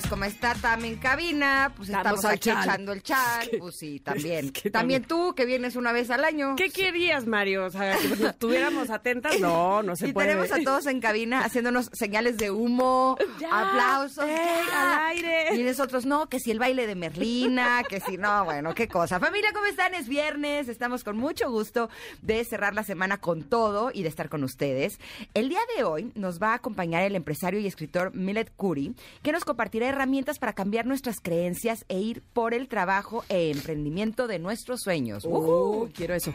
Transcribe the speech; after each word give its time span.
pues 0.00 0.10
como 0.10 0.24
está 0.26 0.54
Tam 0.54 0.84
en 0.84 0.94
cabina, 0.96 1.72
pues 1.76 1.88
Estamos 1.88 2.18
estamos, 2.20 2.24
al 2.26 2.30
aquí 2.36 2.50
chan. 2.50 2.62
echando 2.62 2.92
el 2.92 3.02
chan. 3.02 3.42
Es 3.42 3.48
que- 3.48 3.58
pues 3.58 3.76
sí, 3.76 3.98
también. 3.98 4.46
es 4.46 4.52
que 4.52 4.70
también 4.70 5.02
también- 5.02 5.04
tú, 5.04 5.34
que 5.34 5.44
vienes 5.44 5.74
una 5.74 5.90
vez 5.90 6.08
al 6.10 6.24
año. 6.24 6.54
¿Qué 6.56 6.70
querías, 6.70 7.26
Mario? 7.26 7.64
O 7.66 7.70
sea, 7.70 7.96
que 7.96 8.06
nos 8.06 8.20
estuviéramos 8.20 8.90
atentas. 8.90 9.40
No, 9.40 9.82
no 9.82 9.96
se 9.96 10.06
y 10.08 10.12
puede. 10.12 10.28
tenemos 10.28 10.52
a 10.52 10.62
todos 10.62 10.86
en 10.86 11.00
cabina 11.00 11.40
haciéndonos 11.44 11.90
señales 11.92 12.36
de 12.38 12.52
humo, 12.52 13.16
Ya, 13.40 13.48
aplausos. 13.70 14.24
ey, 14.24 14.36
ya. 14.70 14.98
al 15.08 15.16
aire. 15.16 15.56
Y 15.56 15.64
nosotros, 15.64 16.06
no, 16.06 16.28
que 16.28 16.38
si 16.38 16.52
el 16.52 16.60
baile 16.60 16.86
de 16.86 16.94
Merlina, 16.94 17.82
que 17.82 17.98
si 17.98 18.16
no, 18.18 18.44
bueno, 18.44 18.74
qué 18.76 18.86
cosa. 18.86 19.18
Familia, 19.18 19.50
¿cómo 19.52 19.66
están? 19.66 19.94
Es 19.94 20.06
viernes, 20.08 20.68
estamos 20.68 21.02
con 21.02 21.16
mucho 21.16 21.50
gusto 21.50 21.90
de 22.22 22.44
cerrar 22.44 22.72
la 22.74 22.84
semana 22.84 23.18
con 23.18 23.42
todo 23.42 23.90
y 23.92 24.04
de 24.04 24.08
estar 24.10 24.28
con 24.28 24.44
ustedes. 24.44 25.00
El 25.34 25.48
día 25.48 25.60
de 25.76 25.82
hoy 25.82 26.12
nos 26.14 26.40
va 26.40 26.52
a 26.52 26.54
acompañar 26.54 27.02
el 27.02 27.16
empresario 27.16 27.58
y 27.58 27.66
escritor 27.66 28.14
Millet 28.14 28.52
Curry, 28.56 28.94
que 29.24 29.32
nos 29.32 29.44
compartirá 29.44 29.87
herramientas 29.88 30.38
para 30.38 30.52
cambiar 30.52 30.86
nuestras 30.86 31.20
creencias 31.20 31.84
e 31.88 31.98
ir 31.98 32.22
por 32.32 32.54
el 32.54 32.68
trabajo 32.68 33.24
e 33.28 33.50
emprendimiento 33.50 34.26
de 34.26 34.38
nuestros 34.38 34.80
sueños. 34.82 35.24
Uh, 35.24 35.88
quiero 35.94 36.14
eso. 36.14 36.32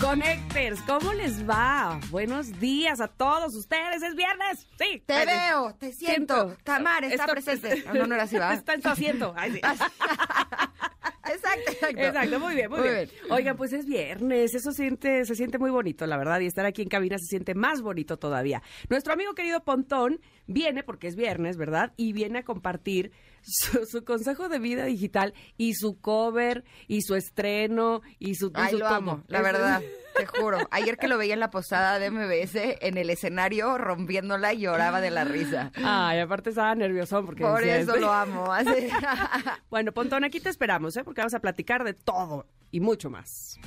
Connectors, 0.00 0.82
¿cómo 0.82 1.14
les 1.14 1.48
va? 1.48 1.98
Buenos 2.10 2.60
días 2.60 3.00
a 3.00 3.08
todos 3.08 3.54
ustedes. 3.54 4.02
Es 4.02 4.14
viernes. 4.14 4.66
Sí. 4.78 5.02
Te 5.06 5.14
Ay, 5.14 5.26
veo, 5.26 5.74
te 5.78 5.92
siento. 5.92 6.56
Tamar 6.62 7.04
está, 7.04 7.26
presente. 7.26 7.84
No, 7.94 8.06
no 8.06 8.14
era 8.14 8.24
así, 8.24 8.36
¿va? 8.36 8.52
Está 8.54 8.74
en 8.74 8.82
su 8.82 8.88
asiento. 8.88 9.32
Ay, 9.34 9.52
sí. 9.52 9.60
Exacto, 11.26 11.72
exacto. 11.72 12.00
Exacto, 12.00 12.40
muy 12.40 12.54
bien, 12.54 12.70
muy, 12.70 12.82
bien. 12.82 13.08
Oigan, 13.30 13.56
pues 13.56 13.72
es 13.72 13.86
viernes, 13.86 14.54
eso 14.54 14.72
siente, 14.72 15.24
se 15.24 15.34
siente 15.34 15.58
muy 15.58 15.70
bonito, 15.70 16.06
la 16.06 16.16
verdad, 16.16 16.40
y 16.40 16.46
estar 16.46 16.66
aquí 16.66 16.82
en 16.82 16.88
cabina 16.88 17.18
se 17.18 17.26
siente 17.26 17.54
más 17.54 17.82
bonito 17.82 18.16
todavía. 18.16 18.62
Nuestro 18.88 19.12
amigo 19.12 19.34
querido 19.34 19.62
Pontón 19.64 20.20
viene, 20.46 20.82
porque 20.82 21.08
es 21.08 21.16
viernes, 21.16 21.56
¿verdad? 21.56 21.92
Y 21.96 22.12
viene 22.12 22.40
a 22.40 22.42
compartir 22.44 23.12
su, 23.42 23.84
su 23.86 24.04
consejo 24.04 24.48
de 24.48 24.58
vida 24.58 24.84
digital 24.84 25.34
y 25.56 25.74
su 25.74 26.00
cover 26.00 26.64
y 26.88 27.02
su 27.02 27.14
estreno 27.14 28.02
y 28.18 28.34
su, 28.34 28.48
y 28.48 28.52
Ay, 28.54 28.70
su 28.72 28.78
lo 28.78 28.86
todo. 28.86 28.94
amo, 28.94 29.24
la 29.28 29.42
verdad, 29.42 29.82
te 30.16 30.26
juro. 30.26 30.58
Ayer 30.70 30.96
que 30.96 31.08
lo 31.08 31.18
veía 31.18 31.34
en 31.34 31.40
la 31.40 31.50
posada 31.50 31.98
de 31.98 32.10
MBS, 32.10 32.56
en 32.80 32.96
el 32.98 33.10
escenario, 33.10 33.76
rompiéndola, 33.78 34.52
y 34.52 34.60
lloraba 34.60 35.00
de 35.00 35.10
la 35.10 35.24
risa. 35.24 35.70
Ay, 35.76 36.20
aparte 36.20 36.50
estaba 36.50 36.74
nerviosón 36.74 37.26
porque 37.26 37.42
Por 37.42 37.58
decía, 37.60 37.76
eso 37.78 37.90
este- 37.90 38.00
lo 38.00 38.12
amo. 38.12 38.52
así. 38.52 38.68
Bueno, 39.70 39.92
Pontón, 39.92 40.24
aquí 40.24 40.40
te 40.40 40.48
esperamos, 40.48 40.96
¿eh? 40.96 41.04
Porque 41.04 41.20
vamos 41.20 41.34
a 41.34 41.40
platicar 41.40 41.84
de 41.84 41.94
todo 41.94 42.46
y 42.70 42.80
mucho 42.80 43.10
más. 43.10 43.58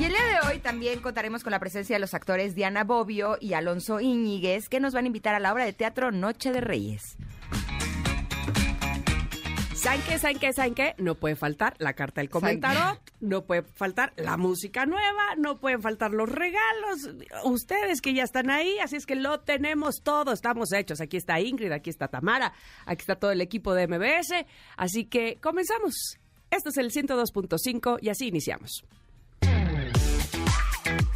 Y 0.00 0.04
el 0.04 0.12
día 0.12 0.24
de 0.26 0.48
hoy 0.48 0.58
también 0.60 1.00
contaremos 1.00 1.42
con 1.42 1.50
la 1.50 1.58
presencia 1.58 1.96
de 1.96 2.00
los 2.00 2.14
actores 2.14 2.54
Diana 2.54 2.84
Bobbio 2.84 3.36
y 3.40 3.54
Alonso 3.54 3.98
Íñiguez, 4.00 4.68
que 4.68 4.78
nos 4.78 4.94
van 4.94 5.04
a 5.04 5.06
invitar 5.08 5.34
a 5.34 5.40
la 5.40 5.52
obra 5.52 5.64
de 5.64 5.72
teatro 5.72 6.12
Noche 6.12 6.52
de 6.52 6.60
Reyes. 6.60 7.16
¿Saben 9.78 10.02
qué? 10.02 10.18
¿Saben 10.18 10.38
qué? 10.38 10.52
¿Saben 10.52 10.74
qué? 10.74 10.94
No 10.98 11.14
puede 11.14 11.36
faltar 11.36 11.74
la 11.78 11.92
carta 11.92 12.20
del 12.20 12.28
comentario, 12.28 13.00
no 13.20 13.44
puede 13.44 13.62
faltar 13.62 14.12
la 14.16 14.36
música 14.36 14.86
nueva, 14.86 15.36
no 15.36 15.60
pueden 15.60 15.82
faltar 15.82 16.10
los 16.10 16.28
regalos. 16.28 17.08
Ustedes 17.44 18.00
que 18.00 18.12
ya 18.12 18.24
están 18.24 18.50
ahí, 18.50 18.78
así 18.80 18.96
es 18.96 19.06
que 19.06 19.14
lo 19.14 19.38
tenemos 19.40 20.02
todo, 20.02 20.32
estamos 20.32 20.72
hechos. 20.72 21.00
Aquí 21.00 21.16
está 21.16 21.38
Ingrid, 21.38 21.70
aquí 21.70 21.90
está 21.90 22.08
Tamara, 22.08 22.52
aquí 22.86 23.02
está 23.02 23.14
todo 23.14 23.30
el 23.30 23.40
equipo 23.40 23.72
de 23.72 23.86
MBS. 23.86 24.46
Así 24.76 25.04
que 25.04 25.38
comenzamos. 25.40 26.18
Esto 26.50 26.70
es 26.70 26.76
el 26.78 26.90
102.5 26.90 27.98
y 28.02 28.08
así 28.08 28.26
iniciamos. 28.26 28.84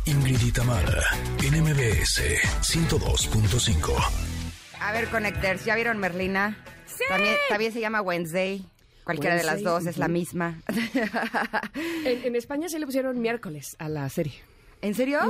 Ingrid 0.04 0.40
y 0.40 0.52
Tamara, 0.52 1.02
en 1.42 1.62
MBS 1.62 2.22
102.5. 2.62 4.42
A 4.78 4.92
ver, 4.92 5.08
Connectors, 5.08 5.64
¿ya 5.64 5.74
vieron 5.74 5.98
Merlina? 5.98 6.56
Sí. 7.02 7.08
También, 7.08 7.34
también 7.48 7.72
se 7.72 7.80
llama 7.80 8.00
Wednesday. 8.02 8.64
Cualquiera 9.04 9.34
de 9.36 9.42
las 9.44 9.62
dos 9.62 9.86
es 9.86 9.98
la 9.98 10.08
misma. 10.08 10.60
En, 12.04 12.24
en 12.26 12.36
España 12.36 12.68
se 12.68 12.78
le 12.78 12.86
pusieron 12.86 13.20
miércoles 13.20 13.76
a 13.78 13.88
la 13.88 14.08
serie. 14.08 14.34
¿En 14.80 14.94
serio? 14.94 15.20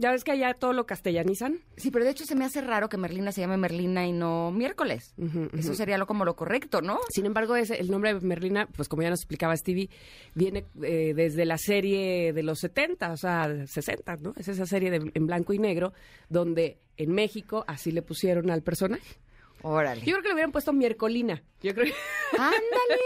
Ya 0.00 0.10
ves 0.10 0.24
que 0.24 0.30
allá 0.32 0.54
todo 0.54 0.72
lo 0.72 0.86
castellanizan. 0.86 1.58
Sí, 1.76 1.90
pero 1.90 2.06
de 2.06 2.12
hecho 2.12 2.24
se 2.24 2.34
me 2.34 2.46
hace 2.46 2.62
raro 2.62 2.88
que 2.88 2.96
Merlina 2.96 3.30
se 3.30 3.42
llame 3.42 3.58
Merlina 3.58 4.06
y 4.06 4.12
no 4.12 4.50
miércoles. 4.52 5.12
Eso 5.58 5.74
sería 5.74 5.98
lo 5.98 6.06
como 6.06 6.24
lo 6.24 6.34
correcto, 6.34 6.80
¿no? 6.80 6.98
Sin 7.10 7.26
embargo, 7.26 7.56
ese, 7.56 7.74
el 7.78 7.90
nombre 7.90 8.14
de 8.14 8.20
Merlina, 8.20 8.66
pues 8.74 8.88
como 8.88 9.02
ya 9.02 9.10
nos 9.10 9.20
explicaba 9.20 9.54
Stevie, 9.54 9.90
viene 10.34 10.64
eh, 10.82 11.12
desde 11.14 11.44
la 11.44 11.58
serie 11.58 12.32
de 12.32 12.42
los 12.42 12.58
70, 12.60 13.12
o 13.12 13.16
sea, 13.18 13.66
60, 13.66 14.16
¿no? 14.16 14.32
Es 14.38 14.48
esa 14.48 14.64
serie 14.64 14.90
de- 14.90 15.10
en 15.12 15.26
blanco 15.26 15.52
y 15.52 15.58
negro, 15.58 15.92
donde 16.30 16.78
en 16.96 17.12
México 17.12 17.64
así 17.66 17.92
le 17.92 18.00
pusieron 18.00 18.48
al 18.50 18.62
personaje. 18.62 19.16
Órale. 19.62 20.00
Yo 20.02 20.12
creo 20.12 20.22
que 20.22 20.28
le 20.28 20.34
hubieran 20.34 20.52
puesto 20.52 20.72
Miercolina. 20.72 21.42
Yo 21.62 21.74
creo 21.74 21.86
que... 21.86 21.94
Ándale, 22.38 23.00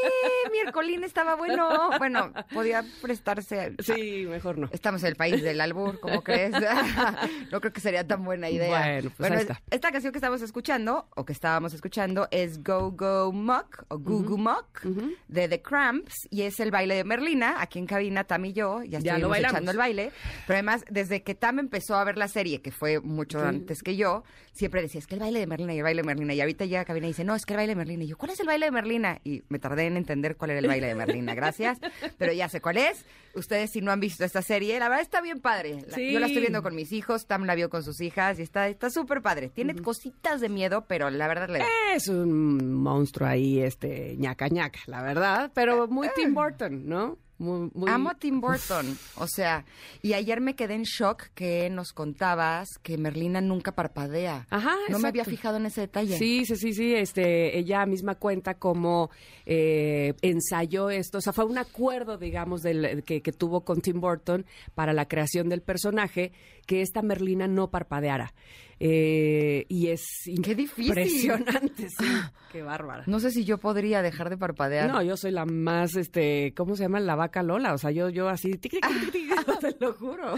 miércolín 0.53 1.05
estaba 1.05 1.37
bueno. 1.37 1.91
Bueno, 1.99 2.33
podía 2.53 2.85
prestarse. 3.01 3.75
Sí, 3.79 4.27
mejor 4.29 4.59
no. 4.59 4.69
Estamos 4.73 5.03
en 5.03 5.09
el 5.11 5.17
país 5.17 5.43
del 5.43 5.61
albur, 5.61 6.01
¿cómo 6.01 6.23
crees? 6.23 6.53
no 7.53 7.61
creo 7.61 7.73
que 7.73 7.81
sería 7.81 8.07
tan 8.07 8.25
buena 8.25 8.51
idea. 8.51 8.69
Bueno, 8.69 9.11
pues 9.17 9.31
ahí 9.31 9.39
está. 9.39 9.63
Esta 9.71 9.93
canción 9.93 10.13
que 10.13 10.19
estamos 10.19 10.43
escuchando, 10.43 11.09
o 11.15 11.25
que 11.25 11.33
estábamos 11.33 11.75
escuchando, 11.75 12.29
es 12.31 12.63
Go 12.63 12.91
Go 12.93 13.33
Muck, 13.33 13.85
o 13.89 13.99
Goo 13.99 14.23
Goo 14.25 14.37
Muck, 14.39 14.85
ujú. 14.85 15.13
de 15.29 15.49
The 15.49 15.63
Cramps, 15.63 16.27
y 16.31 16.43
es 16.43 16.59
el 16.61 16.71
baile 16.71 16.97
de 16.97 17.05
Merlina. 17.05 17.63
Aquí 17.63 17.79
en 17.79 17.87
cabina, 17.87 18.25
Tam 18.25 18.45
y 18.47 18.53
yo, 18.53 18.83
ya 18.83 18.99
Ya 18.99 19.15
estuvimos 19.15 19.39
echando 19.39 19.71
el 19.71 19.77
baile. 19.77 20.13
Pero 20.47 20.57
además, 20.57 20.85
desde 20.91 21.23
que 21.23 21.35
Tam 21.35 21.59
empezó 21.61 21.95
a 21.95 22.05
ver 22.05 22.19
la 22.19 22.29
serie, 22.29 22.61
que 22.63 22.73
fue 22.73 23.01
mucho 23.01 23.41
Sí. 23.41 23.47
antes 23.47 23.83
que 23.83 23.97
yo, 23.97 24.25
siempre 24.53 24.83
decía, 24.83 24.99
es 24.99 25.07
que 25.07 25.15
el 25.15 25.21
baile 25.21 25.39
de 25.41 25.47
Merlina 25.47 25.73
y 25.75 25.79
el 25.79 25.85
baile 25.85 26.03
de 26.03 26.07
Merlina. 26.07 26.35
Y 26.41 26.43
ahorita 26.43 26.65
llega 26.65 26.81
a 26.81 26.85
cabina 26.87 27.05
y 27.07 27.11
dice, 27.11 27.23
no, 27.23 27.35
es 27.35 27.45
que 27.45 27.53
el 27.53 27.59
baile 27.59 27.73
de 27.73 27.77
Merlina. 27.77 28.05
Y 28.05 28.07
yo, 28.07 28.17
¿cuál 28.17 28.31
es 28.33 28.41
el 28.41 28.47
baile 28.47 28.65
de 28.65 28.73
Merlina? 28.73 29.21
Y 29.25 29.43
me 29.51 29.59
tardé 29.59 29.85
en 29.85 29.99
entender 29.99 30.37
cuál 30.39 30.53
era 30.53 30.61
el 30.61 30.67
baile 30.69 30.87
de 30.87 30.95
Merlina, 30.95 31.35
gracias. 31.35 31.79
Pero 32.17 32.33
ya 32.33 32.49
sé 32.49 32.63
cuál 32.63 32.79
es. 32.79 33.05
Ustedes, 33.35 33.73
si 33.73 33.83
no 33.83 33.93
han 33.93 34.01
visto 34.01 34.25
esta 34.25 34.41
serie, 34.41 34.79
la 34.79 34.89
verdad 34.89 35.03
está 35.03 35.21
bien 35.21 35.41
padre. 35.41 35.83
La- 35.87 35.95
Sí. 35.97 36.13
Yo 36.13 36.19
la 36.19 36.25
estoy 36.29 36.41
viendo 36.41 36.63
con 36.63 36.75
mis 36.75 36.93
hijos, 36.93 37.27
Tam 37.27 37.45
la 37.45 37.55
vio 37.55 37.69
con 37.69 37.83
sus 37.83 38.01
hijas 38.01 38.39
y 38.39 38.43
está 38.43 38.69
está 38.69 38.89
súper 38.89 39.21
padre. 39.21 39.51
Tiene 39.51 39.75
cositas 39.75 40.41
de 40.41 40.49
miedo, 40.49 40.87
pero 40.89 41.11
la 41.11 41.29
verdad 41.29 41.51
le. 41.51 41.63
Es 41.95 42.09
un 42.09 42.73
monstruo 42.75 43.29
ahí, 43.29 43.61
este, 43.61 44.17
ñaca 44.17 44.49
ñaca, 44.49 44.81
la 44.87 45.03
verdad, 45.03 45.51
pero 45.55 45.89
muy 45.89 46.09
Tim 46.17 46.33
Burton, 46.33 46.89
¿no? 46.89 47.19
Muy, 47.41 47.71
muy- 47.75 47.91
Amo 47.91 48.11
a 48.11 48.15
Tim 48.17 48.39
Burton, 48.43 48.99
o 49.17 49.27
sea, 49.27 49.65
y 50.03 50.13
ayer 50.13 50.43
me 50.43 50.55
quedé 50.55 50.75
en 50.75 50.83
shock 50.83 51.29
que 51.35 51.71
nos 51.71 51.93
contabas 51.95 52.69
que 52.83 52.99
Merlina 52.99 53.41
nunca 53.41 53.73
parpadea. 53.73 54.47
Ajá, 54.51 54.77
No 54.91 54.99
me 54.99 55.09
había 55.09 55.25
fijado 55.25 55.57
en 55.57 55.65
ese 55.65 55.81
detalle. 55.81 56.19
Sí, 56.19 56.45
sí, 56.45 56.57
sí, 56.57 56.75
sí. 56.75 56.95
Este, 56.95 57.59
ella 57.59 57.87
misma 57.87 58.17
cuenta 58.17 58.55
cómo 58.59 59.11
eh, 59.47 60.13
ensayó 60.21 60.91
esto. 60.91 61.17
O 61.17 61.21
sea, 61.23 61.33
fue 61.33 61.47
un 61.47 61.57
acuerdo, 61.57 62.19
digamos, 62.19 62.61
del, 62.61 63.03
que, 63.05 63.23
que 63.23 63.33
tuvo 63.33 63.65
con 63.65 63.81
Tim 63.81 64.01
Burton 64.03 64.45
para 64.75 64.93
la 64.93 65.09
creación 65.09 65.49
del 65.49 65.63
personaje, 65.63 66.33
que 66.67 66.83
esta 66.83 67.01
Merlina 67.01 67.49
no 67.49 67.71
parpadeara. 67.71 68.35
Eh, 68.83 69.67
y 69.69 69.89
es 69.89 70.03
Qué 70.43 70.55
difícil. 70.55 70.87
impresionante, 70.89 71.89
sí. 71.91 72.05
Qué 72.51 72.63
bárbara. 72.63 73.05
No 73.07 73.21
sé 73.21 73.31
si 73.31 73.45
yo 73.45 73.59
podría 73.59 74.01
dejar 74.01 74.31
de 74.31 74.39
parpadear. 74.39 74.91
No, 74.91 75.03
yo 75.03 75.17
soy 75.19 75.31
la 75.33 75.45
más, 75.45 75.95
este, 75.97 76.55
¿cómo 76.57 76.75
se 76.77 76.85
llama? 76.85 76.99
La 76.99 77.15
vaca 77.15 77.43
Lola. 77.43 77.75
O 77.75 77.79
sea, 77.79 77.91
yo, 77.91 78.09
yo 78.09 78.29
así, 78.31 78.53
tic, 78.57 78.73
te 79.61 79.77
lo 79.79 79.93
juro. 79.93 80.33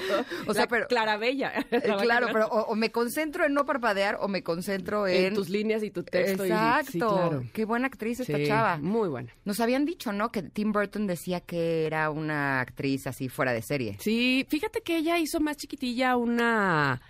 O 0.46 0.52
sea, 0.54 0.62
La 0.64 0.68
pero- 0.68 0.86
Clara 0.88 1.16
Bella. 1.16 1.52
Eh, 1.70 1.82
La 1.86 1.96
claro, 1.98 2.26
pero 2.32 2.46
o, 2.48 2.72
o 2.72 2.74
me 2.74 2.90
concentro 2.90 3.46
en 3.46 3.54
no 3.54 3.64
parpadear 3.64 4.18
o 4.20 4.26
me 4.28 4.42
concentro 4.42 5.06
en... 5.06 5.26
en 5.26 5.34
tus 5.34 5.48
líneas 5.48 5.82
y 5.84 5.90
tu 5.90 6.02
texto. 6.02 6.44
y- 6.44 6.48
Exacto. 6.50 6.90
sí, 6.90 6.98
claro. 6.98 7.44
Qué 7.54 7.64
buena 7.64 7.86
actriz 7.86 8.18
esta 8.20 8.36
Sí, 8.36 8.46
chava. 8.46 8.78
Muy 8.78 9.08
buena. 9.08 9.32
Nos 9.44 9.60
habían 9.60 9.84
dicho, 9.84 10.12
¿no? 10.12 10.30
Que 10.32 10.42
Tim 10.42 10.72
Burton 10.72 11.06
decía 11.06 11.40
que 11.40 11.86
era 11.86 12.10
una 12.10 12.60
actriz 12.60 13.06
así 13.06 13.28
fuera 13.28 13.52
de 13.52 13.62
serie. 13.62 13.96
Sí, 14.00 14.44
fíjate 14.48 14.80
que 14.82 14.96
ella 14.96 15.16
hizo 15.18 15.38
más 15.40 15.56
chiquitilla 15.56 16.16
una 16.16 17.00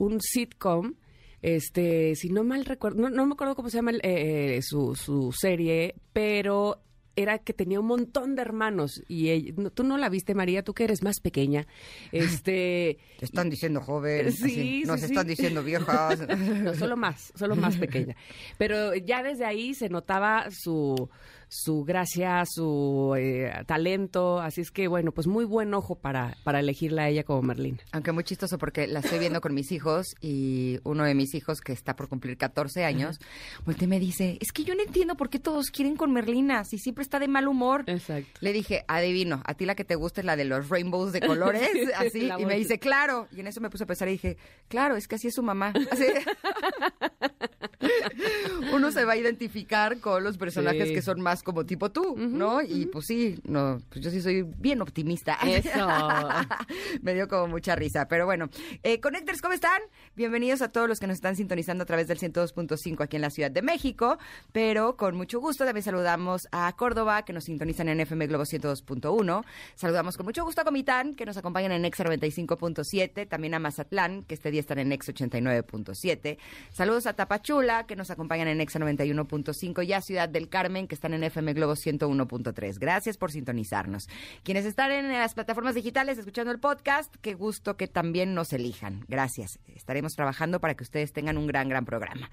un 0.00 0.20
sitcom. 0.20 0.94
Este, 1.42 2.14
si 2.16 2.28
no 2.28 2.44
mal 2.44 2.64
recuerdo, 2.66 3.00
no, 3.00 3.08
no 3.10 3.24
me 3.26 3.32
acuerdo 3.32 3.54
cómo 3.54 3.70
se 3.70 3.78
llama 3.78 3.92
el, 3.92 3.98
eh, 4.02 4.56
eh, 4.56 4.62
su, 4.62 4.94
su 4.94 5.32
serie, 5.32 5.94
pero 6.12 6.82
era 7.16 7.38
que 7.38 7.52
tenía 7.54 7.80
un 7.80 7.86
montón 7.86 8.34
de 8.34 8.42
hermanos 8.42 9.02
y 9.08 9.30
ella- 9.30 9.52
no, 9.56 9.70
tú 9.70 9.82
no 9.82 9.96
la 9.98 10.08
viste, 10.10 10.34
María, 10.34 10.62
tú 10.62 10.74
que 10.74 10.84
eres 10.84 11.02
más 11.02 11.20
pequeña. 11.20 11.66
Este, 12.12 12.98
Te 13.18 13.24
están 13.24 13.48
diciendo 13.50 13.80
joven, 13.80 14.32
Sí, 14.32 14.44
así, 14.44 14.54
sí, 14.54 14.82
nos 14.86 15.00
sí. 15.00 15.06
están 15.06 15.26
diciendo 15.26 15.62
viejas. 15.62 16.20
no, 16.28 16.74
solo 16.74 16.96
más, 16.96 17.32
solo 17.34 17.56
más 17.56 17.76
pequeña. 17.76 18.16
Pero 18.58 18.94
ya 18.94 19.22
desde 19.22 19.44
ahí 19.44 19.74
se 19.74 19.88
notaba 19.88 20.50
su, 20.50 21.08
su 21.50 21.84
gracia, 21.84 22.44
su 22.46 23.14
eh, 23.18 23.50
talento. 23.66 24.40
Así 24.40 24.60
es 24.60 24.70
que, 24.70 24.86
bueno, 24.86 25.10
pues 25.10 25.26
muy 25.26 25.44
buen 25.44 25.74
ojo 25.74 25.96
para, 25.96 26.36
para 26.44 26.60
elegirla 26.60 27.02
a 27.02 27.08
ella 27.08 27.24
como 27.24 27.42
Merlín. 27.42 27.80
Aunque 27.90 28.12
muy 28.12 28.22
chistoso 28.22 28.56
porque 28.56 28.86
la 28.86 29.00
estoy 29.00 29.18
viendo 29.18 29.40
con 29.40 29.52
mis 29.52 29.72
hijos 29.72 30.14
y 30.20 30.78
uno 30.84 31.04
de 31.04 31.14
mis 31.14 31.34
hijos 31.34 31.60
que 31.60 31.72
está 31.72 31.96
por 31.96 32.08
cumplir 32.08 32.36
14 32.36 32.84
años, 32.84 33.18
voltea 33.66 33.86
y 33.86 33.88
me 33.88 33.98
dice, 33.98 34.38
es 34.40 34.52
que 34.52 34.62
yo 34.62 34.76
no 34.76 34.82
entiendo 34.82 35.16
por 35.16 35.28
qué 35.28 35.40
todos 35.40 35.70
quieren 35.70 35.96
con 35.96 36.12
Merlina, 36.12 36.64
si 36.64 36.78
siempre 36.78 37.02
está 37.02 37.18
de 37.18 37.26
mal 37.26 37.48
humor. 37.48 37.82
Exacto. 37.88 38.30
Le 38.40 38.52
dije, 38.52 38.84
adivino, 38.86 39.42
a 39.44 39.54
ti 39.54 39.66
la 39.66 39.74
que 39.74 39.84
te 39.84 39.96
gusta 39.96 40.20
es 40.20 40.24
la 40.24 40.36
de 40.36 40.44
los 40.44 40.68
rainbows 40.68 41.12
de 41.12 41.20
colores, 41.20 41.62
así, 41.96 42.28
La 42.28 42.40
y 42.40 42.46
me 42.46 42.56
dice, 42.56 42.78
claro, 42.78 43.26
y 43.34 43.40
en 43.40 43.48
eso 43.48 43.60
me 43.60 43.70
puse 43.70 43.84
a 43.84 43.86
pensar 43.88 44.06
y 44.08 44.12
dije, 44.12 44.36
claro, 44.68 44.94
es 44.94 45.08
que 45.08 45.16
así 45.16 45.26
es 45.26 45.34
su 45.34 45.42
mamá. 45.42 45.72
Así. 45.90 46.04
Uno 48.72 48.92
se 48.92 49.04
va 49.04 49.14
a 49.14 49.16
identificar 49.16 49.98
con 50.00 50.22
los 50.22 50.38
personajes 50.38 50.88
Sí. 50.88 50.94
que 50.94 51.02
son 51.02 51.20
más 51.20 51.39
como 51.42 51.64
tipo 51.64 51.90
tú, 51.90 52.16
¿no? 52.16 52.62
Y 52.62 52.86
pues 52.86 53.06
sí, 53.06 53.38
no, 53.44 53.80
pues 53.88 54.04
yo 54.04 54.10
sí 54.10 54.20
soy 54.20 54.42
bien 54.42 54.80
optimista. 54.80 55.38
Eso. 55.46 55.70
Me 57.02 57.14
dio 57.14 57.28
como 57.28 57.48
mucha 57.48 57.74
risa. 57.76 58.06
Pero 58.08 58.26
bueno, 58.26 58.48
eh, 58.82 59.00
Connectors, 59.00 59.40
¿cómo 59.40 59.54
están? 59.54 59.80
Bienvenidos 60.16 60.62
a 60.62 60.68
todos 60.68 60.88
los 60.88 61.00
que 61.00 61.06
nos 61.06 61.14
están 61.14 61.36
sintonizando 61.36 61.82
a 61.82 61.86
través 61.86 62.08
del 62.08 62.18
102.5 62.18 63.02
aquí 63.02 63.16
en 63.16 63.22
la 63.22 63.30
Ciudad 63.30 63.50
de 63.50 63.62
México. 63.62 64.18
Pero 64.52 64.96
con 64.96 65.16
mucho 65.16 65.40
gusto 65.40 65.64
también 65.64 65.84
saludamos 65.84 66.48
a 66.52 66.72
Córdoba, 66.76 67.24
que 67.24 67.32
nos 67.32 67.44
sintonizan 67.44 67.88
en 67.88 68.00
FM 68.00 68.26
Globo 68.26 68.44
102.1. 68.44 69.44
Saludamos 69.74 70.16
con 70.16 70.26
mucho 70.26 70.44
gusto 70.44 70.60
a 70.62 70.64
Comitán, 70.64 71.14
que 71.14 71.26
nos 71.26 71.36
acompañan 71.36 71.72
en 71.72 71.84
Ex 71.84 72.00
95.7. 72.00 73.28
También 73.28 73.54
a 73.54 73.58
Mazatlán, 73.58 74.24
que 74.24 74.34
este 74.34 74.50
día 74.50 74.60
están 74.60 74.78
en 74.78 74.92
Ex 74.92 75.08
89.7. 75.08 76.38
Saludos 76.72 77.06
a 77.06 77.14
Tapachula, 77.14 77.86
que 77.86 77.96
nos 77.96 78.10
acompañan 78.10 78.48
en 78.48 78.60
Ex 78.60 78.76
91.5. 78.76 79.86
Y 79.86 79.92
a 79.92 80.00
Ciudad 80.00 80.28
del 80.28 80.48
Carmen, 80.48 80.86
que 80.86 80.94
están 80.94 81.14
en 81.14 81.24
FM 81.30 81.54
Globo 81.54 81.74
101.3. 81.74 82.78
Gracias 82.78 83.16
por 83.16 83.32
sintonizarnos. 83.32 84.06
Quienes 84.42 84.66
están 84.66 84.92
en 84.92 85.08
las 85.08 85.34
plataformas 85.34 85.74
digitales 85.74 86.18
escuchando 86.18 86.52
el 86.52 86.60
podcast, 86.60 87.14
qué 87.22 87.34
gusto 87.34 87.76
que 87.76 87.88
también 87.88 88.34
nos 88.34 88.52
elijan. 88.52 89.04
Gracias. 89.08 89.58
Estaremos 89.66 90.12
trabajando 90.14 90.60
para 90.60 90.74
que 90.74 90.84
ustedes 90.84 91.12
tengan 91.12 91.38
un 91.38 91.46
gran, 91.46 91.68
gran 91.68 91.84
programa. 91.84 92.30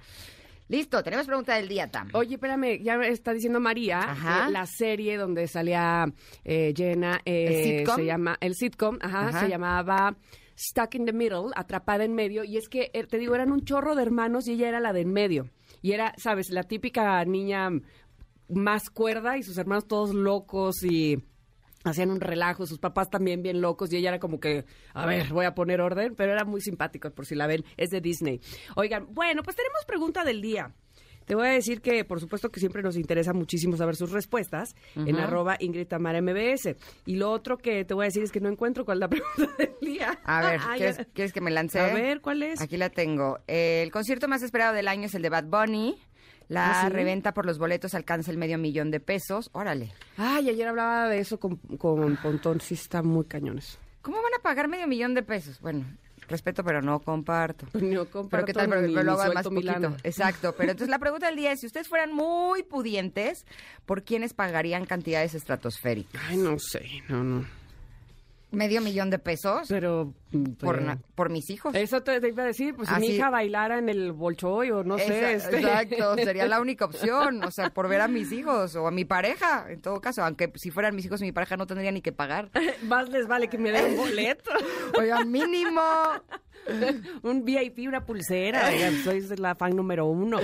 Listo, 0.69 1.01
tenemos 1.01 1.25
pregunta 1.25 1.55
del 1.55 1.69
día, 1.69 1.89
Tam. 1.89 2.09
Oye, 2.13 2.35
espérame, 2.35 2.83
ya 2.83 2.97
me 2.97 3.07
está 3.07 3.31
diciendo 3.31 3.61
María, 3.61 3.99
Ajá. 3.99 4.47
eh, 4.47 4.51
la 4.51 4.65
serie 4.65 5.15
donde 5.15 5.47
salía 5.47 6.11
eh, 6.43 6.73
Jenna, 6.75 7.21
eh, 7.23 7.45
¿El 7.47 7.63
sitcom? 7.79 7.95
se 7.95 8.05
llama, 8.05 8.37
el 8.41 8.53
sitcom, 8.53 8.97
ajá, 9.01 9.29
Ajá. 9.29 9.39
se 9.39 9.47
llamaba 9.49 10.17
Stuck 10.59 10.95
in 10.95 11.05
the 11.05 11.13
Middle, 11.13 11.51
atrapada 11.55 12.03
en 12.03 12.13
medio, 12.13 12.43
y 12.43 12.57
es 12.57 12.67
que, 12.67 12.91
eh, 12.93 13.05
te 13.05 13.17
digo, 13.17 13.33
eran 13.33 13.53
un 13.53 13.63
chorro 13.63 13.95
de 13.95 14.01
hermanos 14.01 14.45
y 14.49 14.53
ella 14.53 14.67
era 14.67 14.81
la 14.81 14.91
de 14.91 15.01
en 15.01 15.13
medio. 15.13 15.49
Y 15.81 15.93
era, 15.93 16.13
sabes, 16.17 16.49
la 16.49 16.63
típica 16.63 17.23
niña 17.23 17.69
más 18.49 18.89
cuerda 18.89 19.37
y 19.37 19.43
sus 19.43 19.57
hermanos 19.57 19.87
todos 19.87 20.13
locos 20.13 20.83
y 20.83 21.23
hacían 21.83 22.11
un 22.11 22.19
relajo, 22.19 22.65
sus 22.65 22.79
papás 22.79 23.09
también 23.09 23.41
bien 23.43 23.61
locos 23.61 23.91
y 23.93 23.97
ella 23.97 24.09
era 24.09 24.19
como 24.19 24.39
que, 24.39 24.65
a 24.93 25.05
ver, 25.05 25.27
voy 25.31 25.45
a 25.45 25.53
poner 25.55 25.79
orden, 25.81 26.15
pero 26.15 26.33
era 26.33 26.43
muy 26.43 26.59
simpático 26.61 27.09
por 27.11 27.25
si 27.25 27.35
la 27.35 27.47
ven, 27.47 27.63
es 27.77 27.89
de 27.89 28.01
Disney. 28.01 28.41
Oigan, 28.75 29.07
bueno, 29.13 29.41
pues 29.43 29.55
tenemos 29.55 29.85
pregunta 29.85 30.23
del 30.23 30.41
día. 30.41 30.73
Te 31.25 31.35
voy 31.35 31.47
a 31.47 31.51
decir 31.51 31.81
que, 31.81 32.05
por 32.05 32.21
supuesto, 32.21 32.49
que 32.51 32.61
siempre 32.61 32.81
nos 32.81 32.95
interesa 32.95 33.33
muchísimo 33.33 33.75
saber 33.75 33.97
sus 33.97 34.11
respuestas 34.13 34.75
en 34.95 35.17
arroba 35.17 35.57
Ingrid 35.59 35.85
Tamara 35.85 36.21
MBS. 36.21 36.77
Y 37.05 37.17
lo 37.17 37.31
otro 37.31 37.57
que 37.57 37.83
te 37.83 37.93
voy 37.93 38.05
a 38.05 38.07
decir 38.07 38.23
es 38.23 38.31
que 38.31 38.39
no 38.39 38.47
encuentro 38.47 38.85
cuál 38.85 38.97
es 38.97 38.99
la 39.01 39.09
pregunta 39.09 39.53
del 39.57 39.75
día. 39.81 40.17
A 40.23 40.41
ver, 40.49 40.61
Ah, 40.63 40.75
¿quieres, 40.77 40.97
ya. 40.99 41.03
quieres 41.05 41.33
que 41.33 41.41
me 41.41 41.51
lance? 41.51 41.81
A 41.81 41.93
ver, 41.93 42.21
¿cuál 42.21 42.43
es? 42.43 42.61
Aquí 42.61 42.77
la 42.77 42.89
tengo. 42.89 43.39
El 43.45 43.91
concierto 43.91 44.29
más 44.29 44.41
esperado 44.41 44.73
del 44.73 44.87
año 44.87 45.07
es 45.07 45.15
el 45.15 45.21
de 45.21 45.27
Bad 45.29 45.47
Bunny. 45.47 45.97
La 46.49 46.81
¿Ah, 46.81 46.87
sí? 46.87 46.93
reventa 46.93 47.33
por 47.33 47.45
los 47.45 47.57
boletos 47.57 47.93
alcanza 47.93 48.31
el 48.31 48.37
medio 48.37 48.57
millón 48.57 48.89
de 48.91 48.99
pesos. 48.99 49.49
Órale. 49.53 49.91
Ay, 50.17 50.49
ayer 50.49 50.67
hablaba 50.67 51.09
de 51.09 51.19
eso 51.19 51.39
con, 51.39 51.57
con 51.57 52.15
Pontón, 52.17 52.61
sí 52.61 52.75
está 52.75 53.03
muy 53.03 53.25
cañones. 53.25 53.77
¿Cómo 54.01 54.17
van 54.21 54.33
a 54.39 54.41
pagar 54.41 54.67
medio 54.69 54.87
millón 54.87 55.13
de 55.13 55.23
pesos? 55.23 55.59
Bueno, 55.59 55.85
respeto, 56.29 56.63
pero 56.63 56.81
no 56.81 56.99
comparto. 56.99 57.65
No 57.73 58.05
Pero 58.05 58.09
comparto 58.09 58.45
qué 58.45 58.53
tal, 58.53 58.69
pero, 58.69 58.93
pero 58.93 59.11
hago 59.19 59.33
más 59.33 59.43
poquito. 59.43 59.95
Exacto. 60.03 60.53
Pero 60.57 60.71
entonces 60.71 60.89
la 60.89 60.99
pregunta 60.99 61.27
del 61.27 61.35
día 61.35 61.51
es, 61.51 61.59
si 61.59 61.65
ustedes 61.65 61.89
fueran 61.89 62.13
muy 62.13 62.63
pudientes, 62.63 63.45
¿por 63.85 64.03
quiénes 64.03 64.33
pagarían 64.33 64.85
cantidades 64.85 65.33
estratosféricas? 65.35 66.21
Ay, 66.29 66.37
no 66.37 66.57
sé, 66.59 66.85
no, 67.09 67.23
no. 67.23 67.45
¿Medio 68.49 68.79
millón 68.81 69.09
de 69.09 69.19
pesos? 69.19 69.67
Pero... 69.67 70.13
por, 70.59 70.81
na- 70.81 70.97
por 71.15 71.29
mis 71.29 71.49
hijos. 71.49 71.75
Eso 71.75 72.01
te, 72.01 72.21
te 72.21 72.29
iba 72.29 72.43
a 72.43 72.45
decir, 72.45 72.75
pues 72.75 72.87
si 72.87 72.95
mi 72.99 73.07
hija 73.07 73.29
bailara 73.29 73.77
en 73.77 73.89
el 73.89 74.13
Bolshoi 74.13 74.71
o 74.71 74.83
no 74.85 74.97
sé. 74.97 75.33
Este- 75.33 75.57
Exacto, 75.57 76.15
sería 76.23 76.47
la 76.47 76.61
única 76.61 76.85
opción, 76.85 77.43
o 77.43 77.51
sea, 77.51 77.71
por 77.71 77.89
ver 77.89 77.99
a 77.99 78.07
mis 78.07 78.31
hijos 78.31 78.75
o 78.77 78.87
a 78.87 78.91
mi 78.91 79.03
pareja, 79.03 79.65
en 79.69 79.81
todo 79.81 79.99
caso, 79.99 80.23
aunque 80.23 80.51
si 80.55 80.71
fueran 80.71 80.95
mis 80.95 81.05
hijos, 81.05 81.19
mi 81.21 81.33
pareja 81.33 81.57
no 81.57 81.67
tendría 81.67 81.91
ni 81.91 82.01
que 82.01 82.13
pagar. 82.13 82.49
Más 82.83 83.09
les 83.09 83.27
vale 83.27 83.49
que 83.49 83.57
me 83.57 83.71
den 83.71 83.91
un 83.91 83.97
boleto. 84.07 84.51
Oiga, 84.97 85.25
mínimo. 85.25 85.81
un 87.23 87.43
VIP, 87.45 87.79
una 87.87 88.05
pulsera. 88.05 88.69
Soy 89.03 89.21
la 89.37 89.55
fan 89.55 89.75
número 89.75 90.05
uno. 90.05 90.39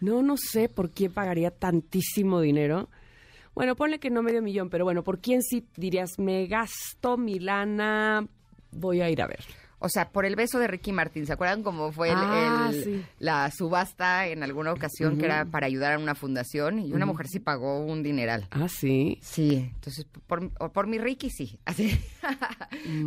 No, 0.00 0.22
no 0.22 0.36
sé 0.36 0.68
por 0.68 0.90
quién 0.90 1.12
pagaría 1.12 1.50
tantísimo 1.50 2.40
dinero. 2.40 2.88
Bueno, 3.56 3.74
ponle 3.74 3.98
que 3.98 4.10
no 4.10 4.22
medio 4.22 4.42
millón, 4.42 4.68
pero 4.68 4.84
bueno, 4.84 5.02
¿por 5.02 5.18
quién 5.18 5.42
sí 5.42 5.66
dirías, 5.76 6.18
me 6.18 6.46
gasto 6.46 7.16
mi 7.16 7.38
lana, 7.38 8.28
voy 8.70 9.00
a 9.00 9.08
ir 9.08 9.22
a 9.22 9.26
ver? 9.26 9.40
O 9.78 9.88
sea, 9.88 10.10
por 10.10 10.26
el 10.26 10.36
beso 10.36 10.58
de 10.58 10.66
Ricky 10.66 10.92
Martin, 10.92 11.24
¿se 11.26 11.32
acuerdan 11.32 11.62
cómo 11.62 11.90
fue 11.90 12.10
el- 12.12 12.18
Ah, 12.18 12.68
el- 12.70 12.84
sí. 12.84 13.04
la 13.18 13.50
subasta 13.50 14.26
en 14.26 14.42
alguna 14.42 14.72
ocasión 14.74 15.16
que 15.16 15.24
era 15.24 15.46
para 15.46 15.66
ayudar 15.66 15.94
a 15.94 15.98
una 15.98 16.14
fundación 16.14 16.78
y 16.80 16.92
una 16.92 17.06
mujer 17.06 17.28
sí 17.28 17.40
pagó 17.40 17.80
un 17.80 18.02
dineral? 18.02 18.46
Ah, 18.50 18.68
sí. 18.68 19.18
Sí, 19.22 19.70
entonces 19.74 20.06
por, 20.26 20.50
por 20.72 20.86
mi 20.86 20.98
Ricky 20.98 21.30
sí, 21.30 21.58
así. 21.64 21.98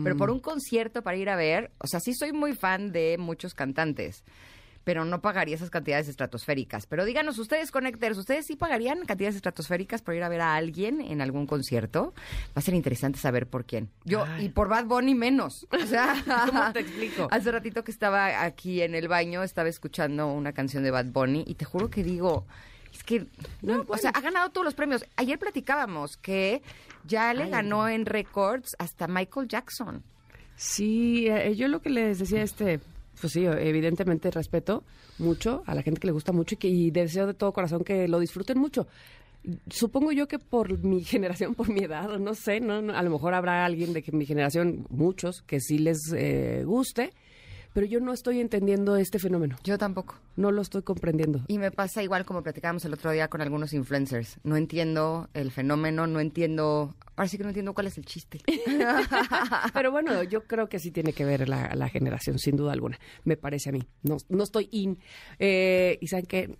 Pero 0.03 0.17
por 0.17 0.31
un 0.31 0.39
concierto 0.39 1.03
para 1.03 1.17
ir 1.17 1.29
a 1.29 1.35
ver, 1.35 1.69
o 1.77 1.85
sea, 1.85 1.99
sí 1.99 2.13
soy 2.15 2.33
muy 2.33 2.53
fan 2.55 2.91
de 2.91 3.17
muchos 3.19 3.53
cantantes, 3.53 4.23
pero 4.83 5.05
no 5.05 5.21
pagaría 5.21 5.55
esas 5.55 5.69
cantidades 5.69 6.07
estratosféricas. 6.07 6.85
Pero 6.87 7.05
díganos, 7.05 7.37
ustedes, 7.37 7.71
Connectors, 7.71 8.17
¿ustedes 8.17 8.45
sí 8.45 8.55
pagarían 8.55 9.05
cantidades 9.05 9.35
estratosféricas 9.35 10.01
por 10.01 10.15
ir 10.15 10.23
a 10.23 10.29
ver 10.29 10.41
a 10.41 10.55
alguien 10.55 11.01
en 11.01 11.21
algún 11.21 11.45
concierto? 11.45 12.13
Va 12.47 12.55
a 12.55 12.61
ser 12.61 12.73
interesante 12.73 13.19
saber 13.19 13.47
por 13.47 13.65
quién. 13.65 13.89
Yo, 14.05 14.25
Ay. 14.25 14.45
y 14.45 14.49
por 14.49 14.67
Bad 14.69 14.85
Bunny 14.85 15.15
menos. 15.15 15.67
O 15.71 15.85
sea, 15.85 16.15
¿Cómo 16.47 16.73
te 16.73 16.79
explico? 16.79 17.27
Hace 17.31 17.51
ratito 17.51 17.83
que 17.83 17.91
estaba 17.91 18.43
aquí 18.43 18.81
en 18.81 18.95
el 18.95 19.07
baño, 19.07 19.43
estaba 19.43 19.69
escuchando 19.69 20.27
una 20.27 20.53
canción 20.53 20.83
de 20.83 20.91
Bad 20.91 21.07
Bunny 21.07 21.43
y 21.47 21.55
te 21.55 21.65
juro 21.65 21.89
que 21.89 22.03
digo, 22.03 22.45
es 22.93 23.03
que, 23.03 23.27
no, 23.61 23.85
o 23.87 23.97
sea, 23.97 24.11
ha 24.11 24.21
ganado 24.21 24.49
todos 24.49 24.65
los 24.65 24.73
premios. 24.73 25.05
Ayer 25.15 25.37
platicábamos 25.37 26.17
que 26.17 26.61
ya 27.05 27.33
le 27.33 27.43
Ay. 27.43 27.49
ganó 27.49 27.87
en 27.87 28.05
récords 28.05 28.75
hasta 28.79 29.07
Michael 29.07 29.47
Jackson. 29.47 30.03
Sí, 30.55 31.27
eh, 31.27 31.55
yo 31.55 31.67
lo 31.67 31.81
que 31.81 31.89
les 31.89 32.19
decía 32.19 32.41
este, 32.41 32.81
pues 33.19 33.33
sí, 33.33 33.45
evidentemente 33.45 34.31
respeto 34.31 34.83
mucho 35.17 35.63
a 35.65 35.75
la 35.75 35.81
gente 35.81 35.99
que 35.99 36.07
le 36.07 36.13
gusta 36.13 36.31
mucho 36.31 36.55
y, 36.55 36.57
que, 36.57 36.67
y 36.67 36.91
deseo 36.91 37.27
de 37.27 37.33
todo 37.33 37.53
corazón 37.53 37.83
que 37.83 38.07
lo 38.07 38.19
disfruten 38.19 38.57
mucho. 38.57 38.87
Supongo 39.69 40.11
yo 40.11 40.27
que 40.27 40.39
por 40.39 40.77
mi 40.83 41.03
generación, 41.03 41.55
por 41.55 41.69
mi 41.69 41.81
edad, 41.81 42.17
no 42.19 42.33
sé, 42.33 42.59
No, 42.59 42.75
a 42.93 43.03
lo 43.03 43.09
mejor 43.09 43.33
habrá 43.33 43.65
alguien 43.65 43.93
de 43.93 44.01
que 44.03 44.11
mi 44.11 44.25
generación, 44.25 44.85
muchos, 44.89 45.41
que 45.43 45.59
sí 45.59 45.77
les 45.77 46.13
eh, 46.15 46.63
guste, 46.65 47.13
pero 47.73 47.85
yo 47.85 47.99
no 47.99 48.13
estoy 48.13 48.39
entendiendo 48.39 48.95
este 48.95 49.19
fenómeno, 49.19 49.57
Yo 49.63 49.77
tampoco. 49.77 50.15
no 50.35 50.51
lo 50.51 50.61
estoy 50.61 50.81
comprendiendo. 50.83 51.43
Y 51.47 51.57
me 51.57 51.71
pasa 51.71 52.01
igual 52.03 52.25
como 52.25 52.41
platicábamos 52.43 52.83
el 52.85 52.93
otro 52.93 53.11
día 53.11 53.27
con 53.27 53.41
algunos 53.41 53.73
influencers. 53.73 54.39
No 54.43 54.57
entiendo 54.57 55.29
el 55.33 55.51
fenómeno, 55.51 56.07
no 56.07 56.19
entiendo, 56.19 56.95
ahora 57.15 57.27
sí 57.27 57.37
que 57.37 57.43
no 57.43 57.49
entiendo 57.49 57.73
cuál 57.73 57.87
es 57.87 57.97
el 57.97 58.05
chiste. 58.05 58.39
Pero 59.73 59.91
bueno, 59.91 60.23
yo 60.23 60.43
creo 60.45 60.67
que 60.69 60.79
sí 60.79 60.91
tiene 60.91 61.13
que 61.13 61.25
ver 61.25 61.47
la, 61.49 61.73
la 61.75 61.89
generación, 61.89 62.39
sin 62.39 62.55
duda 62.55 62.73
alguna. 62.73 62.99
Me 63.23 63.37
parece 63.37 63.69
a 63.69 63.71
mí. 63.71 63.83
No, 64.03 64.17
no 64.29 64.43
estoy 64.43 64.67
in. 64.71 64.97
Eh, 65.37 65.97
y 66.01 66.07
saben 66.07 66.25
que 66.25 66.57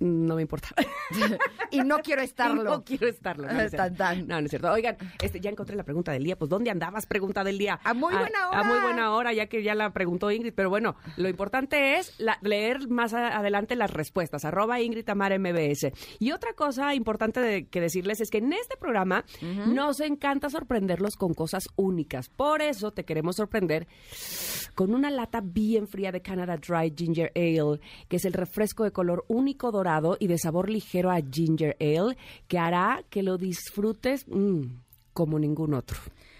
no 0.00 0.34
me 0.36 0.42
importa. 0.42 0.68
y 1.70 1.80
no 1.80 1.98
quiero 1.98 2.22
estarlo. 2.22 2.64
No 2.64 2.84
quiero 2.84 3.06
estarlo. 3.06 3.46
No, 3.46 3.52
no 3.54 3.60
es 3.60 3.70
Tan. 3.72 4.26
No, 4.26 4.40
no 4.40 4.44
es 4.46 4.50
cierto. 4.50 4.70
Oigan, 4.72 4.96
este, 5.22 5.40
ya 5.40 5.50
encontré 5.50 5.76
la 5.76 5.84
pregunta 5.84 6.12
del 6.12 6.24
día. 6.24 6.36
Pues, 6.36 6.48
¿dónde 6.48 6.70
andabas? 6.70 7.06
Pregunta 7.06 7.44
del 7.44 7.58
día. 7.58 7.78
A 7.84 7.94
muy 7.94 8.12
buena 8.14 8.48
hora. 8.48 8.60
A, 8.60 8.62
muy 8.64 8.78
buena 8.80 9.12
hora, 9.14 9.32
ya 9.32 9.46
que 9.46 9.62
ya 9.62 9.74
la 9.74 9.92
preguntó 9.92 10.30
Ingrid. 10.30 10.54
Pero 10.54 10.70
bueno, 10.70 10.96
lo 11.16 11.28
importante 11.28 11.98
es 11.98 12.18
la- 12.18 12.38
leer 12.42 12.88
más 12.88 13.12
a- 13.14 13.36
adelante 13.38 13.76
las 13.76 13.90
respuestas. 13.92 14.44
Arroba 14.44 14.80
Ingrid 14.80 15.04
Tamara 15.04 15.38
MBS. 15.38 15.92
Y 16.18 16.32
otra 16.32 16.54
cosa 16.54 16.94
importante 16.94 17.40
de- 17.40 17.66
que 17.68 17.80
decirles 17.80 18.20
es 18.20 18.30
que 18.30 18.38
en 18.38 18.52
este 18.52 18.76
programa 18.76 19.24
nos 19.66 20.00
encanta 20.00 20.48
sorprenderlos 20.50 21.16
con 21.16 21.34
cosas 21.34 21.68
únicas. 21.76 22.28
Por 22.30 22.62
eso 22.62 22.90
te 22.92 23.04
queremos 23.04 23.36
sorprender 23.36 23.86
con 24.74 24.94
una 24.94 25.10
lata 25.10 25.40
bien 25.42 25.86
fría 25.88 26.10
de 26.12 26.22
Canada 26.22 26.56
Dry 26.56 26.94
Ginger 26.96 27.32
Ale, 27.34 27.80
que 28.08 28.16
es 28.16 28.24
el 28.24 28.32
refresco 28.32 28.84
de 28.84 28.92
color 28.92 29.24
único 29.28 29.70
dorado 29.70 29.89
y 30.18 30.26
de 30.26 30.38
sabor 30.38 30.70
ligero 30.70 31.10
a 31.10 31.20
ginger 31.20 31.76
ale 31.80 32.16
que 32.48 32.58
hará 32.58 33.02
que 33.10 33.22
lo 33.22 33.38
disfrutes 33.38 34.26
mm, 34.28 34.62
como 35.12 35.38
ningún 35.38 35.74
otro. 35.74 35.98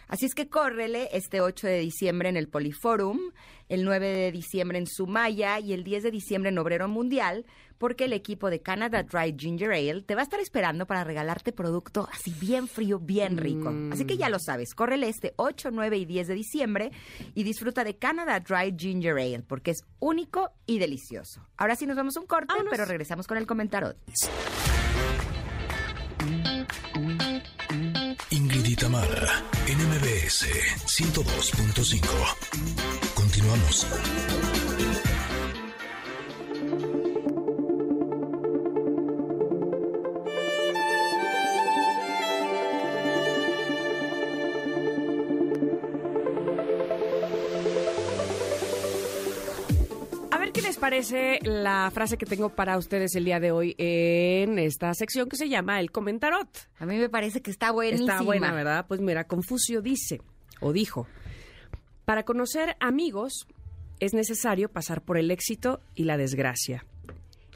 Así 0.09 0.27
es 0.27 0.35
que 0.35 0.49
córrele 0.49 1.09
este 1.13 1.41
8 1.41 1.69
de 1.69 1.79
diciembre 1.79 2.29
en 2.29 2.37
el 2.37 2.49
Poliforum, 2.49 3.31
el 3.69 3.85
9 3.85 4.09
de 4.09 4.33
diciembre 4.33 4.79
en 4.79 4.87
Sumaya 4.89 5.61
y 5.61 5.73
el 5.73 5.85
10 5.85 6.03
de 6.03 6.11
diciembre 6.11 6.51
en 6.51 6.59
Obrero 6.59 6.89
Mundial, 6.89 7.47
porque 7.81 8.05
el 8.05 8.13
equipo 8.13 8.51
de 8.51 8.61
Canada 8.61 9.03
Dry 9.03 9.35
Ginger 9.39 9.73
Ale 9.73 10.03
te 10.03 10.15
va 10.15 10.21
a 10.21 10.25
estar 10.25 10.39
esperando 10.39 10.87
para 10.87 11.03
regalarte 11.03 11.51
producto 11.51 12.07
así 12.13 12.31
bien 12.39 12.69
frío, 12.69 12.99
bien 12.99 13.39
rico. 13.39 13.73
Así 13.91 14.05
que 14.05 14.19
ya 14.19 14.29
lo 14.29 14.39
sabes, 14.39 14.75
córrele 14.75 15.09
este 15.09 15.33
8, 15.37 15.71
9 15.73 15.97
y 15.97 16.05
10 16.05 16.29
de 16.29 16.35
diciembre 16.35 16.93
y 17.35 17.43
disfruta 17.43 17.83
de 17.83 17.97
Canada 17.97 18.39
Dry 18.39 18.77
Ginger 18.79 19.15
Ale, 19.15 19.43
porque 19.49 19.71
es 19.71 19.83
único 19.99 20.51
y 20.67 20.79
delicioso. 20.79 21.49
Ahora 21.57 21.75
sí 21.75 21.87
nos 21.87 21.97
vamos 21.97 22.19
a 22.19 22.21
un 22.21 22.27
corte, 22.27 22.49
Vámonos. 22.49 22.71
pero 22.71 22.85
regresamos 22.85 23.27
con 23.27 23.39
el 23.39 23.47
comentario. 23.47 23.95
Ingrid 28.29 28.67
y 28.67 28.77
Tamara, 28.77 29.43
NMBS 29.67 30.45
102.5. 30.85 33.15
Continuamos. 33.15 33.87
Parece 51.01 51.39
la 51.45 51.91
frase 51.91 52.19
que 52.19 52.27
tengo 52.27 52.51
para 52.51 52.77
ustedes 52.77 53.15
el 53.15 53.25
día 53.25 53.41
de 53.41 53.53
hoy 53.53 53.75
en 53.79 54.59
esta 54.59 54.93
sección 54.93 55.31
que 55.31 55.37
se 55.39 55.49
llama 55.49 55.81
el 55.81 55.91
comentarot. 55.91 56.47
A 56.79 56.85
mí 56.85 56.99
me 56.99 57.09
parece 57.09 57.41
que 57.41 57.51
está 57.51 57.71
buenísima. 57.71 58.13
Está 58.13 58.23
buena, 58.23 58.53
¿verdad? 58.53 58.85
Pues 58.87 59.01
mira, 59.01 59.25
Confucio 59.25 59.81
dice, 59.81 60.21
o 60.61 60.75
dijo, 60.75 61.07
para 62.05 62.25
conocer 62.25 62.77
amigos 62.81 63.47
es 63.99 64.13
necesario 64.13 64.69
pasar 64.69 65.01
por 65.01 65.17
el 65.17 65.31
éxito 65.31 65.81
y 65.95 66.05
la 66.05 66.19
desgracia. 66.19 66.85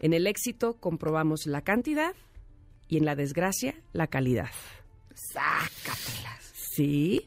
En 0.01 0.15
el 0.15 0.27
éxito 0.27 0.79
comprobamos 0.81 1.47
la 1.47 1.61
cantidad 1.61 2.15
y 2.89 2.97
en 2.97 3.05
la 3.05 3.15
desgracia 3.15 3.75
la 3.93 4.07
calidad. 4.07 4.49
Sácatelas. 5.35 6.51
¿Sí? 6.55 7.27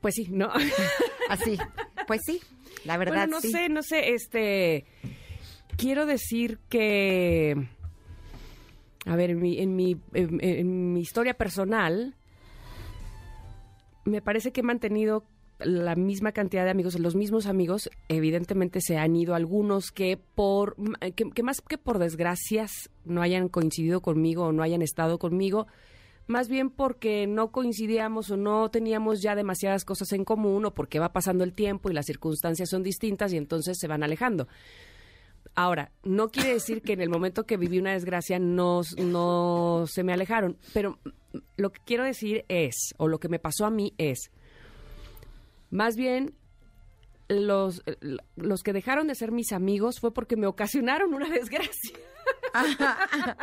Pues 0.00 0.16
sí, 0.16 0.26
¿no? 0.28 0.50
Así. 1.28 1.56
Pues 2.08 2.20
sí, 2.26 2.40
la 2.84 2.96
verdad 2.96 3.14
bueno, 3.26 3.36
no 3.36 3.40
sí. 3.40 3.50
sé, 3.50 3.68
no 3.68 3.82
sé, 3.82 4.12
este... 4.14 4.84
Quiero 5.76 6.04
decir 6.06 6.58
que... 6.68 7.68
A 9.06 9.16
ver, 9.16 9.30
en 9.30 9.40
mi, 9.40 9.58
en 9.58 9.74
mi, 9.74 9.96
en- 10.12 10.38
en 10.42 10.92
mi 10.92 11.00
historia 11.00 11.34
personal, 11.34 12.14
me 14.04 14.20
parece 14.22 14.52
que 14.52 14.60
he 14.60 14.64
mantenido 14.64 15.24
la 15.58 15.94
misma 15.94 16.32
cantidad 16.32 16.64
de 16.64 16.70
amigos, 16.70 16.98
los 16.98 17.14
mismos 17.14 17.46
amigos, 17.46 17.88
evidentemente 18.08 18.80
se 18.80 18.98
han 18.98 19.14
ido 19.14 19.34
algunos 19.36 19.92
que 19.92 20.18
por 20.34 20.74
que, 21.14 21.30
que 21.30 21.42
más 21.44 21.60
que 21.60 21.78
por 21.78 21.98
desgracias 21.98 22.90
no 23.04 23.22
hayan 23.22 23.48
coincidido 23.48 24.00
conmigo 24.02 24.46
o 24.46 24.52
no 24.52 24.62
hayan 24.64 24.82
estado 24.82 25.18
conmigo, 25.18 25.68
más 26.26 26.48
bien 26.48 26.70
porque 26.70 27.26
no 27.26 27.50
coincidíamos 27.50 28.30
o 28.30 28.36
no 28.36 28.70
teníamos 28.70 29.22
ya 29.22 29.34
demasiadas 29.34 29.84
cosas 29.84 30.12
en 30.12 30.24
común 30.24 30.64
o 30.64 30.74
porque 30.74 30.98
va 30.98 31.12
pasando 31.12 31.44
el 31.44 31.52
tiempo 31.52 31.90
y 31.90 31.94
las 31.94 32.06
circunstancias 32.06 32.68
son 32.70 32.82
distintas 32.82 33.32
y 33.32 33.36
entonces 33.36 33.78
se 33.78 33.88
van 33.88 34.02
alejando. 34.02 34.48
Ahora, 35.54 35.92
no 36.02 36.30
quiere 36.30 36.54
decir 36.54 36.80
que 36.82 36.94
en 36.94 37.02
el 37.02 37.10
momento 37.10 37.44
que 37.44 37.58
viví 37.58 37.78
una 37.78 37.92
desgracia 37.92 38.38
no, 38.38 38.80
no 38.96 39.84
se 39.86 40.02
me 40.02 40.12
alejaron, 40.12 40.56
pero 40.72 40.98
lo 41.56 41.72
que 41.72 41.80
quiero 41.84 42.04
decir 42.04 42.44
es, 42.48 42.94
o 42.96 43.08
lo 43.08 43.18
que 43.18 43.28
me 43.28 43.38
pasó 43.38 43.66
a 43.66 43.70
mí 43.70 43.92
es, 43.98 44.30
más 45.70 45.96
bien 45.96 46.34
los, 47.28 47.82
los 48.36 48.62
que 48.62 48.72
dejaron 48.72 49.08
de 49.08 49.14
ser 49.14 49.32
mis 49.32 49.52
amigos 49.52 50.00
fue 50.00 50.12
porque 50.14 50.36
me 50.36 50.46
ocasionaron 50.46 51.12
una 51.12 51.28
desgracia. 51.28 51.98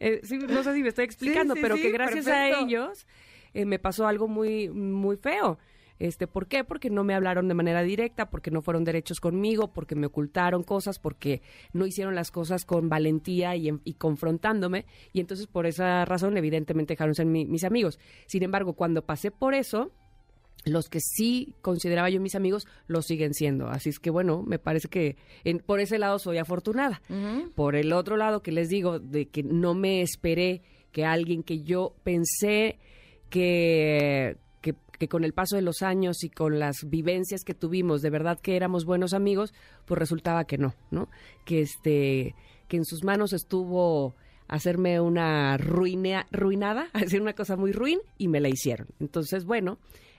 Eh, 0.00 0.20
sí, 0.22 0.38
no 0.38 0.62
sé 0.62 0.74
si 0.74 0.82
me 0.82 0.88
estoy 0.88 1.04
explicando, 1.04 1.54
sí, 1.54 1.60
pero 1.60 1.74
que 1.76 1.90
gracias 1.90 2.24
perfecto. 2.26 2.58
a 2.58 2.60
ellos 2.62 3.06
eh, 3.54 3.64
me 3.64 3.78
pasó 3.78 4.06
algo 4.06 4.28
muy, 4.28 4.68
muy 4.68 5.16
feo. 5.16 5.58
Este, 5.98 6.28
¿Por 6.28 6.46
qué? 6.46 6.62
Porque 6.62 6.90
no 6.90 7.02
me 7.02 7.14
hablaron 7.14 7.48
de 7.48 7.54
manera 7.54 7.82
directa, 7.82 8.30
porque 8.30 8.52
no 8.52 8.62
fueron 8.62 8.84
derechos 8.84 9.20
conmigo, 9.20 9.72
porque 9.72 9.96
me 9.96 10.06
ocultaron 10.06 10.62
cosas, 10.62 11.00
porque 11.00 11.42
no 11.72 11.86
hicieron 11.86 12.14
las 12.14 12.30
cosas 12.30 12.64
con 12.64 12.88
valentía 12.88 13.56
y, 13.56 13.68
y 13.82 13.94
confrontándome. 13.94 14.86
Y 15.12 15.18
entonces 15.20 15.48
por 15.48 15.66
esa 15.66 16.04
razón 16.04 16.36
evidentemente 16.36 16.92
dejaron 16.92 17.16
ser 17.16 17.26
mi- 17.26 17.46
mis 17.46 17.64
amigos. 17.64 17.98
Sin 18.26 18.44
embargo, 18.44 18.74
cuando 18.74 19.04
pasé 19.04 19.32
por 19.32 19.54
eso, 19.54 19.90
los 20.64 20.88
que 20.88 21.00
sí 21.00 21.54
consideraba 21.62 22.10
yo 22.10 22.20
mis 22.20 22.34
amigos 22.34 22.66
lo 22.86 23.00
siguen 23.02 23.32
siendo. 23.34 23.68
Así 23.68 23.88
es 23.90 23.98
que 23.98 24.10
bueno, 24.10 24.42
me 24.42 24.58
parece 24.58 24.88
que 24.88 25.16
en- 25.44 25.60
por 25.60 25.80
ese 25.80 25.98
lado 25.98 26.18
soy 26.18 26.38
afortunada. 26.38 27.00
Por 27.54 27.74
el 27.76 27.92
otro 27.92 28.16
lado 28.16 28.42
que 28.42 28.52
les 28.52 28.68
digo 28.68 28.98
de 28.98 29.26
que 29.28 29.42
no 29.42 29.74
me 29.74 30.02
esperé 30.02 30.62
que 30.92 31.04
alguien 31.04 31.42
que 31.42 31.62
yo 31.62 31.94
pensé 32.02 32.78
que, 33.30 34.36
que, 34.60 34.74
que 34.98 35.08
con 35.08 35.24
el 35.24 35.32
paso 35.32 35.56
de 35.56 35.62
los 35.62 35.82
años 35.82 36.24
y 36.24 36.30
con 36.30 36.58
las 36.58 36.76
vivencias 36.86 37.44
que 37.44 37.54
tuvimos, 37.54 38.02
de 38.02 38.10
verdad 38.10 38.38
que 38.40 38.56
éramos 38.56 38.84
buenos 38.84 39.12
amigos, 39.14 39.52
pues 39.86 39.98
resultaba 39.98 40.44
que 40.44 40.58
no, 40.58 40.74
¿no? 40.90 41.08
Que 41.44 41.60
este, 41.60 42.34
que 42.68 42.76
en 42.76 42.84
sus 42.84 43.04
manos 43.04 43.32
estuvo 43.32 44.14
hacerme 44.48 44.98
una 45.00 45.56
ruina, 45.58 46.26
ruinada, 46.30 46.88
hacer 46.94 47.20
una 47.20 47.34
cosa 47.34 47.56
muy 47.56 47.72
ruin 47.72 48.00
y 48.16 48.28
me 48.28 48.40
la 48.40 48.48
hicieron. 48.48 48.88
Entonces, 48.98 49.44
bueno, 49.44 49.78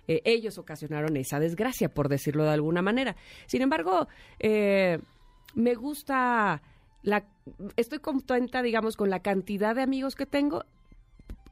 eh, 0.09 0.23
ellos 0.25 0.57
ocasionaron 0.57 1.15
esa 1.17 1.39
desgracia, 1.39 1.93
por 1.93 2.09
decirlo 2.09 2.43
de 2.43 2.49
alguna 2.49 2.81
manera. 2.81 3.15
Sin 3.45 3.61
embargo, 3.61 4.07
eh, 4.39 4.97
me 5.53 5.75
gusta 5.75 6.63
la 7.03 7.27
estoy 7.77 7.99
contenta 7.99 8.63
digamos 8.63 8.97
con 8.97 9.11
la 9.11 9.21
cantidad 9.21 9.75
de 9.75 9.83
amigos 9.83 10.15
que 10.15 10.25
tengo 10.25 10.65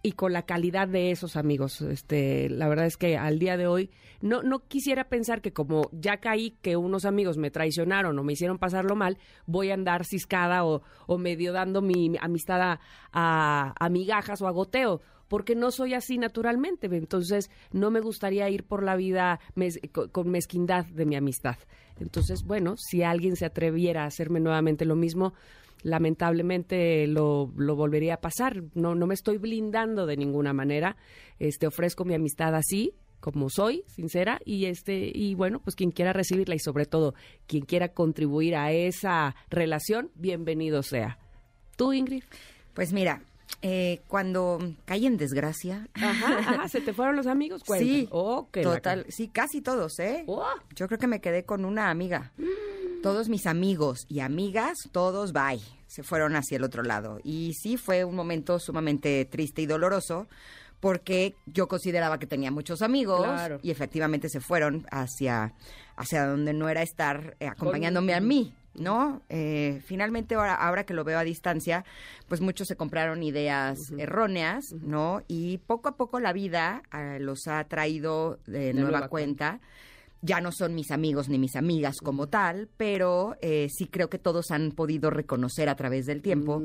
y 0.02 0.14
con 0.14 0.34
la 0.34 0.42
calidad 0.44 0.88
de 0.88 1.12
esos 1.12 1.36
amigos. 1.36 1.82
Este, 1.82 2.50
la 2.50 2.68
verdad 2.68 2.88
es 2.88 2.98
que 2.98 3.16
al 3.16 3.38
día 3.38 3.58
de 3.58 3.68
hoy 3.68 3.92
no, 4.22 4.42
no 4.42 4.68
quisiera 4.68 5.08
pensar 5.08 5.42
que 5.42 5.54
como 5.54 5.90
ya 5.92 6.18
caí 6.18 6.58
que 6.62 6.78
unos 6.78 7.06
amigos 7.06 7.38
me 7.38 7.52
traicionaron 7.52 8.18
o 8.18 8.24
me 8.24 8.34
hicieron 8.34 8.58
pasarlo 8.58 8.96
mal, 8.96 9.20
voy 9.46 9.70
a 9.70 9.76
andar 9.76 10.04
ciscada 10.04 10.66
o, 10.66 10.82
o 11.06 11.18
medio 11.20 11.54
dando 11.54 11.82
mi 11.84 12.16
amistad 12.20 12.62
a, 12.62 12.80
a, 13.12 13.74
a 13.80 13.90
migajas 13.90 14.42
o 14.42 14.48
a 14.48 14.52
goteo. 14.52 15.02
Porque 15.28 15.56
no 15.56 15.72
soy 15.72 15.94
así 15.94 16.18
naturalmente, 16.18 16.88
entonces 16.88 17.50
no 17.72 17.92
me 17.92 18.00
gustaría 18.00 18.50
ir 18.50 18.64
por 18.64 18.84
la 18.84 18.96
vida 18.96 19.40
con 20.12 20.30
mezquindad 20.30 20.86
de 20.86 21.06
mi 21.06 21.16
amistad. 21.16 21.58
Entonces, 22.00 22.44
bueno, 22.44 22.76
si 22.78 23.04
alguien 23.04 23.36
se 23.36 23.46
atreviera 23.46 24.04
a 24.04 24.08
hacerme 24.08 24.40
nuevamente 24.40 24.86
lo 24.86 24.96
mismo, 24.96 25.34
lamentablemente 25.84 27.08
lo, 27.08 27.52
lo 27.56 27.76
volvería 27.76 28.16
a 28.16 28.22
pasar. 28.22 28.64
No, 28.74 28.96
no 28.96 29.08
me 29.08 29.14
estoy 29.14 29.38
blindando 29.38 30.06
de 30.06 30.18
ninguna 30.18 30.54
manera. 30.54 30.96
Este, 31.40 31.68
ofrezco 31.68 32.06
mi 32.06 32.14
amistad 32.14 32.56
así, 32.56 32.94
como 33.20 33.50
soy, 33.50 33.84
sincera, 33.88 34.40
y 34.46 34.66
este, 34.66 35.12
y 35.14 35.36
bueno, 35.36 35.60
pues 35.60 35.76
quien 35.76 35.92
quiera 35.92 36.14
recibirla 36.14 36.56
y 36.56 36.60
sobre 36.60 36.86
todo 36.86 37.16
quien 37.48 37.66
quiera 37.66 37.90
contribuir 37.90 38.56
a 38.56 38.72
esa 38.72 39.36
relación, 39.50 40.12
bienvenido 40.16 40.84
sea. 40.84 41.18
¿Tú, 41.76 41.94
Ingrid? 41.94 42.24
Pues 42.74 42.94
mira, 42.94 43.24
eh, 43.62 44.02
cuando 44.08 44.60
caí 44.86 45.06
en 45.06 45.18
desgracia. 45.18 45.88
Ajá, 45.94 46.40
ajá, 46.40 46.68
¿se 46.70 46.82
te 46.82 46.94
fueron 46.94 47.16
los 47.16 47.28
amigos? 47.28 47.62
Sí, 47.80 48.08
Oh, 48.12 48.48
total, 48.52 49.06
sí, 49.10 49.28
casi 49.30 49.62
todos, 49.62 49.98
¿eh? 50.00 50.24
Oh. 50.28 50.46
Yo 50.76 50.88
creo 50.88 51.00
que 51.00 51.08
me 51.08 51.22
quedé 51.22 51.44
con 51.44 51.66
una 51.66 51.90
amiga. 51.90 52.32
Todos 53.04 53.30
mis 53.30 53.46
amigos 53.46 54.06
y 54.10 54.20
amigas, 54.22 54.76
todos 54.92 55.32
bye, 55.32 55.62
se 55.88 56.04
fueron 56.04 56.36
hacia 56.36 56.58
el 56.58 56.64
otro 56.64 56.84
lado. 56.84 57.20
Y 57.24 57.54
sí 57.54 57.78
fue 57.78 58.04
un 58.04 58.16
momento 58.16 58.60
sumamente 58.60 59.24
triste 59.26 59.62
y 59.62 59.66
doloroso 59.66 60.28
porque 60.80 61.36
yo 61.46 61.68
consideraba 61.68 62.20
que 62.20 62.28
tenía 62.28 62.52
muchos 62.52 62.82
amigos 62.84 63.24
Claro. 63.24 63.60
y 63.64 63.72
efectivamente 63.72 64.30
se 64.30 64.40
fueron 64.40 64.86
hacia, 64.92 65.54
hacia 65.96 66.28
donde 66.28 66.54
no 66.54 66.70
era 66.70 66.82
estar 66.84 67.36
eh, 67.40 67.48
acompañándome 67.48 68.14
a 68.14 68.20
mí. 68.20 68.54
¿No? 68.78 69.22
Eh, 69.30 69.82
finalmente, 69.86 70.36
ahora, 70.36 70.54
ahora 70.54 70.86
que 70.86 70.94
lo 70.94 71.04
veo 71.04 71.18
a 71.18 71.24
distancia, 71.24 71.84
pues 72.28 72.42
muchos 72.42 72.68
se 72.68 72.76
compraron 72.76 73.24
ideas 73.24 73.78
erróneas, 73.98 74.72
¿no? 74.82 75.24
Y 75.28 75.58
poco 75.58 75.90
a 75.90 75.96
poco 75.96 76.20
la 76.20 76.32
vida 76.32 76.84
eh, 76.94 77.18
los 77.20 77.48
ha 77.48 77.64
traído 77.64 78.40
de, 78.46 78.74
nueva, 78.74 78.92
nueva 78.92 79.08
cuenta. 79.10 79.60
Ya 80.22 80.42
no 80.42 80.52
son 80.52 80.74
mis 80.74 80.92
amigos 80.92 81.30
ni 81.30 81.38
mis 81.38 81.56
amigas 81.56 81.98
como 82.04 82.28
tal, 82.28 82.70
pero 82.78 83.36
eh, 83.42 83.68
sí 83.70 83.88
creo 83.88 84.10
que 84.10 84.18
todos 84.18 84.52
han 84.52 84.72
podido 84.72 85.10
reconocer 85.10 85.70
a 85.70 85.76
través 85.76 86.06
del 86.06 86.22
tiempo 86.22 86.64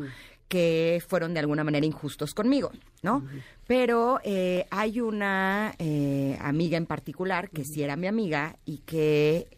que 0.52 1.02
fueron 1.08 1.32
de 1.32 1.40
alguna 1.40 1.64
manera 1.64 1.86
injustos 1.86 2.34
conmigo, 2.34 2.72
¿no? 3.02 3.26
Pero 3.66 4.20
eh, 4.22 4.66
hay 4.70 5.00
una 5.00 5.74
eh, 5.78 6.36
amiga 6.42 6.76
en 6.76 6.84
particular 6.84 7.48
que 7.48 7.64
sí 7.64 7.82
era 7.82 7.96
mi 7.96 8.06
amiga 8.06 8.56
y 8.66 8.80
que 8.80 9.48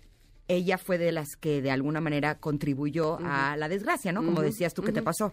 ella 0.49 0.79
fue 0.79 0.99
de 0.99 1.13
las 1.13 1.37
que 1.37 1.63
de 1.63 1.71
alguna 1.71 2.01
manera 2.01 2.37
contribuyó 2.37 3.19
a 3.23 3.57
la 3.57 3.69
desgracia, 3.69 4.13
¿no? 4.13 4.25
Como 4.25 4.43
decías 4.43 4.75
tú 4.75 4.83
que 4.83 4.93
te 4.93 5.03
pasó. 5.03 5.33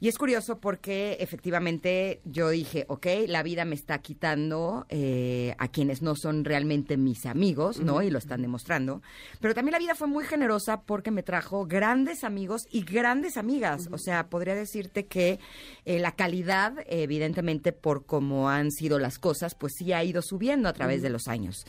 Y 0.00 0.06
es 0.06 0.16
curioso 0.16 0.60
porque 0.60 1.16
efectivamente 1.18 2.20
yo 2.24 2.50
dije, 2.50 2.84
ok, 2.88 3.06
la 3.26 3.42
vida 3.42 3.64
me 3.64 3.74
está 3.74 3.98
quitando 3.98 4.86
eh, 4.90 5.56
a 5.58 5.68
quienes 5.68 6.02
no 6.02 6.14
son 6.14 6.44
realmente 6.44 6.96
mis 6.96 7.26
amigos, 7.26 7.80
¿no? 7.80 8.00
Y 8.02 8.10
lo 8.10 8.18
están 8.18 8.42
demostrando. 8.42 9.02
Pero 9.40 9.54
también 9.54 9.72
la 9.72 9.80
vida 9.80 9.96
fue 9.96 10.06
muy 10.06 10.24
generosa 10.24 10.82
porque 10.82 11.10
me 11.10 11.24
trajo 11.24 11.66
grandes 11.66 12.22
amigos 12.22 12.62
y 12.70 12.84
grandes 12.84 13.36
amigas. 13.36 13.88
O 13.90 13.98
sea, 13.98 14.28
podría 14.28 14.54
decirte 14.54 15.06
que 15.06 15.40
eh, 15.84 15.98
la 15.98 16.12
calidad, 16.12 16.74
evidentemente 16.86 17.72
por 17.72 18.06
cómo 18.06 18.50
han 18.50 18.70
sido 18.70 19.00
las 19.00 19.18
cosas, 19.18 19.56
pues 19.56 19.72
sí 19.76 19.92
ha 19.92 20.04
ido 20.04 20.22
subiendo 20.22 20.68
a 20.68 20.74
través 20.74 21.02
de 21.02 21.10
los 21.10 21.26
años. 21.26 21.66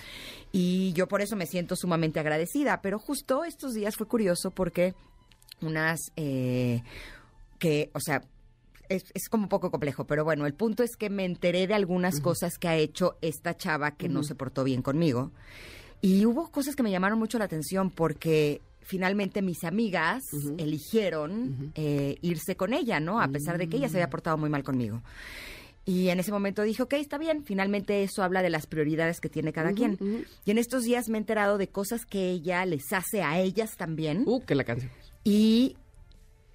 Y 0.52 0.94
yo 0.94 1.08
por 1.08 1.22
eso 1.22 1.36
me 1.36 1.48
siento 1.48 1.76
sumamente 1.76 2.20
agradecida. 2.20 2.82
Pero 2.84 3.00
justo 3.00 3.44
estos 3.44 3.74
días 3.74 3.96
fue 3.96 4.08
curioso 4.08 4.52
porque 4.52 4.94
unas... 5.62 6.12
Eh, 6.16 6.84
que, 7.60 7.92
o 7.94 8.00
sea, 8.00 8.24
es, 8.90 9.06
es, 9.14 9.30
como 9.30 9.44
un 9.44 9.50
poco 9.50 9.70
complejo, 9.70 10.06
pero 10.06 10.24
bueno, 10.24 10.48
el 10.48 10.54
punto 10.54 10.82
es 10.82 10.96
que 10.96 11.10
me 11.10 11.26
enteré 11.26 11.68
de 11.68 11.76
algunas 11.76 12.22
cosas 12.22 12.58
que 12.58 12.68
ha 12.68 12.76
hecho 12.76 13.18
esta 13.22 13.56
chava 13.56 13.92
que 13.92 14.10
no 14.10 14.24
se 14.24 14.34
portó 14.34 14.64
bien 14.64 14.82
conmigo. 14.82 15.32
Y 16.02 16.26
hubo 16.26 16.50
cosas 16.50 16.76
que 16.76 16.84
me 16.84 16.92
llamaron 16.92 17.20
mucho 17.20 17.38
la 17.38 17.46
atención 17.46 17.92
porque 17.92 18.62
finalmente 18.82 19.44
mis 19.44 19.64
amigas 19.64 20.24
eligieron 20.58 21.72
eh, 21.76 22.18
irse 22.22 22.56
con 22.56 22.74
ella, 22.74 23.00
¿no? 23.00 23.22
A 23.22 23.28
pesar 23.28 23.60
de 23.60 23.70
que 23.70 23.78
ella 23.78 23.90
se 23.90 23.98
había 23.98 24.10
portado 24.10 24.38
muy 24.38 24.50
mal 24.50 24.64
conmigo. 24.64 25.04
Y 25.86 26.10
en 26.10 26.20
ese 26.20 26.32
momento 26.32 26.62
dije, 26.64 26.84
ok, 26.84 26.94
está 26.94 27.18
bien, 27.18 27.44
finalmente 27.44 28.04
eso 28.04 28.24
habla 28.24 28.42
de 28.42 28.50
las 28.50 28.68
prioridades 28.68 29.20
que 29.20 29.30
tiene 29.30 29.54
cada 29.54 29.74
quien. 29.74 30.26
Y 30.46 30.52
en 30.52 30.58
estos 30.58 30.84
días 30.84 31.10
me 31.10 31.18
he 31.18 31.22
enterado 31.22 31.58
de 31.58 31.68
cosas 31.68 32.06
que 32.06 32.30
ella 32.30 32.66
les 32.66 32.94
hace 32.94 33.22
a 33.22 33.40
ellas 33.40 33.76
también. 33.76 34.24
Uh, 34.26 34.42
que 34.42 34.56
la 34.56 34.64
canción. 34.64 34.92
Y 35.24 35.78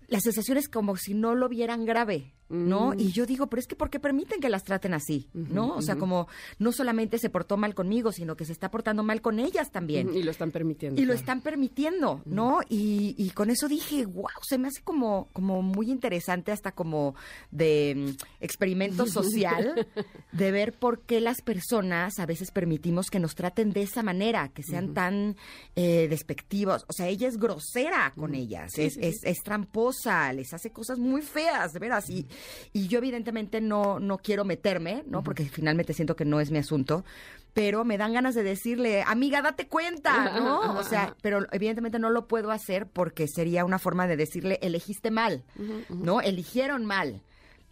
la 0.08 0.20
sensación 0.20 0.58
es 0.58 0.68
como 0.68 0.96
si 0.96 1.14
no 1.14 1.34
lo 1.34 1.48
vieran 1.48 1.84
grave. 1.84 2.33
¿No? 2.48 2.90
Mm. 2.90 3.00
Y 3.00 3.12
yo 3.12 3.26
digo, 3.26 3.46
pero 3.48 3.60
es 3.60 3.66
que 3.66 3.76
¿por 3.76 3.90
qué 3.90 3.98
permiten 3.98 4.40
que 4.40 4.48
las 4.48 4.64
traten 4.64 4.94
así? 4.94 5.28
¿No? 5.32 5.74
O 5.76 5.82
sea, 5.82 5.96
como 5.96 6.28
no 6.58 6.72
solamente 6.72 7.18
se 7.18 7.30
portó 7.30 7.56
mal 7.56 7.74
conmigo, 7.74 8.12
sino 8.12 8.36
que 8.36 8.44
se 8.44 8.52
está 8.52 8.70
portando 8.70 9.02
mal 9.02 9.20
con 9.22 9.38
ellas 9.38 9.70
también. 9.70 10.14
Y 10.14 10.22
lo 10.22 10.30
están 10.30 10.50
permitiendo. 10.50 11.00
Y 11.00 11.04
lo 11.04 11.14
están 11.14 11.40
permitiendo, 11.40 12.22
¿no? 12.24 12.60
Y, 12.68 13.14
y 13.18 13.30
con 13.30 13.50
eso 13.50 13.68
dije, 13.68 14.06
wow, 14.06 14.28
se 14.42 14.58
me 14.58 14.68
hace 14.68 14.82
como, 14.82 15.28
como 15.32 15.62
muy 15.62 15.90
interesante, 15.90 16.52
hasta 16.52 16.72
como 16.72 17.14
de 17.50 17.94
mm, 17.96 18.10
experimento 18.40 19.06
social, 19.06 19.86
de 20.32 20.50
ver 20.50 20.74
por 20.74 21.00
qué 21.00 21.20
las 21.20 21.40
personas 21.42 22.18
a 22.18 22.26
veces 22.26 22.50
permitimos 22.50 23.10
que 23.10 23.20
nos 23.20 23.34
traten 23.34 23.72
de 23.72 23.82
esa 23.82 24.02
manera, 24.02 24.50
que 24.50 24.62
sean 24.62 24.94
tan 24.94 25.36
eh, 25.76 26.08
despectivos. 26.08 26.84
O 26.88 26.92
sea, 26.92 27.08
ella 27.08 27.28
es 27.28 27.38
grosera 27.38 28.12
con 28.16 28.34
ellas, 28.34 28.78
es, 28.78 28.96
es, 28.98 29.24
es 29.24 29.38
tramposa, 29.42 30.32
les 30.32 30.52
hace 30.52 30.70
cosas 30.70 30.98
muy 30.98 31.22
feas, 31.22 31.72
de 31.72 31.78
veras. 31.78 32.10
Y, 32.10 32.26
y 32.72 32.88
yo 32.88 32.98
evidentemente 32.98 33.60
no, 33.60 33.98
no 34.00 34.18
quiero 34.18 34.44
meterme, 34.44 35.04
¿no? 35.06 35.22
Porque 35.22 35.44
finalmente 35.44 35.92
siento 35.94 36.16
que 36.16 36.24
no 36.24 36.40
es 36.40 36.50
mi 36.50 36.58
asunto, 36.58 37.04
pero 37.52 37.84
me 37.84 37.96
dan 37.98 38.12
ganas 38.12 38.34
de 38.34 38.42
decirle, 38.42 39.02
amiga, 39.06 39.40
date 39.42 39.68
cuenta, 39.68 40.30
¿no? 40.40 40.60
O 40.78 40.82
sea, 40.82 41.14
pero 41.22 41.46
evidentemente 41.52 41.98
no 41.98 42.10
lo 42.10 42.26
puedo 42.26 42.50
hacer 42.50 42.86
porque 42.86 43.26
sería 43.28 43.64
una 43.64 43.78
forma 43.78 44.06
de 44.06 44.16
decirle, 44.16 44.58
elegiste 44.62 45.10
mal, 45.10 45.44
¿no? 45.88 46.20
Eligieron 46.20 46.84
mal. 46.84 47.20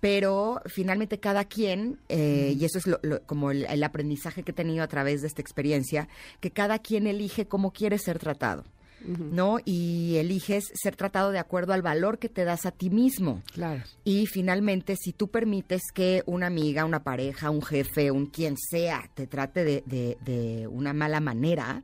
Pero 0.01 0.61
finalmente 0.67 1.21
cada 1.21 1.45
quien, 1.45 1.99
eh, 2.09 2.57
y 2.59 2.65
eso 2.65 2.79
es 2.79 2.89
lo, 2.89 2.99
lo- 3.03 3.23
como 3.23 3.53
el, 3.53 3.67
el 3.67 3.85
aprendizaje 3.85 4.43
que 4.43 4.51
he 4.51 4.55
tenido 4.55 4.83
a 4.83 4.89
través 4.89 5.21
de 5.21 5.29
esta 5.29 5.41
experiencia, 5.41 6.09
que 6.41 6.51
cada 6.51 6.81
quien 6.81 7.07
elige 7.07 7.47
cómo 7.47 7.73
quiere 7.73 7.99
ser 7.99 8.19
tratado. 8.19 8.65
¿No? 9.07 9.59
Y 9.65 10.17
eliges 10.17 10.65
ser 10.75 10.97
tratado 10.97 11.31
de 11.31 11.39
acuerdo 11.39 11.73
al 11.73 11.83
valor 11.83 12.19
que 12.19 12.29
te 12.29 12.45
das 12.45 12.67
a 12.67 12.71
ti 12.71 12.91
mismo. 12.91 13.43
Claro. 13.53 13.83
Y 14.05 14.27
finalmente, 14.27 14.97
si 14.97 15.13
tú 15.13 15.29
permites 15.29 15.83
que 15.95 16.23
una 16.27 16.47
amiga, 16.47 16.85
una 16.85 17.03
pareja, 17.03 17.51
un 17.51 17.63
jefe, 17.63 18.11
un 18.11 18.27
quien 18.27 18.57
sea, 18.57 19.09
te 19.15 19.27
trate 19.27 19.65
de, 19.65 19.83
de- 19.87 20.17
de 20.25 20.67
una 20.67 20.93
mala 20.93 21.21
manera, 21.21 21.83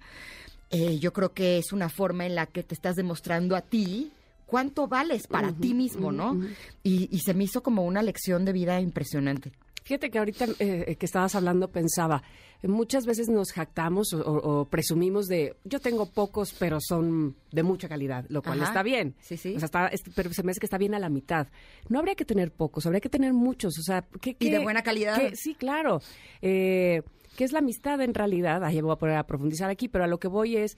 eh, 0.71 0.99
yo 0.99 1.13
creo 1.13 1.33
que 1.33 1.59
es 1.59 1.73
una 1.73 1.89
forma 1.89 2.27
en 2.27 2.35
la 2.35 2.47
que 2.47 2.63
te 2.63 2.75
estás 2.75 2.95
demostrando 2.97 3.57
a 3.57 3.63
ti 3.63 4.13
cuánto 4.47 4.87
vales 4.87 5.27
para 5.27 5.53
ti 5.53 5.75
mismo, 5.75 6.11
¿no? 6.13 6.35
y, 6.83 7.09
y 7.15 7.19
se 7.21 7.35
me 7.35 7.45
hizo 7.45 7.63
como 7.63 7.85
una 7.85 8.03
lección 8.03 8.45
de 8.45 8.53
vida 8.53 8.81
impresionante. 8.81 9.53
Fíjate 9.89 10.11
que 10.11 10.19
ahorita 10.19 10.45
eh, 10.59 10.97
que 10.97 11.07
estabas 11.07 11.35
hablando 11.35 11.69
pensaba, 11.73 12.23
eh, 12.63 12.69
muchas 12.69 13.07
veces 13.07 13.31
nos 13.31 13.53
jactamos 13.53 14.13
o, 14.13 14.21
o- 14.21 14.65
presumimos 14.67 15.29
de, 15.29 15.57
yo 15.65 15.81
tengo 15.81 16.05
pocos, 16.13 16.53
pero 16.59 16.77
son 16.79 17.35
de 17.51 17.63
mucha 17.63 17.89
calidad, 17.89 18.27
lo 18.29 18.43
cual 18.43 18.61
Ajá. 18.61 18.69
está 18.69 18.83
bien. 18.83 19.15
Sí, 19.21 19.39
sí. 19.39 19.55
O 19.57 19.59
sea, 19.59 19.65
está- 19.65 19.87
es- 19.89 20.03
pero 20.15 20.31
se 20.35 20.43
me 20.43 20.51
hace 20.51 20.61
que 20.61 20.67
está 20.67 20.77
bien 20.77 20.95
a 20.95 20.99
la 20.99 21.09
mitad. 21.09 21.49
No 21.89 22.01
habría 22.01 22.15
que 22.17 22.27
tener 22.27 22.53
pocos, 22.53 22.85
habría 22.85 23.01
que 23.01 23.09
tener 23.09 23.33
muchos. 23.33 23.79
O 23.79 23.83
sea, 23.83 24.05
¿qué, 24.21 24.37
Y 24.39 24.51
de 24.51 24.59
buena 24.59 24.83
calidad. 24.83 25.17
qué- 25.19 25.35
sí, 25.35 25.55
claro. 25.55 26.03
Eh, 26.43 27.01
¿Qué 27.37 27.45
es 27.45 27.53
la 27.53 27.61
amistad 27.61 28.01
en 28.03 28.13
realidad? 28.13 28.65
Ahí 28.65 28.81
voy 28.83 28.93
a 28.93 28.97
poner 28.97 29.17
a 29.17 29.25
profundizar 29.27 29.71
aquí, 29.71 29.89
pero 29.89 30.05
a 30.05 30.07
lo 30.09 30.19
que 30.19 30.29
voy 30.29 30.57
es 30.59 30.77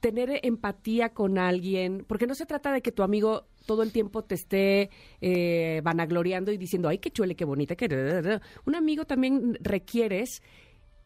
tener 0.00 0.40
empatía 0.42 1.10
con 1.10 1.38
alguien, 1.38 2.04
porque 2.08 2.26
no 2.26 2.34
se 2.34 2.46
trata 2.46 2.72
de 2.72 2.82
que 2.82 2.92
tu 2.92 3.02
amigo 3.02 3.46
todo 3.66 3.82
el 3.82 3.92
tiempo 3.92 4.24
te 4.24 4.34
esté 4.34 4.90
eh, 5.20 5.80
vanagloriando 5.84 6.50
y 6.52 6.56
diciendo, 6.56 6.88
ay, 6.88 6.98
qué 6.98 7.10
chuele, 7.10 7.36
qué 7.36 7.44
bonita, 7.44 7.76
que... 7.76 8.40
Un 8.64 8.74
amigo 8.74 9.04
también 9.04 9.58
requieres, 9.60 10.42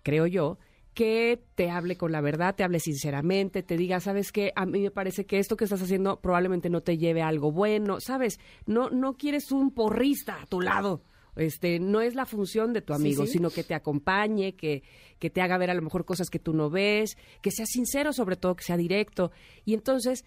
creo 0.03 0.27
yo, 0.27 0.59
que 0.95 1.43
te 1.57 1.71
hable 1.71 1.97
con 1.97 2.13
la 2.13 2.21
verdad, 2.21 2.55
te 2.55 2.63
hable 2.63 2.79
sinceramente, 2.79 3.63
te 3.63 3.77
diga, 3.77 3.99
sabes 4.01 4.31
qué, 4.31 4.53
a 4.55 4.65
mí 4.65 4.81
me 4.81 4.91
parece 4.91 5.27
que 5.27 5.39
esto 5.39 5.57
que 5.57 5.65
estás 5.65 5.83
haciendo 5.83 6.21
probablemente 6.21 6.71
no 6.71 6.81
te 6.81 6.97
lleve 6.97 7.21
a 7.21 7.29
algo 7.29 7.51
bueno, 7.51 8.01
sabes, 8.01 8.39
no, 8.67 8.91
no 8.91 9.15
quieres 9.15 9.51
un 9.51 9.73
porrista 9.73 10.41
a 10.41 10.47
tu 10.47 10.61
lado. 10.61 11.03
Este, 11.37 11.81
no 11.81 12.01
es 12.01 12.15
la 12.15 12.27
función 12.27 12.73
de 12.73 12.83
tu 12.83 12.95
amigo, 12.95 13.27
sí. 13.27 13.33
sino 13.33 13.51
que 13.51 13.65
te 13.65 13.75
acompañe, 13.75 14.55
que, 14.55 14.83
que 15.19 15.31
te 15.31 15.41
haga 15.41 15.59
ver 15.59 15.71
a 15.71 15.75
lo 15.75 15.83
mejor 15.83 16.05
cosas 16.05 16.31
que 16.31 16.39
tú 16.39 16.53
no 16.53 16.71
ves, 16.71 17.17
que 17.43 17.51
sea 17.51 17.67
sincero 17.67 18.13
sobre 18.13 18.37
todo, 18.37 18.57
que 18.57 18.65
sea 18.65 18.77
directo. 18.77 19.33
Y 19.65 19.75
entonces, 19.75 20.25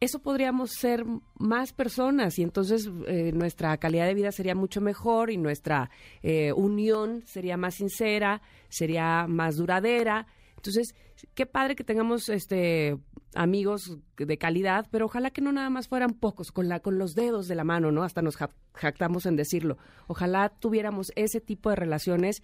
eso 0.00 0.18
podríamos 0.20 0.72
ser 0.72 1.04
más 1.38 1.72
personas 1.72 2.38
y 2.38 2.42
entonces 2.42 2.90
eh, 3.06 3.32
nuestra 3.32 3.76
calidad 3.78 4.06
de 4.06 4.14
vida 4.14 4.32
sería 4.32 4.54
mucho 4.54 4.80
mejor 4.80 5.30
y 5.30 5.36
nuestra 5.36 5.90
eh, 6.22 6.52
unión 6.52 7.22
sería 7.26 7.56
más 7.56 7.76
sincera, 7.76 8.42
sería 8.68 9.26
más 9.26 9.56
duradera. 9.56 10.26
Entonces, 10.56 10.94
qué 11.34 11.46
padre 11.46 11.76
que 11.76 11.84
tengamos 11.84 12.28
este 12.28 12.98
amigos 13.34 13.98
de 14.16 14.38
calidad, 14.38 14.86
pero 14.90 15.06
ojalá 15.06 15.30
que 15.30 15.40
no 15.40 15.52
nada 15.52 15.70
más 15.70 15.88
fueran 15.88 16.10
pocos, 16.14 16.52
con 16.52 16.68
la 16.68 16.80
con 16.80 16.98
los 16.98 17.14
dedos 17.14 17.48
de 17.48 17.54
la 17.54 17.64
mano, 17.64 17.90
¿no? 17.92 18.02
Hasta 18.04 18.22
nos 18.22 18.36
ja- 18.36 18.50
jactamos 18.74 19.26
en 19.26 19.36
decirlo. 19.36 19.76
Ojalá 20.06 20.48
tuviéramos 20.48 21.12
ese 21.16 21.40
tipo 21.40 21.70
de 21.70 21.76
relaciones 21.76 22.42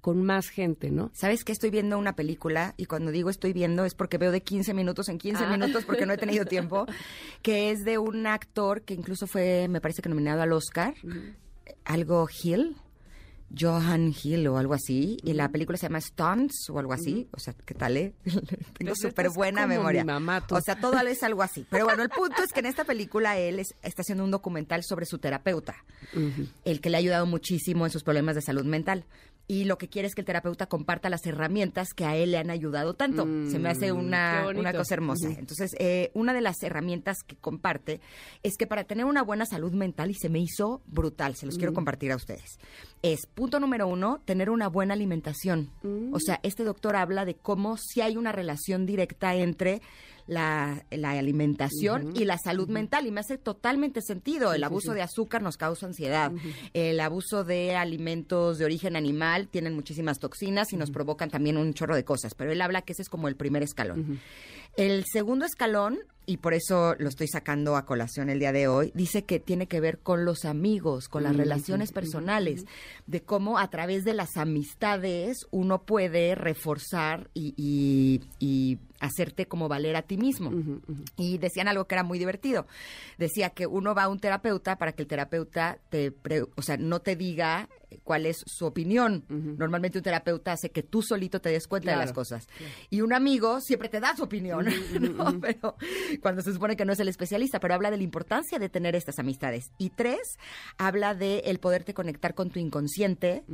con 0.00 0.24
más 0.24 0.48
gente, 0.48 0.90
¿no? 0.90 1.10
¿Sabes 1.14 1.44
que 1.44 1.52
estoy 1.52 1.70
viendo 1.70 1.96
una 1.96 2.16
película? 2.16 2.74
Y 2.76 2.86
cuando 2.86 3.12
digo 3.12 3.30
estoy 3.30 3.52
viendo 3.52 3.84
es 3.84 3.94
porque 3.94 4.18
veo 4.18 4.32
de 4.32 4.42
15 4.42 4.74
minutos 4.74 5.08
en 5.08 5.18
15 5.18 5.44
Ah. 5.44 5.50
minutos 5.50 5.84
porque 5.84 6.06
no 6.06 6.12
he 6.12 6.18
tenido 6.18 6.44
tiempo, 6.46 6.86
que 7.42 7.70
es 7.70 7.84
de 7.84 7.98
un 7.98 8.26
actor 8.26 8.82
que 8.82 8.94
incluso 8.94 9.28
fue, 9.28 9.68
me 9.68 9.80
parece 9.80 10.02
que 10.02 10.08
nominado 10.08 10.42
al 10.42 10.52
Oscar, 10.52 10.94
algo 11.84 12.26
Hill. 12.42 12.76
Johan 13.58 14.14
Hill 14.22 14.46
o 14.48 14.58
algo 14.58 14.74
así, 14.74 15.16
y 15.22 15.32
la 15.34 15.48
película 15.50 15.76
se 15.78 15.86
llama 15.86 16.00
Stunts 16.00 16.68
o 16.70 16.78
algo 16.78 16.92
así, 16.92 17.28
o 17.32 17.38
sea, 17.38 17.54
¿qué 17.64 17.74
tal, 17.74 17.96
eh? 17.96 18.14
Tengo 18.24 18.92
Pues 18.92 18.98
súper 19.00 19.30
buena 19.30 19.66
memoria. 19.66 20.04
O 20.56 20.60
sea, 20.60 20.80
todo 20.80 20.98
es 21.00 21.22
algo 21.22 21.42
así. 21.42 21.66
Pero 21.70 21.84
bueno, 21.84 22.02
el 22.02 22.08
punto 22.08 22.42
es 22.42 22.52
que 22.52 22.60
en 22.60 22.66
esta 22.66 22.84
película 22.84 23.38
él 23.38 23.58
es- 23.58 23.74
está 23.82 24.02
haciendo 24.02 24.24
un 24.24 24.30
documental 24.30 24.82
sobre 24.84 25.06
su 25.06 25.18
terapeuta 25.18 25.74
el 26.64 26.80
que 26.80 26.90
le 26.90 26.96
ha 26.96 27.00
ayudado 27.00 27.26
muchísimo 27.26 27.84
en 27.86 27.92
sus 27.92 28.02
problemas 28.02 28.34
de 28.34 28.42
salud 28.42 28.64
mental. 28.64 29.04
Y 29.48 29.64
lo 29.64 29.76
que 29.76 29.88
quiere 29.88 30.06
es 30.06 30.14
que 30.14 30.20
el 30.20 30.24
terapeuta 30.24 30.66
comparta 30.66 31.10
las 31.10 31.26
herramientas 31.26 31.88
que 31.94 32.04
a 32.04 32.16
él 32.16 32.30
le 32.30 32.38
han 32.38 32.48
ayudado 32.48 32.94
tanto. 32.94 33.24
Se 33.50 33.58
me 33.58 33.68
hace 33.70 33.86
qué 33.86 33.92
una, 33.92 34.46
una 34.56 34.72
cosa 34.72 34.94
hermosa. 34.94 35.28
Entonces, 35.36 35.74
eh, 35.80 36.10
una 36.14 36.32
de 36.32 36.40
las 36.40 36.62
herramientas 36.62 37.18
que 37.26 37.34
comparte 37.36 38.00
es 38.44 38.56
que 38.56 38.68
para 38.68 38.84
tener 38.84 39.04
una 39.04 39.22
buena 39.22 39.44
salud 39.44 39.72
mental, 39.72 40.10
y 40.10 40.14
se 40.14 40.28
me 40.28 40.38
hizo 40.38 40.80
brutal, 40.86 41.34
se 41.34 41.46
los 41.46 41.56
quiero 41.58 41.72
compartir 41.74 42.12
a 42.12 42.16
ustedes, 42.16 42.58
es, 43.02 43.26
punto 43.26 43.58
número 43.58 43.88
uno, 43.88 44.20
tener 44.24 44.48
una 44.48 44.68
buena 44.68 44.94
alimentación. 44.94 45.70
O 46.12 46.20
sea, 46.20 46.38
este 46.42 46.64
doctor 46.64 46.96
habla 46.96 47.24
de 47.24 47.34
cómo 47.34 47.76
si 47.76 48.00
hay 48.00 48.16
una 48.16 48.32
relación 48.32 48.86
directa 48.86 49.34
entre 49.34 49.82
la, 50.28 50.84
la 50.90 51.10
alimentación 51.10 52.12
y 52.16 52.24
la 52.24 52.38
salud 52.38 52.68
mental, 52.68 53.06
y 53.06 53.10
me 53.10 53.20
hace 53.20 53.38
totalmente 53.38 54.00
sentido. 54.02 54.54
El 54.54 54.62
abuso 54.62 54.94
de 54.94 55.02
azúcar 55.02 55.42
nos 55.42 55.56
causa 55.56 55.86
ansiedad. 55.86 56.32
El 56.72 57.00
abuso 57.00 57.44
de 57.44 57.74
alimentos 57.74 58.58
de 58.58 58.64
origen 58.64 58.94
animal 58.94 59.48
tienen 59.48 59.74
muchísimas 59.74 60.18
toxinas 60.18 60.72
y 60.72 60.76
nos 60.76 60.90
provocan 60.90 61.28
también 61.28 61.56
un 61.56 61.74
chorro 61.74 61.96
de 61.96 62.04
cosas, 62.04 62.34
pero 62.34 62.52
él 62.52 62.62
habla 62.62 62.82
que 62.82 62.92
ese 62.92 63.02
es 63.02 63.08
como 63.08 63.26
el 63.26 63.36
primer 63.36 63.62
escalón. 63.64 64.20
El 64.76 65.04
segundo 65.12 65.44
escalón 65.44 65.98
y 66.26 66.38
por 66.38 66.54
eso 66.54 66.94
lo 66.98 67.08
estoy 67.08 67.28
sacando 67.28 67.76
a 67.76 67.84
colación 67.84 68.30
el 68.30 68.38
día 68.38 68.52
de 68.52 68.68
hoy, 68.68 68.92
dice 68.94 69.24
que 69.24 69.40
tiene 69.40 69.66
que 69.66 69.80
ver 69.80 69.98
con 69.98 70.24
los 70.24 70.44
amigos, 70.44 71.08
con 71.08 71.24
las 71.24 71.36
relaciones 71.36 71.92
personales, 71.92 72.64
de 73.06 73.22
cómo 73.22 73.58
a 73.58 73.68
través 73.68 74.04
de 74.04 74.14
las 74.14 74.36
amistades 74.36 75.46
uno 75.50 75.82
puede 75.82 76.34
reforzar 76.34 77.30
y, 77.34 77.54
y, 78.38 78.78
hacerte 79.00 79.46
como 79.46 79.66
valer 79.66 79.96
a 79.96 80.02
ti 80.02 80.16
mismo. 80.16 80.52
Y 81.16 81.38
decían 81.38 81.66
algo 81.66 81.86
que 81.86 81.96
era 81.96 82.04
muy 82.04 82.20
divertido. 82.20 82.68
Decía 83.18 83.50
que 83.50 83.66
uno 83.66 83.96
va 83.96 84.04
a 84.04 84.08
un 84.08 84.20
terapeuta 84.20 84.76
para 84.76 84.92
que 84.92 85.02
el 85.02 85.08
terapeuta 85.08 85.78
te, 85.90 86.14
o 86.54 86.62
sea, 86.62 86.76
no 86.76 87.00
te 87.00 87.16
diga 87.16 87.68
cuál 88.04 88.26
es 88.26 88.42
su 88.46 88.66
opinión. 88.66 89.24
Normalmente 89.28 89.98
un 89.98 90.04
terapeuta 90.04 90.52
hace 90.52 90.70
que 90.70 90.82
tú 90.82 91.02
solito 91.02 91.40
te 91.40 91.50
des 91.50 91.66
cuenta 91.66 91.92
de 91.92 91.96
las 91.96 92.12
cosas. 92.12 92.48
Y 92.90 93.00
un 93.00 93.12
amigo 93.12 93.60
siempre 93.60 93.88
te 93.88 94.00
da 94.00 94.16
su 94.16 94.24
opinión, 94.24 94.66
Pero 95.40 95.76
cuando 96.20 96.42
se 96.42 96.52
supone 96.52 96.76
que 96.76 96.84
no 96.84 96.92
es 96.92 97.00
el 97.00 97.08
especialista, 97.08 97.60
pero 97.60 97.74
habla 97.74 97.90
de 97.90 97.96
la 97.96 98.02
importancia 98.02 98.58
de 98.58 98.68
tener 98.68 98.94
estas 98.94 99.18
amistades. 99.18 99.70
Y 99.78 99.90
tres, 99.90 100.38
habla 100.78 101.14
de 101.14 101.38
el 101.40 101.58
poderte 101.58 101.94
conectar 101.94 102.34
con 102.34 102.50
tu 102.50 102.58
inconsciente 102.58 103.44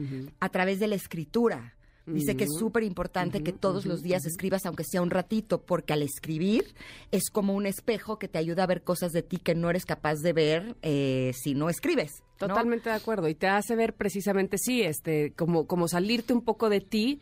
a 0.41 0.49
través 0.49 0.79
de 0.79 0.89
la 0.89 0.95
escritura. 0.95 1.75
Dice 2.07 2.37
que 2.37 2.45
es 2.45 2.55
súper 2.59 2.85
importante 2.85 3.43
que 3.43 3.53
todos 3.53 3.85
los 3.85 4.03
días 4.03 4.25
escribas, 4.25 4.65
aunque 4.65 4.85
sea 4.85 5.03
un 5.03 5.11
ratito, 5.11 5.63
porque 5.63 5.93
al 5.93 6.03
escribir 6.03 6.75
es 7.11 7.31
como 7.31 7.55
un 7.55 7.67
espejo 7.67 8.19
que 8.19 8.29
te 8.29 8.39
ayuda 8.39 8.63
a 8.63 8.67
ver 8.67 8.83
cosas 8.83 9.13
de 9.13 9.23
ti 9.23 9.37
que 9.37 9.55
no 9.55 9.69
eres 9.69 9.85
capaz 9.85 10.17
de 10.17 10.33
ver 10.33 10.77
eh, 10.83 11.33
si 11.35 11.55
no 11.55 11.69
escribes. 11.69 12.23
Totalmente 12.39 12.89
de 12.89 12.97
acuerdo. 12.97 13.29
Y 13.29 13.35
te 13.35 13.49
hace 13.49 13.75
ver 13.77 13.95
precisamente, 13.95 14.59
sí, 14.59 14.83
este, 14.83 15.33
como, 15.33 15.67
como 15.67 15.89
salirte 15.89 16.33
un 16.33 16.43
poco 16.43 16.69
de 16.71 16.81
ti 16.81 17.21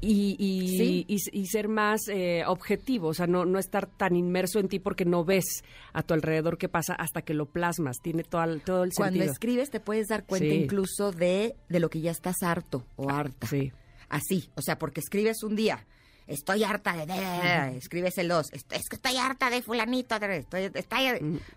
y, 0.00 1.06
y, 1.32 1.46
ser 1.46 1.68
más 1.68 2.08
eh, 2.08 2.44
objetivo, 2.46 3.08
o 3.08 3.14
sea, 3.14 3.26
no, 3.26 3.44
no 3.44 3.58
estar 3.58 3.86
tan 3.86 4.16
inmerso 4.16 4.58
en 4.58 4.68
ti 4.68 4.78
porque 4.78 5.04
no 5.04 5.24
ves 5.24 5.64
a 5.92 6.02
tu 6.02 6.14
alrededor 6.14 6.58
qué 6.58 6.68
pasa 6.68 6.94
hasta 6.94 7.22
que 7.22 7.34
lo 7.34 7.46
plasmas, 7.46 7.96
tiene 8.02 8.22
todo, 8.22 8.44
el, 8.44 8.60
todo 8.62 8.84
el 8.84 8.92
sentido. 8.92 9.16
Cuando 9.18 9.32
escribes 9.32 9.70
te 9.70 9.80
puedes 9.80 10.08
dar 10.08 10.24
cuenta 10.24 10.54
incluso 10.54 11.12
de, 11.12 11.56
de 11.68 11.80
lo 11.80 11.90
que 11.90 12.00
ya 12.00 12.10
estás 12.10 12.42
harto 12.42 12.84
o 12.96 13.10
harta. 13.10 13.46
Sí. 13.46 13.72
Así, 14.08 14.50
o 14.54 14.62
sea, 14.62 14.78
porque 14.78 15.00
escribes 15.00 15.42
un 15.42 15.56
día, 15.56 15.86
estoy 16.26 16.64
harta 16.64 17.06
de, 17.06 17.76
escribes 17.76 18.18
el 18.18 18.28
dos, 18.28 18.52
es 18.52 18.64
que 18.64 18.96
estoy 18.96 19.16
harta 19.16 19.50
de 19.50 19.62
fulanito, 19.62 20.16
estoy, 20.16 20.70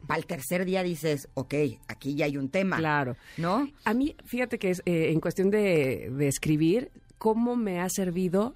para 0.07 0.19
el 0.19 0.25
tercer 0.25 0.65
día 0.65 0.83
dices, 0.83 1.29
ok, 1.33 1.53
aquí 1.87 2.15
ya 2.15 2.25
hay 2.25 2.37
un 2.37 2.49
tema. 2.49 2.77
Claro. 2.77 3.15
¿No? 3.37 3.69
A 3.85 3.93
mí, 3.93 4.15
fíjate 4.25 4.59
que 4.59 4.71
es 4.71 4.81
eh, 4.85 5.11
en 5.11 5.19
cuestión 5.19 5.49
de, 5.49 6.09
de 6.11 6.27
escribir, 6.27 6.91
cómo 7.17 7.55
me 7.55 7.79
ha 7.79 7.89
servido 7.89 8.55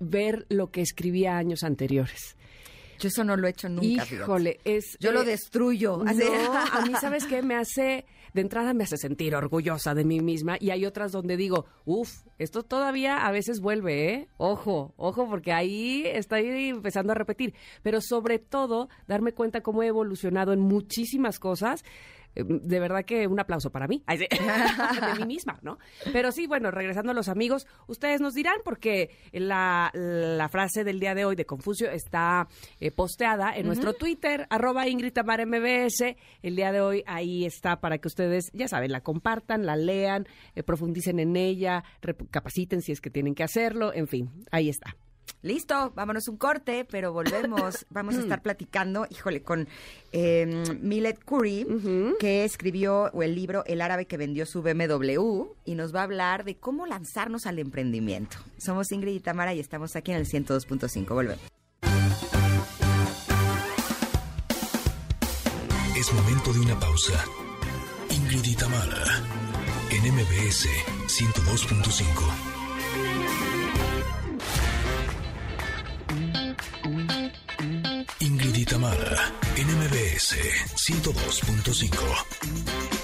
ver 0.00 0.46
lo 0.48 0.70
que 0.70 0.82
escribía 0.82 1.36
años 1.36 1.62
anteriores. 1.62 2.36
Yo 2.98 3.08
eso 3.08 3.24
no 3.24 3.36
lo 3.36 3.48
he 3.48 3.50
hecho 3.50 3.68
nunca. 3.68 4.04
Híjole, 4.04 4.60
es... 4.64 4.96
Yo 5.00 5.10
lo 5.10 5.24
destruyo. 5.24 6.02
a 6.06 6.86
mí, 6.86 6.92
¿sabes 7.00 7.26
qué? 7.26 7.42
Me 7.42 7.56
hace... 7.56 8.04
De 8.34 8.40
entrada 8.40 8.72
me 8.72 8.84
hace 8.84 8.96
sentir 8.96 9.34
orgullosa 9.34 9.94
de 9.94 10.04
mí 10.04 10.20
misma 10.20 10.56
y 10.58 10.70
hay 10.70 10.86
otras 10.86 11.12
donde 11.12 11.36
digo, 11.36 11.66
uff, 11.84 12.24
esto 12.38 12.62
todavía 12.62 13.26
a 13.26 13.30
veces 13.30 13.60
vuelve, 13.60 14.14
¿eh? 14.14 14.28
Ojo, 14.38 14.94
ojo, 14.96 15.28
porque 15.28 15.52
ahí 15.52 16.04
estoy 16.06 16.70
empezando 16.70 17.12
a 17.12 17.14
repetir. 17.14 17.54
Pero 17.82 18.00
sobre 18.00 18.38
todo, 18.38 18.88
darme 19.06 19.32
cuenta 19.32 19.60
cómo 19.60 19.82
he 19.82 19.88
evolucionado 19.88 20.52
en 20.52 20.60
muchísimas 20.60 21.38
cosas 21.38 21.84
de 22.34 22.80
verdad 22.80 23.04
que 23.04 23.26
un 23.26 23.40
aplauso 23.40 23.70
para 23.70 23.86
mí, 23.86 24.02
de 24.08 25.18
mí 25.18 25.26
misma, 25.26 25.58
¿no? 25.62 25.78
Pero 26.12 26.32
sí, 26.32 26.46
bueno, 26.46 26.70
regresando 26.70 27.12
a 27.12 27.14
los 27.14 27.28
amigos, 27.28 27.66
ustedes 27.86 28.20
nos 28.20 28.34
dirán 28.34 28.56
porque 28.64 29.10
la, 29.32 29.90
la 29.94 30.48
frase 30.48 30.84
del 30.84 31.00
día 31.00 31.14
de 31.14 31.24
hoy 31.24 31.36
de 31.36 31.46
Confucio 31.46 31.90
está 31.90 32.48
eh, 32.80 32.90
posteada 32.90 33.56
en 33.56 33.66
nuestro 33.66 33.92
Twitter, 33.94 34.46
arroba 34.50 34.88
Ingrid 34.88 35.12
MBS. 35.18 36.16
El 36.42 36.56
día 36.56 36.72
de 36.72 36.80
hoy 36.80 37.02
ahí 37.06 37.44
está 37.44 37.80
para 37.80 37.98
que 37.98 38.08
ustedes, 38.08 38.50
ya 38.52 38.68
saben, 38.68 38.92
la 38.92 39.02
compartan, 39.02 39.66
la 39.66 39.76
lean, 39.76 40.26
eh, 40.54 40.62
profundicen 40.62 41.18
en 41.20 41.36
ella, 41.36 41.84
capaciten 42.30 42.82
si 42.82 42.92
es 42.92 43.00
que 43.00 43.10
tienen 43.10 43.34
que 43.34 43.42
hacerlo, 43.42 43.92
en 43.92 44.08
fin, 44.08 44.30
ahí 44.50 44.68
está. 44.68 44.96
Listo, 45.42 45.92
vámonos 45.96 46.28
un 46.28 46.36
corte, 46.36 46.86
pero 46.88 47.12
volvemos. 47.12 47.84
Vamos 47.90 48.14
a 48.14 48.20
estar 48.20 48.42
platicando, 48.42 49.06
híjole, 49.10 49.42
con 49.42 49.68
eh, 50.12 50.46
Millet 50.80 51.18
Curry, 51.24 51.66
que 52.20 52.44
escribió 52.44 53.12
el 53.20 53.34
libro 53.34 53.64
El 53.66 53.80
árabe 53.80 54.06
que 54.06 54.16
vendió 54.16 54.46
su 54.46 54.62
BMW 54.62 55.46
y 55.64 55.74
nos 55.74 55.94
va 55.94 56.00
a 56.00 56.04
hablar 56.04 56.44
de 56.44 56.56
cómo 56.56 56.86
lanzarnos 56.86 57.46
al 57.46 57.58
emprendimiento. 57.58 58.36
Somos 58.56 58.92
Ingrid 58.92 59.16
y 59.16 59.20
Tamara 59.20 59.52
y 59.52 59.58
estamos 59.58 59.96
aquí 59.96 60.12
en 60.12 60.18
el 60.18 60.26
102.5. 60.26 61.08
Volvemos. 61.08 61.42
Es 65.96 66.12
momento 66.12 66.52
de 66.52 66.60
una 66.60 66.78
pausa. 66.78 67.24
Ingrid 68.10 68.44
y 68.44 68.54
Tamara 68.54 69.04
en 69.90 70.14
MBS 70.14 70.68
102.5. 71.06 72.51
Tamara 78.38 79.30
en 79.56 79.66
MBS 79.66 80.36
102.5. 80.74 81.92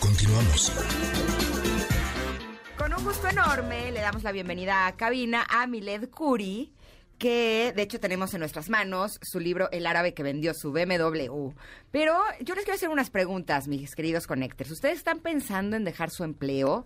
Continuamos. 0.00 0.72
Con 2.78 2.94
un 2.94 3.04
gusto 3.04 3.28
enorme 3.28 3.92
le 3.92 4.00
damos 4.00 4.22
la 4.22 4.32
bienvenida 4.32 4.86
a 4.86 4.96
cabina 4.96 5.46
a 5.50 5.66
Miled 5.66 6.08
Curi 6.08 6.72
que 7.18 7.72
de 7.74 7.82
hecho 7.82 8.00
tenemos 8.00 8.32
en 8.32 8.40
nuestras 8.40 8.70
manos 8.70 9.18
su 9.22 9.40
libro 9.40 9.68
El 9.72 9.86
árabe 9.86 10.14
que 10.14 10.22
vendió 10.22 10.54
su 10.54 10.72
BMW. 10.72 11.50
Pero 11.90 12.16
yo 12.40 12.54
les 12.54 12.64
quiero 12.64 12.76
hacer 12.76 12.88
unas 12.88 13.10
preguntas, 13.10 13.66
mis 13.66 13.94
queridos 13.94 14.26
connectors. 14.26 14.70
¿Ustedes 14.70 14.98
están 14.98 15.20
pensando 15.20 15.76
en 15.76 15.84
dejar 15.84 16.10
su 16.10 16.24
empleo 16.24 16.84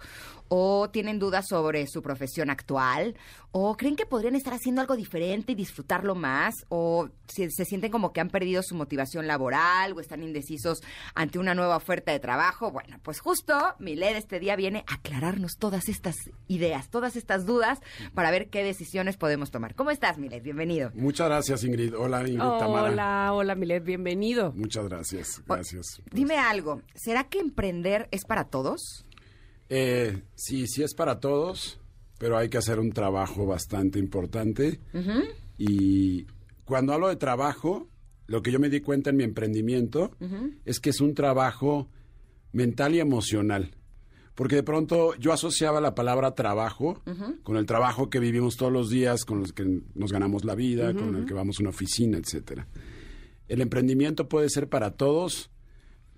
o 0.49 0.91
tienen 0.91 1.19
dudas 1.19 1.47
sobre 1.49 1.87
su 1.87 2.03
profesión 2.03 2.51
actual 2.51 3.17
o 3.53 3.77
creen 3.77 3.97
que 3.97 4.07
podrían 4.07 4.35
estar 4.35 4.55
haciendo 4.55 4.81
algo 4.81 4.97
diferente 4.97 5.53
y 5.53 5.55
disfrutarlo 5.55 6.15
más 6.15 6.55
o 6.69 7.09
se 7.27 7.65
sienten 7.65 7.91
como 7.91 8.13
que 8.13 8.21
han 8.21 8.31
perdido 8.31 8.63
su 8.63 8.75
motivación 8.75 9.27
laboral 9.27 9.93
o 9.93 10.01
están 10.01 10.23
indecisos 10.23 10.83
ante 11.15 11.39
una 11.39 11.55
nueva 11.55 11.77
oferta 11.77 12.13
de 12.13 12.21
trabajo? 12.21 12.71
Bueno, 12.71 12.99
pues 13.03 13.21
justo 13.21 13.55
Miled 13.79 14.17
este 14.17 14.41
día 14.41 14.57
viene 14.57 14.85
a 14.87 14.95
aclararnos 14.95 15.57
todas 15.59 15.89
estas 15.89 16.17
ideas, 16.49 16.89
todas 16.89 17.17
estas 17.17 17.45
dudas 17.45 17.81
para 18.15 18.31
ver 18.31 18.49
qué 18.49 18.65
decisiones 18.65 19.17
podemos 19.17 19.51
tomar. 19.51 19.75
¿Cómo 19.75 19.91
estás, 19.91 20.19
Milet, 20.23 20.43
bienvenido. 20.45 20.93
Muchas 20.95 21.27
gracias, 21.27 21.65
Ingrid. 21.65 21.97
Hola, 21.97 22.21
Ingrid 22.21 22.39
Tamara. 22.39 22.93
Hola, 22.93 23.33
hola, 23.33 23.55
Milet, 23.57 23.85
bienvenido. 23.85 24.53
Muchas 24.53 24.87
gracias, 24.87 25.43
gracias. 25.45 26.01
dime 26.13 26.37
algo, 26.37 26.81
¿será 26.95 27.25
que 27.25 27.41
emprender 27.41 28.07
es 28.13 28.25
para 28.25 28.45
todos? 28.45 29.05
Eh, 29.69 30.23
sí, 30.37 30.69
sí 30.69 30.85
es 30.85 30.95
para 30.95 31.19
todos, 31.19 31.81
pero 32.19 32.39
hay 32.39 32.49
que 32.49 32.59
hacer 32.59 32.79
un 32.79 32.93
trabajo 32.93 33.47
bastante 33.47 33.99
importante. 33.99 34.79
Y 35.59 36.29
cuando 36.65 36.93
hablo 36.93 37.09
de 37.09 37.17
trabajo, 37.17 37.89
lo 38.29 38.43
que 38.43 38.53
yo 38.53 38.61
me 38.61 38.69
di 38.69 38.81
cuenta 38.81 39.11
en 39.11 39.17
mi 39.17 39.25
emprendimiento 39.25 40.13
es 40.65 40.79
que 40.79 40.91
es 40.91 41.01
un 41.01 41.15
trabajo 41.15 41.89
mental 42.53 42.95
y 42.95 43.01
emocional 43.01 43.75
porque 44.35 44.57
de 44.57 44.63
pronto 44.63 45.15
yo 45.17 45.33
asociaba 45.33 45.81
la 45.81 45.95
palabra 45.95 46.35
trabajo 46.35 47.03
con 47.43 47.57
el 47.57 47.67
trabajo 47.67 48.09
que 48.09 48.19
vivimos 48.19 48.57
todos 48.57 48.73
los 48.73 48.89
días, 48.89 49.25
con 49.25 49.41
los 49.41 49.53
que 49.53 49.83
nos 49.95 50.13
ganamos 50.13 50.45
la 50.45 50.55
vida, 50.55 50.95
con 50.95 51.15
el 51.17 51.27
que 51.27 51.35
vamos 51.35 51.59
a 51.59 51.63
una 51.63 51.71
oficina, 51.71 52.19
etcétera. 52.19 52.67
El 53.49 53.61
emprendimiento 53.61 54.29
puede 54.29 54.49
ser 54.49 54.69
para 54.69 54.93
todos, 54.93 55.51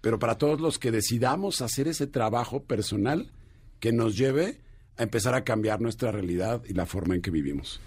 pero 0.01 0.19
para 0.19 0.39
todos 0.39 0.61
los 0.61 0.79
que 0.79 0.93
decidamos 0.93 1.61
hacer 1.63 1.89
ese 1.89 2.07
trabajo 2.07 2.63
personal 2.63 3.33
que 3.81 3.93
nos 3.93 4.17
lleve 4.17 4.61
a 4.97 5.03
empezar 5.03 5.35
a 5.35 5.43
cambiar 5.43 5.81
nuestra 5.81 6.13
realidad 6.13 6.63
y 6.69 6.75
la 6.75 6.87
forma 6.87 7.15
en 7.17 7.23
que 7.23 7.31
vivimos. 7.31 7.81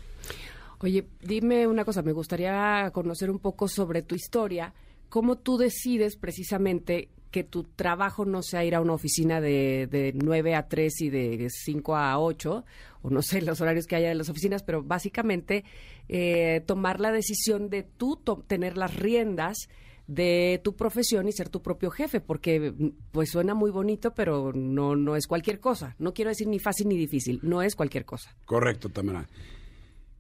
Oye, 0.80 1.08
dime 1.22 1.66
una 1.66 1.86
cosa, 1.86 2.02
me 2.04 2.12
gustaría 2.12 2.92
conocer 2.94 3.32
un 3.32 3.40
poco 3.40 3.68
sobre 3.68 4.04
tu 4.04 4.14
historia, 4.14 4.74
cómo 5.10 5.38
tú 5.38 5.58
decides 5.58 6.18
precisamente 6.18 7.10
que 7.32 7.44
tu 7.44 7.64
trabajo 7.64 8.26
no 8.26 8.42
sea 8.42 8.64
ir 8.64 8.76
a 8.76 8.82
una 8.82 8.94
oficina 8.94 9.42
de, 9.42 9.88
de 9.90 10.14
9 10.16 10.56
a 10.56 10.68
3 10.68 11.02
y 11.02 11.10
de 11.10 11.48
5 11.50 11.96
a 11.96 12.20
8, 12.20 12.66
o 13.02 13.10
no 13.10 13.22
sé 13.22 13.42
los 13.42 13.62
horarios 13.62 13.88
que 13.88 13.96
haya 13.96 14.12
en 14.12 14.18
las 14.18 14.30
oficinas, 14.30 14.64
pero 14.64 14.84
básicamente 14.84 15.64
eh, 16.10 16.64
tomar 16.66 17.00
la 17.00 17.12
decisión 17.12 17.70
de 17.70 17.84
tú 17.84 18.20
tener 18.48 18.78
las 18.78 18.96
riendas 18.96 19.68
de 20.08 20.62
tu 20.64 20.76
profesión 20.76 21.28
y 21.28 21.34
ser 21.34 21.50
tu 21.50 21.62
propio 21.62 21.92
jefe, 21.92 22.22
porque 22.22 22.74
pues 23.12 23.30
suena 23.30 23.54
muy 23.54 23.72
bonito, 23.72 24.14
pero 24.14 24.54
no, 24.54 24.96
no 24.96 25.16
es 25.16 25.28
cualquier 25.28 25.60
cosa. 25.60 25.96
No 26.00 26.14
quiero 26.14 26.30
decir 26.30 26.48
ni 26.48 26.60
fácil 26.60 26.88
ni 26.88 26.98
difícil, 26.98 27.40
no 27.44 27.62
es 27.62 27.76
cualquier 27.76 28.06
cosa. 28.06 28.36
Correcto, 28.46 28.90
Tamara. 28.90 29.28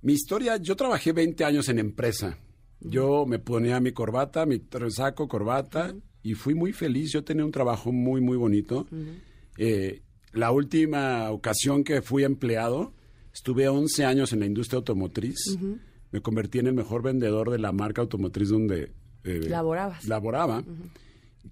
Mi 0.01 0.13
historia, 0.13 0.57
yo 0.57 0.75
trabajé 0.75 1.13
20 1.13 1.43
años 1.45 1.69
en 1.69 1.79
empresa. 1.79 2.37
Yo 2.79 3.25
me 3.25 3.39
ponía 3.39 3.79
mi 3.79 3.91
corbata, 3.91 4.45
mi 4.45 4.61
saco, 4.89 5.27
corbata, 5.27 5.95
y 6.31 6.33
fui 6.33 6.53
muy 6.55 6.73
feliz. 6.73 7.11
Yo 7.11 7.23
tenía 7.23 7.45
un 7.45 7.51
trabajo 7.51 7.91
muy, 7.91 8.21
muy 8.21 8.37
bonito. 8.37 8.87
Eh, 9.57 10.01
la 10.33 10.51
última 10.51 11.31
ocasión 11.31 11.83
que 11.83 12.01
fui 12.01 12.23
empleado, 12.23 12.93
estuve 13.33 13.67
11 13.67 14.05
años 14.05 14.33
en 14.33 14.39
la 14.41 14.45
industria 14.45 14.77
automotriz. 14.77 15.37
me 16.11 16.21
convertí 16.21 16.59
en 16.59 16.67
el 16.67 16.73
mejor 16.73 17.01
vendedor 17.03 17.49
de 17.51 17.59
la 17.59 17.71
marca 17.71 18.01
automotriz 18.01 18.49
donde 18.49 18.91
eh, 19.23 19.41
Laborabas. 19.49 20.05
laboraba. 20.07 20.63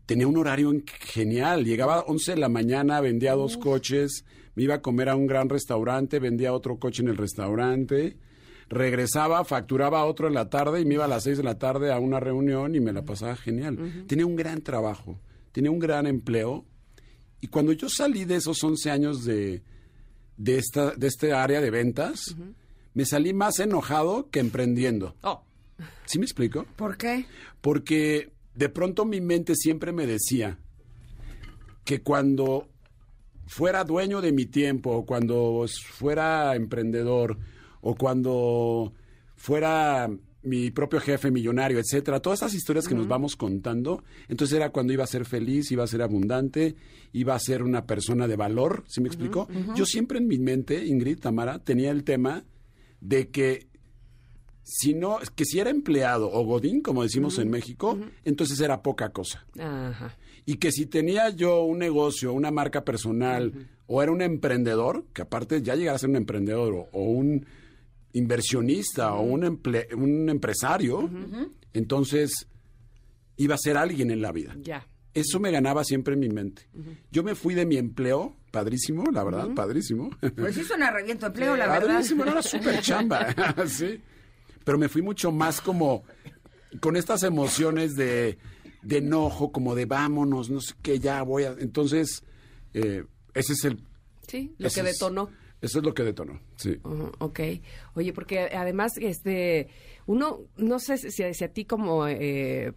Tenía 0.05 0.27
un 0.27 0.38
horario 0.38 0.71
en- 0.71 0.83
genial. 0.85 1.65
Llegaba 1.65 1.95
a 1.99 2.01
11 2.01 2.31
de 2.33 2.38
la 2.39 2.49
mañana, 2.49 3.01
vendía 3.01 3.33
dos 3.33 3.57
coches, 3.57 4.23
me 4.55 4.63
iba 4.63 4.75
a 4.75 4.81
comer 4.81 5.09
a 5.09 5.15
un 5.15 5.27
gran 5.27 5.49
restaurante, 5.49 6.19
vendía 6.19 6.53
otro 6.53 6.77
coche 6.79 7.01
en 7.01 7.09
el 7.09 7.17
restaurante, 7.17 8.17
regresaba, 8.69 9.43
facturaba 9.45 10.06
otro 10.06 10.28
en 10.28 10.34
la 10.34 10.49
tarde 10.49 10.82
y 10.82 10.86
me 10.86 10.95
iba 10.95 11.06
a 11.06 11.10
las 11.10 11.23
6 11.23 11.38
de 11.38 11.43
la 11.43 11.58
tarde 11.58 11.91
a 11.91 11.99
una 11.99 12.19
reunión 12.19 12.75
y 12.75 12.80
me 12.80 12.93
la 12.93 13.04
pasaba 13.04 13.36
genial. 13.36 14.06
Tenía 14.08 14.25
un 14.25 14.36
gran 14.36 14.62
trabajo, 14.62 15.19
tenía 15.51 15.71
un 15.71 15.80
gran 15.80 16.08
empleo. 16.08 16.65
Y 17.41 17.47
cuando 17.47 17.71
yo 17.73 17.89
salí 17.89 18.25
de 18.25 18.38
esos 18.38 18.63
11 18.63 18.91
años 18.91 19.25
de, 19.25 19.62
de, 20.38 20.58
esta, 20.58 20.91
de 20.91 21.08
este 21.08 21.34
área 21.34 21.62
de 21.62 21.69
ventas, 21.69 22.36
me 22.93 23.06
salí 23.06 23.34
más 23.34 23.60
enojado 23.60 24.30
que 24.30 24.39
emprendiendo. 24.39 25.15
Oh, 25.21 25.43
¿Sí 26.06 26.19
me 26.19 26.25
explico? 26.25 26.65
¿Por 26.75 26.97
qué? 26.97 27.25
Porque 27.62 28.32
de 28.56 28.69
pronto 28.69 29.06
mi 29.06 29.21
mente 29.21 29.56
siempre 29.56 29.91
me 29.91 30.08
decía 30.08 30.58
que 31.84 32.01
cuando 32.01 32.67
fuera 33.47 33.84
dueño 33.84 34.21
de 34.21 34.32
mi 34.32 34.45
tiempo, 34.45 35.06
cuando 35.06 35.65
fuera 35.93 36.56
emprendedor, 36.56 37.38
o 37.87 37.93
cuando 37.95 38.91
fuera 39.35 40.09
mi 40.41 40.71
propio 40.71 40.99
jefe 40.99 41.29
millonario, 41.29 41.79
etcétera, 41.79 42.19
todas 42.19 42.39
esas 42.39 42.55
historias 42.55 42.87
que 42.87 42.95
nos 42.95 43.07
vamos 43.07 43.35
contando, 43.35 44.03
entonces 44.27 44.55
era 44.57 44.69
cuando 44.71 44.91
iba 44.91 45.03
a 45.03 45.07
ser 45.07 45.25
feliz, 45.25 45.71
iba 45.71 45.83
a 45.83 45.87
ser 45.87 46.01
abundante, 46.01 46.75
iba 47.13 47.35
a 47.35 47.39
ser 47.39 47.61
una 47.61 47.85
persona 47.85 48.27
de 48.27 48.35
valor, 48.35 48.83
¿sí 48.87 49.01
me 49.01 49.07
explico? 49.07 49.47
Yo 49.75 49.85
siempre 49.85 50.17
en 50.17 50.27
mi 50.27 50.39
mente, 50.39 50.85
Ingrid, 50.85 51.19
Tamara, 51.19 51.59
tenía 51.59 51.91
el 51.91 52.03
tema 52.03 52.43
de 53.01 53.29
que 53.29 53.67
si 54.63 54.95
no, 54.95 55.19
que 55.35 55.45
si 55.45 55.59
era 55.59 55.69
empleado 55.69 56.31
o 56.31 56.43
godín, 56.43 56.81
como 56.81 57.03
decimos 57.03 57.37
en 57.37 57.51
México, 57.51 57.99
entonces 58.23 58.59
era 58.59 58.81
poca 58.81 59.09
cosa. 59.09 59.45
ajá. 59.59 60.17
Y 60.47 60.57
que 60.57 60.71
si 60.71 60.85
tenía 60.85 61.29
yo 61.29 61.63
un 61.63 61.79
negocio, 61.79 62.31
una 62.33 62.51
marca 62.51 62.83
personal, 62.85 63.67
o 63.87 64.03
era 64.03 64.11
un 64.11 64.21
emprendedor, 64.21 65.05
que 65.11 65.23
aparte 65.23 65.63
ya 65.63 65.75
llegara 65.75 65.95
a 65.95 65.99
ser 65.99 66.11
un 66.11 66.17
emprendedor, 66.17 66.73
o, 66.73 66.89
o 66.91 67.01
un 67.03 67.47
inversionista, 68.15 69.13
o 69.13 69.21
un, 69.21 69.41
emple- 69.43 69.93
un 69.93 70.30
empresario, 70.30 71.10
entonces 71.73 72.47
iba 73.38 73.56
a 73.56 73.58
ser 73.58 73.78
alguien 73.78 74.10
en 74.12 74.21
la 74.21 74.32
vida. 74.32 74.56
Ya. 74.62 74.88
Eso 75.13 75.39
me 75.39 75.51
ganaba 75.51 75.84
siempre 75.84 76.13
en 76.15 76.19
mi 76.21 76.30
mente. 76.30 76.67
Yo 77.12 77.23
me 77.23 77.36
fui 77.36 77.54
de 77.54 77.65
mi 77.65 77.78
empleo, 77.78 78.36
padrísimo, 78.51 79.04
la 79.12 79.23
verdad, 79.23 79.49
padrísimo. 79.54 80.10
Pues 80.36 80.56
sí 80.56 80.63
suena 80.63 80.91
reviento 80.91 81.25
empleo, 81.28 81.56
la 81.56 81.67
verdad. 81.67 81.88
Padrísimo, 81.88 82.23
era 82.25 82.41
súper 82.41 82.82
chamba, 82.82 83.28
sí. 83.67 84.01
Pero 84.63 84.78
me 84.78 84.89
fui 84.89 85.01
mucho 85.01 85.32
más 85.32 85.62
como 85.62 86.04
con 86.82 86.95
estas 86.97 87.23
emociones 87.23 87.95
de, 87.95 88.38
de 88.82 88.97
enojo, 88.97 89.51
como 89.51 89.75
de 89.75 89.86
vámonos, 89.86 90.49
no 90.49 90.60
sé 90.62 90.73
qué, 90.82 90.99
ya 90.99 91.21
voy 91.21 91.43
a... 91.43 91.56
Entonces, 91.60 92.23
eh, 92.73 93.04
ese 93.34 93.54
es 93.54 93.63
el... 93.65 93.80
Sí, 94.28 94.54
lo 94.58 94.69
que 94.69 94.80
es- 94.80 94.86
detonó. 94.86 95.30
Eso 95.61 95.79
es 95.79 95.85
lo 95.85 95.93
que 95.93 96.03
detonó, 96.03 96.39
sí. 96.57 96.77
Ujú, 96.83 97.11
ok. 97.19 97.39
Oye, 97.95 98.13
porque 98.13 98.49
además, 98.55 98.97
este, 98.97 99.69
uno, 100.05 100.41
no 100.57 100.79
sé 100.79 100.97
si, 100.97 101.33
si 101.33 101.43
a 101.43 101.53
ti 101.53 101.65
como 101.65 102.07
eh, 102.07 102.73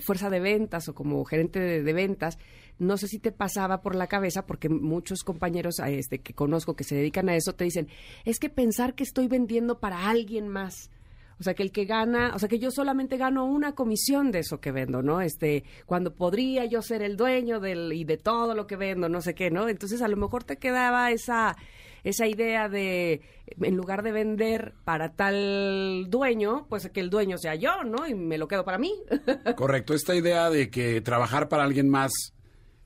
fuerza 0.00 0.30
de 0.30 0.40
ventas 0.40 0.88
o 0.88 0.94
como 0.94 1.24
gerente 1.24 1.60
de, 1.60 1.92
ventas, 1.92 2.38
no 2.78 2.96
sé 2.96 3.06
si 3.06 3.18
te 3.18 3.32
pasaba 3.32 3.82
por 3.82 3.94
la 3.94 4.06
cabeza, 4.06 4.46
porque 4.46 4.68
muchos 4.68 5.22
compañeros 5.22 5.78
este, 5.86 6.20
que 6.20 6.32
conozco 6.32 6.74
que 6.74 6.84
se 6.84 6.96
dedican 6.96 7.28
a 7.28 7.36
eso 7.36 7.54
te 7.54 7.64
dicen, 7.64 7.88
es 8.24 8.38
que 8.38 8.48
pensar 8.48 8.94
que 8.94 9.04
estoy 9.04 9.28
vendiendo 9.28 9.78
para 9.78 10.08
alguien 10.08 10.48
más. 10.48 10.90
O 11.38 11.42
sea, 11.42 11.54
que 11.54 11.62
el 11.62 11.72
que 11.72 11.86
gana, 11.86 12.32
o 12.34 12.38
sea, 12.38 12.50
que 12.50 12.58
yo 12.58 12.70
solamente 12.70 13.16
gano 13.16 13.46
una 13.46 13.72
comisión 13.72 14.30
de 14.30 14.40
eso 14.40 14.60
que 14.60 14.72
vendo, 14.72 15.00
¿no? 15.00 15.22
Este, 15.22 15.64
cuando 15.86 16.14
podría 16.14 16.66
yo 16.66 16.82
ser 16.82 17.00
el 17.00 17.16
dueño 17.16 17.60
del 17.60 17.94
y 17.94 18.04
de 18.04 18.18
todo 18.18 18.54
lo 18.54 18.66
que 18.66 18.76
vendo, 18.76 19.08
no 19.08 19.22
sé 19.22 19.34
qué, 19.34 19.50
¿no? 19.50 19.66
Entonces, 19.66 20.02
a 20.02 20.08
lo 20.08 20.18
mejor 20.18 20.44
te 20.44 20.58
quedaba 20.58 21.10
esa 21.10 21.56
esa 22.04 22.26
idea 22.26 22.68
de 22.68 23.20
en 23.60 23.76
lugar 23.76 24.02
de 24.02 24.12
vender 24.12 24.74
para 24.84 25.12
tal 25.14 26.06
dueño, 26.08 26.66
pues 26.68 26.88
que 26.90 27.00
el 27.00 27.10
dueño 27.10 27.36
sea 27.38 27.54
yo, 27.54 27.82
¿no? 27.84 28.06
Y 28.06 28.14
me 28.14 28.38
lo 28.38 28.48
quedo 28.48 28.64
para 28.64 28.78
mí. 28.78 28.92
Correcto, 29.56 29.94
esta 29.94 30.14
idea 30.14 30.50
de 30.50 30.70
que 30.70 31.00
trabajar 31.00 31.48
para 31.48 31.64
alguien 31.64 31.88
más 31.88 32.12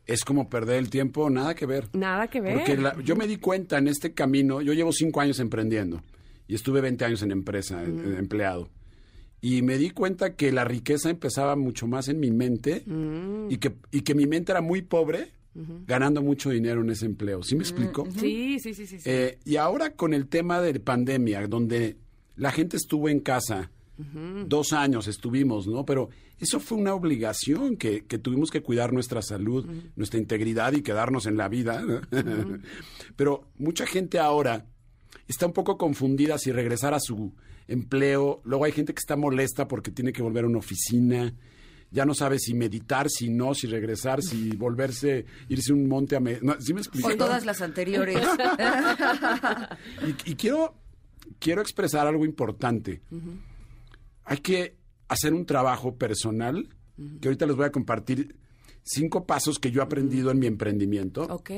es 0.07 0.25
como 0.25 0.49
perder 0.51 0.77
el 0.79 0.91
tiempo, 0.91 1.31
nada 1.31 1.55
que 1.55 1.67
ver. 1.67 1.89
Nada 1.95 2.29
que 2.29 2.41
ver. 2.41 2.55
Porque 2.55 2.77
la- 2.77 2.97
yo 3.03 3.17
me 3.17 3.27
di 3.27 3.37
cuenta 3.39 3.79
en 3.79 3.89
este 3.89 4.13
camino, 4.13 4.61
yo 4.61 4.73
llevo 4.73 4.93
cinco 4.93 5.21
años 5.21 5.41
emprendiendo 5.41 6.03
y 6.47 6.55
estuve 6.55 6.81
20 6.83 7.05
años 7.07 7.23
en 7.23 7.31
empresa, 7.31 7.83
en 7.83 8.17
empleado. 8.17 8.69
Y 9.41 9.61
me 9.63 9.77
di 9.79 9.91
cuenta 9.91 10.37
que 10.37 10.53
la 10.53 10.65
riqueza 10.65 11.11
empezaba 11.11 11.55
mucho 11.57 11.87
más 11.87 12.09
en 12.09 12.19
mi 12.21 12.31
mente 12.31 12.83
Mm. 12.87 13.51
y, 13.51 13.57
que, 13.59 13.75
y 13.93 14.01
que 14.03 14.15
mi 14.15 14.27
mente 14.27 14.53
era 14.53 14.61
muy 14.63 14.81
pobre 14.83 15.29
ganando 15.87 16.23
mucho 16.23 16.51
dinero 16.51 16.83
en 16.83 16.91
ese 16.91 17.07
empleo. 17.07 17.43
¿Sí 17.43 17.55
me 17.55 17.63
explico? 17.63 18.07
Sí, 18.19 18.59
sí, 18.59 18.75
sí, 18.75 18.87
sí. 18.87 18.99
sí. 18.99 19.11
Eh, 19.11 19.39
y 19.45 19.57
ahora 19.57 19.95
con 19.95 20.13
el 20.15 20.29
tema 20.29 20.61
de 20.61 20.79
pandemia, 20.81 21.47
donde 21.47 21.97
la 22.37 22.51
gente 22.51 22.77
estuvo 22.77 23.09
en 23.09 23.21
casa, 23.21 23.71
dos 24.47 24.73
años 24.73 25.07
estuvimos, 25.07 25.69
¿no? 25.69 25.85
Pero 25.85 26.09
eso 26.41 26.59
fue 26.59 26.79
una 26.79 26.95
obligación 26.95 27.77
que, 27.77 28.05
que 28.05 28.19
tuvimos 28.19 28.51
que 28.51 28.61
cuidar 28.61 28.93
nuestra 28.93 29.23
salud, 29.23 29.67
nuestra 29.95 30.19
integridad 30.19 30.73
y 30.73 30.83
quedarnos 30.83 31.27
en 31.27 31.37
la 31.37 31.49
vida. 31.49 31.81
¿no? 32.11 32.59
Pero 33.17 33.49
mucha 33.57 33.87
gente 33.87 34.19
ahora 34.19 34.67
está 35.29 35.47
un 35.47 35.53
poco 35.53 35.79
confundida 35.79 36.39
si 36.39 36.51
regresar 36.51 36.93
a 36.93 37.01
su 37.01 37.35
empleo. 37.69 38.41
Luego 38.45 38.65
hay 38.65 38.73
gente 38.73 38.95
que 38.95 39.01
está 39.01 39.17
molesta 39.17 39.69
porque 39.69 39.91
tiene 39.91 40.13
que 40.13 40.23
volver 40.23 40.45
a 40.45 40.49
una 40.49 40.59
oficina. 40.59 41.35
Ya 41.95 42.05
no 42.05 42.13
sabe 42.13 42.39
si 42.39 42.53
meditar, 42.55 43.09
si 43.09 43.31
no, 43.31 43.55
si 43.55 43.67
regresar, 43.69 44.21
si 44.21 44.51
volverse, 44.57 45.25
irse 45.49 45.73
un 45.73 45.89
monte 45.89 46.17
a... 46.17 46.21
me- 46.21 46.41
no, 46.43 46.61
¿Sí 46.61 46.75
me 46.75 46.81
explico? 46.81 47.09
O 47.09 47.17
todas 47.17 47.47
las 47.47 47.63
anteriores. 47.63 48.19
Y, 50.27 50.33
y 50.33 50.35
quiero, 50.35 50.75
quiero 51.39 51.63
expresar 51.63 52.07
algo 52.07 52.25
importante. 52.25 53.01
Hay 54.25 54.39
que 54.39 54.77
hacer 55.09 55.33
un 55.35 55.47
trabajo 55.47 55.97
personal, 55.97 56.69
que 57.21 57.29
ahorita 57.29 57.47
les 57.47 57.57
voy 57.57 57.67
a 57.67 57.73
compartir 57.73 58.37
cinco 58.83 59.27
pasos 59.27 59.59
que 59.59 59.71
yo 59.71 59.81
he 59.81 59.85
aprendido 59.85 60.31
en 60.31 60.39
mi 60.39 60.47
emprendimiento, 60.47 61.23
ok. 61.25 61.51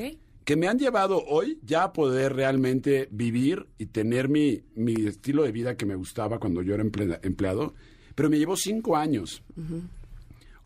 que 0.43 0.55
me 0.55 0.67
han 0.67 0.79
llevado 0.79 1.23
hoy 1.25 1.59
ya 1.63 1.83
a 1.83 1.93
poder 1.93 2.33
realmente 2.35 3.07
vivir 3.11 3.67
y 3.77 3.87
tener 3.87 4.29
mi, 4.29 4.61
mi 4.75 4.93
estilo 5.07 5.43
de 5.43 5.51
vida 5.51 5.75
que 5.75 5.85
me 5.85 5.95
gustaba 5.95 6.39
cuando 6.39 6.61
yo 6.61 6.73
era 6.73 6.83
emple- 6.83 7.19
empleado, 7.23 7.73
pero 8.15 8.29
me 8.29 8.37
llevó 8.39 8.55
cinco 8.55 8.95
años. 8.95 9.43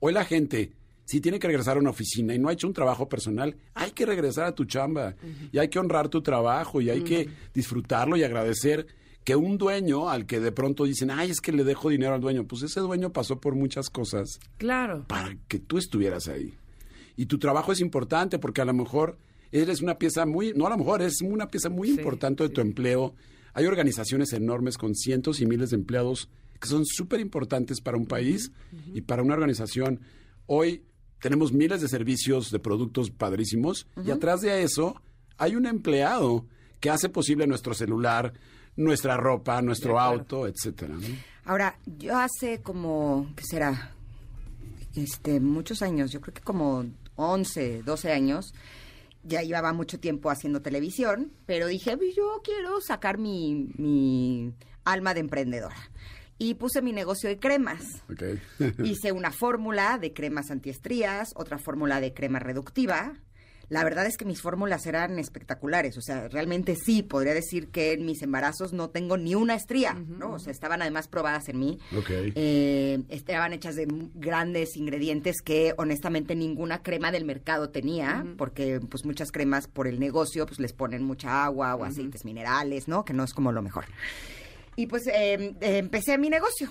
Hoy 0.04 0.14
la 0.14 0.26
gente, 0.26 0.72
si 1.06 1.22
tiene 1.22 1.38
que 1.40 1.48
regresar 1.48 1.78
a 1.78 1.80
una 1.80 1.92
oficina 1.92 2.34
y 2.34 2.40
no 2.40 2.50
ha 2.50 2.54
hecho 2.54 2.68
un 2.68 2.74
trabajo 2.74 3.08
personal, 3.08 3.56
hay 3.76 3.92
que 3.92 4.06
regresar 4.06 4.46
a 4.46 4.56
tu 4.56 4.66
chamba 4.66 5.16
y 5.52 5.60
hay 5.60 5.70
que 5.70 5.78
honrar 5.80 6.10
tu 6.10 6.22
trabajo 6.22 6.82
y 6.82 6.90
hay 6.90 7.02
que 7.04 7.30
disfrutarlo 7.54 8.18
y 8.18 8.24
agradecer 8.24 8.88
que 9.24 9.36
un 9.36 9.60
dueño 9.60 10.10
al 10.10 10.26
que 10.26 10.40
de 10.40 10.52
pronto 10.52 10.86
dicen, 10.86 11.12
ay, 11.12 11.30
es 11.30 11.40
que 11.40 11.52
le 11.52 11.64
dejo 11.64 11.90
dinero 11.90 12.16
al 12.16 12.22
dueño, 12.22 12.46
pues 12.48 12.64
ese 12.64 12.80
dueño 12.80 13.14
pasó 13.14 13.40
por 13.40 13.54
muchas 13.54 13.92
cosas 13.92 14.40
Claro. 14.58 15.06
para 15.08 15.38
que 15.48 15.60
tú 15.60 15.78
estuvieras 15.78 16.28
ahí. 16.28 16.56
Y 17.16 17.28
tu 17.28 17.38
trabajo 17.38 17.72
es 17.72 17.80
importante 17.82 18.40
porque 18.40 18.62
a 18.62 18.66
lo 18.66 18.74
mejor 18.74 19.20
eres 19.52 19.82
una 19.84 20.00
pieza 20.00 20.26
muy, 20.26 20.54
no 20.56 20.66
a 20.66 20.72
lo 20.72 20.78
mejor, 20.80 21.04
es 21.04 21.22
una 21.22 21.48
pieza 21.50 21.70
muy 21.70 21.90
Sí, 21.90 21.94
importante 21.98 22.42
de 22.42 22.50
tu 22.50 22.62
empleo. 22.62 23.14
Hay 23.54 23.66
organizaciones 23.66 24.34
enormes 24.34 24.78
con 24.80 24.96
cientos 24.96 25.40
y 25.42 25.46
miles 25.46 25.70
de 25.70 25.76
empleados 25.76 26.28
que 26.62 26.68
son 26.68 26.86
súper 26.86 27.20
importantes 27.20 27.82
para 27.82 27.98
un 27.98 28.06
país 28.06 28.52
y 28.94 29.02
para 29.02 29.24
una 29.24 29.34
organización. 29.34 30.00
Hoy 30.46 30.84
tenemos 31.20 31.52
miles 31.52 31.82
de 31.82 31.88
servicios, 31.88 32.52
de 32.52 32.60
productos 32.60 33.10
padrísimos 33.10 33.88
y 34.06 34.12
atrás 34.12 34.42
de 34.42 34.64
eso 34.64 35.02
hay 35.38 35.56
un 35.56 35.66
empleado 35.66 36.46
que 36.80 36.90
hace 36.90 37.10
posible 37.10 37.48
nuestro 37.48 37.74
celular, 37.74 38.34
nuestra 38.76 39.18
ropa, 39.18 39.62
nuestro 39.62 40.00
auto, 40.00 40.48
etcétera. 40.48 40.94
¿no? 40.96 41.08
Ahora, 41.46 41.78
yo 41.86 42.18
hace 42.18 42.62
como, 42.62 43.32
¿qué 43.36 43.44
será? 43.44 43.96
Este, 44.96 45.40
muchos 45.40 45.82
años, 45.82 46.12
yo 46.12 46.22
creo 46.22 46.34
que 46.34 46.42
como 46.42 46.86
11, 47.16 47.82
12 47.84 48.12
años, 48.12 48.54
ya 49.24 49.42
llevaba 49.42 49.74
mucho 49.74 50.00
tiempo 50.00 50.30
haciendo 50.30 50.62
televisión, 50.62 51.32
pero 51.46 51.68
dije, 51.68 51.98
"Pues, 51.98 52.16
yo 52.16 52.42
quiero 52.44 52.82
sacar 52.82 53.18
mi, 53.18 53.70
mi 53.78 54.54
alma 54.84 55.14
de 55.14 55.20
emprendedora. 55.22 55.76
Y 56.42 56.56
puse 56.56 56.82
mi 56.82 56.92
negocio 56.92 57.30
de 57.30 57.38
cremas. 57.38 57.84
Hice 58.84 59.12
una 59.12 59.32
fórmula 59.32 60.00
de 60.00 60.12
cremas 60.12 60.50
antiestrías, 60.50 61.34
otra 61.36 61.60
fórmula 61.60 62.02
de 62.02 62.16
crema 62.16 62.40
reductiva. 62.40 63.14
La 63.70 63.84
verdad 63.84 64.08
es 64.08 64.18
que 64.18 64.26
mis 64.26 64.42
fórmulas 64.42 64.88
eran 64.88 65.20
espectaculares. 65.20 66.00
O 66.00 66.02
sea, 66.02 66.30
realmente 66.30 66.76
sí, 66.76 67.04
podría 67.04 67.36
decir 67.36 67.68
que 67.70 67.94
en 67.94 68.08
mis 68.08 68.24
embarazos 68.24 68.74
no 68.74 68.90
tengo 68.90 69.18
ni 69.18 69.36
una 69.36 69.54
estría, 69.54 69.94
¿no? 69.94 70.34
O 70.34 70.40
sea, 70.40 70.52
estaban 70.52 70.82
además 70.82 71.08
probadas 71.08 71.48
en 71.48 71.60
mí. 71.60 71.78
Eh, 72.10 73.04
estaban 73.10 73.54
hechas 73.54 73.76
de 73.76 73.86
grandes 74.16 74.76
ingredientes 74.78 75.44
que 75.46 75.76
honestamente 75.78 76.36
ninguna 76.36 76.82
crema 76.82 77.12
del 77.12 77.24
mercado 77.24 77.70
tenía, 77.70 78.26
porque 78.36 78.80
pues 78.80 79.06
muchas 79.06 79.32
cremas 79.32 79.68
por 79.68 79.88
el 79.88 80.00
negocio 80.00 80.48
pues 80.48 80.60
les 80.60 80.74
ponen 80.74 81.04
mucha 81.04 81.46
agua 81.46 81.76
o 81.76 81.84
aceites 81.84 82.26
minerales, 82.26 82.88
¿no? 82.88 83.06
Que 83.06 83.14
no 83.14 83.24
es 83.24 83.34
como 83.34 83.52
lo 83.52 83.62
mejor. 83.62 83.86
Y 84.76 84.88
pues 84.88 85.08
eh, 85.08 85.56
empecé 85.62 86.18
mi 86.18 86.30
negocio. 86.30 86.70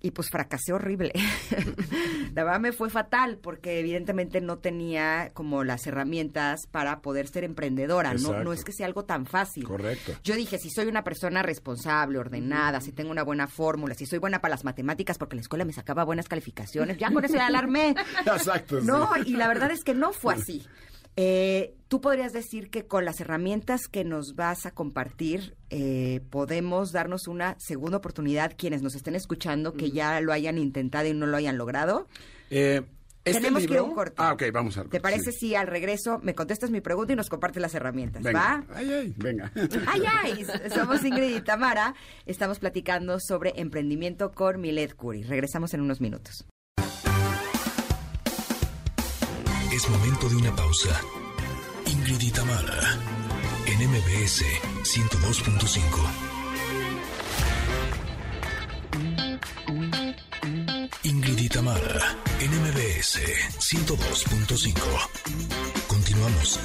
Y 0.00 0.12
pues 0.12 0.28
fracasé 0.30 0.72
horrible. 0.72 1.12
la 2.34 2.44
verdad 2.44 2.60
me 2.60 2.70
fue 2.70 2.88
fatal 2.88 3.38
porque 3.38 3.80
evidentemente 3.80 4.40
no 4.40 4.58
tenía 4.58 5.32
como 5.34 5.64
las 5.64 5.88
herramientas 5.88 6.68
para 6.70 7.00
poder 7.00 7.26
ser 7.26 7.42
emprendedora. 7.42 8.14
No, 8.14 8.44
no 8.44 8.52
es 8.52 8.62
que 8.62 8.72
sea 8.72 8.86
algo 8.86 9.04
tan 9.04 9.26
fácil. 9.26 9.64
Correcto. 9.64 10.12
Yo 10.22 10.36
dije, 10.36 10.58
si 10.58 10.70
soy 10.70 10.86
una 10.86 11.02
persona 11.02 11.42
responsable, 11.42 12.18
ordenada, 12.18 12.80
si 12.80 12.92
tengo 12.92 13.10
una 13.10 13.24
buena 13.24 13.48
fórmula, 13.48 13.94
si 13.94 14.06
soy 14.06 14.20
buena 14.20 14.40
para 14.40 14.52
las 14.52 14.64
matemáticas, 14.64 15.18
porque 15.18 15.34
la 15.34 15.42
escuela 15.42 15.64
me 15.64 15.72
sacaba 15.72 16.04
buenas 16.04 16.28
calificaciones, 16.28 16.96
ya 16.96 17.10
con 17.10 17.24
eso 17.24 17.34
ya 17.34 17.48
alarmé. 17.48 17.96
Exacto. 18.20 18.80
sí. 18.80 18.86
No, 18.86 19.10
y 19.26 19.32
la 19.32 19.48
verdad 19.48 19.72
es 19.72 19.82
que 19.82 19.94
no 19.94 20.12
fue 20.12 20.34
así. 20.34 20.64
Eh, 21.20 21.74
Tú 21.88 22.02
podrías 22.02 22.34
decir 22.34 22.68
que 22.68 22.86
con 22.86 23.06
las 23.06 23.18
herramientas 23.18 23.88
que 23.88 24.04
nos 24.04 24.36
vas 24.36 24.66
a 24.66 24.72
compartir, 24.72 25.56
eh, 25.70 26.20
podemos 26.28 26.92
darnos 26.92 27.26
una 27.28 27.56
segunda 27.58 27.96
oportunidad 27.96 28.52
quienes 28.58 28.82
nos 28.82 28.94
estén 28.94 29.14
escuchando 29.14 29.72
que 29.72 29.90
ya 29.90 30.20
lo 30.20 30.34
hayan 30.34 30.58
intentado 30.58 31.08
y 31.08 31.14
no 31.14 31.24
lo 31.24 31.38
hayan 31.38 31.56
logrado. 31.56 32.06
Eh, 32.50 32.82
este 33.24 33.40
Tenemos 33.40 33.66
que 33.66 33.72
ir 33.72 33.78
a 33.78 33.82
un 33.82 33.94
corte. 33.94 34.16
Ah, 34.18 34.34
ok, 34.34 34.42
vamos 34.52 34.76
a 34.76 34.84
¿Te 34.84 35.00
parece 35.00 35.32
si 35.32 35.54
al 35.54 35.66
regreso 35.66 36.18
me 36.22 36.34
contestas 36.34 36.70
mi 36.70 36.82
pregunta 36.82 37.14
y 37.14 37.16
nos 37.16 37.30
compartes 37.30 37.62
las 37.62 37.74
herramientas? 37.74 38.22
Venga. 38.22 38.38
¿Va? 38.38 38.74
Ay, 38.74 38.92
ay, 38.92 39.14
venga. 39.16 39.50
¡Ay, 39.86 40.02
ay! 40.06 40.46
Somos 40.74 41.02
Ingrid 41.02 41.36
y 41.36 41.40
Tamara. 41.40 41.94
Estamos 42.26 42.58
platicando 42.58 43.18
sobre 43.18 43.54
emprendimiento 43.56 44.32
con 44.32 44.60
Milet 44.60 44.94
Curi. 44.94 45.22
Regresamos 45.22 45.72
en 45.72 45.80
unos 45.80 46.02
minutos. 46.02 46.46
Es 49.78 49.88
momento 49.88 50.28
de 50.28 50.34
una 50.34 50.56
pausa. 50.56 51.00
Ingrid 51.86 52.20
y 52.20 52.30
Tamara, 52.32 52.98
en 53.64 53.78
MBS 53.88 54.42
102.5. 54.82 55.78
Ingrid 61.04 61.38
y 61.38 61.48
Tamara, 61.48 62.16
en 62.40 62.50
MBS 62.60 63.20
102.5. 63.60 64.74
Continuamos. 65.86 66.58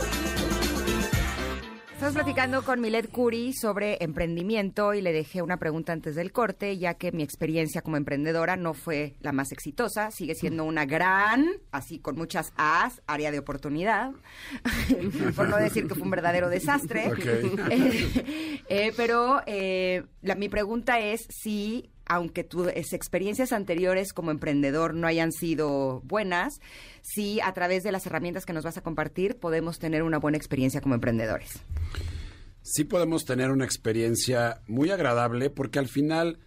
Estamos 2.04 2.22
platicando 2.22 2.64
con 2.66 2.82
Milet 2.82 3.10
Curi 3.10 3.54
sobre 3.54 3.96
emprendimiento 4.04 4.94
y 4.94 5.00
le 5.00 5.14
dejé 5.14 5.42
una 5.42 5.56
pregunta 5.56 5.94
antes 5.94 6.16
del 6.16 6.34
corte, 6.34 6.78
ya 6.78 6.96
que 6.96 7.14
mi 7.14 7.24
experiencia 7.24 7.82
como 7.82 7.96
emprendedora 7.96 8.58
no 8.58 8.74
fue 8.74 9.16
la 9.22 9.32
más 9.32 9.54
exitosa, 9.54 10.12
sigue 10.12 10.36
siendo 10.36 10.66
una 10.66 10.84
gran, 10.86 11.46
así 11.72 12.00
con 12.00 12.18
muchas 12.18 12.52
As, 12.58 13.02
área 13.08 13.32
de 13.32 13.40
oportunidad, 13.40 14.12
por 15.38 15.48
no 15.48 15.56
decir 15.56 15.88
que 15.88 15.96
fue 15.96 16.04
un 16.04 16.12
verdadero 16.12 16.50
desastre. 16.50 17.10
Eh, 17.70 18.62
eh, 18.68 18.94
pero 18.98 19.42
eh, 19.46 20.04
la- 20.22 20.36
mi 20.36 20.50
pregunta 20.50 21.00
es 21.00 21.26
si, 21.30 21.90
aunque 22.06 22.44
tus 22.44 22.68
experiencias 22.68 23.54
anteriores 23.54 24.14
como 24.14 24.32
emprendedor 24.32 24.94
no 24.94 25.08
hayan 25.08 25.32
sido 25.32 26.02
buenas, 26.06 26.60
si 27.02 27.40
a 27.42 27.54
través 27.54 27.84
de 27.84 27.92
las 27.92 28.06
herramientas 28.06 28.46
que 28.46 28.54
nos 28.54 28.64
vas 28.64 28.78
a 28.78 28.82
compartir 28.82 29.38
podemos 29.38 29.80
tener 29.80 30.04
una 30.04 30.20
buena 30.20 30.38
experiencia 30.38 30.82
como 30.82 30.96
emprendedores. 30.96 31.60
sí 32.62 32.84
podemos 32.84 33.26
tener 33.26 33.52
una 33.52 33.66
experiencia 33.66 34.62
muy 34.68 34.90
agradable 34.90 35.50
porque 35.50 35.80
al 35.80 35.88
final 35.88 36.38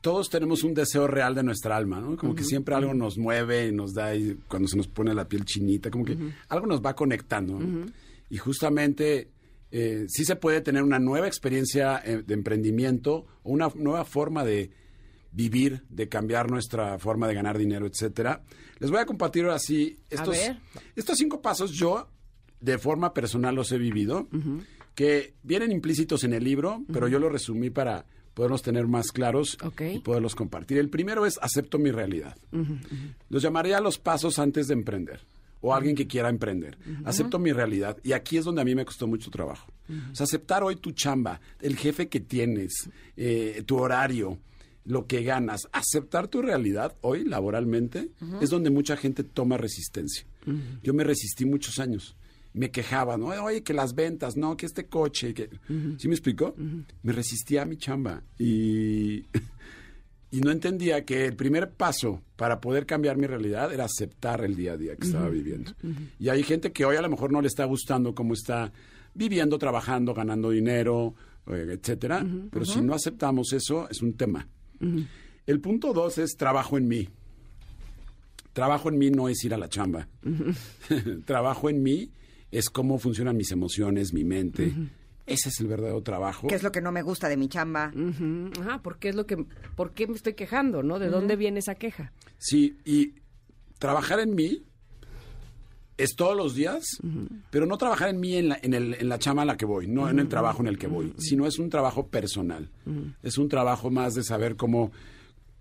todos 0.00 0.30
tenemos 0.30 0.64
un 0.64 0.74
deseo 0.74 1.06
real 1.06 1.34
de 1.34 1.42
nuestra 1.42 1.76
alma, 1.76 2.00
¿no? 2.00 2.16
Como 2.16 2.34
que 2.34 2.44
siempre 2.44 2.74
algo 2.74 2.94
nos 2.94 3.18
mueve 3.18 3.68
y 3.68 3.72
nos 3.72 3.92
da 3.92 4.14
y 4.14 4.38
cuando 4.48 4.66
se 4.66 4.76
nos 4.76 4.88
pone 4.88 5.14
la 5.14 5.28
piel 5.28 5.44
chinita, 5.44 5.90
como 5.90 6.04
que 6.04 6.16
algo 6.48 6.66
nos 6.66 6.80
va 6.80 6.94
conectando. 6.94 7.58
¿no? 7.58 7.86
Y 8.30 8.38
justamente 8.38 9.28
eh, 9.72 10.06
sí 10.08 10.24
se 10.24 10.36
puede 10.36 10.60
tener 10.60 10.82
una 10.82 10.98
nueva 10.98 11.26
experiencia 11.26 12.00
eh, 12.04 12.22
de 12.26 12.34
emprendimiento 12.34 13.26
o 13.42 13.50
una 13.52 13.70
nueva 13.74 14.04
forma 14.04 14.44
de 14.44 14.70
vivir, 15.32 15.84
de 15.88 16.08
cambiar 16.08 16.50
nuestra 16.50 16.98
forma 16.98 17.28
de 17.28 17.34
ganar 17.34 17.56
dinero, 17.56 17.86
etcétera. 17.86 18.42
Les 18.78 18.90
voy 18.90 19.00
a 19.00 19.06
compartir 19.06 19.44
ahora 19.44 19.58
sí 19.58 19.96
estos, 20.08 20.36
estos 20.96 21.18
cinco 21.18 21.40
pasos. 21.40 21.70
Yo 21.70 22.08
de 22.60 22.78
forma 22.78 23.14
personal 23.14 23.54
los 23.54 23.70
he 23.70 23.78
vivido, 23.78 24.28
que 24.94 25.34
vienen 25.42 25.70
implícitos 25.70 26.24
en 26.24 26.32
el 26.32 26.42
libro, 26.42 26.82
pero 26.92 27.06
yo 27.06 27.18
los 27.20 27.30
resumí 27.30 27.70
para 27.70 28.06
poderlos 28.34 28.62
tener 28.62 28.86
más 28.88 29.12
claros 29.12 29.56
y 29.94 30.00
poderlos 30.00 30.34
compartir. 30.34 30.78
El 30.78 30.90
primero 30.90 31.26
es 31.26 31.38
acepto 31.40 31.78
mi 31.78 31.92
realidad. 31.92 32.36
Los 33.28 33.42
llamaría 33.42 33.80
los 33.80 33.98
pasos 33.98 34.38
antes 34.40 34.66
de 34.66 34.74
emprender 34.74 35.20
o 35.60 35.74
alguien 35.74 35.94
que 35.94 36.06
quiera 36.06 36.28
emprender. 36.28 36.78
Acepto 37.04 37.38
mi 37.38 37.52
realidad 37.52 37.98
y 38.02 38.12
aquí 38.12 38.36
es 38.36 38.44
donde 38.44 38.62
a 38.62 38.64
mí 38.64 38.74
me 38.74 38.84
costó 38.84 39.06
mucho 39.06 39.30
trabajo. 39.30 39.72
O 40.12 40.14
sea, 40.14 40.24
aceptar 40.24 40.62
hoy 40.62 40.76
tu 40.76 40.92
chamba, 40.92 41.40
el 41.60 41.76
jefe 41.76 42.08
que 42.08 42.20
tienes, 42.20 42.88
eh, 43.16 43.62
tu 43.66 43.76
horario, 43.78 44.38
lo 44.84 45.06
que 45.06 45.22
ganas, 45.22 45.68
aceptar 45.72 46.28
tu 46.28 46.42
realidad 46.42 46.96
hoy 47.00 47.24
laboralmente 47.24 48.10
es 48.40 48.50
donde 48.50 48.70
mucha 48.70 48.96
gente 48.96 49.24
toma 49.24 49.56
resistencia. 49.56 50.26
Yo 50.82 50.94
me 50.94 51.04
resistí 51.04 51.44
muchos 51.44 51.78
años. 51.78 52.16
Me 52.52 52.72
quejaba, 52.72 53.16
¿no? 53.16 53.26
Oye, 53.26 53.62
que 53.62 53.72
las 53.72 53.94
ventas, 53.94 54.36
no, 54.36 54.56
que 54.56 54.66
este 54.66 54.86
coche, 54.86 55.34
que... 55.34 55.50
¿Sí 55.98 56.08
me 56.08 56.14
explicó? 56.14 56.54
Me 57.02 57.12
resistía 57.12 57.62
a 57.62 57.64
mi 57.64 57.76
chamba 57.76 58.22
y... 58.38 59.24
y 60.30 60.40
no 60.40 60.50
entendía 60.50 61.04
que 61.04 61.26
el 61.26 61.34
primer 61.34 61.70
paso 61.70 62.22
para 62.36 62.60
poder 62.60 62.86
cambiar 62.86 63.16
mi 63.16 63.26
realidad 63.26 63.72
era 63.72 63.84
aceptar 63.84 64.44
el 64.44 64.54
día 64.54 64.72
a 64.72 64.76
día 64.76 64.96
que 64.96 65.06
estaba 65.06 65.28
viviendo. 65.28 65.72
Y 66.18 66.28
hay 66.28 66.42
gente 66.42 66.72
que 66.72 66.84
hoy 66.84 66.96
a 66.96 67.02
lo 67.02 67.08
mejor 67.08 67.32
no 67.32 67.40
le 67.40 67.48
está 67.48 67.64
gustando 67.64 68.14
cómo 68.14 68.34
está 68.34 68.72
viviendo, 69.14 69.58
trabajando, 69.58 70.14
ganando 70.14 70.50
dinero, 70.50 71.14
eh, 71.48 71.78
etcétera. 71.78 72.24
Pero 72.50 72.64
si 72.64 72.80
no 72.80 72.94
aceptamos 72.94 73.52
eso, 73.52 73.88
es 73.90 74.02
un 74.02 74.14
tema. 74.14 74.46
El 75.46 75.60
punto 75.60 75.92
dos 75.92 76.18
es 76.18 76.36
trabajo 76.36 76.78
en 76.78 76.86
mí. 76.86 77.08
Trabajo 78.52 78.88
en 78.88 78.98
mí 78.98 79.10
no 79.10 79.28
es 79.28 79.44
ir 79.44 79.52
a 79.54 79.58
la 79.58 79.68
chamba. 79.68 80.08
trabajo 81.24 81.68
en 81.70 81.82
mí 81.82 82.10
es 82.52 82.70
cómo 82.70 82.98
funcionan 82.98 83.36
mis 83.36 83.50
emociones, 83.50 84.12
mi 84.12 84.24
mente. 84.24 84.72
Ese 85.30 85.48
es 85.48 85.60
el 85.60 85.66
verdadero 85.68 86.02
trabajo. 86.02 86.48
¿Qué 86.48 86.54
es 86.56 86.62
lo 86.62 86.72
que 86.72 86.80
no 86.80 86.92
me 86.92 87.02
gusta 87.02 87.28
de 87.28 87.36
mi 87.36 87.48
chamba? 87.48 87.92
Ajá, 88.60 88.82
¿por 88.82 88.98
qué 88.98 89.10
es 89.10 89.14
lo 89.14 89.26
que, 89.26 89.36
por 89.76 89.92
qué 89.92 90.06
me 90.06 90.14
estoy 90.16 90.34
quejando, 90.34 90.82
no? 90.82 90.98
¿De 90.98 91.08
dónde 91.08 91.36
viene 91.36 91.60
esa 91.60 91.74
queja? 91.76 92.12
Sí, 92.38 92.78
y 92.84 93.14
trabajar 93.78 94.20
en 94.20 94.34
mí 94.34 94.62
es 95.96 96.16
todos 96.16 96.34
los 96.36 96.54
días, 96.54 96.82
pero 97.50 97.66
no 97.66 97.76
trabajar 97.76 98.08
en 98.08 98.20
mí 98.20 98.34
en 98.36 98.48
la, 98.48 98.58
en 98.62 98.72
el- 98.72 98.94
en 98.94 99.08
la 99.08 99.18
chama 99.18 99.42
a 99.42 99.44
la 99.44 99.56
que 99.58 99.66
voy, 99.66 99.86
no 99.86 100.08
en 100.08 100.18
el 100.18 100.28
trabajo 100.28 100.62
en 100.62 100.66
el 100.68 100.78
que 100.78 100.86
voy, 100.86 101.12
sino 101.18 101.46
es 101.46 101.58
un 101.58 101.68
trabajo 101.68 102.06
personal. 102.06 102.70
Es 103.22 103.36
un 103.36 103.48
trabajo 103.48 103.90
más 103.90 104.14
de 104.14 104.22
saber 104.24 104.56
cómo, 104.56 104.92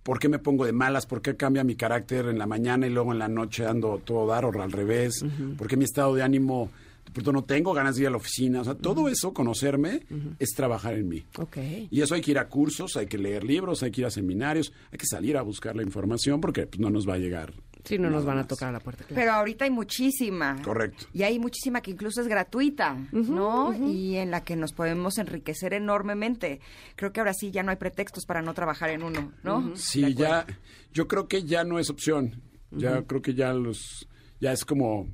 por 0.01 0.17
qué 0.17 0.29
me 0.29 0.39
pongo 0.39 0.65
de 0.65 0.71
malas, 0.71 1.05
por 1.05 1.21
qué 1.21 1.36
cambia 1.36 1.65
mi 1.65 1.75
carácter 1.75 2.25
en 2.27 2.39
la 2.39 2.47
mañana 2.47 2.88
y 2.88 2.89
luego 2.89 3.12
en 3.12 3.19
la 3.19 3.27
noche 3.27 3.65
ando 3.65 3.97
todo 4.03 4.25
dar 4.27 4.45
o 4.45 4.62
al 4.63 4.71
revés, 4.71 5.25
por 5.58 5.67
qué 5.67 5.75
mi 5.75 5.84
estado 5.84 6.15
de 6.15 6.23
ánimo, 6.23 6.71
pronto 7.13 7.31
no 7.31 7.43
tengo 7.43 7.73
ganas 7.73 7.95
de 7.95 8.03
ir 8.03 8.07
a 8.07 8.11
la 8.11 8.17
oficina. 8.17 8.61
O 8.61 8.63
sea, 8.63 8.75
todo 8.75 9.07
eso, 9.09 9.33
conocerme, 9.33 10.05
es 10.39 10.49
trabajar 10.55 10.95
en 10.95 11.07
mí. 11.07 11.25
Ok. 11.37 11.57
Y 11.89 12.01
eso 12.01 12.15
hay 12.15 12.21
que 12.21 12.31
ir 12.31 12.39
a 12.39 12.47
cursos, 12.47 12.97
hay 12.97 13.07
que 13.07 13.17
leer 13.17 13.43
libros, 13.43 13.83
hay 13.83 13.91
que 13.91 14.01
ir 14.01 14.07
a 14.07 14.11
seminarios, 14.11 14.73
hay 14.91 14.97
que 14.97 15.05
salir 15.05 15.37
a 15.37 15.41
buscar 15.41 15.75
la 15.75 15.83
información 15.83 16.41
porque 16.41 16.67
pues, 16.67 16.79
no 16.79 16.89
nos 16.89 17.07
va 17.07 17.15
a 17.15 17.17
llegar. 17.17 17.53
Sí, 17.83 17.97
no 17.97 18.09
nos 18.09 18.25
van 18.25 18.37
a 18.37 18.45
tocar 18.45 18.69
a 18.69 18.71
la 18.73 18.79
puerta. 18.81 19.03
claro. 19.05 19.19
Pero 19.19 19.31
ahorita 19.31 19.65
hay 19.65 19.71
muchísima. 19.71 20.61
Correcto. 20.61 21.05
Y 21.13 21.23
hay 21.23 21.39
muchísima 21.39 21.81
que 21.81 21.91
incluso 21.91 22.21
es 22.21 22.27
gratuita, 22.27 22.97
¿no? 23.11 23.73
Y 23.73 24.17
en 24.17 24.31
la 24.31 24.43
que 24.43 24.55
nos 24.55 24.73
podemos 24.73 25.17
enriquecer 25.17 25.73
enormemente. 25.73 26.59
Creo 26.95 27.13
que 27.13 27.21
ahora 27.21 27.33
sí 27.33 27.51
ya 27.51 27.63
no 27.63 27.71
hay 27.71 27.77
pretextos 27.77 28.25
para 28.25 28.41
no 28.41 28.53
trabajar 28.53 28.89
en 28.89 29.03
uno, 29.03 29.31
¿no? 29.43 29.75
Sí, 29.75 30.13
ya, 30.13 30.45
yo 30.93 31.07
creo 31.07 31.27
que 31.27 31.43
ya 31.43 31.63
no 31.63 31.79
es 31.79 31.89
opción. 31.89 32.41
Ya 32.71 33.01
creo 33.03 33.21
que 33.21 33.33
ya 33.33 33.53
los, 33.53 34.07
ya 34.39 34.51
es 34.51 34.65
como 34.65 35.07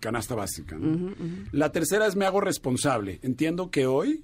canasta 0.00 0.34
básica. 0.34 0.76
¿no? 0.78 1.12
La 1.52 1.70
tercera 1.72 2.06
es 2.06 2.16
me 2.16 2.24
hago 2.26 2.40
responsable. 2.40 3.18
Entiendo 3.22 3.70
que 3.70 3.86
hoy 3.86 4.22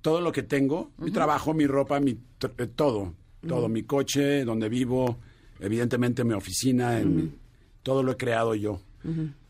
todo 0.00 0.20
lo 0.20 0.32
que 0.32 0.42
tengo, 0.42 0.90
mi 0.98 1.10
trabajo, 1.10 1.54
mi 1.54 1.66
ropa, 1.66 2.00
mi 2.00 2.12
eh, 2.58 2.66
todo, 2.74 3.14
todo, 3.46 3.68
mi 3.68 3.82
coche, 3.84 4.44
donde 4.44 4.68
vivo, 4.68 5.18
evidentemente 5.60 6.24
mi 6.24 6.34
oficina, 6.34 6.98
en 7.00 7.16
mi- 7.16 7.30
todo 7.82 8.02
lo 8.02 8.12
he 8.12 8.16
creado 8.16 8.54
yo. 8.54 8.80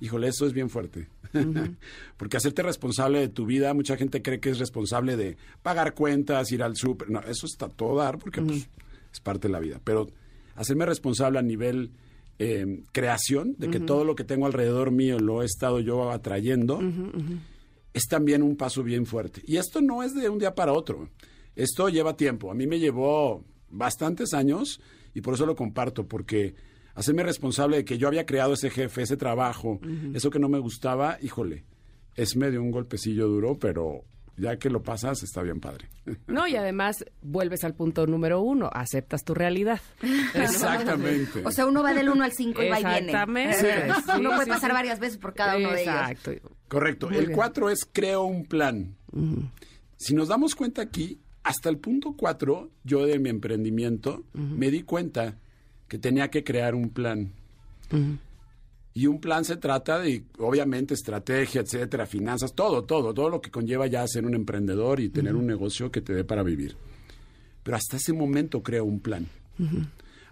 Híjole, 0.01 0.29
eso 0.29 0.47
es 0.47 0.53
bien 0.55 0.71
fuerte. 0.71 1.09
Porque 2.17 2.37
hacerte 2.37 2.63
responsable 2.63 3.21
de 3.21 3.29
tu 3.29 3.45
vida, 3.47 3.73
mucha 3.75 3.97
gente 3.97 4.23
cree 4.23 4.41
que 4.41 4.51
es 4.51 4.59
responsable 4.59 5.17
de 5.17 5.37
pagar 5.63 5.95
cuentas, 5.95 6.51
ir 6.53 6.63
al 6.63 6.77
súper. 6.77 7.11
No, 7.11 7.21
eso 7.21 7.47
está 7.47 7.69
todo 7.69 7.97
dar 7.99 8.19
porque 8.19 8.41
pues, 8.43 8.69
es 9.13 9.21
parte 9.21 9.49
de 9.49 9.53
la 9.53 9.61
vida. 9.61 9.81
Pero 9.85 10.09
hacerme 10.55 10.85
responsable 10.87 11.39
a 11.39 11.43
nivel 11.43 11.91
eh, 12.45 12.83
creación, 12.91 13.55
de 13.57 13.71
que 13.71 13.79
todo 13.79 14.05
lo 14.05 14.17
que 14.17 14.25
tengo 14.25 14.47
alrededor 14.47 14.91
mío 14.91 15.21
lo 15.21 15.43
he 15.43 15.47
estado 15.47 15.79
yo 15.79 16.11
atrayendo, 16.11 16.81
es 17.95 18.09
también 18.09 18.43
un 18.43 18.57
paso 18.57 18.83
bien 18.83 19.07
fuerte. 19.07 19.43
Y 19.47 19.59
esto 19.59 19.81
no 19.81 20.03
es 20.03 20.13
de 20.13 20.29
un 20.29 20.41
día 20.41 20.57
para 20.57 20.73
otro. 20.73 21.09
Esto 21.55 21.89
lleva 21.89 22.17
tiempo. 22.17 22.51
A 22.51 22.55
mí 22.55 22.67
me 22.67 22.81
llevó 22.81 23.45
bastantes 23.71 24.35
años 24.35 24.81
y 25.15 25.21
por 25.21 25.35
eso 25.35 25.47
lo 25.47 25.55
comparto, 25.55 26.09
porque 26.09 26.57
hacerme 26.95 27.23
responsable 27.23 27.77
de 27.77 27.85
que 27.85 27.97
yo 27.97 28.09
había 28.09 28.27
creado 28.27 28.55
ese 28.55 28.71
jefe, 28.71 29.03
ese 29.03 29.17
trabajo, 29.17 29.79
eso 30.13 30.31
que 30.31 30.41
no 30.41 30.49
me 30.49 30.59
gustaba, 30.59 31.19
híjole, 31.23 31.65
es 32.17 32.35
medio 32.35 32.61
un 32.61 32.73
golpecillo 32.73 33.29
duro, 33.29 33.57
pero 33.57 34.03
ya 34.37 34.57
que 34.57 34.71
lo 34.71 34.83
pasas, 34.83 35.23
está 35.23 35.43
bien 35.43 35.61
padre. 35.61 35.89
No, 36.27 36.47
y 36.47 36.57
además 36.57 37.05
vuelves 37.21 37.65
al 37.65 37.75
punto 37.75 38.07
número 38.07 38.41
uno, 38.41 38.71
aceptas 38.73 39.25
tu 39.25 39.35
realidad. 39.35 39.81
Exactamente. 40.35 41.43
O 41.45 41.51
sea, 41.51 41.67
uno 41.67 41.83
va 41.83 41.95
del 41.95 42.09
1 42.09 42.25
al 42.25 42.33
5 42.33 42.63
y 42.63 42.69
va 42.69 42.81
y 42.81 42.85
viene. 42.85 42.99
Exactamente. 43.07 43.57
Sí. 43.57 44.03
Sí, 44.07 44.13
uno 44.19 44.31
puede 44.31 44.45
sí, 44.45 44.51
pasar 44.51 44.71
sí. 44.71 44.75
varias 44.75 44.99
veces 44.99 45.19
por 45.19 45.35
cada 45.35 45.57
uno 45.57 45.73
de 45.73 45.83
ellos. 45.83 45.95
Exacto. 45.95 46.33
Correcto. 46.69 47.09
Muy 47.09 47.19
el 47.19 47.27
bien. 47.27 47.37
4 47.37 47.71
es 47.71 47.89
creo 47.91 48.25
un 48.25 48.47
plan. 48.47 48.97
Si 49.97 50.15
nos 50.15 50.29
damos 50.29 50.55
cuenta 50.55 50.83
aquí, 50.83 51.21
hasta 51.43 51.69
el 51.69 51.79
punto 51.79 52.15
4, 52.17 52.71
yo 52.85 53.07
de 53.07 53.19
mi 53.19 53.29
emprendimiento, 53.29 54.25
me 54.33 54.71
di 54.71 54.83
cuenta 54.83 55.37
que 55.89 55.99
tenía 55.99 56.31
que 56.31 56.43
crear 56.43 56.75
un 56.75 56.91
plan. 56.91 57.33
Y 58.95 59.07
un 59.07 59.21
plan 59.21 59.45
se 59.45 59.57
trata 59.57 59.99
de, 59.99 60.25
obviamente, 60.39 60.95
estrategia, 60.95 61.63
etcétera, 61.63 62.07
finanzas, 62.07 62.55
todo, 62.55 62.85
todo, 62.85 63.15
todo 63.15 63.31
lo 63.31 63.41
que 63.41 63.51
conlleva 63.51 63.87
ya 63.87 64.07
ser 64.07 64.27
un 64.27 64.35
emprendedor 64.35 65.01
y 65.01 65.09
tener 65.09 65.35
un 65.35 65.47
negocio 65.47 65.91
que 65.91 66.03
te 66.03 66.13
dé 66.13 66.25
para 66.25 66.43
vivir. 66.43 66.77
Pero 67.63 67.77
hasta 67.77 67.97
ese 67.97 68.13
momento 68.13 68.63
creo 68.63 68.85
un 68.85 69.01
plan. 69.01 69.27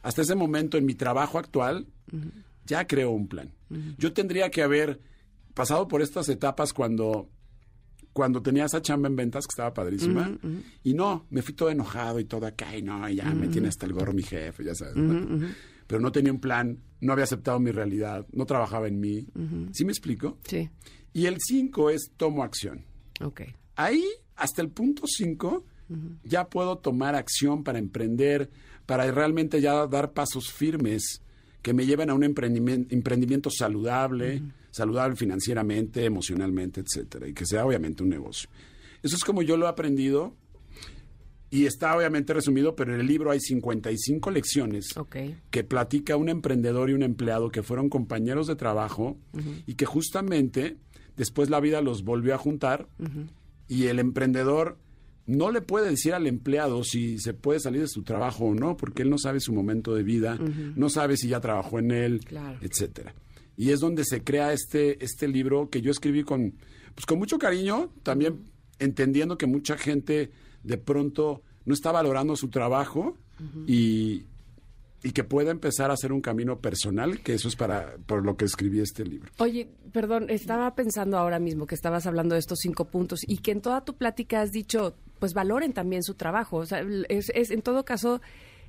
Hasta 0.02 0.22
ese 0.22 0.34
momento 0.34 0.76
en 0.76 0.84
mi 0.84 0.94
trabajo 0.94 1.38
actual 1.38 1.86
ya 2.66 2.86
creo 2.86 3.10
un 3.10 3.28
plan. 3.28 3.50
Yo 3.98 4.12
tendría 4.12 4.50
que 4.50 4.62
haber 4.62 5.00
pasado 5.54 5.88
por 5.88 6.02
estas 6.02 6.28
etapas 6.28 6.72
cuando 6.72 7.28
cuando 8.12 8.42
tenía 8.42 8.64
esa 8.64 8.82
chamba 8.82 9.08
en 9.08 9.14
ventas 9.14 9.46
que 9.46 9.52
estaba 9.52 9.72
padrísima 9.72 10.36
y 10.82 10.94
no, 10.94 11.26
me 11.30 11.42
fui 11.42 11.54
todo 11.54 11.70
enojado 11.70 12.18
y 12.18 12.24
todo 12.24 12.46
acá 12.46 12.76
y 12.76 12.82
no, 12.82 13.08
ya 13.08 13.32
me 13.32 13.48
tiene 13.48 13.68
hasta 13.68 13.86
el 13.86 13.92
gorro 13.92 14.12
mi 14.12 14.22
jefe, 14.22 14.64
ya 14.64 14.74
sabes. 14.74 14.96
¿no? 14.96 15.48
Pero 15.86 16.00
no 16.00 16.10
tenía 16.10 16.32
un 16.32 16.40
plan, 16.40 16.78
no 17.00 17.12
había 17.12 17.24
aceptado 17.24 17.58
mi 17.60 17.70
realidad, 17.70 18.26
no 18.32 18.46
trabajaba 18.46 18.88
en 18.88 19.00
mí. 19.00 19.26
¿Sí 19.72 19.84
me 19.84 19.92
explico? 19.92 20.38
Sí, 20.44 20.68
Y 21.12 21.26
el 21.26 21.36
5 21.40 21.90
es 21.90 22.10
tomo 22.16 22.42
acción. 22.44 22.84
ok. 23.20 23.42
Ahí, 23.76 24.04
hasta 24.36 24.60
el 24.62 24.68
punto 24.68 25.04
5, 25.06 25.64
ya 26.24 26.48
puedo 26.48 26.78
tomar 26.78 27.14
acción 27.14 27.64
para 27.64 27.78
emprender, 27.78 28.50
para 28.86 29.10
realmente 29.10 29.60
ya 29.60 29.86
dar 29.86 30.12
pasos 30.12 30.50
firmes 30.52 31.22
que 31.62 31.72
me 31.72 31.86
lleven 31.86 32.10
a 32.10 32.14
un 32.14 32.22
emprendimiento, 32.24 32.94
emprendimiento 32.94 33.50
saludable, 33.50 34.42
saludable 34.70 35.16
financieramente, 35.16 36.04
emocionalmente, 36.04 36.80
etcétera, 36.82 37.26
y 37.28 37.32
que 37.32 37.46
sea 37.46 37.64
obviamente 37.66 38.02
un 38.02 38.10
negocio. 38.10 38.48
Eso 39.02 39.16
es 39.16 39.24
como 39.24 39.42
yo 39.42 39.56
lo 39.56 39.66
he 39.66 39.68
aprendido 39.68 40.34
y 41.50 41.66
está 41.66 41.96
obviamente 41.96 42.32
resumido, 42.32 42.76
pero 42.76 42.94
en 42.94 43.00
el 43.00 43.06
libro 43.06 43.30
hay 43.32 43.40
55 43.40 44.30
lecciones 44.30 44.96
que 45.50 45.64
platica 45.64 46.16
un 46.16 46.28
emprendedor 46.28 46.90
y 46.90 46.92
un 46.94 47.02
empleado 47.02 47.50
que 47.50 47.62
fueron 47.62 47.88
compañeros 47.88 48.46
de 48.46 48.56
trabajo 48.56 49.18
y 49.66 49.74
que 49.74 49.84
justamente 49.86 50.76
después 51.16 51.50
la 51.50 51.60
vida 51.60 51.80
los 51.82 52.04
volvió 52.04 52.34
a 52.34 52.38
juntar 52.38 52.88
y 53.68 53.86
el 53.86 53.98
emprendedor 53.98 54.78
no 55.26 55.50
le 55.52 55.60
puede 55.60 55.90
decir 55.90 56.14
al 56.14 56.26
empleado 56.26 56.82
si 56.82 57.18
se 57.18 57.34
puede 57.34 57.60
salir 57.60 57.80
de 57.82 57.88
su 57.88 58.02
trabajo 58.02 58.46
o 58.46 58.54
no, 58.54 58.76
porque 58.76 59.02
él 59.02 59.10
no 59.10 59.18
sabe 59.18 59.38
su 59.40 59.52
momento 59.52 59.94
de 59.94 60.02
vida, 60.02 60.38
no 60.76 60.88
sabe 60.88 61.16
si 61.16 61.28
ya 61.28 61.40
trabajó 61.40 61.78
en 61.78 61.90
él, 61.92 62.20
Claro. 62.24 62.58
etcétera. 62.62 63.14
Y 63.56 63.70
es 63.70 63.80
donde 63.80 64.04
se 64.04 64.24
crea 64.24 64.52
este, 64.52 65.04
este 65.04 65.28
libro 65.28 65.68
que 65.68 65.82
yo 65.82 65.90
escribí 65.90 66.22
con, 66.24 66.54
pues 66.94 67.06
con 67.06 67.18
mucho 67.18 67.38
cariño, 67.38 67.92
también 68.02 68.40
entendiendo 68.78 69.36
que 69.36 69.46
mucha 69.46 69.76
gente 69.76 70.30
de 70.62 70.78
pronto 70.78 71.42
no 71.64 71.74
está 71.74 71.92
valorando 71.92 72.36
su 72.36 72.48
trabajo 72.48 73.16
y, 73.66 74.24
y 75.02 75.12
que 75.12 75.24
pueda 75.24 75.50
empezar 75.50 75.90
a 75.90 75.94
hacer 75.94 76.12
un 76.12 76.20
camino 76.20 76.58
personal, 76.58 77.20
que 77.22 77.34
eso 77.34 77.48
es 77.48 77.56
para 77.56 77.96
por 78.06 78.24
lo 78.24 78.36
que 78.36 78.44
escribí 78.44 78.80
este 78.80 79.04
libro. 79.04 79.30
Oye, 79.38 79.68
perdón, 79.92 80.26
estaba 80.28 80.74
pensando 80.74 81.16
ahora 81.16 81.38
mismo 81.38 81.66
que 81.66 81.74
estabas 81.74 82.06
hablando 82.06 82.34
de 82.34 82.40
estos 82.40 82.58
cinco 82.60 82.84
puntos 82.86 83.20
y 83.26 83.38
que 83.38 83.52
en 83.52 83.60
toda 83.62 83.82
tu 83.84 83.94
plática 83.94 84.42
has 84.42 84.50
dicho, 84.52 84.94
pues 85.18 85.32
valoren 85.32 85.72
también 85.72 86.02
su 86.02 86.14
trabajo. 86.14 86.58
O 86.58 86.66
sea, 86.66 86.84
es, 87.08 87.30
es- 87.34 87.50
en 87.50 87.62
todo 87.62 87.84
caso, 87.84 88.20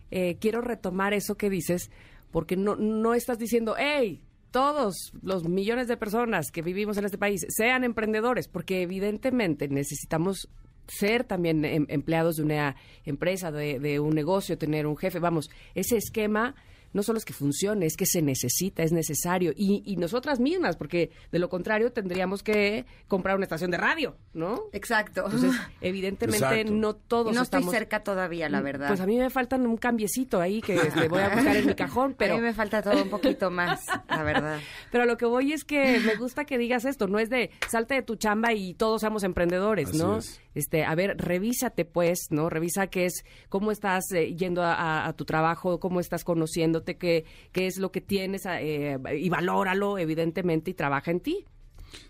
eh, 0.10 0.38
quiero 0.40 0.62
retomar 0.62 1.14
eso 1.14 1.36
que 1.36 1.50
dices, 1.50 1.92
porque 2.32 2.56
no, 2.56 2.76
no 2.78 3.14
estás 3.14 3.38
diciendo, 3.38 3.76
hey, 3.78 4.22
todos 4.52 5.12
los 5.22 5.44
millones 5.48 5.88
de 5.88 5.98
personas 5.98 6.52
que 6.52 6.62
vivimos 6.62 6.98
en 6.98 7.06
este 7.06 7.18
país 7.18 7.46
sean 7.50 7.84
emprendedores, 7.84 8.48
porque 8.48 8.82
evidentemente 8.82 9.68
necesitamos 9.70 10.48
ser 10.88 11.24
también 11.24 11.64
em- 11.66 11.86
empleados 11.90 12.38
de 12.38 12.44
una 12.44 12.76
empresa, 13.06 13.52
de, 13.52 13.80
de 13.80 14.00
un 14.00 14.14
negocio, 14.14 14.58
tener 14.58 14.88
un 14.88 14.98
jefe. 14.98 15.20
Vamos, 15.20 15.50
ese 15.76 15.98
esquema 15.98 16.56
no 16.94 17.04
solo 17.04 17.18
es 17.18 17.26
que 17.26 17.34
funcione, 17.34 17.86
es 17.86 17.96
que 17.96 18.06
se 18.06 18.22
necesita, 18.22 18.84
es 18.84 18.92
necesario. 18.92 19.54
Y, 19.56 19.84
y 19.86 19.96
nosotras 19.98 20.40
mismas, 20.40 20.76
porque 20.76 21.12
de 21.32 21.40
lo 21.40 21.50
contrario 21.50 21.92
tendríamos 21.92 22.44
que 22.44 22.86
comprar 23.08 23.36
una 23.36 23.46
estación 23.46 23.72
de 23.72 23.78
radio, 23.78 24.18
¿no? 24.34 24.64
Exacto. 24.74 25.24
Entonces, 25.26 25.54
evidentemente 25.82 26.46
Exacto. 26.46 26.74
no 26.74 26.96
todos 26.96 27.32
y 27.32 27.36
no 27.36 27.44
estamos... 27.44 27.68
estoy 27.68 27.80
cerca 27.80 28.04
todavía, 28.04 28.50
la 28.50 28.62
verdad. 28.62 28.88
Pues 28.90 29.00
a 29.00 29.06
mí 29.06 29.18
me 29.18 29.30
faltan 29.30 29.66
un 29.66 29.78
cambiecito 29.78 30.42
ahí 30.42 30.62
que 30.62 30.76
este, 30.76 31.08
voy 31.08 31.22
a 31.22 31.30
buscar 31.30 31.56
en 31.56 31.68
mi 31.68 31.76
cajón, 31.76 32.14
pero... 32.18 32.34
a 32.34 32.38
mí 32.38 32.44
me 32.44 32.54
falta 32.54 32.82
todo 32.82 33.02
un 33.02 33.10
poquito 33.10 33.52
más, 33.52 33.86
la 34.10 34.24
verdad. 34.24 34.60
Pero 34.92 35.04
a 35.04 35.08
lo 35.08 35.18
que 35.18 35.26
voy 35.26 35.54
es 35.54 35.64
que 35.64 36.00
me 36.00 36.16
gusta 36.16 36.46
que 36.46 36.58
digas 36.58 36.86
esto, 36.86 37.08
no 37.08 37.20
es 37.20 37.30
de 37.30 37.52
salte 37.70 37.96
de 37.96 38.02
tu 38.02 38.16
chamba 38.16 38.54
y 38.54 38.74
todos 38.74 39.02
seamos 39.02 39.24
emprendedores, 39.24 39.90
Así 39.90 39.98
¿no? 39.98 40.18
es. 40.18 40.42
Este, 40.54 40.84
a 40.84 40.94
ver, 40.96 41.16
revísate 41.18 41.86
pues, 41.86 42.28
¿no? 42.30 42.50
Revisa 42.50 42.88
qué 42.88 43.06
es, 43.06 43.24
cómo 43.50 43.72
estás 43.72 44.12
eh, 44.12 44.36
yendo 44.36 44.62
a, 44.64 44.74
a- 44.74 45.08
a 45.08 45.14
tu 45.14 45.24
trabajo, 45.26 45.80
cómo 45.80 46.00
estás 46.00 46.24
conociéndote, 46.24 46.98
qué, 46.98 47.26
qué 47.52 47.68
es 47.68 47.78
lo 47.78 47.92
que 47.92 48.02
tienes 48.02 48.42
eh, 48.46 48.98
y 49.18 49.30
valóralo, 49.30 49.98
evidentemente, 49.98 50.72
y 50.72 50.74
trabaja 50.74 51.12
en 51.12 51.20
ti. 51.22 51.46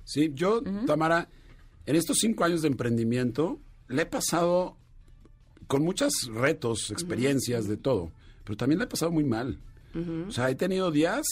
Sí, 0.04 0.32
yo, 0.34 0.62
Tamara, 0.86 1.30
en 1.86 1.96
estos 1.96 2.18
cinco 2.20 2.44
años 2.44 2.62
de 2.62 2.68
emprendimiento, 2.68 3.60
le 3.88 4.04
he 4.04 4.06
pasado 4.06 4.78
con 5.68 5.84
muchos 5.84 6.30
retos, 6.34 6.92
experiencias, 6.92 7.68
de 7.68 7.78
todo, 7.78 8.12
pero 8.44 8.58
también 8.58 8.80
le 8.80 8.86
he 8.86 8.88
pasado 8.88 9.12
muy 9.12 9.24
mal. 9.24 9.60
O 10.28 10.32
sea, 10.32 10.50
he 10.50 10.56
tenido 10.56 10.90
días 10.92 11.26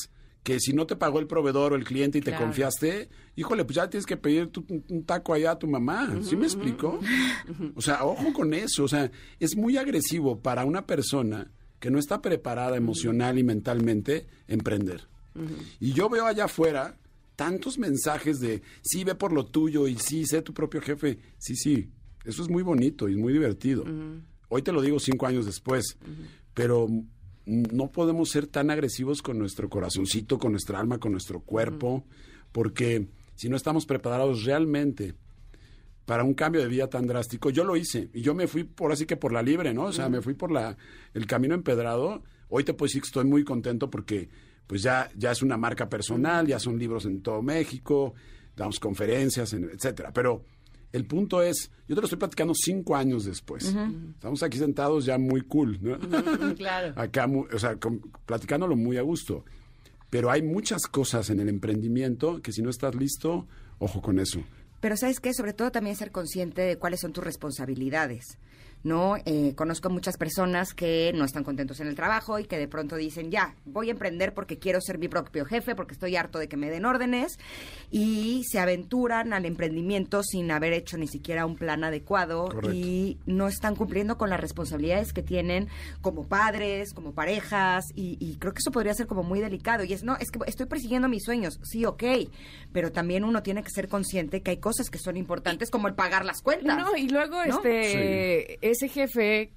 que 0.54 0.60
si 0.60 0.74
no 0.74 0.88
te 0.88 0.96
pagó 0.96 1.20
el 1.20 1.28
proveedor 1.28 1.74
o 1.74 1.76
el 1.76 1.84
cliente 1.84 2.18
y 2.18 2.22
te 2.22 2.32
Claro. 2.32 2.46
confiaste, 2.46 3.08
híjole, 3.36 3.66
pues 3.66 3.76
ya 3.76 3.88
tienes 3.88 4.08
que 4.08 4.18
pedir 4.18 4.48
tu- 4.48 4.66
un 4.90 5.04
taco 5.04 5.34
allá 5.36 5.52
a 5.52 5.60
tu 5.60 5.68
mamá. 5.68 6.18
¿Sí 6.24 6.36
me 6.36 6.46
explico? 6.46 7.00
O 7.76 7.82
sea, 7.82 8.04
ojo 8.04 8.34
con 8.34 8.54
eso. 8.56 8.84
O 8.84 8.88
sea, 8.88 9.12
es 9.40 9.56
muy 9.56 9.78
agresivo 9.78 10.40
para 10.42 10.66
una 10.66 10.88
persona 10.88 11.52
que 11.80 11.92
no 11.92 12.00
está 12.00 12.22
preparada 12.22 12.78
emocional 12.78 13.38
y 13.38 13.44
mentalmente 13.44 14.26
emprender. 14.48 15.08
Y 15.80 15.94
yo 15.94 16.10
veo 16.10 16.26
allá 16.26 16.46
afuera 16.46 16.98
tantos 17.36 17.78
mensajes 17.78 18.40
de 18.40 18.64
sí, 18.82 19.04
ve 19.04 19.14
por 19.16 19.32
lo 19.32 19.46
tuyo 19.46 19.88
y 19.88 19.98
sí, 20.00 20.26
sé 20.26 20.42
tu 20.42 20.54
propio 20.54 20.82
jefe. 20.82 21.20
Sí, 21.38 21.56
sí, 21.56 21.92
eso 22.26 22.42
es 22.42 22.50
muy 22.50 22.64
bonito 22.64 23.08
y 23.08 23.16
muy 23.16 23.32
divertido. 23.34 23.86
Hoy 24.50 24.62
te 24.64 24.72
lo 24.72 24.82
digo 24.82 25.00
cinco 25.00 25.28
años 25.28 25.46
después, 25.46 25.98
pero 26.56 26.88
no 27.50 27.92
podemos 27.92 28.30
ser 28.30 28.48
tan 28.48 28.70
agresivos 28.70 29.22
con 29.22 29.38
nuestro 29.40 29.70
corazoncito, 29.70 30.38
con 30.38 30.52
nuestra 30.52 30.80
alma, 30.80 31.00
con 31.00 31.12
nuestro 31.12 31.40
cuerpo, 31.42 32.06
porque 32.52 33.08
si 33.36 33.50
no 33.50 33.56
estamos 33.56 33.86
preparados 33.86 34.44
realmente 34.44 35.16
para 36.06 36.24
un 36.24 36.34
cambio 36.34 36.62
de 36.62 36.68
vida 36.68 36.88
tan 36.90 37.06
drástico, 37.08 37.50
yo 37.50 37.64
lo 37.64 37.76
hice 37.76 38.10
y 38.14 38.22
yo 38.22 38.34
me 38.34 38.48
fui 38.48 38.64
por 38.64 38.92
así 38.92 39.06
que 39.06 39.16
por 39.18 39.32
la 39.32 39.42
libre, 39.44 39.74
¿no? 39.74 39.84
O 39.86 39.92
sea, 39.92 40.10
me 40.10 40.22
fui 40.22 40.34
por 40.34 40.52
la 40.52 40.76
el 41.14 41.26
camino 41.28 41.54
empedrado. 41.56 42.24
Hoy 42.50 42.64
te 42.64 42.74
puedo 42.74 42.88
decir 42.88 43.02
que 43.02 43.08
estoy 43.08 43.26
muy 43.26 43.44
contento 43.44 43.90
porque 43.90 44.30
pues 44.66 44.82
ya 44.82 45.10
ya 45.16 45.32
es 45.32 45.42
una 45.44 45.58
marca 45.58 45.88
personal, 45.90 46.48
ya 46.48 46.60
son 46.60 46.78
libros 46.80 47.06
en 47.06 47.22
todo 47.22 47.42
México, 47.42 48.14
damos 48.56 48.80
conferencias, 48.80 49.54
en- 49.54 49.70
etcétera. 49.72 50.12
Pero 50.12 50.44
el 50.92 51.06
punto 51.06 51.42
es, 51.44 51.72
yo 51.88 51.96
te 51.96 52.02
lo 52.02 52.06
estoy 52.06 52.18
platicando 52.20 52.54
cinco 52.56 52.96
años 52.96 53.26
después. 53.26 53.76
Estamos 54.16 54.42
aquí 54.44 54.58
sentados 54.58 55.06
ya 55.06 55.18
muy 55.18 55.42
cool, 55.42 55.78
¿no? 55.82 55.98
Claro. 56.56 56.94
Acá, 57.00 57.28
mu- 57.28 57.46
o 57.54 57.60
sea, 57.60 57.76
con- 57.78 58.02
platicándolo 58.26 58.76
muy 58.76 58.98
a 58.98 59.02
gusto. 59.02 59.46
Pero 60.10 60.32
hay 60.32 60.42
muchas 60.42 60.88
cosas 60.88 61.30
en 61.30 61.40
el 61.40 61.50
emprendimiento 61.50 62.42
que 62.42 62.52
si 62.52 62.62
no 62.64 62.70
estás 62.72 62.96
listo, 62.96 63.46
ojo 63.78 64.02
con 64.02 64.20
eso. 64.20 64.42
Pero 64.82 64.98
sabes 64.98 65.20
qué, 65.20 65.34
sobre 65.34 65.54
todo 65.54 65.72
también 65.72 65.96
ser 65.96 66.12
consciente 66.12 66.62
de 66.64 66.78
cuáles 66.78 67.02
son 67.02 67.14
tus 67.14 67.24
responsabilidades. 67.24 68.26
¿No? 68.84 69.18
Eh, 69.26 69.54
conozco 69.56 69.90
muchas 69.90 70.18
personas 70.18 70.74
que 70.74 71.12
no 71.14 71.26
están 71.26 71.44
contentos 71.44 71.80
en 71.80 71.88
el 71.88 71.96
trabajo 71.96 72.40
y 72.40 72.46
que 72.46 72.58
de 72.58 72.68
pronto 72.68 72.96
dicen, 72.96 73.32
ya, 73.32 73.56
voy 73.66 73.90
a 73.90 73.92
emprender 73.92 74.34
porque 74.34 74.58
quiero 74.58 74.80
ser 74.82 74.98
mi 74.98 75.08
propio 75.08 75.46
jefe, 75.46 75.76
porque 75.76 75.94
estoy 75.94 76.16
harto 76.16 76.40
de 76.40 76.48
que 76.48 76.58
me 76.58 76.70
den 76.70 76.86
órdenes, 76.86 77.38
y 77.92 78.44
se 78.50 78.60
aventuran 78.60 79.34
al 79.34 79.46
emprendimiento 79.46 80.24
sin 80.24 80.52
haber 80.52 80.74
hecho 80.74 80.98
ni 80.98 81.08
siquiera 81.08 81.46
un 81.46 81.56
plan 81.56 81.84
adecuado 81.84 82.46
Correcto. 82.46 82.72
y 82.74 83.18
no 83.26 83.48
están 83.48 83.76
cumpliendo 83.76 84.18
con 84.18 84.30
las 84.30 84.40
responsabilidades 84.40 85.14
que 85.14 85.24
tienen 85.24 85.68
como 86.02 86.28
padres, 86.28 86.94
como 86.94 87.14
parejas, 87.14 87.86
y, 87.96 88.18
y 88.20 88.38
creo 88.38 88.54
que 88.54 88.60
eso 88.60 88.72
podría 88.72 88.94
ser 88.94 89.08
como 89.08 89.24
muy 89.24 89.40
delicado. 89.40 89.84
Y 89.84 89.94
es, 89.94 90.04
no, 90.04 90.16
es 90.18 90.32
que 90.32 90.40
estoy 90.48 90.68
persiguiendo 90.68 91.10
mis 91.10 91.24
sueños, 91.24 91.60
sí, 91.64 91.86
ok, 91.86 92.04
pero 92.72 92.92
también 92.92 93.24
uno 93.24 93.44
tiene 93.44 93.64
que 93.64 93.70
ser 93.70 93.88
consciente 93.88 94.42
que 94.42 94.52
hay 94.52 94.58
cosas 94.58 94.90
que 94.90 95.00
son 95.00 95.18
importantes 95.18 95.70
como 95.70 95.88
el 95.88 95.96
pagar 95.96 96.26
las 96.26 96.42
cuentas. 96.42 96.78
No, 96.78 96.96
y 96.96 97.10
luego 97.10 97.44
¿No? 97.46 97.58
este 97.58 98.69
ese 98.70 98.88
jefe 98.88 99.52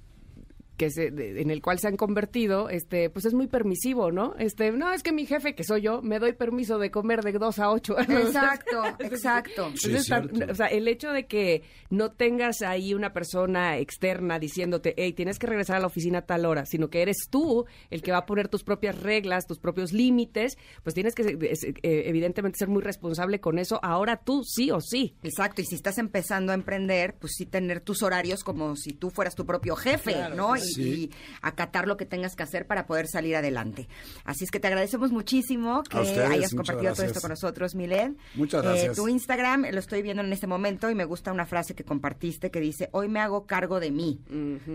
que 0.83 0.91
se, 0.91 1.11
de- 1.11 1.41
en 1.41 1.49
el 1.49 1.61
cual 1.61 1.79
se 1.79 1.87
han 1.87 1.95
convertido, 1.97 2.69
este, 2.69 3.09
pues 3.09 3.25
es 3.25 3.33
muy 3.33 3.47
permisivo, 3.47 4.11
¿no? 4.11 4.35
Este, 4.37 4.71
no, 4.71 4.91
es 4.91 5.01
que 5.03 5.11
mi 5.11 5.25
jefe, 5.25 5.55
que 5.55 5.63
soy 5.63 5.81
yo, 5.81 6.01
me 6.01 6.19
doy 6.19 6.33
permiso 6.33 6.77
de 6.77 6.91
comer 6.91 7.21
de 7.21 7.31
2 7.33 7.59
a 7.59 7.71
8. 7.71 7.95
Exacto, 8.09 8.83
exacto. 8.99 9.71
Sí, 9.75 9.87
Entonces, 9.87 9.93
es 10.01 10.05
cierto. 10.05 10.39
tan- 10.39 10.49
o 10.49 10.55
sea, 10.55 10.67
el 10.67 10.87
hecho 10.87 11.11
de 11.11 11.25
que 11.25 11.63
no 11.89 12.11
tengas 12.11 12.61
ahí 12.61 12.93
una 12.93 13.13
persona 13.13 13.77
externa 13.77 14.39
diciéndote, 14.39 14.93
hey, 14.97 15.13
tienes 15.13 15.39
que 15.39 15.47
regresar 15.47 15.77
a 15.77 15.79
la 15.79 15.87
oficina 15.87 16.19
a 16.19 16.25
tal 16.25 16.45
hora, 16.45 16.65
sino 16.65 16.89
que 16.89 17.01
eres 17.01 17.17
tú 17.29 17.65
el 17.89 18.01
que 18.01 18.11
va 18.11 18.19
a 18.19 18.25
poner 18.25 18.47
tus 18.49 18.63
propias 18.63 19.01
reglas, 19.01 19.45
tus 19.47 19.59
propios 19.59 19.93
límites, 19.93 20.57
pues 20.83 20.93
tienes 20.93 21.15
que, 21.15 21.23
eh, 21.23 22.03
evidentemente, 22.07 22.57
ser 22.59 22.67
muy 22.67 22.81
responsable 22.81 23.39
con 23.39 23.59
eso. 23.59 23.79
Ahora 23.83 24.17
tú, 24.17 24.43
sí 24.43 24.71
o 24.71 24.81
sí. 24.81 25.15
Exacto, 25.23 25.61
y 25.61 25.65
si 25.65 25.75
estás 25.75 25.97
empezando 25.97 26.51
a 26.51 26.55
emprender, 26.55 27.15
pues 27.19 27.33
sí 27.37 27.45
tener 27.45 27.79
tus 27.81 28.03
horarios 28.03 28.43
como 28.43 28.75
si 28.75 28.93
tú 28.93 29.09
fueras 29.09 29.35
tu 29.35 29.45
propio 29.45 29.75
jefe, 29.75 30.15
¿no? 30.35 30.55
Y, 30.55 30.59
Sí. 30.73 30.83
y 30.83 31.11
acatar 31.41 31.87
lo 31.87 31.97
que 31.97 32.05
tengas 32.05 32.35
que 32.35 32.43
hacer 32.43 32.67
para 32.67 32.85
poder 32.85 33.07
salir 33.07 33.35
adelante. 33.35 33.87
Así 34.25 34.43
es 34.43 34.51
que 34.51 34.59
te 34.59 34.67
agradecemos 34.67 35.11
muchísimo 35.11 35.83
que 35.83 35.97
ustedes, 35.99 36.29
hayas 36.29 36.53
compartido 36.53 36.93
todo 36.93 37.05
esto 37.05 37.21
con 37.21 37.29
nosotros, 37.29 37.75
Miled. 37.75 38.11
Muchas 38.35 38.63
Eh, 38.63 38.67
gracias. 38.67 38.95
tu 38.97 39.07
Instagram 39.07 39.65
lo 39.71 39.79
estoy 39.79 40.01
viendo 40.01 40.23
en 40.23 40.31
este 40.33 40.47
momento 40.47 40.89
y 40.89 40.95
me 40.95 41.05
gusta 41.05 41.31
una 41.31 41.45
frase 41.45 41.73
que 41.75 41.83
compartiste 41.83 42.51
que 42.51 42.59
dice, 42.59 42.89
hoy 42.91 43.07
me 43.09 43.19
hago 43.19 43.45
cargo 43.45 43.79
de 43.79 43.91
mí. 43.91 44.19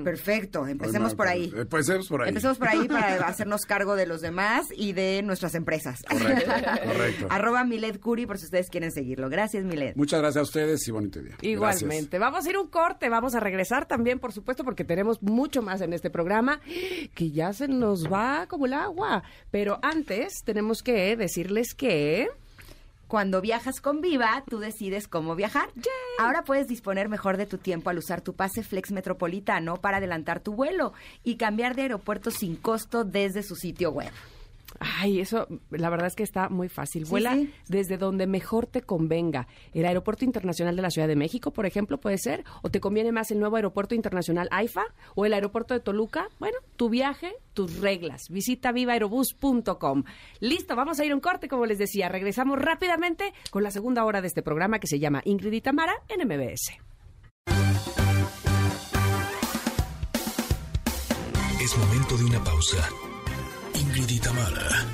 Perfecto, 0.04 0.66
empecemos 0.66 1.14
por 1.14 1.28
ahí. 1.28 1.52
Eh, 1.54 1.60
Empecemos 1.62 2.08
por 2.08 2.22
ahí. 2.22 2.28
Empecemos 2.28 2.58
por 2.58 2.68
ahí 2.68 2.88
para 2.88 3.16
hacernos 3.28 3.62
cargo 3.66 3.96
de 3.96 4.06
los 4.06 4.20
demás 4.20 4.66
y 4.76 4.92
de 4.92 5.22
nuestras 5.22 5.54
empresas. 5.54 6.00
Correcto, 6.08 6.50
correcto. 6.84 7.26
Arroba 7.30 7.64
Miled 7.64 8.00
Curi 8.00 8.26
por 8.26 8.38
si 8.38 8.44
ustedes 8.46 8.68
quieren 8.70 8.90
seguirlo. 8.92 9.28
Gracias, 9.28 9.64
Miled. 9.64 9.94
Muchas 9.96 10.20
gracias 10.20 10.40
a 10.40 10.42
ustedes 10.42 10.86
y 10.86 10.90
bonito 10.90 11.20
día. 11.20 11.30
Gracias. 11.40 11.52
Igualmente. 11.52 12.18
Vamos 12.18 12.46
a 12.46 12.50
ir 12.50 12.58
un 12.58 12.68
corte, 12.68 13.08
vamos 13.08 13.34
a 13.34 13.40
regresar 13.40 13.86
también, 13.86 14.18
por 14.18 14.32
supuesto, 14.32 14.64
porque 14.64 14.84
tenemos 14.84 15.22
mucho 15.22 15.62
más 15.62 15.77
en 15.80 15.92
este 15.92 16.10
programa 16.10 16.60
que 17.14 17.30
ya 17.30 17.52
se 17.52 17.68
nos 17.68 18.10
va 18.12 18.46
como 18.46 18.66
el 18.66 18.74
agua. 18.74 19.22
Pero 19.50 19.78
antes 19.82 20.42
tenemos 20.44 20.82
que 20.82 21.16
decirles 21.16 21.74
que... 21.74 22.28
Cuando 23.06 23.40
viajas 23.40 23.80
con 23.80 24.02
Viva, 24.02 24.44
tú 24.50 24.58
decides 24.58 25.08
cómo 25.08 25.34
viajar. 25.34 25.70
Ahora 26.18 26.44
puedes 26.44 26.68
disponer 26.68 27.08
mejor 27.08 27.38
de 27.38 27.46
tu 27.46 27.56
tiempo 27.56 27.88
al 27.88 27.96
usar 27.96 28.20
tu 28.20 28.34
pase 28.34 28.62
Flex 28.62 28.92
Metropolitano 28.92 29.78
para 29.78 29.96
adelantar 29.96 30.40
tu 30.40 30.52
vuelo 30.52 30.92
y 31.24 31.36
cambiar 31.36 31.74
de 31.74 31.82
aeropuerto 31.82 32.30
sin 32.30 32.54
costo 32.56 33.04
desde 33.04 33.42
su 33.42 33.56
sitio 33.56 33.92
web. 33.92 34.12
Ay, 34.80 35.20
eso, 35.20 35.48
la 35.70 35.90
verdad 35.90 36.06
es 36.06 36.14
que 36.14 36.22
está 36.22 36.48
muy 36.48 36.68
fácil. 36.68 37.04
Sí, 37.04 37.10
Vuela 37.10 37.34
sí. 37.34 37.52
desde 37.68 37.98
donde 37.98 38.26
mejor 38.26 38.66
te 38.66 38.82
convenga. 38.82 39.48
El 39.74 39.86
Aeropuerto 39.86 40.24
Internacional 40.24 40.76
de 40.76 40.82
la 40.82 40.90
Ciudad 40.90 41.08
de 41.08 41.16
México, 41.16 41.52
por 41.52 41.66
ejemplo, 41.66 41.98
puede 41.98 42.18
ser. 42.18 42.44
O 42.62 42.70
te 42.70 42.80
conviene 42.80 43.12
más 43.12 43.30
el 43.30 43.40
nuevo 43.40 43.56
Aeropuerto 43.56 43.94
Internacional 43.94 44.48
AIFA 44.50 44.84
o 45.14 45.26
el 45.26 45.32
Aeropuerto 45.34 45.74
de 45.74 45.80
Toluca. 45.80 46.28
Bueno, 46.38 46.58
tu 46.76 46.88
viaje, 46.88 47.32
tus 47.54 47.80
reglas. 47.80 48.28
Visita 48.28 48.72
vivaerobus.com. 48.72 50.04
Listo, 50.40 50.76
vamos 50.76 51.00
a 51.00 51.04
ir 51.04 51.12
a 51.12 51.14
un 51.14 51.20
corte, 51.20 51.48
como 51.48 51.66
les 51.66 51.78
decía. 51.78 52.08
Regresamos 52.08 52.58
rápidamente 52.58 53.32
con 53.50 53.62
la 53.62 53.70
segunda 53.70 54.04
hora 54.04 54.20
de 54.20 54.28
este 54.28 54.42
programa 54.42 54.78
que 54.78 54.86
se 54.86 54.98
llama 54.98 55.22
Ingrid 55.24 55.52
y 55.52 55.60
Tamara 55.60 55.94
en 56.08 56.26
MBS. 56.26 56.78
Es 61.60 61.76
momento 61.76 62.16
de 62.16 62.24
una 62.24 62.42
pausa. 62.44 62.88
Ingrid 63.98 64.22
Tamara, 64.22 64.86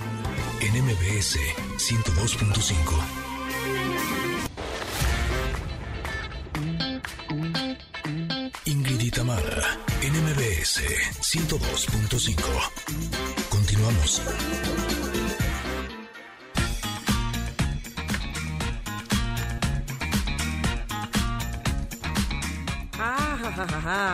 en 0.62 0.72
MBS 0.82 1.36
102.5. 1.76 3.04
Ingrid 8.64 9.00
y 9.00 9.10
Tamara, 9.10 9.78
en 10.00 10.12
MBS 10.24 10.80
102.5. 11.20 12.32
Continuamos. 13.50 14.22
Ah, 22.98 23.52
ja, 23.54 23.66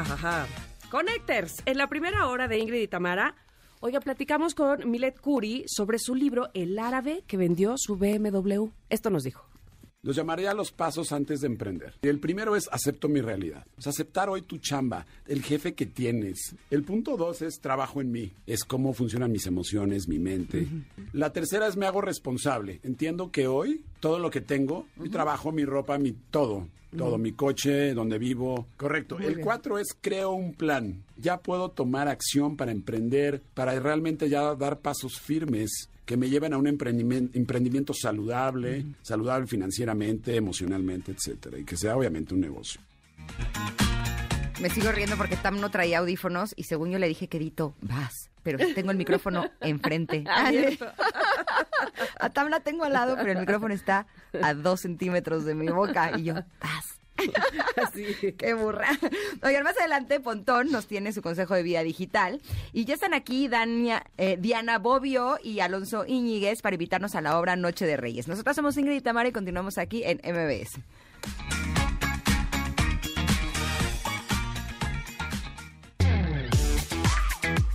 ja, 0.04 0.16
ja. 0.16 0.46
Connectors, 0.90 1.62
en 1.64 1.78
la 1.78 1.86
primera 1.86 2.26
hora 2.26 2.48
de 2.48 2.58
Ingrid 2.58 2.88
Tamara, 2.88 3.36
oiga, 3.80 4.00
platicamos 4.00 4.54
con 4.54 4.88
Milet 4.90 5.18
Curi 5.20 5.64
sobre 5.66 5.98
su 5.98 6.14
libro 6.14 6.48
El 6.54 6.78
árabe 6.78 7.24
que 7.26 7.36
vendió 7.36 7.74
su 7.76 7.96
BMW. 7.96 8.68
Esto 8.88 9.10
nos 9.10 9.24
dijo. 9.24 9.49
Los 10.02 10.16
llamaría 10.16 10.54
los 10.54 10.72
pasos 10.72 11.12
antes 11.12 11.42
de 11.42 11.46
emprender. 11.46 11.92
El 12.00 12.20
primero 12.20 12.56
es 12.56 12.70
acepto 12.72 13.06
mi 13.06 13.20
realidad. 13.20 13.66
O 13.76 13.82
sea, 13.82 13.90
aceptar 13.90 14.30
hoy 14.30 14.40
tu 14.40 14.56
chamba, 14.56 15.04
el 15.26 15.42
jefe 15.42 15.74
que 15.74 15.84
tienes. 15.84 16.54
El 16.70 16.84
punto 16.84 17.18
dos 17.18 17.42
es 17.42 17.60
trabajo 17.60 18.00
en 18.00 18.10
mí. 18.10 18.32
Es 18.46 18.64
cómo 18.64 18.94
funcionan 18.94 19.30
mis 19.30 19.46
emociones, 19.46 20.08
mi 20.08 20.18
mente. 20.18 20.66
La 21.12 21.34
tercera 21.34 21.66
es 21.66 21.76
me 21.76 21.84
hago 21.84 22.00
responsable. 22.00 22.80
Entiendo 22.82 23.30
que 23.30 23.46
hoy 23.46 23.84
todo 24.00 24.18
lo 24.18 24.30
que 24.30 24.40
tengo, 24.40 24.86
mi 24.96 25.10
trabajo, 25.10 25.52
mi 25.52 25.66
ropa, 25.66 25.98
mi 25.98 26.12
todo. 26.12 26.66
Todo, 26.96 27.18
mi 27.18 27.32
coche, 27.32 27.94
donde 27.94 28.18
vivo. 28.18 28.66
Correcto. 28.76 29.18
el 29.20 29.40
cuatro 29.40 29.78
es 29.78 29.94
creo 30.00 30.32
un 30.32 30.54
plan. 30.54 31.04
Ya 31.18 31.38
puedo 31.38 31.70
tomar 31.70 32.08
acción 32.08 32.56
para 32.56 32.72
emprender, 32.72 33.42
para 33.54 33.78
realmente 33.78 34.28
ya 34.28 34.54
dar 34.56 34.80
pasos 34.80 35.20
firmes 35.20 35.89
que 36.10 36.16
me 36.16 36.28
lleven 36.28 36.52
a 36.52 36.58
un 36.58 36.66
emprendimiento, 36.66 37.38
emprendimiento 37.38 37.94
saludable, 37.94 38.84
saludable 39.00 39.46
financieramente, 39.46 40.34
emocionalmente, 40.34 41.12
etcétera, 41.12 41.56
y 41.56 41.64
que 41.64 41.76
sea 41.76 41.96
obviamente 41.96 42.34
un 42.34 42.40
negocio. 42.40 42.80
Me 44.60 44.70
sigo 44.70 44.90
riendo 44.90 45.16
porque 45.16 45.36
Tam 45.36 45.60
no 45.60 45.70
traía 45.70 46.00
audífonos 46.00 46.52
y 46.56 46.64
según 46.64 46.90
yo 46.90 46.98
le 46.98 47.06
dije, 47.06 47.28
quedito, 47.28 47.76
vas. 47.80 48.28
Pero 48.42 48.58
tengo 48.74 48.90
el 48.90 48.96
micrófono 48.96 49.52
enfrente. 49.60 50.24
a 52.18 52.30
Tam 52.30 52.48
la 52.48 52.58
tengo 52.58 52.82
al 52.82 52.92
lado, 52.92 53.14
pero 53.14 53.30
el 53.30 53.38
micrófono 53.38 53.72
está 53.72 54.08
a 54.42 54.52
dos 54.52 54.80
centímetros 54.80 55.44
de 55.44 55.54
mi 55.54 55.68
boca 55.68 56.18
y 56.18 56.24
yo, 56.24 56.34
vas. 56.34 56.99
Qué 58.38 58.54
burra. 58.54 58.88
Oigan, 59.42 59.62
más 59.64 59.78
adelante 59.78 60.20
Pontón 60.20 60.70
nos 60.70 60.86
tiene 60.86 61.12
su 61.12 61.22
consejo 61.22 61.54
de 61.54 61.62
vida 61.62 61.82
digital. 61.82 62.40
Y 62.72 62.84
ya 62.84 62.94
están 62.94 63.14
aquí 63.14 63.48
Dania- 63.48 64.04
eh, 64.18 64.36
Diana 64.38 64.78
Bobbio 64.78 65.38
y 65.42 65.60
Alonso 65.60 66.04
Íñiguez 66.06 66.62
para 66.62 66.74
invitarnos 66.74 67.14
a 67.14 67.20
la 67.20 67.38
obra 67.38 67.56
Noche 67.56 67.86
de 67.86 67.96
Reyes. 67.96 68.28
Nosotros 68.28 68.56
somos 68.56 68.76
Ingrid 68.76 68.96
y 68.96 69.00
Tamara 69.00 69.28
y 69.28 69.32
continuamos 69.32 69.78
aquí 69.78 70.02
en 70.04 70.18
MBS. 70.24 70.80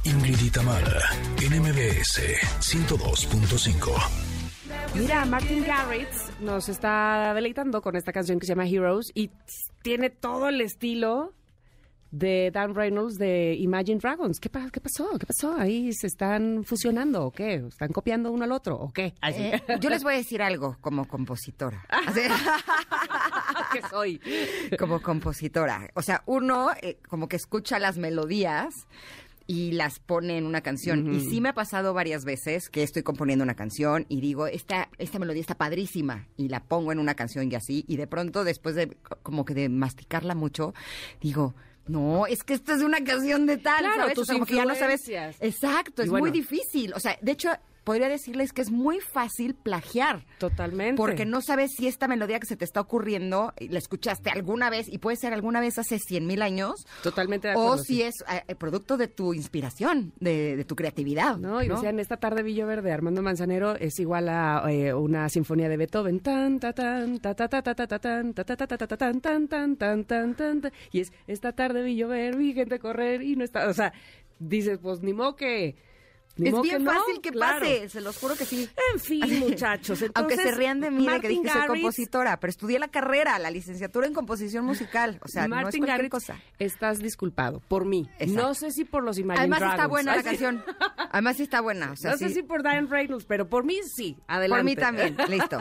Ingrid 0.03 0.39
y 0.41 0.49
Tamara, 0.49 1.01
en 1.41 1.61
MBS 1.61 2.21
102.5. 2.59 4.34
Mira, 4.97 5.25
Martin 5.25 5.63
Garrix 5.65 6.31
nos 6.39 6.69
está 6.69 7.33
deleitando 7.33 7.81
con 7.81 7.95
esta 7.95 8.11
canción 8.13 8.39
que 8.39 8.45
se 8.45 8.53
llama 8.53 8.67
Heroes 8.67 9.11
y 9.13 9.29
tiene 9.83 10.09
todo 10.09 10.47
el 10.49 10.61
estilo 10.61 11.33
de 12.11 12.49
Dan 12.53 12.73
Reynolds 12.75 13.17
de 13.17 13.55
Imagine 13.59 13.99
Dragons. 13.99 14.39
¿Qué, 14.39 14.49
pa- 14.49 14.69
qué 14.71 14.79
pasó? 14.79 15.09
¿Qué 15.19 15.25
pasó? 15.25 15.53
¿Ahí 15.57 15.91
se 15.91 16.07
están 16.07 16.63
fusionando 16.63 17.25
o 17.25 17.31
qué? 17.31 17.55
¿Están 17.67 17.89
copiando 17.91 18.31
uno 18.31 18.45
al 18.45 18.53
otro 18.53 18.77
o 18.77 18.93
qué? 18.93 19.13
Así. 19.19 19.41
Eh, 19.43 19.61
yo 19.81 19.89
les 19.89 20.01
voy 20.03 20.13
a 20.13 20.17
decir 20.17 20.41
algo 20.41 20.77
como 20.79 21.05
compositora. 21.07 21.83
¿Qué 23.73 23.81
soy? 23.89 24.21
como 24.79 25.01
compositora. 25.01 25.89
O 25.93 26.01
sea, 26.01 26.23
uno 26.25 26.69
eh, 26.81 26.99
como 27.09 27.27
que 27.27 27.35
escucha 27.35 27.79
las 27.79 27.97
melodías 27.97 28.87
y 29.47 29.73
las 29.73 29.99
pone 29.99 30.37
en 30.37 30.45
una 30.45 30.61
canción. 30.61 31.13
Y 31.13 31.21
sí 31.21 31.39
me 31.41 31.49
ha 31.49 31.53
pasado 31.53 31.93
varias 31.93 32.25
veces 32.25 32.69
que 32.69 32.83
estoy 32.83 33.03
componiendo 33.03 33.43
una 33.43 33.55
canción 33.55 34.05
y 34.09 34.21
digo, 34.21 34.47
esta, 34.47 34.89
esta 34.97 35.19
melodía 35.19 35.41
está 35.41 35.55
padrísima 35.55 36.27
y 36.37 36.47
la 36.49 36.61
pongo 36.63 36.91
en 36.91 36.99
una 36.99 37.13
canción 37.15 37.51
y 37.51 37.55
así. 37.55 37.85
Y 37.87 37.97
de 37.97 38.07
pronto, 38.07 38.43
después 38.43 38.75
de 38.75 38.89
co- 38.89 39.17
como 39.21 39.45
que 39.45 39.53
de 39.53 39.69
masticarla 39.69 40.35
mucho, 40.35 40.73
digo... 41.21 41.53
No, 41.87 42.25
es 42.25 42.43
que 42.43 42.55
esta 42.55 42.73
es 42.73 42.81
una 42.81 43.03
canción 43.03 43.45
de 43.45 43.57
tal, 43.57 43.81
Claro, 43.83 43.95
¿sabes? 44.01 44.15
tus 44.15 44.23
O 44.23 44.25
sea, 44.25 44.33
como 44.33 44.47
que 44.47 44.55
ya 44.55 44.65
no 44.65 44.73
sabes. 44.73 45.07
Exacto, 45.39 46.01
es 46.01 46.09
bueno. 46.09 46.23
muy 46.23 46.31
difícil. 46.31 46.91
O 46.95 46.99
sea, 46.99 47.15
de 47.21 47.31
hecho, 47.31 47.49
podría 47.86 48.09
decirles 48.09 48.51
que 48.51 48.61
es 48.61 48.71
muy 48.71 48.99
fácil 48.99 49.55
plagiar. 49.55 50.25
Totalmente. 50.39 50.97
Porque 50.97 51.25
no 51.25 51.39
sabes 51.41 51.71
si 51.77 51.88
esta 51.88 52.09
melodía 52.09 52.39
que 52.41 52.47
se 52.47 52.57
te 52.57 52.65
está 52.65 52.81
ocurriendo 52.81 53.53
eh, 53.55 53.67
la 53.69 53.77
escuchaste 53.79 54.29
alguna 54.29 54.69
vez 54.69 54.88
y 54.91 54.97
puede 54.97 55.15
ser 55.15 55.33
alguna 55.33 55.61
vez 55.61 55.77
hace 55.79 55.99
cien 55.99 56.27
mil 56.27 56.41
años. 56.41 56.86
Totalmente 57.03 57.47
de 57.47 57.55
O 57.55 57.61
acuerdo. 57.61 57.83
si 57.83 57.95
sí. 57.95 58.01
es 58.01 58.15
eh, 58.47 58.55
producto 58.55 58.97
de 58.97 59.07
tu 59.07 59.33
inspiración, 59.33 60.11
de, 60.19 60.57
de 60.57 60.65
tu 60.65 60.75
creatividad. 60.75 61.38
No, 61.38 61.63
y 61.63 61.69
decían, 61.69 61.99
esta 61.99 62.17
tarde 62.17 62.43
Villover 62.43 62.81
de 62.81 62.91
Armando 62.91 63.21
Manzanero 63.21 63.75
es 63.75 63.99
igual 63.99 64.27
a 64.27 64.63
eh, 64.69 64.93
una 64.93 65.29
sinfonía 65.29 65.69
de 65.69 65.77
Beethoven. 65.77 66.19
Tan, 66.19 66.59
ta, 66.59 66.73
tan, 66.73 67.19
ta, 67.19 67.36
ta, 67.36 67.47
ta, 67.47 67.61
ta, 67.61 67.75
ta, 67.75 67.88
ta, 67.88 67.99
tan, 67.99 68.33
ta, 68.33 68.43
ta, 68.43 68.57
ta, 68.57 68.67
ta, 68.67 68.77
ta, 68.77 68.88
ta, 68.88 68.97
tan, 68.97 69.21
tan, 69.21 69.47
tan, 69.47 69.75
tan, 69.77 70.03
tan, 70.05 70.36
tan, 70.36 70.61
tan. 70.61 70.71
Y 70.91 71.01
es, 71.01 71.13
esta 71.27 71.53
tarde 71.53 71.83
vi 71.83 71.95
llover, 71.95 72.36
vi 72.36 72.53
gente 72.53 72.79
correr 72.79 73.21
y 73.21 73.36
no 73.36 73.43
está... 73.43 73.67
O 73.69 73.73
sea, 73.73 73.93
dices, 74.39 74.79
pues 74.81 75.01
ni 75.01 75.13
modo 75.13 75.36
que 75.36 75.75
Ni 75.75 75.94
es 76.38 76.61
bien 76.61 76.63
que 76.63 76.79
no, 76.79 76.91
fácil 76.91 77.21
que 77.21 77.31
claro. 77.31 77.59
pase, 77.59 77.89
se 77.89 78.01
los 78.01 78.17
juro 78.17 78.36
que 78.36 78.45
sí. 78.45 78.69
En 78.93 78.99
fin, 78.99 79.39
muchachos. 79.39 80.03
Aunque 80.15 80.36
se 80.36 80.51
rían 80.51 80.81
de 80.81 80.91
mí 80.91 81.05
de 81.05 81.05
que 81.05 81.11
Martin 81.11 81.29
dije 81.29 81.43
que 81.43 81.51
soy 81.51 81.67
compositora, 81.67 82.39
pero 82.39 82.49
estudié 82.49 82.79
la 82.79 82.89
carrera, 82.89 83.39
la 83.39 83.49
licenciatura 83.51 84.07
en 84.07 84.13
composición 84.13 84.65
musical. 84.65 85.19
O 85.23 85.27
sea, 85.27 85.47
no 85.47 85.55
es 85.57 85.63
Martin 85.63 85.79
cualquier 85.81 85.97
Garrix, 86.09 86.11
cosa. 86.11 86.39
estás 86.59 86.99
disculpado 86.99 87.61
por 87.67 87.86
mí. 87.86 88.09
Exacto. 88.19 88.47
No 88.47 88.53
sé 88.53 88.71
si 88.71 88.86
por 88.86 89.03
los 89.03 89.17
Imagine 89.17 89.55
Además 89.55 89.73
está 89.73 89.88
buena 89.88 90.11
Ay, 90.11 90.17
la 90.17 90.23
sí. 90.23 90.29
canción. 90.29 90.63
Además 91.11 91.38
sí 91.38 91.43
está 91.43 91.61
buena. 91.61 91.91
O 91.91 91.95
sea, 91.95 92.11
no 92.11 92.17
sé 92.17 92.29
si 92.29 92.43
por 92.43 92.63
Diane 92.63 92.88
Reynolds, 92.89 93.25
pero 93.25 93.47
por 93.47 93.63
mí 93.63 93.77
sí. 93.95 94.17
Adelante. 94.27 94.61
Por 94.61 94.65
mí 94.65 94.75
también. 94.75 95.17
Listo. 95.29 95.57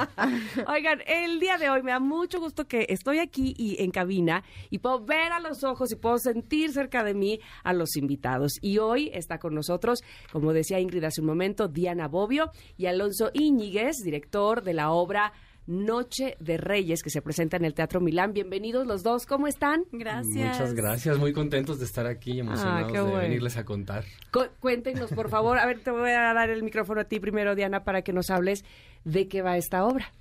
Oigan, 0.67 1.01
el 1.07 1.39
día 1.39 1.57
de 1.59 1.71
hoy 1.71 1.83
me 1.83 1.93
da 1.93 2.01
mucho 2.01 2.41
gusto 2.41 2.67
que 2.67 2.87
estoy 2.89 3.19
aquí 3.19 3.55
y 3.57 3.83
en 3.83 3.91
cabina 3.91 4.43
y 4.71 4.79
puedo 4.79 5.05
ver 5.05 5.33
a 5.33 5.41
los 5.41 5.63
ojos 5.63 5.93
y 5.93 5.97
puedo 5.97 6.19
sentir 6.19 6.73
cerca 6.73 7.05
de 7.05 7.15
mí 7.15 7.41
a 7.63 7.73
los 7.73 7.97
invitados. 7.97 8.59
Y 8.61 8.79
hoy 8.79 9.11
está 9.13 9.39
con 9.39 9.55
nosotros, 9.55 10.01
como 10.33 10.53
decía 10.65 10.81
Ingrid 10.81 11.05
hace 11.05 11.21
un 11.21 11.27
momento, 11.27 11.69
Diana 11.69 12.09
Bobbio 12.09 12.51
y 12.77 12.87
Alonso 12.87 13.31
Íñiguez, 13.35 13.97
director 14.05 14.63
de 14.63 14.75
la 14.75 14.91
obra 14.91 15.33
Noche 15.67 16.37
de 16.41 16.59
Reyes, 16.59 17.03
que 17.03 17.09
se 17.09 17.23
presenta 17.23 17.57
en 17.57 17.65
el 17.65 17.73
Teatro 17.73 17.99
Milán. 18.01 18.35
Bienvenidos 18.35 18.87
los 18.87 19.03
dos, 19.03 19.25
¿cómo 19.25 19.47
están? 19.47 19.85
Gracias. 19.93 20.59
Muchas 20.59 20.75
gracias, 20.75 21.17
muy 21.19 21.33
contentos 21.33 21.79
de 21.79 21.87
estar 21.87 22.07
aquí 22.07 22.33
y 22.33 22.41
emocionados 22.41 22.91
Ah, 22.91 22.93
de 22.93 23.01
bueno. 23.01 23.17
venirles 23.19 23.57
a 23.57 23.65
contar. 23.65 24.05
Cu- 24.31 24.51
cuéntenos, 24.61 25.11
por 25.13 25.31
favor. 25.31 25.59
A 25.59 25.65
ver, 25.67 25.81
te 25.81 25.91
voy 25.91 26.11
a 26.11 26.35
dar 26.35 26.51
el 26.51 26.63
micrófono 26.63 27.01
a 27.01 27.05
ti 27.05 27.19
primero, 27.19 27.55
Diana, 27.55 27.83
para 27.83 28.03
que 28.03 28.13
nos 28.13 28.29
hables 28.31 28.63
de 29.05 29.27
qué 29.27 29.41
va 29.41 29.57
esta 29.57 29.87
obra. 29.87 30.13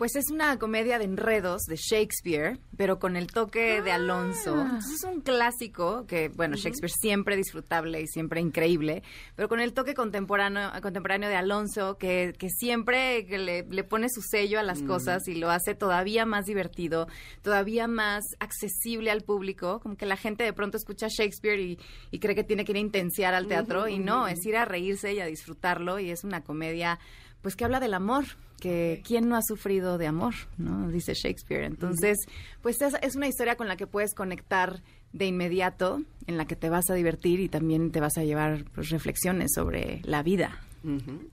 Pues 0.00 0.16
es 0.16 0.30
una 0.30 0.58
comedia 0.58 0.98
de 0.98 1.04
enredos 1.04 1.64
de 1.64 1.76
Shakespeare, 1.76 2.58
pero 2.78 2.98
con 2.98 3.16
el 3.16 3.26
toque 3.26 3.82
de 3.82 3.92
Alonso. 3.92 4.58
Entonces 4.58 4.94
es 4.94 5.04
un 5.04 5.20
clásico 5.20 6.06
que, 6.06 6.30
bueno, 6.30 6.56
Shakespeare 6.56 6.90
siempre 6.90 7.36
disfrutable 7.36 8.00
y 8.00 8.06
siempre 8.06 8.40
increíble, 8.40 9.02
pero 9.36 9.50
con 9.50 9.60
el 9.60 9.74
toque 9.74 9.92
contemporáneo, 9.92 10.70
contemporáneo 10.80 11.28
de 11.28 11.36
Alonso, 11.36 11.98
que, 11.98 12.32
que 12.38 12.48
siempre 12.48 13.26
que 13.26 13.36
le, 13.36 13.64
le 13.64 13.84
pone 13.84 14.08
su 14.08 14.22
sello 14.22 14.58
a 14.58 14.62
las 14.62 14.82
cosas 14.82 15.28
y 15.28 15.34
lo 15.34 15.50
hace 15.50 15.74
todavía 15.74 16.24
más 16.24 16.46
divertido, 16.46 17.06
todavía 17.42 17.86
más 17.86 18.24
accesible 18.38 19.10
al 19.10 19.20
público. 19.20 19.80
Como 19.80 19.98
que 19.98 20.06
la 20.06 20.16
gente 20.16 20.44
de 20.44 20.54
pronto 20.54 20.78
escucha 20.78 21.08
Shakespeare 21.10 21.60
y, 21.60 21.78
y 22.10 22.20
cree 22.20 22.34
que 22.34 22.44
tiene 22.44 22.64
que 22.64 22.72
ir 22.72 22.76
a 22.76 22.80
intenciar 22.80 23.34
al 23.34 23.48
teatro, 23.48 23.86
y 23.86 23.98
no, 23.98 24.28
es 24.28 24.46
ir 24.46 24.56
a 24.56 24.64
reírse 24.64 25.12
y 25.12 25.20
a 25.20 25.26
disfrutarlo, 25.26 25.98
y 25.98 26.10
es 26.10 26.24
una 26.24 26.42
comedia 26.42 26.98
pues 27.42 27.56
que 27.56 27.64
habla 27.64 27.80
del 27.80 27.94
amor, 27.94 28.24
que 28.60 29.02
quién 29.04 29.28
no 29.28 29.36
ha 29.36 29.42
sufrido 29.42 29.98
de 29.98 30.06
amor, 30.06 30.34
¿no? 30.58 30.88
Dice 30.90 31.14
Shakespeare. 31.14 31.64
Entonces, 31.64 32.18
pues 32.62 32.80
es, 32.82 32.94
es 33.02 33.16
una 33.16 33.26
historia 33.26 33.56
con 33.56 33.68
la 33.68 33.76
que 33.76 33.86
puedes 33.86 34.14
conectar 34.14 34.82
de 35.12 35.26
inmediato, 35.26 36.02
en 36.26 36.36
la 36.36 36.46
que 36.46 36.56
te 36.56 36.68
vas 36.68 36.90
a 36.90 36.94
divertir 36.94 37.40
y 37.40 37.48
también 37.48 37.90
te 37.90 38.00
vas 38.00 38.16
a 38.16 38.24
llevar 38.24 38.64
pues, 38.74 38.90
reflexiones 38.90 39.52
sobre 39.54 40.00
la 40.04 40.22
vida. 40.22 40.60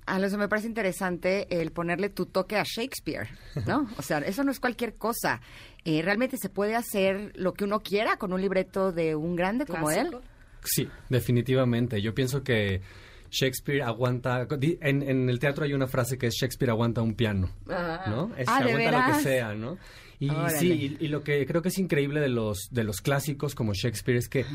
Alonso, 0.06 0.38
me 0.38 0.50
parece 0.50 0.68
interesante 0.68 1.48
el 1.62 1.72
ponerle 1.72 2.10
tu 2.10 2.26
toque 2.26 2.58
a 2.58 2.64
Shakespeare, 2.64 3.30
¿no? 3.66 3.88
O 3.98 4.02
sea, 4.02 4.18
eso 4.20 4.44
no 4.44 4.52
es 4.52 4.60
cualquier 4.60 4.96
cosa. 4.96 5.40
Eh, 5.86 6.02
realmente 6.02 6.36
se 6.38 6.50
puede 6.50 6.76
hacer 6.76 7.32
lo 7.36 7.54
que 7.54 7.64
uno 7.64 7.80
quiera 7.80 8.18
con 8.18 8.34
un 8.34 8.42
libreto 8.42 8.92
de 8.92 9.16
un 9.16 9.38
grande 9.38 9.66
como 9.66 9.90
él. 9.90 10.18
Sí, 10.64 10.90
definitivamente. 11.08 12.02
Yo 12.02 12.14
pienso 12.14 12.44
que 12.44 12.82
Shakespeare 13.32 13.82
aguanta. 13.84 14.48
En, 14.82 15.02
en 15.04 15.30
el 15.30 15.40
teatro 15.40 15.66
hay 15.66 15.74
una 15.74 15.88
frase 15.88 16.18
que 16.18 16.28
es 16.28 16.36
Shakespeare 16.36 16.72
aguanta 16.72 17.02
un 17.02 17.14
piano, 17.16 17.50
¿no? 17.66 18.32
Es, 18.38 18.48
Ah, 18.48 18.64
¿de 18.64 18.72
aguanta 18.74 19.08
lo 19.10 19.18
que 19.18 19.24
sea, 19.24 19.54
¿no? 19.54 19.78
Y 20.20 20.30
Órale. 20.30 20.58
sí, 20.58 20.98
y, 21.00 21.06
y 21.06 21.08
lo 21.10 21.24
que 21.24 21.46
creo 21.46 21.62
que 21.62 21.70
es 21.70 21.78
increíble 21.78 22.20
de 22.20 22.30
los, 22.30 22.70
de 22.72 22.84
los 22.84 23.02
clásicos 23.02 23.54
como 23.54 23.74
Shakespeare 23.74 24.18
es 24.18 24.28
que 24.30 24.46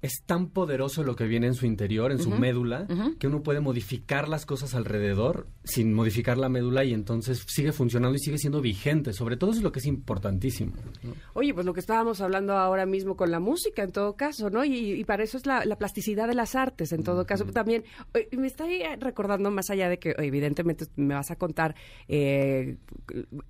es 0.00 0.22
tan 0.24 0.48
poderoso 0.48 1.02
lo 1.02 1.16
que 1.16 1.24
viene 1.24 1.48
en 1.48 1.54
su 1.54 1.66
interior, 1.66 2.12
en 2.12 2.20
su 2.20 2.30
médula, 2.30 2.86
que 3.18 3.26
uno 3.26 3.42
puede 3.42 3.60
modificar 3.60 4.28
las 4.28 4.46
cosas 4.46 4.74
alrededor 4.74 5.48
sin 5.64 5.92
modificar 5.92 6.38
la 6.38 6.48
médula 6.48 6.84
y 6.84 6.94
entonces 6.94 7.44
sigue 7.48 7.72
funcionando 7.72 8.16
y 8.16 8.20
sigue 8.20 8.38
siendo 8.38 8.60
vigente. 8.60 9.12
Sobre 9.12 9.36
todo 9.36 9.50
eso 9.50 9.58
es 9.58 9.64
lo 9.64 9.72
que 9.72 9.80
es 9.80 9.86
importantísimo. 9.86 10.72
¿no? 11.02 11.14
Oye, 11.34 11.52
pues 11.52 11.66
lo 11.66 11.74
que 11.74 11.80
estábamos 11.80 12.20
hablando 12.20 12.54
ahora 12.54 12.86
mismo 12.86 13.16
con 13.16 13.30
la 13.30 13.40
música, 13.40 13.82
en 13.82 13.92
todo 13.92 14.14
caso, 14.14 14.50
¿no? 14.50 14.64
Y, 14.64 14.92
y 14.92 15.04
para 15.04 15.24
eso 15.24 15.36
es 15.36 15.46
la, 15.46 15.64
la 15.64 15.76
plasticidad 15.76 16.28
de 16.28 16.34
las 16.34 16.54
artes, 16.54 16.92
en 16.92 17.02
todo 17.02 17.26
caso. 17.26 17.44
También, 17.46 17.84
eh, 18.14 18.28
me 18.36 18.46
estoy 18.46 18.82
recordando, 19.00 19.50
más 19.50 19.70
allá 19.70 19.88
de 19.88 19.98
que 19.98 20.14
evidentemente 20.18 20.86
me 20.96 21.14
vas 21.14 21.30
a 21.30 21.36
contar 21.36 21.74
eh, 22.06 22.76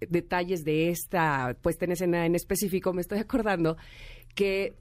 detalles 0.01 0.64
de 0.64 0.88
esta 0.88 1.57
puesta 1.61 1.84
en 1.84 1.92
escena 1.92 2.26
en 2.26 2.34
específico, 2.34 2.92
me 2.92 3.03
estoy 3.03 3.18
acordando 3.18 3.76
que 4.34 4.76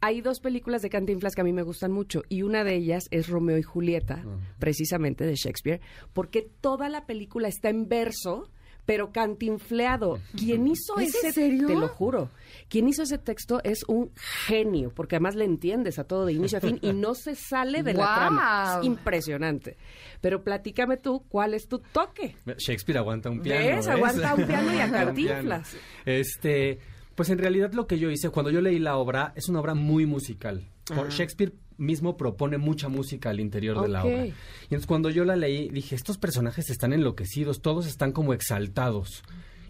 hay 0.00 0.20
dos 0.20 0.40
películas 0.40 0.82
de 0.82 0.90
Cantinflas 0.90 1.34
que 1.34 1.40
a 1.40 1.44
mí 1.44 1.52
me 1.52 1.62
gustan 1.62 1.92
mucho 1.92 2.22
y 2.28 2.42
una 2.42 2.64
de 2.64 2.74
ellas 2.74 3.04
es 3.10 3.28
Romeo 3.28 3.58
y 3.58 3.62
Julieta, 3.62 4.24
precisamente 4.58 5.24
de 5.24 5.34
Shakespeare, 5.34 5.80
porque 6.12 6.48
toda 6.60 6.88
la 6.88 7.06
película 7.06 7.48
está 7.48 7.68
en 7.68 7.88
verso, 7.88 8.48
pero 8.86 9.12
cantinfleado. 9.12 10.18
Quien 10.36 10.66
hizo 10.66 10.98
¿Es 10.98 11.14
en 11.14 11.28
ese, 11.28 11.32
serio? 11.32 11.66
te 11.68 11.74
lo 11.74 11.88
juro, 11.88 12.30
quien 12.68 12.88
hizo 12.88 13.02
ese 13.02 13.18
texto 13.18 13.60
es 13.62 13.84
un 13.86 14.10
genio, 14.46 14.90
porque 14.94 15.16
además 15.16 15.36
le 15.36 15.44
entiendes 15.44 15.98
a 15.98 16.04
todo 16.04 16.26
de 16.26 16.32
inicio 16.32 16.58
a 16.58 16.60
fin 16.60 16.78
y 16.82 16.92
no 16.92 17.14
se 17.14 17.34
sale 17.34 17.82
de 17.82 17.94
la 17.94 18.14
trama. 18.14 18.78
Es 18.80 18.86
impresionante. 18.86 19.76
Pero 20.20 20.42
platícame 20.42 20.96
tú, 20.96 21.24
¿cuál 21.28 21.54
es 21.54 21.68
tu 21.68 21.78
toque? 21.78 22.34
Shakespeare 22.58 22.98
aguanta 22.98 23.30
un 23.30 23.40
piano. 23.42 23.76
¿Ves? 23.76 23.86
Aguanta 23.86 24.34
un 24.34 24.46
piano 24.46 24.74
y 24.74 24.78
a 24.80 24.90
Cantinflas. 24.90 25.76
Este, 26.04 26.78
pues 27.20 27.28
en 27.28 27.36
realidad 27.36 27.74
lo 27.74 27.86
que 27.86 27.98
yo 27.98 28.10
hice 28.10 28.30
cuando 28.30 28.50
yo 28.50 28.62
leí 28.62 28.78
la 28.78 28.96
obra 28.96 29.34
es 29.36 29.50
una 29.50 29.60
obra 29.60 29.74
muy 29.74 30.06
musical. 30.06 30.66
Por- 30.86 31.10
Shakespeare 31.10 31.52
mismo 31.76 32.16
propone 32.16 32.56
mucha 32.56 32.88
música 32.88 33.28
al 33.28 33.40
interior 33.40 33.82
de 33.82 33.88
la 33.88 34.04
obra. 34.04 34.26
Y 34.26 34.32
entonces 34.64 34.86
cuando 34.86 35.10
yo 35.10 35.26
la 35.26 35.36
leí 35.36 35.68
dije, 35.68 35.94
estos 35.94 36.16
personajes 36.16 36.70
están 36.70 36.94
enloquecidos, 36.94 37.60
todos 37.60 37.86
están 37.86 38.12
como 38.12 38.32
exaltados. 38.32 39.22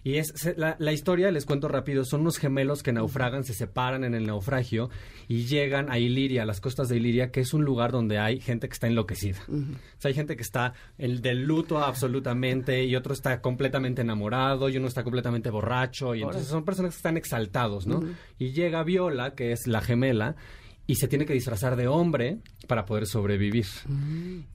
Y 0.03 0.15
es 0.17 0.33
se- 0.35 0.55
la, 0.57 0.77
la 0.79 0.93
historia, 0.93 1.31
les 1.31 1.45
cuento 1.45 1.69
rápido, 1.69 2.05
son 2.05 2.23
unos 2.23 2.39
gemelos 2.39 2.83
que 2.83 2.93
naufragan, 2.93 3.45
se 3.45 3.53
separan 3.55 4.03
en 4.05 4.15
el 4.15 4.27
naufragio 4.27 4.89
y 5.29 5.45
llegan 5.45 5.91
a 5.91 5.99
Iliria, 5.99 6.43
a 6.43 6.47
las 6.47 6.61
costas 6.61 6.89
de 6.89 6.97
Iliria, 6.97 7.31
que 7.31 7.41
es 7.41 7.53
un 7.55 7.65
lugar 7.65 7.93
donde 7.93 8.19
hay 8.19 8.41
gente 8.41 8.69
que 8.69 8.73
está 8.75 8.87
enloquecida. 8.87 9.39
O 9.49 10.01
sea, 10.01 10.09
hay 10.09 10.15
gente 10.15 10.37
que 10.37 10.43
está 10.43 10.73
el 10.99 11.21
del 11.21 11.43
luto 11.43 11.79
absolutamente 11.79 12.85
y 12.85 12.97
otro 12.97 13.13
está 13.13 13.41
completamente 13.41 14.03
enamorado 14.03 14.69
y 14.69 14.77
uno 14.77 14.89
está 14.89 15.03
completamente 15.05 15.51
borracho 15.51 16.15
y 16.15 16.23
entonces 16.23 16.49
son 16.51 16.65
personas 16.65 16.93
que 16.93 16.97
están 16.97 17.17
exaltados, 17.17 17.87
¿no? 17.87 18.01
Y 18.39 18.53
llega 18.53 18.83
Viola, 18.83 19.35
que 19.35 19.53
es 19.53 19.67
la 19.67 19.81
gemela, 19.83 20.37
y 20.91 20.95
se 20.97 21.07
tiene 21.09 21.25
que 21.27 21.33
disfrazar 21.33 21.77
de 21.77 21.87
hombre 21.87 22.39
para 22.67 22.85
poder 22.85 23.07
sobrevivir. 23.07 23.67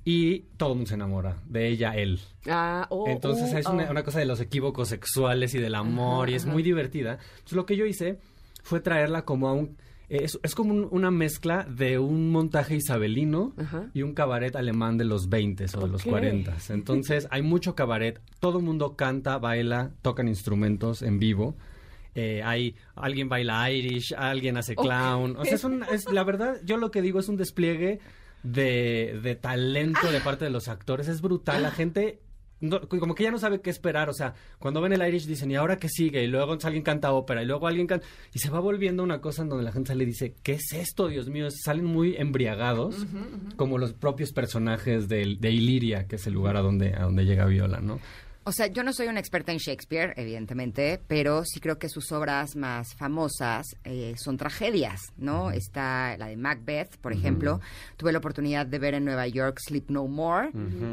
Y 0.03 0.39
todo 0.57 0.69
el 0.71 0.75
mundo 0.75 0.89
se 0.89 0.95
enamora 0.95 1.37
de 1.47 1.67
ella, 1.69 1.91
él. 1.95 2.19
Ah, 2.47 2.87
oh, 2.89 3.05
Entonces 3.07 3.53
uh, 3.53 3.57
es 3.57 3.65
una, 3.67 3.85
oh. 3.87 3.91
una 3.91 4.03
cosa 4.03 4.19
de 4.19 4.25
los 4.25 4.39
equívocos 4.41 4.89
sexuales 4.89 5.53
y 5.55 5.59
del 5.59 5.75
amor 5.75 6.29
y 6.29 6.33
es 6.35 6.45
muy 6.45 6.63
divertida. 6.63 7.19
Entonces 7.35 7.53
lo 7.53 7.65
que 7.65 7.77
yo 7.77 7.85
hice 7.85 8.19
fue 8.63 8.79
traerla 8.79 9.23
como 9.25 9.47
a 9.47 9.53
un... 9.53 9.77
eh, 10.09 10.19
Es, 10.23 10.39
es 10.43 10.55
como 10.55 10.73
un- 10.73 10.87
una 10.91 11.11
mezcla 11.11 11.63
de 11.69 11.99
un 11.99 12.31
montaje 12.31 12.75
isabelino 12.75 13.53
y 13.93 14.01
un 14.01 14.13
cabaret 14.13 14.55
alemán 14.55 14.97
de 14.97 15.05
los 15.05 15.29
20 15.29 15.65
o 15.77 15.81
de 15.81 15.87
los 15.87 16.01
Ok. 16.05 16.09
40. 16.11 16.57
Entonces 16.69 17.27
hay 17.31 17.41
mucho 17.41 17.75
cabaret, 17.75 18.19
todo 18.39 18.59
el 18.59 18.65
mundo 18.65 18.95
canta, 18.95 19.37
baila, 19.37 19.91
tocan 20.01 20.27
instrumentos 20.27 21.01
en 21.01 21.19
vivo. 21.19 21.55
Eh, 22.15 22.41
hay 22.43 22.75
alguien 22.95 23.27
baila 23.29 23.69
Irish, 23.71 24.13
alguien 24.17 24.55
hace 24.57 24.75
clown. 24.75 25.35
O 25.37 25.43
sea, 25.43 25.55
es, 25.55 25.63
un- 25.65 25.83
es- 25.91 26.09
la 26.11 26.23
verdad, 26.23 26.57
yo 26.63 26.77
lo 26.77 26.89
que 26.89 27.01
digo 27.01 27.19
es 27.19 27.27
un 27.27 27.35
despliegue 27.37 27.99
de, 28.43 29.19
de 29.21 29.35
talento 29.35 30.11
de 30.11 30.21
parte 30.21 30.45
de 30.45 30.51
los 30.51 30.67
actores. 30.67 31.07
Es 31.07 31.21
brutal. 31.21 31.61
La 31.63 31.71
gente 31.71 32.21
no- 32.61 32.79
como 32.87 33.15
que 33.15 33.23
ya 33.23 33.31
no 33.31 33.37
sabe 33.37 33.59
qué 33.59 33.69
esperar. 33.69 34.09
O 34.09 34.13
sea, 34.13 34.33
cuando 34.59 34.79
ven 34.81 34.93
el 34.93 35.05
Irish 35.05 35.25
dicen, 35.25 35.51
¿y 35.51 35.55
ahora 35.55 35.77
qué 35.77 35.89
sigue? 35.89 36.23
Y 36.23 36.27
luego 36.27 36.57
alguien 36.63 36.83
canta 36.83 37.11
ópera, 37.11 37.43
y 37.43 37.45
luego 37.45 37.67
alguien 37.67 37.85
canta. 37.85 38.05
Y 38.33 38.39
se 38.39 38.49
va 38.49 38.59
volviendo 38.59 39.03
una 39.03 39.19
cosa 39.19 39.41
en 39.41 39.49
donde 39.49 39.65
la 39.65 39.71
gente 39.73 39.89
sale 39.89 40.03
y 40.03 40.07
dice, 40.07 40.35
¿qué 40.41 40.53
es 40.53 40.71
esto, 40.73 41.07
Dios 41.09 41.27
mío? 41.29 41.47
Salen 41.51 41.85
muy 41.85 42.15
embriagados, 42.17 43.05
como 43.57 43.77
los 43.77 43.93
propios 43.93 44.31
personajes 44.31 45.09
de, 45.09 45.35
de 45.39 45.51
Iliria, 45.51 46.07
que 46.07 46.15
es 46.15 46.27
el 46.27 46.33
lugar 46.33 46.55
a 46.55 46.61
donde, 46.61 46.93
a 46.95 47.03
donde 47.03 47.25
llega 47.25 47.45
Viola, 47.45 47.81
¿no? 47.81 47.99
O 48.47 48.51
sea, 48.51 48.67
yo 48.67 48.83
no 48.83 48.93
soy 48.93 49.07
una 49.07 49.19
experta 49.19 49.51
en 49.51 49.57
Shakespeare, 49.57 50.13
evidentemente, 50.17 51.01
pero 51.07 51.43
sí 51.43 51.59
creo 51.59 51.79
que 51.79 51.89
sus 51.89 52.11
obras 52.11 52.55
más 52.55 52.93
famosas 52.93 53.65
eh, 53.83 54.13
son 54.17 54.37
tragedias, 54.37 55.01
¿no? 55.17 55.49
Está 55.49 56.15
la 56.17 56.27
de 56.27 56.37
Macbeth, 56.37 56.97
por 56.97 57.11
ejemplo. 57.11 57.59
Tuve 57.97 58.11
la 58.11 58.19
oportunidad 58.19 58.67
de 58.67 58.77
ver 58.77 58.93
en 58.93 59.03
Nueva 59.03 59.25
York 59.27 59.57
Sleep 59.65 59.89
No 59.89 60.05
More, 60.07 60.51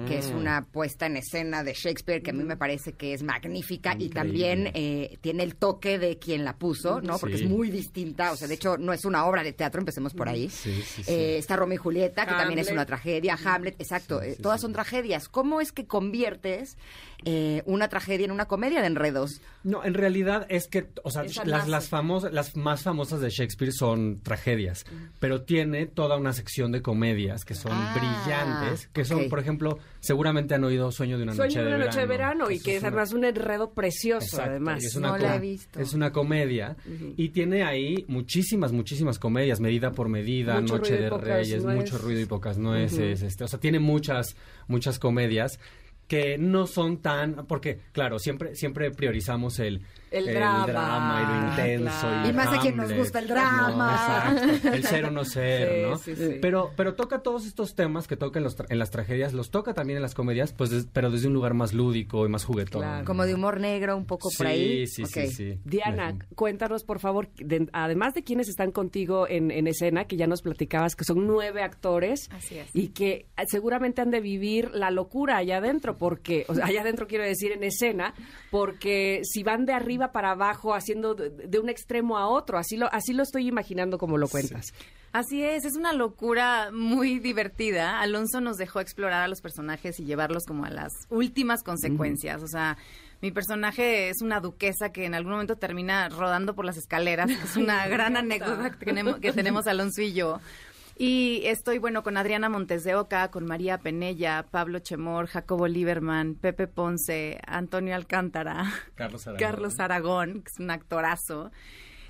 que 0.09 0.16
es 0.16 0.28
una 0.28 0.64
puesta 0.64 1.05
en 1.05 1.18
escena 1.18 1.62
de 1.62 1.74
Shakespeare 1.74 2.22
que 2.22 2.30
a 2.30 2.32
mí 2.32 2.42
me 2.42 2.57
parece 2.57 2.94
que 2.94 3.12
es 3.12 3.22
magnífica 3.22 3.96
y 3.98 4.09
también 4.09 4.70
eh, 4.72 5.18
tiene 5.20 5.42
el 5.42 5.57
toque 5.57 5.98
de 5.98 6.18
quien 6.18 6.46
la 6.46 6.57
puso, 6.57 7.03
¿no? 7.03 7.18
Porque 7.18 7.36
Sí. 7.36 7.44
es 7.44 7.50
muy 7.50 7.70
distinta. 7.70 8.32
O 8.32 8.36
sea, 8.36 8.48
de 8.48 8.55
hecho, 8.55 8.78
no 8.78 8.94
es 8.94 9.05
una 9.05 9.26
obra 9.26 9.42
de 9.42 9.53
teatro, 9.53 9.78
empecemos 9.80 10.14
por 10.14 10.26
ahí. 10.26 10.48
Sí, 10.48 10.82
sí. 10.82 11.03
Eh, 11.07 11.36
está 11.36 11.57
Romeo 11.57 11.74
y 11.74 11.78
Julieta, 11.78 12.24
que 12.24 12.32
también 12.32 12.61
es 12.61 12.70
una 12.70 12.86
tragedia. 12.86 13.36
Hamlet, 13.44 13.74
exacto. 13.78 14.22
Eh, 14.22 14.38
todas 14.40 14.59
son 14.61 14.72
tragedias. 14.72 15.28
¿Cómo 15.28 15.61
es 15.61 15.70
que 15.70 15.86
conviertes 15.86 16.78
eh, 17.24 17.41
eh, 17.45 17.62
una 17.66 17.88
tragedia 17.88 18.24
en 18.24 18.30
una 18.30 18.47
comedia 18.47 18.80
de 18.80 18.86
enredos. 18.86 19.40
No, 19.64 19.84
en 19.84 19.95
realidad 19.95 20.47
es 20.49 20.68
que, 20.68 20.88
o 21.03 21.11
sea, 21.11 21.24
Esa 21.24 21.45
las, 21.45 21.68
las, 21.68 21.88
famosas, 21.88 22.32
las 22.32 22.57
más 22.57 22.82
famosas 22.82 23.20
de 23.20 23.30
Shakespeare 23.30 23.72
son 23.72 24.20
tragedias, 24.22 24.84
pero 25.18 25.43
tiene 25.43 25.86
toda 25.86 26.16
una 26.16 26.32
sección 26.32 26.70
de 26.72 26.82
comedias 26.82 27.45
que 27.45 27.55
son 27.55 27.72
Ah, 27.74 27.95
brillantes, 27.97 28.88
que 28.93 29.05
son, 29.05 29.28
por 29.28 29.38
ejemplo, 29.38 29.78
seguramente 30.01 30.55
han 30.55 30.64
oído 30.64 30.90
Sueño 30.93 31.16
de 31.16 31.24
una 31.24 31.34
Sueño 31.34 31.49
noche 31.49 31.59
de 31.59 31.64
de 31.64 31.68
una 31.70 31.76
verano. 31.78 31.90
noche 31.90 32.01
de 32.01 32.07
verano 32.07 32.51
y 32.51 32.61
que 32.61 32.70
es 32.72 32.76
es 32.76 32.82
una- 32.82 32.88
además 32.88 33.12
un 33.12 33.24
enredo 33.24 33.70
precioso, 33.72 34.24
Exacto, 34.26 34.51
además. 34.51 34.82
y 34.82 34.86
es 34.86 34.97
una 34.97 35.09
No 35.09 35.18
la 35.18 35.36
he 35.36 35.40
visto. 35.40 35.80
Es 35.80 35.95
una 35.95 36.12
comedia 36.12 36.76
y 37.16 37.28
tiene 37.30 37.62
ahí 37.64 38.05
muchísimas, 38.09 38.72
muchísimas 38.72 39.18
comedias, 39.18 39.61
medida 39.61 39.93
por 39.93 40.09
medida, 40.09 40.61
Mucho 40.61 40.78
Noche 40.78 40.97
de 40.97 41.11
Reyes, 41.11 41.62
nueces. 41.62 41.80
mucho 41.93 41.99
ruido 41.99 42.20
y 42.20 42.26
pocas 42.26 42.59
nueces, 42.59 43.22
este, 43.22 43.45
o 43.45 43.49
sea, 43.49 43.59
tiene 43.59 43.78
muchas, 43.78 44.36
muchas 44.68 44.99
comedias 44.99 45.59
que 46.13 46.37
no 46.37 46.67
son 46.67 46.99
tan, 46.99 47.47
porque 47.47 47.79
claro, 47.91 48.19
siempre, 48.19 48.55
siempre 48.55 48.91
priorizamos 48.91 49.59
el, 49.61 49.81
El 50.13 50.35
drama, 50.35 51.21
y 51.23 51.27
lo 51.27 51.49
intenso. 51.49 52.01
claro. 52.01 52.29
Y 52.29 52.33
más 52.33 52.47
a 52.49 52.61
quien 52.61 52.77
nos 52.77 52.85
Hamlet. 52.87 52.99
gusta 52.99 53.19
el 53.19 53.29
drama. 53.29 54.31
No, 54.33 54.41
exacto, 54.43 54.69
el 54.69 54.85
ser 54.85 55.05
o 55.07 55.11
no 55.11 55.25
ser, 55.25 55.69
Sí, 55.73 55.83
¿no? 55.91 55.99
sí, 55.99 56.17
sí. 56.17 56.39
Pero, 56.41 56.71
pero 56.77 56.95
toca 56.95 57.21
todos 57.23 57.47
estos 57.47 57.75
temas 57.75 58.07
que 58.07 58.17
toca 58.17 58.39
en, 58.39 58.45
los 58.45 58.59
tra- 58.59 58.67
en 58.69 58.79
las 58.79 58.91
tragedias, 58.91 59.33
los 59.33 59.51
toca 59.51 59.75
también 59.75 59.97
en 59.97 60.03
las 60.03 60.15
comedias, 60.15 60.53
pues, 60.53 60.71
des- 60.71 60.87
pero 60.93 61.11
desde 61.11 61.29
un 61.29 61.35
lugar 61.35 61.55
más 61.55 61.73
lúdico 61.73 62.27
y 62.27 62.29
más 62.29 62.45
juguetón. 62.45 62.83
Claro. 62.83 63.05
Como 63.05 63.25
de 63.25 63.35
humor 63.35 63.61
negro, 63.61 63.97
un 63.97 64.07
poco 64.07 64.29
por 64.37 64.47
ahí. 64.47 64.87
sí, 64.87 65.03
Ok. 65.05 65.09
sí, 65.11 65.27
sí. 65.29 65.59
Diana, 65.65 66.15
cuéntanos 66.35 66.85
por 66.85 66.99
favor, 67.01 67.29
de- 67.37 67.69
además 67.73 68.15
de 68.15 68.23
quienes 68.25 68.49
están 68.49 68.71
contigo 68.73 69.27
en, 69.29 69.51
en 69.51 69.67
escena, 69.67 70.05
que 70.05 70.17
ya 70.17 70.27
nos 70.27 70.43
platicabas 70.43 70.95
que 70.97 71.05
son 71.05 71.27
nueve 71.27 71.63
actores 71.63 72.29
Así 72.33 72.59
es. 72.59 72.69
y 72.75 72.89
que 72.89 73.27
seguramente 73.47 74.01
han 74.03 74.11
de 74.11 74.21
vivir 74.21 74.71
la 74.73 74.91
locura 74.91 75.37
allá 75.37 75.59
adentro, 75.59 75.97
porque, 75.97 76.45
o 76.49 76.55
sea, 76.55 76.67
allá 76.67 76.83
adentro 76.83 77.07
quiero 77.07 77.25
decir 77.25 77.53
en 77.53 77.63
escena, 77.65 78.15
porque 78.51 79.21
si 79.25 79.43
van 79.43 79.65
de 79.65 79.73
arriba 79.73 80.01
para 80.11 80.32
abajo 80.32 80.74
haciendo 80.74 81.14
de, 81.14 81.30
de 81.30 81.59
un 81.61 81.68
extremo 81.68 82.18
a 82.18 82.26
otro, 82.26 82.59
así 82.59 82.76
lo, 82.76 82.92
así 82.92 83.12
lo 83.12 83.22
estoy 83.22 83.46
imaginando 83.46 83.98
como 83.98 84.18
lo 84.18 84.26
cuentas. 84.26 84.72
Así 85.12 85.44
es, 85.44 85.66
es 85.66 85.76
una 85.76 85.92
locura 85.92 86.70
muy 86.72 87.18
divertida. 87.18 88.00
Alonso 88.00 88.40
nos 88.40 88.57
dejó 88.57 88.80
explorar 88.80 89.22
a 89.22 89.28
los 89.28 89.42
personajes 89.42 90.00
y 90.00 90.07
llevarlos 90.07 90.46
como 90.46 90.64
a 90.64 90.70
las 90.70 90.90
últimas 91.11 91.62
consecuencias. 91.62 92.42
O 92.42 92.46
sea, 92.46 92.78
mi 93.20 93.30
personaje 93.30 94.09
es 94.09 94.22
una 94.22 94.40
duquesa 94.40 94.90
que 94.90 95.05
en 95.05 95.14
algún 95.14 95.32
momento 95.32 95.57
termina 95.57 96.09
rodando 96.09 96.55
por 96.55 96.64
las 96.64 96.78
escaleras. 96.78 97.30
es 97.30 97.57
una 97.57 97.86
gran 97.88 98.16
anécdota 98.16 98.70
que 98.70 98.86
tenemos, 98.86 99.18
que 99.18 99.32
tenemos 99.32 99.66
Alonso 99.66 100.00
y 100.00 100.14
yo. 100.14 100.40
Y 100.97 101.43
estoy, 101.47 101.78
bueno, 101.78 102.03
con 102.03 102.16
Adriana 102.16 102.49
Montes 102.49 102.84
de 102.84 102.95
Oca, 102.95 103.30
con 103.30 103.45
María 103.47 103.78
Penella, 103.78 104.47
Pablo 104.51 104.78
Chemor, 104.78 105.26
Jacobo 105.26 105.66
Lieberman, 105.66 106.34
Pepe 106.34 106.66
Ponce, 106.68 107.40
Antonio 107.47 107.95
Alcántara. 107.95 108.64
Carlos 108.95 109.26
Aragón. 109.26 109.40
Carlos 109.40 109.80
Aragón, 109.80 110.32
que 110.43 110.51
es 110.53 110.61
un 110.61 110.70
actorazo. 110.70 111.51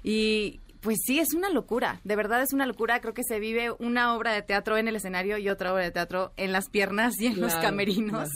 Y 0.03 0.61
pues 0.81 0.99
sí, 1.07 1.21
es 1.21 1.33
una 1.33 1.49
locura, 1.49 2.01
de 2.03 2.17
verdad 2.17 2.43
es 2.43 2.53
una 2.53 2.67
locura. 2.67 3.01
Creo 3.01 3.15
que 3.15 3.23
se 3.23 3.39
vive 3.39 3.71
una 3.79 4.17
obra 4.17 4.33
de 4.33 4.43
teatro 4.43 4.77
en 4.77 4.89
el 4.89 4.97
escenario 4.97 5.39
y 5.39 5.49
otra 5.49 5.73
obra 5.73 5.85
de 5.85 5.93
teatro 5.93 6.33
en 6.37 6.51
las 6.51 6.69
piernas 6.69 7.21
y 7.21 7.27
en 7.27 7.41
los 7.41 7.53
Claro, 7.53 7.69
camerinos. 7.69 8.29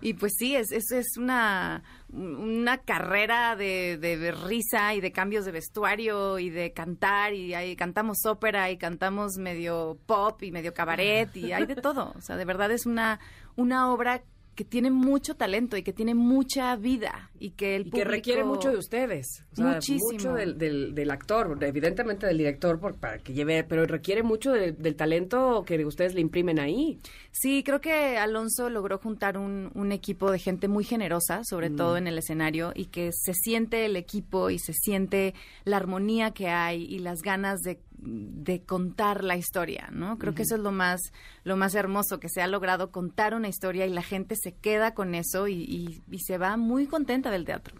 Y 0.00 0.14
pues 0.14 0.34
sí, 0.38 0.54
es, 0.54 0.72
es, 0.72 0.90
es 0.92 1.16
una, 1.16 1.82
una 2.10 2.78
carrera 2.78 3.56
de, 3.56 3.96
de 3.98 4.32
risa 4.32 4.94
y 4.94 5.00
de 5.00 5.12
cambios 5.12 5.44
de 5.44 5.52
vestuario 5.52 6.38
y 6.38 6.50
de 6.50 6.72
cantar 6.72 7.32
y 7.34 7.54
ahí 7.54 7.76
cantamos 7.76 8.24
ópera 8.26 8.70
y 8.70 8.76
cantamos 8.76 9.36
medio 9.38 9.98
pop 10.06 10.42
y 10.42 10.52
medio 10.52 10.74
cabaret 10.74 11.34
y 11.36 11.52
hay 11.52 11.66
de 11.66 11.76
todo. 11.76 12.12
O 12.16 12.20
sea, 12.20 12.36
de 12.36 12.44
verdad 12.44 12.70
es 12.70 12.86
una, 12.86 13.20
una 13.56 13.92
obra 13.92 14.22
que 14.56 14.64
tiene 14.64 14.90
mucho 14.90 15.36
talento 15.36 15.76
y 15.76 15.82
que 15.84 15.92
tiene 15.92 16.14
mucha 16.14 16.74
vida 16.74 17.30
y 17.38 17.50
que 17.50 17.76
el 17.76 17.86
Y 17.86 17.90
que 17.90 18.04
requiere 18.04 18.42
mucho 18.42 18.70
de 18.72 18.78
ustedes. 18.78 19.44
O 19.52 19.56
sea, 19.56 19.66
Muchísimo. 19.74 20.10
Mucho 20.12 20.32
del, 20.32 20.58
del, 20.58 20.94
del 20.94 21.10
actor, 21.10 21.56
evidentemente 21.60 22.26
del 22.26 22.38
director 22.38 22.80
por, 22.80 22.96
para 22.96 23.18
que 23.18 23.34
lleve, 23.34 23.62
pero 23.62 23.84
requiere 23.86 24.22
mucho 24.22 24.50
de- 24.52 24.72
del 24.72 24.96
talento 24.96 25.62
que 25.64 25.84
ustedes 25.84 26.14
le 26.14 26.22
imprimen 26.22 26.58
ahí. 26.58 26.98
Sí, 27.30 27.62
creo 27.62 27.80
que 27.82 28.16
Alonso 28.16 28.70
logró 28.70 28.98
juntar 28.98 29.36
un, 29.36 29.70
un 29.74 29.92
equipo 29.92 30.30
de 30.32 30.38
gente 30.38 30.66
muy 30.68 30.82
generosa, 30.84 31.42
sobre 31.44 31.68
todo 31.70 31.98
en 31.98 32.06
el 32.06 32.16
escenario, 32.18 32.72
y 32.74 32.86
que 32.86 33.10
se 33.12 33.34
siente 33.34 33.84
el 33.84 33.94
equipo 33.96 34.48
y 34.48 34.58
se 34.58 34.72
siente 34.72 35.34
la 35.64 35.76
armonía 35.76 36.30
que 36.30 36.48
hay 36.48 36.82
y 36.84 36.98
las 37.00 37.20
ganas 37.20 37.60
de, 37.60 37.78
de 37.98 38.62
contar 38.62 39.24
la 39.24 39.36
historia, 39.36 39.88
¿no? 39.92 40.18
Creo 40.18 40.34
que 40.34 40.42
eso 40.42 40.54
es 40.56 40.60
lo 40.60 40.72
más, 40.72 41.00
lo 41.44 41.56
más 41.56 41.74
hermoso, 41.74 42.20
que 42.20 42.28
se 42.28 42.42
ha 42.42 42.46
logrado 42.46 42.90
contar 42.90 43.34
una 43.34 43.48
historia 43.48 43.86
y 43.86 43.90
la 43.90 44.02
gente 44.02 44.36
se 44.36 44.52
queda 44.52 44.94
con 44.94 45.14
eso 45.14 45.48
y, 45.48 45.54
y- 45.64 46.02
y 46.10 46.18
se 46.20 46.38
va 46.38 46.56
muy 46.56 46.86
contenta 46.86 47.30
del 47.30 47.44
teatro. 47.44 47.74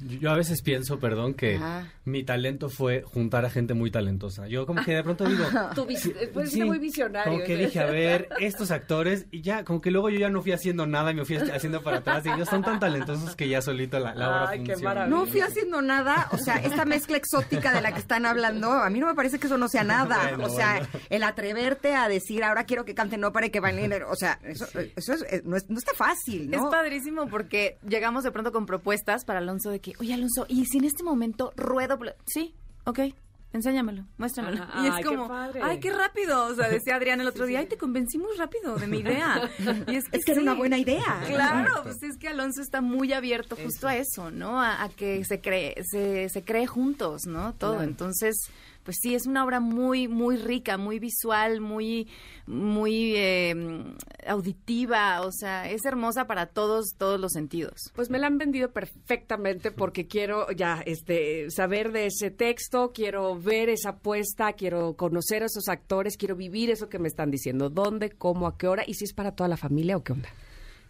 Yo- 0.00 0.18
Yo 0.20 0.30
a 0.30 0.36
veces 0.36 0.62
pienso, 0.62 0.98
perdón, 0.98 1.34
que 1.34 1.60
mi 2.04 2.24
talento 2.24 2.68
fue 2.68 3.02
juntar 3.02 3.44
a 3.44 3.50
gente 3.50 3.74
muy 3.74 3.90
talentosa. 3.90 4.48
Yo 4.48 4.66
como 4.66 4.82
que 4.84 4.92
de 4.94 5.02
pronto 5.02 5.24
digo... 5.26 5.44
Sí, 5.88 5.96
sí, 5.96 6.56
ser 6.58 6.66
muy 6.66 6.78
visionario. 6.78 7.32
Como 7.32 7.44
que 7.44 7.56
dije, 7.56 7.80
a 7.80 7.86
ver, 7.86 8.28
estos 8.40 8.70
actores, 8.70 9.26
y 9.30 9.40
ya, 9.42 9.64
como 9.64 9.80
que 9.80 9.90
luego 9.90 10.10
yo 10.10 10.18
ya 10.18 10.28
no 10.30 10.42
fui 10.42 10.52
haciendo 10.52 10.86
nada 10.86 11.10
y 11.10 11.14
me 11.14 11.24
fui 11.24 11.36
haciendo 11.36 11.82
para 11.82 11.98
atrás, 11.98 12.24
y 12.26 12.28
ellos 12.30 12.48
son 12.48 12.62
tan 12.62 12.78
talentosos 12.78 13.34
que 13.36 13.48
ya 13.48 13.60
solito 13.62 13.98
la, 13.98 14.14
la 14.14 14.28
obra 14.28 14.48
Ay, 14.50 14.58
qué 14.64 14.72
funciona. 14.72 14.94
maravilla. 14.94 15.16
No 15.16 15.26
fui 15.26 15.40
haciendo 15.40 15.82
nada, 15.82 16.28
o 16.32 16.38
sea, 16.38 16.56
esta 16.56 16.84
mezcla 16.84 17.16
exótica 17.16 17.72
de 17.72 17.80
la 17.80 17.92
que 17.92 17.98
están 18.00 18.26
hablando, 18.26 18.70
a 18.72 18.88
mí 18.90 19.00
no 19.00 19.06
me 19.06 19.14
parece 19.14 19.38
que 19.38 19.46
eso 19.46 19.57
no 19.58 19.68
sea 19.68 19.84
nada. 19.84 20.28
Bueno, 20.30 20.46
o 20.46 20.48
sea, 20.50 20.78
bueno. 20.78 20.88
el 21.10 21.22
atreverte 21.24 21.94
a 21.94 22.08
decir, 22.08 22.42
ahora 22.44 22.64
quiero 22.64 22.84
que 22.84 22.94
canten 22.94 23.24
ópera 23.24 23.46
y 23.46 23.50
que 23.50 23.60
bailen, 23.60 23.92
o 24.04 24.16
sea, 24.16 24.38
eso, 24.44 24.66
eso 24.96 25.12
es- 25.12 25.22
eh, 25.30 25.42
no, 25.44 25.56
es- 25.56 25.68
no 25.68 25.78
está 25.78 25.92
fácil, 25.94 26.52
Es 26.54 26.60
¿no? 26.62 26.70
padrísimo 26.70 27.28
porque 27.28 27.78
llegamos 27.86 28.24
de 28.24 28.30
pronto 28.32 28.52
con 28.52 28.64
propuestas 28.66 29.24
para 29.24 29.40
Alonso 29.40 29.70
de 29.70 29.80
que, 29.80 29.92
oye 30.00 30.14
Alonso, 30.14 30.46
¿y 30.48 30.64
si 30.66 30.78
en 30.78 30.84
este 30.84 31.02
momento 31.02 31.52
ruedo? 31.56 31.98
por 31.98 32.06
la-?" 32.06 32.16
Sí, 32.26 32.54
ok, 32.84 33.00
enséñamelo, 33.52 34.04
muéstramelo. 34.18 34.62
Ah, 34.70 34.82
y 34.84 34.86
es 34.88 34.92
ay, 34.94 35.02
qué 35.02 35.08
como, 35.08 35.28
padre. 35.28 35.60
ay, 35.62 35.80
qué 35.80 35.90
rápido. 35.90 36.44
O 36.46 36.54
sea, 36.54 36.68
decía 36.68 36.96
Adrián 36.96 37.20
el 37.20 37.26
otro 37.28 37.46
día, 37.46 37.60
ay, 37.60 37.66
te 37.66 37.78
convencí 37.78 38.18
muy 38.18 38.36
rápido 38.36 38.76
de 38.76 38.86
mi 38.86 38.98
idea. 38.98 39.48
Y 39.86 39.96
es 39.96 40.04
que, 40.10 40.16
Es 40.18 40.24
que 40.24 40.32
era 40.32 40.42
una 40.42 40.54
buena 40.54 40.76
idea. 40.78 41.22
Claro, 41.26 41.82
pues 41.82 42.02
es 42.02 42.18
que 42.18 42.28
Alonso 42.28 42.60
está 42.60 42.80
muy 42.82 43.12
abierto 43.14 43.56
justo 43.56 43.88
a 43.88 43.96
eso, 43.96 44.30
¿no? 44.30 44.60
A, 44.60 44.82
a 44.84 44.88
que 44.90 45.24
se 45.24 45.40
cree, 45.40 45.74
se, 45.90 46.28
se 46.28 46.44
cree 46.44 46.66
juntos, 46.66 47.22
¿no? 47.26 47.54
Todo. 47.54 47.76
Claro. 47.76 47.88
Entonces, 47.88 48.36
pues 48.88 49.00
sí, 49.02 49.14
es 49.14 49.26
una 49.26 49.44
obra 49.44 49.60
muy, 49.60 50.08
muy 50.08 50.38
rica, 50.38 50.78
muy 50.78 50.98
visual, 50.98 51.60
muy, 51.60 52.08
muy 52.46 53.16
eh, 53.16 53.54
auditiva, 54.26 55.20
o 55.26 55.30
sea, 55.30 55.70
es 55.70 55.84
hermosa 55.84 56.26
para 56.26 56.46
todos, 56.46 56.94
todos 56.96 57.20
los 57.20 57.32
sentidos. 57.32 57.92
Pues 57.94 58.08
me 58.08 58.18
la 58.18 58.28
han 58.28 58.38
vendido 58.38 58.72
perfectamente 58.72 59.72
porque 59.72 60.06
quiero 60.06 60.50
ya 60.52 60.82
este 60.86 61.50
saber 61.50 61.92
de 61.92 62.06
ese 62.06 62.30
texto, 62.30 62.92
quiero 62.94 63.38
ver 63.38 63.68
esa 63.68 63.90
apuesta, 63.90 64.54
quiero 64.54 64.94
conocer 64.96 65.42
a 65.42 65.46
esos 65.46 65.68
actores, 65.68 66.16
quiero 66.16 66.34
vivir 66.34 66.70
eso 66.70 66.88
que 66.88 66.98
me 66.98 67.08
están 67.08 67.30
diciendo. 67.30 67.68
¿Dónde, 67.68 68.08
cómo, 68.08 68.46
a 68.46 68.56
qué 68.56 68.68
hora? 68.68 68.84
¿Y 68.86 68.94
si 68.94 69.04
es 69.04 69.12
para 69.12 69.32
toda 69.32 69.48
la 69.48 69.58
familia 69.58 69.98
o 69.98 70.02
qué 70.02 70.14
onda? 70.14 70.30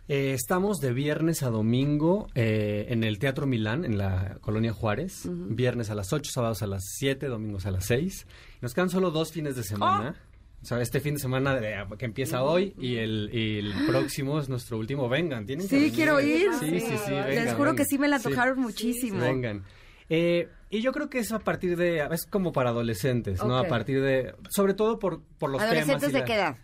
Eh, 0.09 0.32
estamos 0.32 0.78
de 0.78 0.92
viernes 0.94 1.42
a 1.42 1.50
domingo 1.50 2.28
eh, 2.34 2.86
en 2.88 3.04
el 3.04 3.18
Teatro 3.18 3.46
Milán, 3.46 3.84
en 3.84 3.98
la 3.98 4.38
Colonia 4.40 4.72
Juárez. 4.72 5.28
Viernes 5.30 5.90
a 5.90 5.94
las 5.94 6.12
8, 6.12 6.30
sábados 6.32 6.62
a 6.62 6.66
las 6.66 6.82
7, 6.96 7.26
domingos 7.26 7.66
a 7.66 7.70
las 7.70 7.84
6. 7.86 8.26
Nos 8.62 8.72
quedan 8.72 8.88
solo 8.88 9.11
dos 9.11 9.32
fines 9.32 9.54
de 9.54 9.62
semana. 9.64 10.16
O 10.62 10.64
sea, 10.64 10.80
este 10.80 11.00
fin 11.00 11.14
de 11.14 11.20
semana 11.20 11.54
de- 11.54 11.84
que 11.98 12.04
empieza 12.06 12.42
hoy 12.42 12.74
y 12.78 12.96
el, 12.96 13.30
y 13.32 13.59
el 13.59 13.72
próximo 13.86 14.40
es 14.40 14.48
nuestro 14.48 14.78
último. 14.78 15.09
Vengan, 15.09 15.46
tienen 15.46 15.68
que 15.68 15.76
Sí, 15.76 15.76
venir. 15.82 15.94
quiero 15.94 16.20
ir. 16.20 16.48
Sí, 16.59 16.80
sí, 16.80 16.96
sí. 17.04 17.11
Les 17.12 17.26
vengan, 17.26 17.56
juro 17.56 17.74
que 17.76 17.84
sí 17.84 17.96
me 17.98 18.09
la 18.09 18.18
Sí. 18.18 18.30
tocaron 18.30 18.59
muchísimo. 18.59 19.20
Vengan. 19.20 19.62
Eh, 20.09 20.48
y 20.70 20.80
yo 20.80 20.90
creo 20.92 21.09
que 21.11 21.18
es 21.18 21.30
a 21.32 21.38
partir 21.38 21.76
de, 21.76 21.98
es 22.11 22.24
como 22.26 22.50
para 22.52 22.70
adolescentes, 22.70 23.44
¿no? 23.44 23.56
A 23.59 23.68
partir 23.68 24.02
de, 24.02 24.34
sobre 24.48 24.72
todo 24.74 24.98
por, 24.98 25.20
por 25.38 25.50
los 25.50 25.61
temas. 25.61 25.76
¿Adolescentes 25.76 26.12
de 26.12 26.18
la- 26.20 26.24
qué 26.24 26.34
edad? 26.34 26.56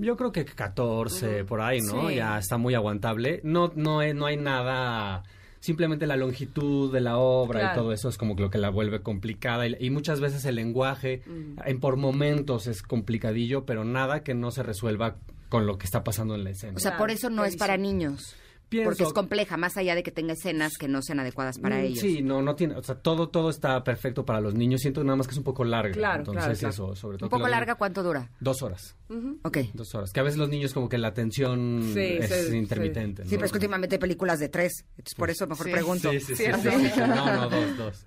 Yo 0.00 0.16
creo 0.16 0.32
que 0.32 0.44
14, 0.44 1.44
por 1.44 1.60
ahí, 1.60 1.80
¿no? 1.80 2.08
Sí. 2.08 2.16
Ya 2.16 2.38
está 2.38 2.56
muy 2.56 2.74
aguantable. 2.74 3.40
No, 3.44 3.72
no, 3.76 4.00
hay- 4.00 4.14
no 4.14 4.26
hay 4.26 4.36
nada, 4.36 5.22
simplemente 5.60 6.06
la 6.06 6.16
longitud 6.16 6.92
de 6.92 7.00
la 7.00 7.18
obra 7.18 7.60
Claro. 7.60 7.74
y 7.74 7.78
todo 7.82 7.92
eso 7.92 8.08
es 8.08 8.16
como 8.16 8.34
lo 8.34 8.50
que 8.50 8.58
la 8.58 8.70
vuelve 8.70 9.00
complicada. 9.02 9.66
Y, 9.66 9.76
y 9.78 9.90
muchas 9.90 10.20
veces 10.20 10.44
el 10.44 10.54
lenguaje, 10.56 11.22
en 11.64 11.80
por 11.80 11.96
momentos 11.96 12.66
es 12.66 12.82
complicadillo, 12.82 13.64
pero 13.66 13.84
nada 13.84 14.22
que 14.22 14.34
no 14.34 14.50
se 14.50 14.62
resuelva 14.62 15.16
con 15.48 15.66
lo 15.66 15.78
que 15.78 15.84
está 15.84 16.04
pasando 16.04 16.34
en 16.34 16.44
la 16.44 16.50
escena. 16.50 16.74
O 16.76 16.80
sea, 16.80 16.96
por 16.96 17.10
eso 17.10 17.28
no 17.28 17.44
es 17.44 17.56
para 17.56 17.76
niños. 17.76 18.36
Pienso- 18.70 18.88
Porque 18.88 19.02
es 19.02 19.12
compleja, 19.12 19.56
más 19.56 19.76
allá 19.76 19.96
de 19.96 20.02
que 20.04 20.12
tenga 20.12 20.32
escenas 20.32 20.78
que 20.78 20.86
no 20.86 21.02
sean 21.02 21.18
adecuadas 21.20 21.58
para 21.58 21.76
Mm, 21.78 21.80
ellos. 21.80 21.98
Sí, 21.98 22.22
no, 22.22 22.40
no 22.40 22.54
tiene, 22.54 22.76
o 22.76 22.82
sea, 22.84 22.94
todo, 22.94 23.28
todo 23.28 23.50
está 23.50 23.82
perfecto 23.82 24.24
para 24.24 24.40
los 24.40 24.54
niños. 24.54 24.80
Siento 24.80 25.02
nada 25.02 25.16
más 25.16 25.26
que 25.26 25.32
es 25.32 25.38
un 25.38 25.42
poco 25.44 25.64
larga. 25.64 25.92
Claro, 25.92 26.20
Entonces 26.20 26.44
claro, 26.44 26.58
claro. 26.58 26.72
eso, 26.72 26.94
sobre 26.96 27.18
todo. 27.18 27.26
Un 27.26 27.30
poco 27.30 27.48
larga, 27.48 27.74
¿cuánto 27.74 28.02
dura? 28.04 28.30
Dos 28.38 28.62
horas. 28.62 28.96
Ok. 29.42 29.58
Dos 29.74 29.92
horas. 29.96 30.12
Que 30.12 30.20
a 30.20 30.22
veces 30.22 30.38
los 30.38 30.48
niños 30.48 30.72
como 30.72 30.88
que 30.88 30.98
la 30.98 31.08
atención 31.08 31.82
Sí, 31.92 32.00
es 32.20 32.48
sí, 32.48 32.56
intermitente. 32.56 33.24
Sí, 33.24 33.30
¿no? 33.32 33.38
pero 33.38 33.46
es 33.46 33.52
que 33.52 33.58
últimamente 33.58 33.96
hay 33.96 33.98
películas 34.00 34.38
de 34.38 34.48
tres. 34.48 34.84
Entonces, 34.90 35.14
por 35.16 35.30
eso 35.30 35.46
mejor 35.48 35.66
Sí. 35.66 35.72
pregunto. 35.72 36.10
Sí, 36.12 36.20
sí, 36.20 36.36
sí, 36.36 36.44
sí, 36.44 36.70
sí, 36.70 36.90
sí. 36.94 37.00
No, 37.00 37.06
no, 37.36 37.50
dos, 37.50 37.76
dos. 37.76 38.06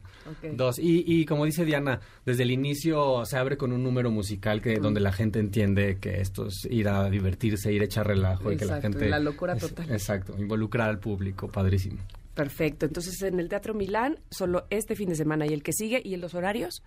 Dos. 0.53 0.80
Y, 0.80 1.03
y 1.05 1.26
como 1.26 1.45
dice 1.45 1.65
Diana, 1.65 1.99
desde 2.26 2.43
el 2.43 2.51
inicio 2.51 3.26
se 3.26 3.38
abre 3.38 3.57
con 3.57 3.71
un 3.71 3.84
número 3.84 4.11
musical 4.11 4.61
que 4.61 4.76
donde 4.80 4.99
la 4.99 5.11
gente 5.11 5.39
entiende 5.39 5.97
que 5.99 6.21
esto 6.21 6.47
es 6.47 6.65
ir 6.69 6.88
a 6.88 7.09
divertirse, 7.09 7.71
ir 7.74 7.82
a 7.82 7.86
echar 7.86 8.07
relajo 8.07 8.51
y 8.51 8.57
que 8.57 8.65
la 8.65 8.78
Exacto, 8.78 8.97
gente... 8.99 9.09
la 9.09 9.19
locura 9.19 9.53
es- 9.53 9.61
total. 9.61 9.91
Exacto. 9.91 10.36
Involucrar 10.38 10.89
al 10.89 10.99
público, 10.99 11.47
padrísimo. 11.49 11.97
Perfecto. 12.34 12.88
Entonces, 12.88 13.21
en 13.21 13.39
el 13.39 13.47
Teatro 13.47 13.76
Milán, 13.76 14.17
solo 14.32 14.65
este 14.71 14.95
fin 14.95 15.09
de 15.09 15.15
semana 15.15 15.45
y 15.45 15.49
el 15.53 15.61
que 15.61 15.71
sigue, 15.71 16.01
¿y 16.03 16.15
en 16.15 16.21
los 16.21 16.34
horarios? 16.34 16.82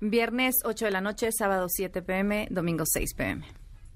Viernes 0.00 0.56
8 0.64 0.84
de 0.84 0.90
la 0.90 1.00
noche, 1.00 1.30
sábado 1.32 1.66
7 1.70 2.02
pm, 2.02 2.48
domingo 2.50 2.84
6 2.86 3.14
pm. 3.14 3.46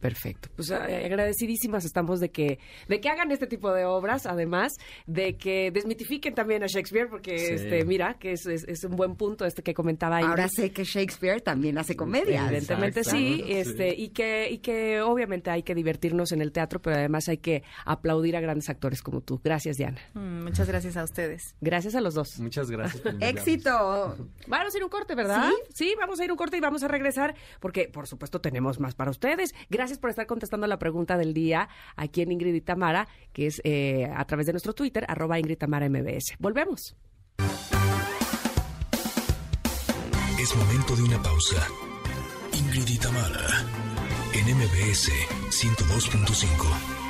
Perfecto. 0.05 0.51
Pues 0.55 0.71
eh, 0.71 0.75
agradecidísimas 1.07 1.87
estamos 1.87 2.21
de 2.21 2.31
que, 2.31 2.59
de 2.89 3.01
que 3.01 3.09
hagan 3.09 3.31
este 3.31 3.47
tipo 3.47 3.73
de 3.73 3.87
obras, 3.87 4.27
además, 4.27 4.75
de 5.07 5.39
que 5.39 5.71
desmitifiquen 5.71 6.35
también 6.35 6.63
a 6.63 6.67
Shakespeare, 6.67 7.09
porque 7.09 7.39
Sí. 7.39 7.53
este, 7.55 7.87
mira, 7.87 8.19
que 8.21 8.33
es, 8.33 8.45
es- 8.45 8.65
es 8.69 8.85
un 8.85 8.97
buen 8.97 9.17
punto 9.17 9.47
este 9.47 9.63
que 9.63 9.73
comentaba 9.73 10.21
Ingrid. 10.21 10.31
Ahora 10.31 10.49
sé 10.49 10.73
que 10.73 10.85
Shakespeare 10.85 11.41
también 11.41 11.79
hace 11.79 11.97
comedia. 11.97 12.45
Evidentemente 12.49 13.03
sí, 13.03 13.43
Sí. 13.47 13.53
este, 13.53 13.95
y 13.95 14.11
que, 14.11 14.51
y 14.51 14.59
que 14.59 15.01
obviamente 15.01 15.51
hay 15.51 15.63
que 15.63 15.75
divertirnos 15.75 16.33
en 16.33 16.43
el 16.43 16.53
teatro, 16.53 16.83
pero 16.83 16.97
además 16.97 17.27
hay 17.31 17.39
que 17.39 17.63
aplaudir 17.87 18.37
a 18.37 18.41
grandes 18.41 18.69
actores 18.69 19.01
como 19.01 19.23
tú. 19.23 19.41
Gracias, 19.43 19.79
Diana. 19.79 20.03
Mm, 20.13 20.43
muchas 20.45 20.69
gracias 20.69 20.99
a 20.99 21.05
ustedes. 21.05 21.55
Gracias 21.63 21.95
a 21.95 22.03
los 22.03 22.13
dos. 22.13 22.39
Muchas 22.41 22.71
gracias. 22.71 23.03
Éxito. 23.21 24.17
Vamos 24.49 24.75
a 24.75 24.77
ir 24.77 24.83
a 24.83 24.85
un 24.87 24.91
corte, 24.91 25.15
¿verdad? 25.15 25.49
¿Sí? 25.73 25.95
vamos 25.99 26.21
a 26.21 26.25
ir 26.25 26.31
a 26.31 26.33
un 26.35 26.37
corte 26.37 26.59
y 26.59 26.61
vamos 26.61 26.83
a 26.83 26.89
regresar 26.89 27.35
porque, 27.61 27.89
por 27.89 28.07
supuesto, 28.07 28.41
tenemos 28.41 28.81
más 28.81 28.95
para 28.95 29.11
ustedes. 29.11 29.55
Gracias 29.71 29.94
por 29.99 30.11
estar 30.11 30.27
contestando 30.27 30.67
la 30.67 30.79
pregunta 30.79 31.17
del 31.17 31.35
día 31.35 31.69
aquí 31.97 32.23
en 32.23 32.33
Ingrid 32.33 32.55
y 32.55 32.61
Tamara, 32.61 33.09
que 33.33 33.47
es 33.47 33.61
eh, 33.65 34.11
a 34.15 34.25
través 34.25 34.47
de 34.47 34.53
nuestro 34.53 34.73
Twitter, 34.73 35.05
arroba 35.09 35.39
Ingrid 35.39 35.59
Tamara 35.59 35.89
MBS. 35.89 36.37
Volvemos. 36.39 36.97
Es 40.39 40.55
momento 40.57 40.97
de 40.97 41.03
una 41.03 41.23
pausa. 41.23 41.67
Ingrid 42.53 42.87
y 42.89 42.99
en 44.35 44.57
MBS 44.57 45.11
102.5. 45.51 47.05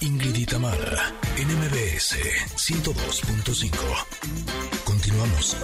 Ingrid 0.00 0.34
y 0.34 0.44
Tamara, 0.46 1.14
en 1.36 1.48
MBS 1.48 2.16
102.5. 2.56 3.68
Continuamos. 4.84 5.56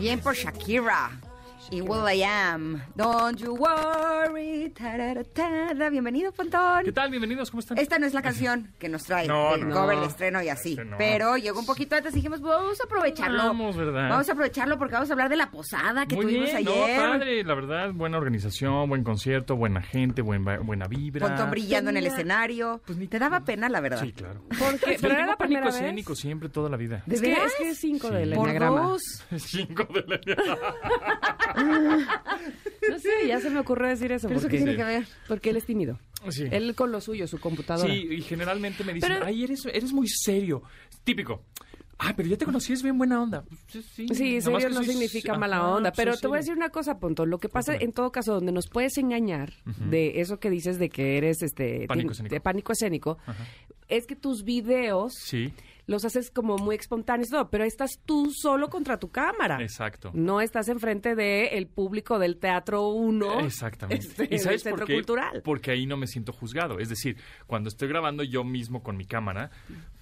Bien 0.00 0.18
por 0.18 0.34
Shakira. 0.34 1.10
Y 1.72 1.82
Will 1.82 2.02
I 2.12 2.24
Am. 2.24 2.82
Don't 2.96 3.38
you 3.40 3.54
worry. 3.54 4.70
Tarara, 4.70 5.88
Bienvenido, 5.90 6.32
Pontón. 6.32 6.82
¿Qué 6.84 6.90
tal? 6.90 7.10
Bienvenidos, 7.10 7.48
¿cómo 7.52 7.60
están? 7.60 7.78
Esta 7.78 7.96
no 8.00 8.06
es 8.06 8.12
la 8.14 8.22
canción 8.22 8.72
que 8.80 8.88
nos 8.88 9.04
trae 9.04 9.28
No, 9.28 9.54
el 9.54 9.68
no, 9.68 9.74
cover 9.76 9.94
no. 9.94 10.02
de 10.02 10.08
estreno 10.08 10.42
y 10.42 10.48
así. 10.48 10.70
Este 10.72 10.84
no. 10.84 10.96
Pero 10.98 11.36
llegó 11.36 11.60
un 11.60 11.66
poquito 11.66 11.94
antes 11.94 12.12
y 12.12 12.16
dijimos, 12.16 12.40
vamos 12.40 12.80
a 12.80 12.84
aprovecharlo. 12.84 13.38
Vamos, 13.38 13.76
¿verdad? 13.76 14.08
Vamos 14.08 14.28
a 14.28 14.32
aprovecharlo 14.32 14.78
porque 14.78 14.94
vamos 14.94 15.10
a 15.10 15.12
hablar 15.12 15.28
de 15.28 15.36
la 15.36 15.52
posada 15.52 16.06
que 16.06 16.16
Muy 16.16 16.24
tuvimos 16.26 16.50
bien, 16.50 16.64
no, 16.64 16.72
ayer. 16.72 16.96
padre, 17.00 17.44
la 17.44 17.54
verdad, 17.54 17.92
buena 17.92 18.18
organización, 18.18 18.88
buen 18.88 19.04
concierto, 19.04 19.54
buena 19.54 19.80
gente, 19.80 20.22
buen, 20.22 20.44
buena 20.44 20.88
vibra. 20.88 21.28
Pontón 21.28 21.50
brillando 21.52 21.90
en 21.90 21.98
el 21.98 22.06
escenario. 22.08 22.80
Pues 22.84 22.98
ni- 22.98 23.06
Te 23.06 23.20
daba 23.20 23.44
pena, 23.44 23.68
la 23.68 23.78
verdad. 23.80 24.00
Sí, 24.02 24.12
claro. 24.12 24.42
Porque, 24.58 24.96
pero 25.00 25.12
era 25.14 25.18
Tengo 25.18 25.30
la 25.30 25.36
pánico 25.36 25.38
primera 25.38 25.66
vez. 25.66 25.74
escénico 25.76 26.16
siempre, 26.16 26.48
toda 26.48 26.68
la 26.68 26.76
vida. 26.76 27.04
¿De 27.06 27.14
Es 27.14 27.20
que, 27.20 27.32
es 27.32 27.54
que 27.56 27.68
es 27.70 27.78
cinco 27.78 28.08
Sí. 28.08 28.14
del 28.14 28.34
Por 28.34 28.58
dos. 28.58 29.02
Cinco 29.36 29.84
de 29.84 30.04
la 30.08 30.20
No 31.60 32.98
sé, 32.98 33.08
ya 33.28 33.40
se 33.40 33.50
me 33.50 33.60
ocurrió 33.60 33.88
decir 33.88 34.10
eso. 34.12 34.28
¿Pero 34.28 34.40
eso 34.40 34.48
qué 34.48 34.58
porque, 34.58 34.64
tiene 34.72 34.76
que 34.76 34.84
ver? 34.84 35.06
porque 35.28 35.50
él 35.50 35.56
es 35.56 35.66
tímido. 35.66 35.98
Sí. 36.30 36.44
Él 36.50 36.74
con 36.74 36.92
lo 36.92 37.00
suyo, 37.00 37.26
su 37.26 37.38
computadora. 37.38 37.92
Sí, 37.92 38.08
y 38.10 38.22
generalmente 38.22 38.84
me 38.84 38.92
dicen, 38.94 39.10
Pero- 39.12 39.26
ay, 39.26 39.44
eres, 39.44 39.64
eres 39.66 39.92
muy 39.92 40.08
serio. 40.08 40.62
Típico. 41.04 41.44
Ah, 42.02 42.14
pero 42.16 42.30
ya 42.30 42.38
te 42.38 42.46
conocí, 42.46 42.72
es 42.72 42.82
bien 42.82 42.96
buena 42.96 43.22
onda. 43.22 43.44
Sí, 43.68 43.82
Sí, 43.82 44.08
serio 44.40 44.58
que 44.58 44.68
no 44.70 44.74
soy- 44.76 44.86
significa 44.86 45.32
Ajá, 45.32 45.38
mala 45.40 45.66
onda. 45.68 45.92
Pero 45.92 46.16
te 46.16 46.26
voy 46.28 46.36
a 46.36 46.40
decir 46.40 46.54
una 46.54 46.70
cosa, 46.70 46.98
Ponto. 46.98 47.26
Lo 47.26 47.38
que 47.38 47.50
pasa 47.50 47.74
en 47.76 47.92
todo 47.92 48.10
caso, 48.10 48.32
donde 48.34 48.52
nos 48.52 48.68
puedes 48.68 48.96
engañar 48.96 49.52
de 49.90 50.20
eso 50.20 50.38
que 50.40 50.48
dices 50.48 50.78
de 50.78 50.88
que 50.88 51.18
eres 51.18 51.42
este 51.42 51.86
Pánico 51.86 52.12
escénico. 52.12 52.34
de 52.34 52.40
pánico 52.40 52.72
escénico, 52.72 53.18
Ajá. 53.26 53.44
es 53.88 54.06
que 54.06 54.16
tus 54.16 54.44
videos 54.44 55.12
Sí, 55.14 55.52
los 55.90 56.04
haces 56.04 56.30
como 56.30 56.56
muy 56.56 56.76
espontáneos, 56.76 57.30
todo, 57.30 57.50
pero 57.50 57.64
estás 57.64 57.98
tú 58.06 58.30
solo 58.32 58.70
contra 58.70 59.00
tu 59.00 59.10
cámara. 59.10 59.60
exacto. 59.60 60.12
No 60.14 60.40
estás 60.40 60.68
enfrente 60.68 61.16
del 61.16 61.48
el 61.50 61.66
público 61.66 62.20
del 62.20 62.36
Teatro 62.36 62.90
1. 62.90 63.40
Exactamente. 63.40 64.06
este, 64.22 64.28
¿Y 64.32 64.38
sabes 64.38 64.62
del 64.62 64.74
por 64.76 64.86
qué? 64.86 64.94
Cultural. 64.94 65.42
Porque 65.42 65.72
ahí 65.72 65.86
no 65.86 65.96
me 65.96 66.06
siento 66.06 66.32
juzgado. 66.32 66.78
Es 66.78 66.90
decir, 66.90 67.16
cuando 67.48 67.68
estoy 67.68 67.88
grabando 67.88 68.22
yo 68.22 68.44
mismo 68.44 68.84
con 68.84 68.96
mi 68.96 69.04
cámara, 69.04 69.50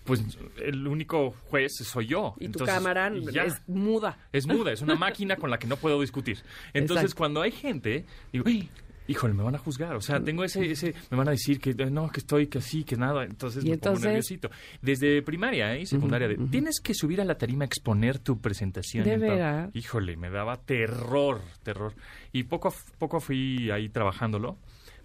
pues 0.04 0.22
el 0.62 0.86
único 0.86 1.30
juez 1.48 1.72
soy 1.82 2.08
yo. 2.08 2.34
Y 2.38 2.48
tu 2.50 2.66
cámara 2.66 3.10
ya. 3.32 3.44
es 3.44 3.62
muda. 3.66 4.18
Es 4.30 4.46
muda, 4.46 4.72
es 4.72 4.82
una 4.82 4.94
máquina 4.96 5.36
con 5.36 5.50
la 5.50 5.58
que 5.58 5.66
no 5.66 5.76
puedo 5.78 6.02
discutir. 6.02 6.38
Entonces, 6.74 7.04
Exacto. 7.04 7.18
cuando 7.18 7.40
hay 7.40 7.50
gente, 7.50 8.04
digo, 8.30 8.44
"Ay, 8.46 8.68
híjole, 9.08 9.34
me 9.34 9.42
van 9.42 9.56
a 9.56 9.58
juzgar. 9.58 9.96
O 9.96 10.00
sea, 10.00 10.20
tengo 10.22 10.44
ese, 10.44 10.70
ese, 10.70 10.94
me 11.10 11.16
van 11.16 11.26
a 11.26 11.32
decir 11.32 11.58
que 11.58 11.70
eh, 11.70 11.90
no, 11.90 12.08
que 12.10 12.20
estoy, 12.20 12.46
que 12.46 12.58
así, 12.58 12.84
que 12.84 12.96
nada. 12.96 13.24
Entonces 13.24 13.64
me 13.64 13.72
entonces- 13.72 13.98
pongo 14.00 14.08
nerviosito. 14.10 14.50
Desde 14.80 15.22
primaria 15.22 15.74
¿eh? 15.74 15.80
y 15.80 15.86
secundaria, 15.86 16.28
de, 16.28 16.36
tienes 16.50 16.80
que 16.80 16.94
subir 16.94 17.20
a 17.20 17.24
la 17.24 17.36
tarima 17.36 17.64
a 17.64 17.66
exponer 17.66 18.20
tu 18.20 18.40
presentación. 18.40 19.04
¿De 19.04 19.14
en 19.14 19.20
tal". 19.20 19.30
veras? 19.30 19.70
Híjole, 19.74 20.16
me 20.16 20.30
daba 20.30 20.56
terror, 20.58 21.40
terror. 21.64 21.94
Y 22.32 22.44
poco 22.44 22.68
a 22.68 22.72
poco 22.98 23.18
fui 23.18 23.70
ahí 23.70 23.88
trabajándolo. 23.88 24.58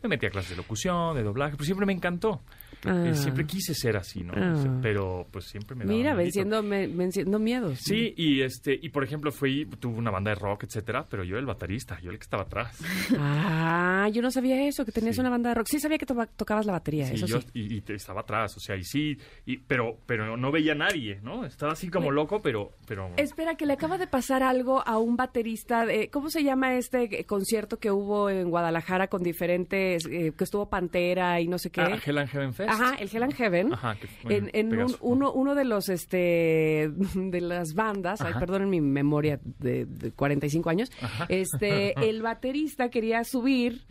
Me 0.03 0.09
metí 0.09 0.25
a 0.25 0.29
clases 0.29 0.51
de 0.51 0.57
locución, 0.57 1.15
de 1.15 1.23
doblaje, 1.23 1.55
pues 1.55 1.65
siempre 1.65 1.85
me 1.85 1.93
encantó. 1.93 2.41
Ah. 2.85 3.05
Eh, 3.07 3.15
siempre 3.15 3.45
quise 3.45 3.73
ser 3.73 3.95
así, 3.97 4.23
¿no? 4.23 4.33
Ah. 4.35 4.79
Pero 4.81 5.25
pues 5.31 5.45
siempre 5.45 5.75
me 5.75 5.85
daba 5.85 5.95
Mira, 5.97 6.13
venciendo, 6.13 6.61
me- 6.63 6.87
venciendo 6.87 7.39
miedos. 7.39 7.79
Sí, 7.79 8.13
y 8.17 8.41
este, 8.41 8.77
y 8.81 8.89
por 8.89 9.03
ejemplo 9.03 9.31
fui, 9.31 9.65
tuve 9.79 9.97
una 9.97 10.11
banda 10.11 10.31
de 10.31 10.35
rock, 10.35 10.63
etcétera, 10.63 11.05
pero 11.09 11.23
yo 11.23 11.37
el 11.37 11.45
baterista, 11.45 11.99
yo 12.01 12.11
el 12.11 12.17
que 12.17 12.23
estaba 12.23 12.43
atrás. 12.43 12.77
Ah, 13.25 14.09
yo 14.11 14.21
no 14.21 14.31
sabía 14.31 14.67
eso, 14.67 14.85
que 14.85 14.91
tenías 14.91 15.15
Sí. 15.15 15.21
una 15.21 15.29
banda 15.29 15.49
de 15.49 15.55
rock. 15.55 15.67
Sí 15.69 15.79
sabía 15.79 15.97
que 15.97 16.05
to- 16.05 16.27
tocabas 16.35 16.65
la 16.65 16.73
batería, 16.73 17.07
Sí, 17.07 17.13
eso 17.15 17.25
yo 17.27 17.41
sí. 17.41 17.47
y, 17.53 17.75
y 17.77 17.81
te- 17.81 17.93
estaba 17.95 18.21
atrás, 18.21 18.55
o 18.57 18.59
sea, 18.59 18.75
y 18.75 18.83
sí, 18.83 19.17
y, 19.45 19.57
pero, 19.57 19.97
pero 20.05 20.35
no 20.37 20.51
veía 20.51 20.73
a 20.73 20.75
nadie, 20.75 21.19
¿no? 21.23 21.45
Estaba 21.45 21.73
así 21.73 21.89
como 21.89 22.11
loco, 22.11 22.41
pero, 22.41 22.71
pero. 22.87 23.11
Espera, 23.17 23.55
que 23.55 23.65
le 23.65 23.73
acaba 23.73 23.97
de 23.97 24.07
pasar 24.07 24.43
algo 24.43 24.85
a 24.85 24.97
un 24.97 25.15
baterista. 25.15 25.85
De, 25.85 26.09
¿Cómo 26.09 26.29
se 26.29 26.43
llama 26.43 26.75
este 26.75 27.23
concierto 27.25 27.77
que 27.79 27.91
hubo 27.91 28.29
en 28.29 28.49
Guadalajara 28.49 29.07
con 29.07 29.23
diferentes, 29.23 30.05
eh, 30.07 30.33
que 30.37 30.43
estuvo 30.43 30.69
Pantera 30.69 31.39
y 31.39 31.47
no 31.47 31.57
sé 31.57 31.69
qué? 31.69 31.81
Ah, 31.81 31.97
Hell 32.03 32.17
and 32.17 32.29
Heaven 32.29 32.53
Fest. 32.53 32.69
Ajá, 32.73 32.95
el 32.99 33.09
Hell 33.13 33.23
and 33.23 33.33
Heaven. 33.33 33.73
Ajá, 33.73 33.95
que 33.95 34.07
fue 34.07 34.35
en, 34.37 34.49
en 34.53 34.79
un- 34.81 34.95
uno, 35.01 35.31
uno 35.31 35.55
de 35.55 35.63
los 35.65 35.89
este 35.89 36.91
de 37.15 37.41
las 37.41 37.73
bandas, 37.73 38.21
ay, 38.21 38.33
perdón 38.39 38.69
mi 38.69 38.81
memoria 38.81 39.39
de, 39.59 39.85
de 39.85 40.11
45 40.11 40.69
años, 40.69 40.91
Ajá. 41.01 41.25
este 41.29 41.93
el 42.09 42.21
baterista 42.21 42.89
quería 42.89 43.23
subir 43.23 43.85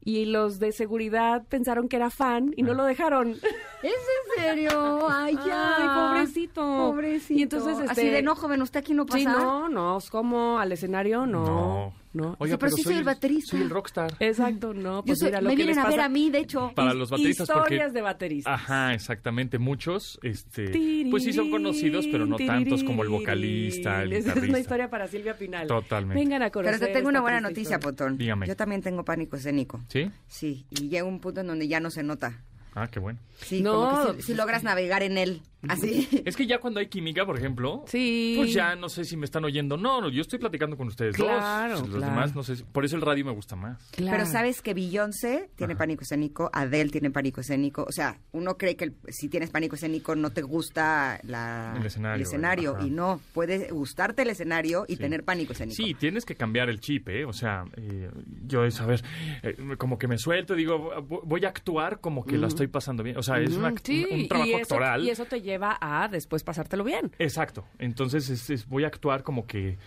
y 0.00 0.24
los 0.24 0.58
de 0.58 0.72
seguridad 0.72 1.44
pensaron 1.48 1.88
que 1.88 1.96
era 1.96 2.08
fan 2.10 2.54
y 2.56 2.62
no 2.62 2.72
lo 2.74 2.84
dejaron. 2.84 3.32
¿Es 3.32 3.92
en 4.38 4.42
serio? 4.42 5.06
Ay, 5.10 5.36
ya. 5.46 5.76
Ay, 5.76 5.88
pobrecito. 6.16 6.62
Pobrecito. 6.62 7.38
Y 7.38 7.42
entonces, 7.42 7.78
este- 7.78 7.90
Así 7.90 8.06
de 8.08 8.22
no, 8.22 8.34
joven, 8.34 8.62
usted 8.62 8.80
aquí 8.80 8.94
no 8.94 9.04
pasa. 9.04 9.18
Sí, 9.18 9.24
no, 9.26 9.68
no, 9.68 9.98
como 10.10 10.58
al 10.58 10.72
escenario, 10.72 11.26
no, 11.26 11.44
No. 11.44 11.92
No. 12.12 12.36
Oiga, 12.38 12.56
pero 12.58 12.72
sí 12.72 12.82
soy 12.82 12.96
el 12.96 13.04
baterista. 13.04 13.50
Soy 13.52 13.62
el 13.62 13.70
rockstar. 13.70 14.14
Exacto, 14.20 14.72
no, 14.74 15.02
pues 15.04 15.18
soy- 15.18 15.26
mira 15.28 15.40
lo 15.40 15.48
me 15.48 15.56
que 15.56 15.56
vienen 15.64 15.76
les 15.76 15.84
a 15.84 15.88
ver 15.88 16.00
a 16.00 16.08
mí, 16.08 16.30
de 16.30 16.38
hecho. 16.38 16.72
Para 16.74 16.94
los 16.94 17.10
bateristas, 17.10 17.46
porque- 17.48 17.74
Historias 17.74 17.92
de 17.92 18.02
bateristas. 18.02 18.54
Ajá, 18.54 18.94
exactamente. 18.94 19.58
Muchos, 19.58 20.18
este, 20.22 21.06
pues 21.10 21.24
sí 21.24 21.32
son 21.32 21.50
conocidos, 21.50 22.06
pero 22.10 22.26
no 22.26 22.36
tantos 22.36 22.82
como 22.84 23.02
el 23.02 23.08
vocalista, 23.10 24.02
el 24.02 24.12
Esa 24.12 24.18
es 24.18 24.24
una 24.24 24.34
guitarrista. 24.34 24.58
historia 24.60 24.90
para 24.90 25.06
Silvia 25.08 25.36
Pinal. 25.36 25.66
Totalmente. 25.66 26.22
Vengan 26.22 26.42
a 26.42 26.50
conocer. 26.50 26.78
Pero 26.78 26.86
te 26.86 26.92
tengo 26.98 27.08
una 27.08 27.20
buena 27.20 27.40
noticia, 27.40 27.76
historia. 27.76 27.80
Potón. 27.80 28.18
Dígame. 28.18 28.46
Yo 28.46 28.56
también 28.56 28.82
tengo 28.82 29.04
pánico 29.04 29.36
escénico. 29.36 29.80
¿Sí? 29.88 30.10
Sí, 30.26 30.66
y 30.70 30.88
llega 30.88 31.04
un 31.04 31.20
punto 31.20 31.40
en 31.40 31.46
donde 31.48 31.68
ya 31.68 31.80
no 31.80 31.90
se 31.90 32.02
nota. 32.02 32.42
Ah, 32.74 32.86
qué 32.88 33.00
bueno. 33.00 33.18
Sí, 33.38 33.60
No, 33.60 33.72
como 33.90 34.06
que 34.08 34.12
pues 34.14 34.24
si, 34.26 34.34
logras 34.34 34.62
navegar 34.62 35.02
en 35.02 35.18
él. 35.18 35.42
Así. 35.66 36.08
Es 36.24 36.36
que 36.36 36.46
ya 36.46 36.58
cuando 36.58 36.78
hay 36.80 36.86
química, 36.86 37.26
por 37.26 37.36
ejemplo, 37.36 37.82
Sí. 37.86 38.34
pues 38.36 38.52
ya 38.52 38.76
no 38.76 38.88
sé 38.88 39.04
si 39.04 39.16
me 39.16 39.24
están 39.24 39.44
oyendo. 39.44 39.76
No, 39.76 40.00
no, 40.00 40.08
yo 40.08 40.20
estoy 40.20 40.38
platicando 40.38 40.76
con 40.76 40.86
ustedes 40.88 41.16
Claro, 41.16 41.80
dos. 41.80 41.88
Los 41.88 41.96
claro. 41.98 42.12
demás, 42.14 42.34
no 42.34 42.42
sé. 42.42 42.56
si- 42.56 42.64
Por 42.64 42.84
eso 42.84 42.94
el 42.96 43.02
radio 43.02 43.24
me 43.24 43.32
gusta 43.32 43.56
más. 43.56 43.82
Claro. 43.90 44.18
Pero 44.18 44.30
sabes 44.30 44.62
que 44.62 44.72
Beyoncé 44.74 45.50
tiene 45.56 45.74
pánico 45.74 46.02
escénico, 46.02 46.48
Adele 46.52 46.90
tiene 46.90 47.10
pánico 47.10 47.40
escénico. 47.40 47.84
O 47.88 47.92
sea, 47.92 48.18
uno 48.32 48.56
cree 48.56 48.76
que 48.76 48.84
el- 48.84 48.94
si 49.08 49.28
tienes 49.28 49.50
pánico 49.50 49.74
escénico 49.74 50.14
no 50.14 50.30
te 50.30 50.42
gusta 50.42 51.18
la, 51.24 51.74
El 51.78 51.86
escenario, 52.22 52.76
y 52.84 52.90
no, 52.90 53.20
puede 53.32 53.70
gustarte 53.70 54.22
el 54.22 54.30
escenario 54.30 54.84
y 54.86 54.94
Sí. 54.94 55.00
tener 55.00 55.24
pánico 55.24 55.52
escénico. 55.52 55.74
Sí, 55.76 55.94
tienes 55.94 56.24
que 56.24 56.34
cambiar 56.36 56.68
el 56.68 56.80
chip, 56.80 57.08
¿eh? 57.08 57.24
O 57.24 57.32
sea, 57.32 57.64
eh, 57.76 58.10
yo 58.46 58.64
es, 58.64 58.80
a 58.80 58.86
ver, 58.86 59.02
eh, 59.42 59.56
como 59.76 59.98
que 59.98 60.06
me 60.08 60.18
suelto, 60.18 60.54
digo, 60.54 60.92
vo- 61.02 61.22
voy 61.24 61.44
a 61.44 61.48
actuar 61.48 62.00
como 62.00 62.24
que 62.24 62.36
la 62.38 62.46
estoy 62.46 62.68
pasando 62.68 63.02
bien. 63.02 63.16
O 63.16 63.22
sea, 63.22 63.40
es 63.40 63.52
una- 63.52 63.72
sí, 63.82 64.06
un, 64.10 64.20
un 64.20 64.28
trabajo 64.28 64.48
y 64.50 64.52
eso, 64.52 64.62
actoral. 64.62 65.04
Y 65.04 65.10
eso 65.10 65.24
te 65.24 65.40
lleva 65.48 65.78
a 65.80 66.08
después 66.08 66.42
pasártelo 66.44 66.84
bien. 66.84 67.10
Exacto. 67.18 67.64
Entonces, 67.78 68.28
es- 68.28 68.50
es- 68.50 68.68
voy 68.68 68.84
a 68.84 68.88
actuar 68.88 69.22
como 69.22 69.46
que 69.46 69.78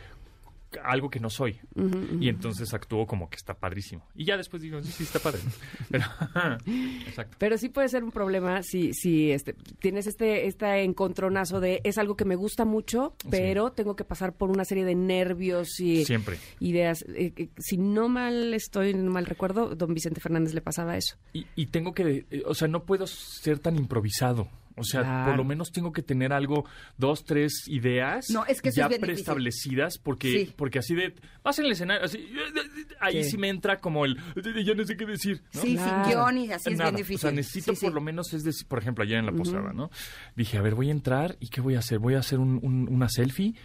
algo 0.86 1.10
que 1.10 1.20
no 1.20 1.30
soy. 1.30 1.60
Y 2.22 2.30
entonces 2.30 2.74
actúo 2.74 3.06
como 3.06 3.30
que 3.30 3.36
está 3.36 3.54
padrísimo. 3.56 4.08
Y 4.16 4.24
ya 4.24 4.38
después 4.38 4.62
digo, 4.64 4.82
sí, 4.82 4.90
sí, 4.90 5.04
está 5.04 5.20
padre. 5.20 5.42
Pero, 5.92 6.06
exacto. 7.06 7.36
Pero 7.38 7.58
sí 7.58 7.68
puede 7.68 7.90
ser 7.90 8.06
un 8.06 8.12
problema 8.12 8.64
si, 8.64 8.94
si 8.94 9.32
este, 9.32 9.54
tienes 9.80 10.08
este, 10.08 10.48
este 10.48 10.84
encontronazo 10.84 11.60
de 11.60 11.82
es 11.84 11.98
algo 11.98 12.16
que 12.16 12.24
me 12.24 12.38
gusta 12.38 12.64
mucho, 12.64 13.16
pero 13.30 13.74
tengo 13.74 13.98
que 13.98 14.06
pasar 14.06 14.32
por 14.34 14.50
una 14.50 14.64
serie 14.64 14.86
de 14.86 14.96
nervios 14.96 15.78
y 15.82 16.06
Siempre. 16.06 16.38
ideas. 16.62 17.04
Eh, 17.10 17.34
eh, 17.36 17.50
si 17.58 17.76
no 17.78 18.08
mal 18.08 18.54
estoy, 18.54 18.94
no 18.94 19.12
mal 19.12 19.26
recuerdo, 19.26 19.76
don 19.76 19.94
Vicente 19.94 20.22
Fernández 20.22 20.54
le 20.54 20.62
pasaba 20.62 20.96
eso. 20.96 21.18
Y, 21.34 21.46
y 21.58 21.66
tengo 21.66 21.94
que, 21.94 22.26
eh, 22.32 22.44
o 22.46 22.54
sea, 22.54 22.70
no 22.70 22.86
puedo 22.86 23.08
ser 23.08 23.60
tan 23.60 23.76
improvisado. 23.76 24.48
O 24.78 24.84
sea, 24.84 25.02
Claro. 25.02 25.26
por 25.32 25.38
lo 25.38 25.44
menos 25.44 25.72
tengo 25.72 25.92
que 25.92 26.02
tener 26.02 26.34
algo, 26.34 26.66
dos, 26.98 27.24
tres 27.26 27.64
ideas 27.68 28.30
No, 28.30 28.46
es 28.46 28.62
que 28.62 28.70
eso 28.70 28.78
ya 28.78 28.84
es 28.86 28.90
bien 28.90 29.02
difícil. 29.02 29.14
preestablecidas, 29.26 29.98
porque, 29.98 30.32
Sí. 30.46 30.54
porque 30.56 30.80
así 30.80 30.96
de, 30.96 31.14
vas 31.44 31.60
en 31.60 31.66
el 31.66 31.72
escenario, 31.74 32.06
así, 32.06 32.28
ahí 33.00 33.24
Sí. 33.24 33.32
sí 33.32 33.38
me 33.38 33.50
entra 33.50 33.78
como 33.78 34.06
el, 34.06 34.18
ya 34.66 34.74
no 34.74 34.84
sé 34.86 34.96
qué 34.98 35.06
decir. 35.06 35.42
¿no? 35.54 35.62
Sí, 35.62 35.76
Claro. 35.76 36.04
sin 36.06 36.12
guion 36.14 36.38
y 36.38 36.52
así 36.52 36.70
es 36.72 36.78
Nada. 36.78 36.92
bien 36.92 36.98
difícil. 36.98 37.16
O 37.16 37.20
sea, 37.20 37.32
necesito 37.32 37.72
Sí, 37.74 37.80
sí. 37.80 37.86
por 37.86 37.94
lo 37.94 38.02
menos, 38.02 38.34
es 38.34 38.44
decir, 38.44 38.68
por 38.68 38.80
ejemplo, 38.80 39.04
ayer 39.04 39.18
en 39.20 39.26
la 39.26 39.32
posada, 39.32 39.74
¿no? 39.74 39.90
Dije, 40.36 40.58
a 40.58 40.62
ver, 40.62 40.76
voy 40.76 40.90
a 40.90 40.92
entrar 40.92 41.36
y 41.40 41.48
¿qué 41.50 41.62
voy 41.62 41.76
a 41.76 41.80
hacer? 41.80 42.00
Voy 42.00 42.16
a 42.16 42.20
hacer 42.20 42.40
un- 42.40 42.60
un- 42.64 42.88
una 42.92 43.10
selfie 43.10 43.56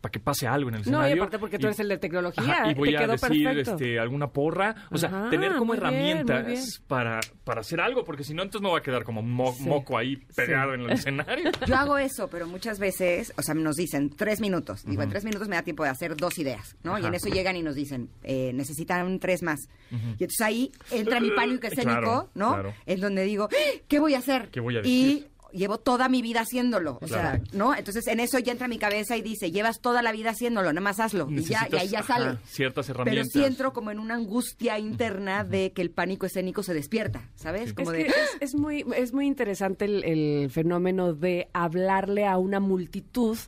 para 0.00 0.10
que 0.12 0.20
pase 0.20 0.46
algo 0.46 0.68
en 0.68 0.74
el 0.74 0.80
No, 0.80 0.98
escenario. 0.98 1.16
y 1.16 1.18
aparte 1.18 1.38
porque 1.38 1.58
tú 1.58 1.66
eres 1.66 1.80
el 1.80 1.88
de 1.88 1.98
tecnología, 1.98 2.44
Ajá, 2.44 2.70
y 2.70 2.74
voy 2.74 2.90
te 2.90 2.96
a 2.96 3.00
quedó 3.00 3.12
decir 3.12 3.44
perfecto. 3.44 3.70
este, 3.72 3.98
alguna 3.98 4.28
porra. 4.28 4.74
O 4.90 4.98
sea, 4.98 5.08
Ajá, 5.08 5.30
tener 5.30 5.56
como 5.56 5.72
bien, 5.72 5.82
herramientas 5.84 6.46
bien. 6.46 6.60
para, 6.86 7.20
para 7.44 7.60
hacer 7.62 7.80
algo, 7.80 8.04
porque 8.04 8.22
si 8.24 8.34
no, 8.34 8.42
entonces 8.42 8.62
me 8.62 8.68
voy 8.68 8.80
a 8.80 8.82
quedar 8.82 9.04
como 9.04 9.22
mo- 9.22 9.52
Sí. 9.54 9.62
moco 9.64 9.96
ahí 9.96 10.16
pegado 10.36 10.74
en 10.74 10.82
el 10.82 10.90
escenario. 11.08 11.50
Yo 11.66 11.76
hago 11.76 11.96
eso, 11.98 12.28
pero 12.28 12.46
muchas 12.46 12.78
veces, 12.78 13.32
o 13.36 13.42
sea, 13.42 13.54
nos 13.54 13.76
dicen 13.76 14.10
tres 14.10 14.40
minutos. 14.40 14.84
Digo, 14.84 15.02
en 15.02 15.08
tres 15.10 15.24
minutos 15.24 15.48
me 15.48 15.56
da 15.56 15.62
tiempo 15.62 15.84
de 15.84 15.90
hacer 15.90 16.16
dos 16.16 16.38
ideas, 16.38 16.76
¿no? 16.82 16.98
Y 16.98 17.06
en 17.06 17.14
eso 17.14 17.28
llegan 17.28 17.56
y 17.56 17.62
nos 17.62 17.74
dicen, 17.74 18.10
eh, 18.22 18.52
necesitan 18.54 19.18
tres 19.20 19.42
más. 19.42 19.60
Y 19.90 19.94
entonces 20.24 20.40
ahí 20.42 20.72
entra 20.90 21.18
mi 21.20 21.30
pánico 21.30 21.66
escénico, 21.66 21.84
Claro, 22.00 22.30
¿no? 22.34 22.52
claro. 22.52 22.74
En 22.86 23.00
donde 23.00 23.22
digo, 23.24 23.48
¡Ah! 23.50 23.78
¿qué 23.88 24.00
voy 24.00 24.14
a 24.14 24.18
hacer? 24.18 24.48
¿Qué 24.50 24.60
voy 24.60 24.76
a 24.76 24.80
Y 24.80 24.82
decir? 25.14 25.30
Llevo 25.54 25.78
toda 25.78 26.08
mi 26.08 26.20
vida 26.22 26.40
haciéndolo, 26.40 26.98
o 27.00 27.06
Claro. 27.06 27.38
sea, 27.44 27.58
¿no? 27.58 27.74
Entonces 27.74 28.06
en 28.08 28.20
eso 28.20 28.38
ya 28.38 28.52
entra 28.52 28.68
mi 28.68 28.78
cabeza 28.78 29.16
y 29.16 29.22
dice, 29.22 29.50
llevas 29.50 29.80
toda 29.80 30.02
la 30.02 30.12
vida 30.12 30.30
haciéndolo, 30.30 30.72
nada 30.72 30.80
más 30.82 31.00
hazlo. 31.00 31.26
Y 31.30 31.42
ya, 31.44 31.68
y 31.72 31.76
ahí 31.76 31.88
ya 31.88 32.00
ajá, 32.00 32.18
sale. 32.18 32.38
ciertas 32.44 32.86
Pero 32.88 33.00
herramientas. 33.02 33.32
sí 33.32 33.44
entro 33.44 33.72
como 33.72 33.90
en 33.90 33.98
una 33.98 34.14
angustia 34.14 34.78
interna 34.78 35.44
de 35.44 35.72
que 35.72 35.82
el 35.82 35.90
pánico 35.90 36.26
escénico 36.26 36.62
se 36.62 36.74
despierta, 36.74 37.30
¿sabes? 37.34 37.72
Como 37.72 37.92
es, 37.92 37.96
de... 37.98 38.04
que 38.04 38.10
es, 38.10 38.36
es 38.40 38.54
muy, 38.54 38.84
es 38.96 39.12
muy 39.12 39.26
interesante 39.26 39.84
el, 39.84 40.04
el 40.04 40.50
fenómeno 40.50 41.14
de 41.14 41.48
hablarle 41.52 42.26
a 42.26 42.36
una 42.38 42.60
multitud 42.60 43.38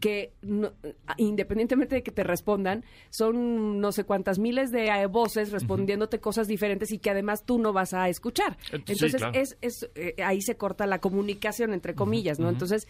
que, 0.00 0.32
no- 0.42 0.72
independientemente 1.16 1.94
de 1.96 2.02
que 2.02 2.10
te 2.10 2.24
respondan, 2.24 2.84
son 3.10 3.80
no 3.80 3.92
sé 3.92 4.04
cuántas 4.04 4.38
miles 4.38 4.70
de 4.70 4.86
eh, 4.86 5.06
voces 5.06 5.52
respondiéndote 5.52 6.18
cosas 6.20 6.48
diferentes 6.48 6.90
y 6.92 6.98
que 6.98 7.10
además 7.10 7.44
tú 7.44 7.58
no 7.58 7.72
vas 7.72 7.94
a 7.94 8.08
escuchar. 8.08 8.56
Eh, 8.72 8.82
sí, 8.86 8.92
Entonces, 8.92 9.16
claro. 9.16 9.38
es, 9.38 9.56
es, 9.60 9.90
eh, 9.94 10.14
ahí 10.24 10.40
se 10.42 10.56
corta 10.56 10.86
la 10.86 11.00
comunicación, 11.00 11.51
entre 11.60 11.94
comillas, 11.94 12.38
¿no? 12.38 12.48
Entonces, 12.48 12.88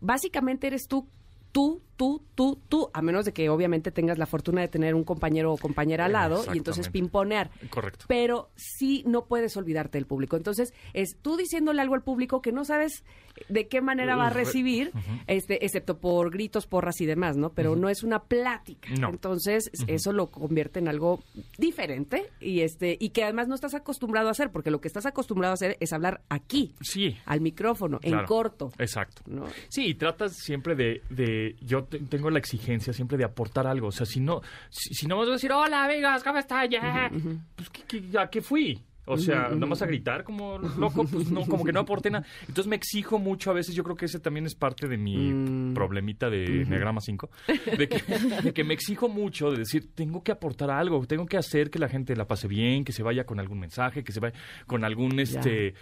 básicamente 0.00 0.66
eres 0.66 0.88
tú. 0.88 1.08
Tú, 1.52 1.82
tú, 1.98 2.22
tú, 2.34 2.58
tú, 2.70 2.88
a 2.94 3.02
menos 3.02 3.26
de 3.26 3.32
que 3.34 3.50
obviamente 3.50 3.90
tengas 3.90 4.16
la 4.16 4.24
fortuna 4.24 4.62
de 4.62 4.68
tener 4.68 4.94
un 4.94 5.04
compañero 5.04 5.52
o 5.52 5.58
compañera 5.58 6.06
al 6.06 6.12
lado 6.12 6.44
y 6.54 6.56
entonces 6.58 6.88
pimponear 6.88 7.50
Correcto. 7.68 8.06
pero 8.08 8.48
sí 8.56 9.02
no 9.06 9.26
puedes 9.26 9.54
olvidarte 9.58 9.98
del 9.98 10.06
público. 10.06 10.36
Entonces, 10.36 10.72
es 10.94 11.16
tú 11.20 11.36
diciéndole 11.36 11.82
algo 11.82 11.94
al 11.96 12.02
público 12.02 12.40
que 12.40 12.52
no 12.52 12.64
sabes 12.64 13.04
de 13.48 13.68
qué 13.68 13.80
manera 13.80 14.16
va 14.16 14.28
a 14.28 14.30
recibir, 14.30 14.92
este, 15.26 15.64
excepto 15.64 15.98
por 15.98 16.30
gritos, 16.30 16.66
porras 16.66 17.00
y 17.00 17.06
demás, 17.06 17.36
¿no? 17.36 17.50
Pero 17.52 17.76
no 17.76 17.88
es 17.88 18.02
una 18.02 18.20
plática. 18.24 18.88
No. 18.98 19.10
Entonces, 19.10 19.70
eso 19.86 20.12
lo 20.12 20.28
convierte 20.28 20.78
en 20.78 20.88
algo 20.88 21.20
diferente 21.58 22.30
y 22.40 22.60
este 22.60 22.96
y 23.00 23.10
que 23.10 23.24
además 23.24 23.48
no 23.48 23.54
estás 23.54 23.74
acostumbrado 23.74 24.28
a 24.28 24.30
hacer, 24.30 24.50
porque 24.50 24.70
lo 24.70 24.80
que 24.80 24.88
estás 24.88 25.06
acostumbrado 25.06 25.52
a 25.52 25.54
hacer 25.54 25.76
es 25.80 25.92
hablar 25.92 26.22
aquí, 26.28 26.74
Sí. 26.80 27.16
al 27.26 27.40
micrófono, 27.40 27.98
en 28.02 28.24
corto. 28.24 28.70
Exacto. 28.78 29.22
¿no? 29.26 29.44
Sí, 29.68 29.86
y 29.88 29.94
tratas 29.94 30.36
siempre 30.36 30.74
de, 30.76 31.02
de 31.10 31.56
yo 31.60 31.87
te- 31.88 31.98
tengo 32.00 32.30
la 32.30 32.38
exigencia 32.38 32.92
siempre 32.92 33.18
de 33.18 33.24
aportar 33.24 33.66
algo. 33.66 33.88
O 33.88 33.92
sea, 33.92 34.06
si 34.06 34.20
no, 34.20 34.40
si, 34.70 34.94
si 34.94 35.06
no 35.06 35.16
vas 35.18 35.28
a 35.28 35.32
decir, 35.32 35.52
hola 35.52 35.84
amigos, 35.84 36.22
¿cómo 36.22 36.38
están? 36.38 36.68
Ya, 36.70 37.10
pues 37.56 37.70
¿qué, 37.70 37.82
qué- 38.00 38.18
¿a 38.18 38.28
qué 38.28 38.40
fui? 38.42 38.82
O 39.10 39.16
sea, 39.16 39.48
¿no 39.48 39.66
vas 39.66 39.80
a 39.80 39.86
gritar 39.86 40.22
como 40.22 40.58
loco? 40.58 41.06
Pues 41.10 41.30
no, 41.30 41.40
como 41.46 41.64
que 41.64 41.72
no 41.72 41.80
aporté 41.80 42.10
nada. 42.10 42.26
Entonces 42.42 42.66
me 42.66 42.76
exijo 42.76 43.18
mucho 43.18 43.50
a 43.50 43.54
veces, 43.54 43.74
yo 43.74 43.82
creo 43.82 43.96
que 43.96 44.04
ese 44.04 44.20
también 44.20 44.44
es 44.44 44.54
parte 44.54 44.86
de 44.86 44.98
mi 44.98 45.72
problemita 45.74 46.28
de 46.28 46.66
Negrama 46.66 47.00
5, 47.00 47.30
de 47.78 47.88
que, 47.88 48.02
de 48.42 48.52
que 48.52 48.64
me 48.64 48.74
exijo 48.74 49.08
mucho 49.08 49.50
de 49.50 49.56
decir, 49.60 49.94
tengo 49.94 50.22
que 50.22 50.30
aportar 50.30 50.70
algo, 50.70 51.06
tengo 51.06 51.24
que 51.24 51.38
hacer 51.38 51.70
que 51.70 51.78
la 51.78 51.88
gente 51.88 52.14
la 52.16 52.26
pase 52.26 52.48
bien, 52.48 52.84
que 52.84 52.92
se 52.92 53.02
vaya 53.02 53.24
con 53.24 53.40
algún 53.40 53.58
mensaje, 53.60 54.04
que 54.04 54.12
se 54.12 54.20
vaya 54.20 54.34
con 54.66 54.84
algún, 54.84 55.18
este, 55.20 55.72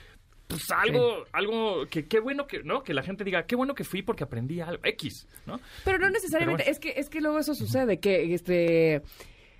pues 0.47 0.71
algo, 0.71 1.25
algo 1.33 1.87
que 1.91 2.07
qué 2.07 2.21
bueno 2.21 2.47
que, 2.47 2.63
¿no? 2.63 2.83
Que 2.83 2.95
la 2.95 3.03
gente 3.03 3.25
diga, 3.25 3.47
qué 3.47 3.57
bueno 3.57 3.75
que 3.75 3.85
fui 3.85 4.03
porque 4.03 4.25
aprendí 4.25 4.61
algo, 4.61 4.83
X, 4.85 5.27
¿no? 5.47 5.61
Pero 5.85 5.99
no 5.99 6.09
necesariamente, 6.11 6.63
Pero 6.65 6.73
es 6.73 6.79
que 6.79 6.95
es 6.97 7.09
que 7.09 7.21
luego 7.21 7.39
eso 7.39 7.55
sucede, 7.55 7.99
que 7.99 8.33
este 8.35 9.03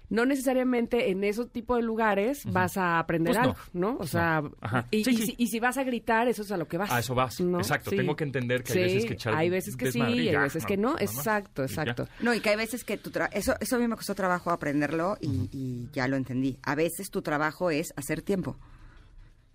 no 0.09 0.25
necesariamente 0.25 1.11
en 1.11 1.25
ese 1.25 1.47
tipo 1.47 1.75
de 1.75 1.83
lugares 1.83 2.45
vas 2.47 2.77
a 2.77 3.01
aprender 3.01 3.35
Pues 3.35 3.45
no. 3.45 3.51
algo, 3.51 3.61
¿no? 3.73 3.97
O 3.99 4.07
sea, 4.07 4.43
y, 4.91 5.03
Sí, 5.03 5.11
y 5.11 5.17
sí. 5.17 5.27
Si, 5.27 5.35
y 5.37 5.47
si 5.49 5.59
vas 5.61 5.79
a 5.79 5.83
gritar, 5.85 6.29
eso 6.29 6.43
es 6.43 6.53
a 6.53 6.57
lo 6.57 6.69
que 6.69 6.79
vas. 6.79 6.91
A 6.93 7.01
eso 7.01 7.15
vas, 7.15 7.41
¿no? 7.41 7.59
exacto. 7.59 7.91
Sí. 7.91 7.97
Tengo 7.97 8.15
que 8.15 8.25
entender 8.25 8.63
que 8.63 8.73
hay 8.73 8.85
veces 8.85 9.05
que 9.07 9.15
echar 9.15 9.35
hay 9.35 9.51
veces 9.51 9.77
que 9.77 9.91
sí, 9.91 9.99
y 9.99 10.03
hay 10.03 10.25
ya, 10.33 10.43
veces 10.43 10.65
que 10.65 10.77
no. 10.77 10.97
Exacto, 10.99 11.63
exacto. 11.63 12.07
No, 12.21 12.33
y 12.35 12.41
que 12.41 12.51
hay 12.51 12.57
veces 12.57 12.85
que 12.85 12.97
tu 12.99 13.11
trabajo, 13.11 13.37
eso, 13.37 13.55
eso 13.59 13.77
a 13.77 13.79
mí 13.81 13.89
me 13.89 13.97
costó 13.97 14.15
trabajo 14.15 14.51
aprenderlo 14.51 15.17
y, 15.21 15.49
y 15.53 15.89
ya 15.93 16.07
lo 16.07 16.17
entendí. 16.17 16.57
A 16.63 16.77
veces 16.77 17.11
tu 17.11 17.23
trabajo 17.23 17.71
es 17.71 17.93
hacer 17.97 18.23
tiempo. 18.23 18.57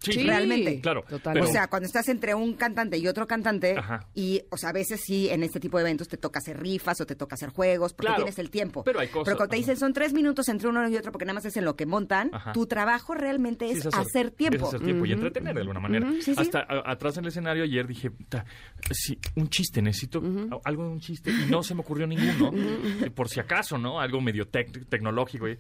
Sí, 0.03 0.13
Sí, 0.13 0.23
realmente. 0.23 0.81
Claro. 0.81 1.03
totalmente. 1.07 1.47
O 1.47 1.51
sea, 1.53 1.67
cuando 1.67 1.85
estás 1.85 2.07
entre 2.09 2.33
un 2.33 2.53
cantante 2.55 2.97
y 2.97 3.07
otro 3.07 3.27
cantante, 3.27 3.75
Ajá. 3.77 4.07
y, 4.15 4.41
o 4.49 4.57
sea, 4.57 4.69
a 4.69 4.73
veces 4.73 4.99
sí, 5.05 5.29
en 5.29 5.43
este 5.43 5.59
tipo 5.59 5.77
de 5.77 5.83
eventos 5.83 6.07
te 6.07 6.17
toca 6.17 6.39
hacer 6.39 6.59
rifas 6.59 6.99
o 7.01 7.05
te 7.05 7.15
toca 7.15 7.35
hacer 7.35 7.49
juegos, 7.49 7.93
porque 7.93 8.07
Claro. 8.07 8.23
tienes 8.23 8.39
el 8.39 8.49
tiempo. 8.49 8.83
Pero 8.83 8.99
hay 8.99 9.09
cosas, 9.09 9.25
Pero 9.25 9.37
cuando 9.37 9.51
te 9.51 9.55
ajá. 9.57 9.61
dicen 9.61 9.77
son 9.77 9.93
tres 9.93 10.11
minutos 10.13 10.49
entre 10.49 10.69
uno 10.69 10.89
y 10.89 10.97
otro, 10.97 11.11
porque 11.11 11.25
nada 11.25 11.35
más 11.35 11.45
es 11.45 11.55
en 11.55 11.65
lo 11.65 11.75
que 11.75 11.85
montan, 11.85 12.31
Ajá. 12.33 12.51
tu 12.51 12.65
trabajo 12.65 13.13
realmente 13.13 13.67
Sí, 13.73 13.77
es, 13.77 13.85
hacer, 13.93 14.31
tiempo. 14.31 14.57
Es 14.57 14.63
hacer 14.63 14.81
tiempo 14.81 15.05
y 15.05 15.11
entretener 15.11 15.53
de 15.53 15.61
alguna 15.61 15.79
manera. 15.79 16.11
Sí. 16.19 16.33
Hasta 16.35 16.61
a- 16.61 16.91
atrás 16.91 17.17
en 17.17 17.25
el 17.25 17.27
escenario 17.29 17.63
ayer 17.63 17.85
dije, 17.85 18.09
"Ta, 18.27 18.43
sí, 18.91 19.19
un 19.35 19.49
chiste, 19.49 19.81
necesito 19.83 20.19
algo 20.63 20.83
de 20.83 20.89
un 20.89 20.99
chiste. 20.99 21.29
Y 21.31 21.49
no 21.51 21.61
se 21.61 21.75
me 21.75 21.81
ocurrió 21.81 22.07
ninguno. 22.07 22.51
Por 23.15 23.29
si 23.29 23.39
acaso, 23.39 23.77
¿no? 23.77 23.99
Algo 23.99 24.19
medio 24.19 24.49
tec- 24.49 24.87
tecnológico. 24.89 25.47
eh. 25.47 25.59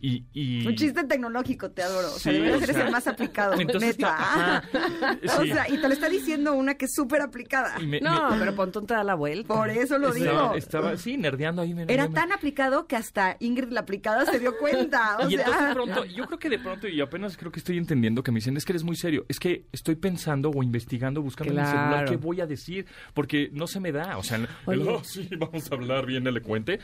Y, 0.00 0.24
y- 0.32 0.66
Un 0.66 0.74
chiste 0.76 1.04
tecnológico, 1.04 1.70
te 1.70 1.82
adoro. 1.82 2.08
O 2.08 2.18
sea, 2.18 2.32
Sí, 2.32 2.38
deberías 2.38 2.60
ser 2.64 2.74
sea, 2.74 2.86
el 2.86 2.90
más 2.92 3.06
aplicado, 3.06 3.60
entonces, 3.60 3.98
neta. 3.98 4.62
O 5.38 5.42
sí. 5.42 5.50
sea, 5.52 5.68
y 5.68 5.78
te 5.78 5.88
lo 5.88 5.92
está 5.94 6.08
diciendo 6.08 6.54
una 6.54 6.74
que 6.74 6.86
es 6.86 6.92
súper 6.94 7.20
aplicada. 7.20 7.78
me- 7.80 8.00
No, 8.00 8.30
me- 8.30 8.38
pero 8.38 8.54
Pontón 8.54 8.86
te 8.86 8.94
da 8.94 9.04
la 9.04 9.14
vuelta. 9.14 9.48
Por 9.54 9.68
eso 9.70 9.98
lo 9.98 10.12
estaba, 10.14 10.40
digo. 10.42 10.54
estaba, 10.54 10.96
sí, 10.96 11.16
nerdeando 11.16 11.60
ahí. 11.62 11.74
me- 11.74 11.84
Era 11.88 12.08
me- 12.08 12.14
tan 12.14 12.32
aplicado 12.32 12.86
que 12.86 12.96
hasta 12.96 13.36
Ingrid 13.40 13.70
la 13.72 13.80
aplicada 13.80 14.24
se 14.26 14.38
dio 14.38 14.56
cuenta. 14.58 15.18
O 15.20 15.28
y 15.28 15.34
sea, 15.36 15.44
entonces 15.44 15.68
de 15.68 15.74
pronto, 15.74 16.04
yo 16.06 16.26
creo 16.26 16.38
que 16.38 16.48
de 16.48 16.58
pronto, 16.58 16.88
y 16.88 17.00
apenas 17.00 17.36
creo 17.36 17.52
que 17.52 17.58
estoy 17.58 17.76
entendiendo 17.76 18.22
que 18.22 18.32
me 18.32 18.36
dicen, 18.38 18.56
es 18.56 18.64
que 18.64 18.72
eres 18.72 18.84
muy 18.84 18.96
serio, 18.96 19.26
es 19.28 19.38
que 19.38 19.66
estoy 19.72 19.96
pensando 19.96 20.50
o 20.50 20.62
investigando, 20.62 21.20
buscando 21.20 21.52
en 21.52 21.60
mi 21.60 21.66
celular 21.66 22.04
qué 22.06 22.16
voy 22.16 22.40
a 22.40 22.46
decir, 22.46 22.86
porque 23.12 23.50
no 23.52 23.66
se 23.66 23.80
me 23.80 23.92
da, 23.92 24.16
o 24.16 24.22
sea, 24.22 24.38
el. 24.38 24.48
"Oh, 24.88 25.02
sí, 25.04 25.28
vamos 25.38 25.70
a 25.70 25.74
hablar 25.74 26.06
bien 26.06 26.26
elocuente. 26.26 26.80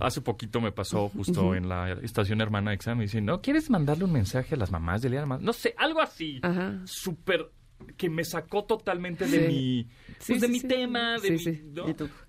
Hace 0.00 0.20
poquito 0.20 0.60
me 0.60 0.70
pasó 0.72 1.08
justo 1.08 1.54
en 1.54 1.68
la 1.68 1.92
estación 2.02 2.40
hermana 2.40 2.57
Exa, 2.66 2.94
me 2.94 3.02
dicen, 3.04 3.24
¿no 3.24 3.40
quieres 3.40 3.70
mandarle 3.70 4.04
un 4.04 4.12
mensaje 4.12 4.54
a 4.54 4.58
las 4.58 4.70
mamás 4.72 5.02
de 5.02 5.16
Armada? 5.16 5.40
No 5.42 5.52
sé, 5.52 5.74
algo 5.78 6.00
así, 6.00 6.40
súper 6.84 7.50
que 7.96 8.10
me 8.10 8.24
sacó 8.24 8.64
totalmente 8.64 9.24
de 9.26 9.38
Sí. 9.46 9.54
mi, 9.54 9.84
pues, 9.84 10.16
Sí, 10.18 10.34
de 10.34 10.46
sí, 10.46 10.52
mi 10.52 10.60
tema, 10.62 11.16
de 11.18 11.62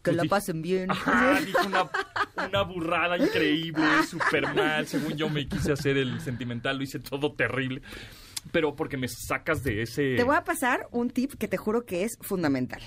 que 0.03 0.11
la 0.11 0.23
pasen 0.25 0.61
bien. 0.61 0.91
Ajá, 0.91 1.39
dije 1.45 1.57
una, 1.65 1.89
una 2.47 2.61
burrada 2.61 3.17
increíble, 3.17 3.83
súper 4.07 4.53
mal. 4.53 4.85
Según 4.85 5.17
yo 5.17 5.27
me 5.27 5.47
quise 5.47 5.71
hacer 5.71 5.97
el 5.97 6.21
sentimental, 6.21 6.77
lo 6.77 6.83
hice 6.83 6.99
todo 6.99 7.33
terrible. 7.33 7.81
Pero 8.51 8.75
porque 8.75 8.95
me 8.95 9.07
sacas 9.07 9.63
de 9.63 9.81
ese... 9.81 10.15
Te 10.15 10.23
voy 10.23 10.35
a 10.35 10.43
pasar 10.43 10.87
un 10.91 11.09
tip 11.09 11.33
que 11.33 11.47
te 11.47 11.57
juro 11.57 11.83
que 11.85 12.03
es 12.03 12.17
fundamental. 12.21 12.81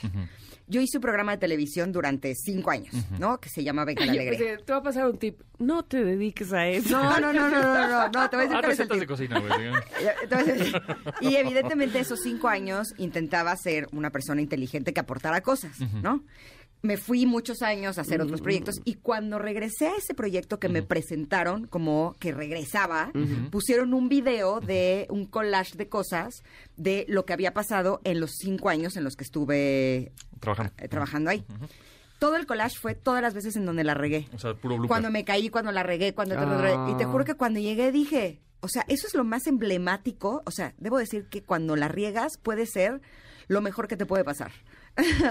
Yo 0.69 0.81
hice 0.81 0.99
un 0.99 1.03
programa 1.03 1.33
de 1.33 1.39
televisión 1.39 1.93
durante 1.93 2.35
cinco 2.35 2.71
años, 2.71 2.95
¿no? 3.19 3.39
Que 3.41 3.49
se 3.49 3.63
llama 3.65 3.85
Venga 3.85 4.05
la 4.07 4.13
pensé, 4.15 4.59
te 4.65 4.73
va 4.73 4.79
a 4.79 4.83
pasar 4.83 5.07
un 5.09 5.19
tip. 5.19 5.41
No 5.59 5.85
te 5.85 6.03
dediques 6.05 6.53
a 6.53 6.67
eso. 6.69 6.91
No, 6.99 7.21
no, 7.21 7.33
no, 7.33 7.51
no, 7.51 7.63
no, 7.63 7.89
no, 7.89 8.09
no, 8.09 8.31
te 8.31 8.37
voy 8.37 8.47
a 8.47 8.49
decir 8.49 8.57
Ah, 8.57 8.63
recetas 8.63 9.01
de 9.01 9.07
cocina, 9.07 9.39
güey. 9.41 9.53
Decir. 10.47 10.83
Y 11.21 11.37
evidentemente 11.37 11.99
esos 12.01 12.21
cinco 12.21 12.49
años 12.49 12.95
intentaba 12.99 13.55
ser 13.57 13.87
una 13.93 14.11
persona 14.11 14.41
inteligente 14.41 14.93
que 14.93 15.01
aportara 15.01 15.41
cosas, 15.43 15.79
¿no? 16.03 16.23
Me 16.83 16.97
fui 16.97 17.27
muchos 17.27 17.63
años 17.63 17.97
a 17.97 18.01
hacer 18.01 18.21
otros 18.21 18.41
proyectos 18.41 18.81
y 18.85 18.95
cuando 18.95 19.39
regresé 19.39 19.87
a 19.87 19.97
ese 19.97 20.15
proyecto 20.15 20.59
que 20.59 20.69
me 20.69 20.83
presentaron 20.83 21.67
como 21.69 22.17
que 22.19 22.33
regresaba, 22.33 23.13
pusieron 23.51 23.95
un 23.95 24.09
video 24.09 24.61
de 24.61 25.07
un 25.09 25.27
collage 25.27 25.77
de 25.77 25.89
cosas 25.89 26.43
de 26.77 27.05
lo 27.09 27.25
que 27.25 27.33
había 27.33 27.55
pasado 27.55 28.01
en 28.03 28.19
los 28.19 28.33
cinco 28.37 28.69
años 28.69 28.97
en 28.97 29.05
los 29.05 29.15
que 29.15 29.23
estuve 29.25 30.13
Trabajando. 30.41 30.73
eh, 30.79 30.89
trabajando 30.89 31.31
ahí. 31.31 31.45
todo 32.19 32.35
el 32.35 32.47
collage 32.47 32.77
fue 32.81 32.97
todas 32.97 33.23
las 33.23 33.33
veces 33.35 33.55
en 33.55 33.65
donde 33.65 33.85
la 33.85 33.95
regué. 33.95 34.29
O 34.35 34.39
sea, 34.41 34.55
puro 34.55 34.75
blooper. 34.75 34.89
Cuando 34.89 35.11
me 35.11 35.25
caí, 35.25 35.51
cuando 35.51 35.71
la 35.71 35.85
regué, 35.85 36.15
cuando... 36.15 36.35
Ah. 36.37 36.89
Y 36.91 36.97
te 36.97 37.05
juro 37.05 37.25
que 37.25 37.35
cuando 37.35 37.61
llegué 37.61 37.93
dije, 37.93 38.41
o 38.61 38.69
sea, 38.69 38.85
eso 38.89 39.07
es 39.07 39.15
lo 39.15 39.23
más 39.23 39.47
emblemático. 39.47 40.43
O 40.47 40.51
sea, 40.51 40.75
debo 40.79 40.99
decir 40.99 41.27
que 41.29 41.43
cuando 41.43 41.77
la 41.77 41.87
riegas 41.89 42.39
puede 42.43 42.67
ser 42.67 43.01
lo 43.49 43.61
mejor 43.61 43.89
que 43.89 43.97
te 43.97 44.07
puede 44.07 44.25
pasar. 44.25 44.51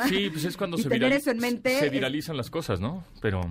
Sí, 0.09 0.30
pues 0.32 0.45
es 0.45 0.57
cuando 0.57 0.78
Y 0.80 0.84
se, 0.84 0.89
tener 0.89 1.12
viral- 1.12 1.16
eso 1.18 1.32
en 1.32 1.38
mente 1.39 1.78
se 1.80 1.86
es- 1.88 1.91
viralizan 1.91 2.38
las 2.38 2.49
cosas, 2.49 2.80
¿no? 2.80 3.03
Pero 3.22 3.41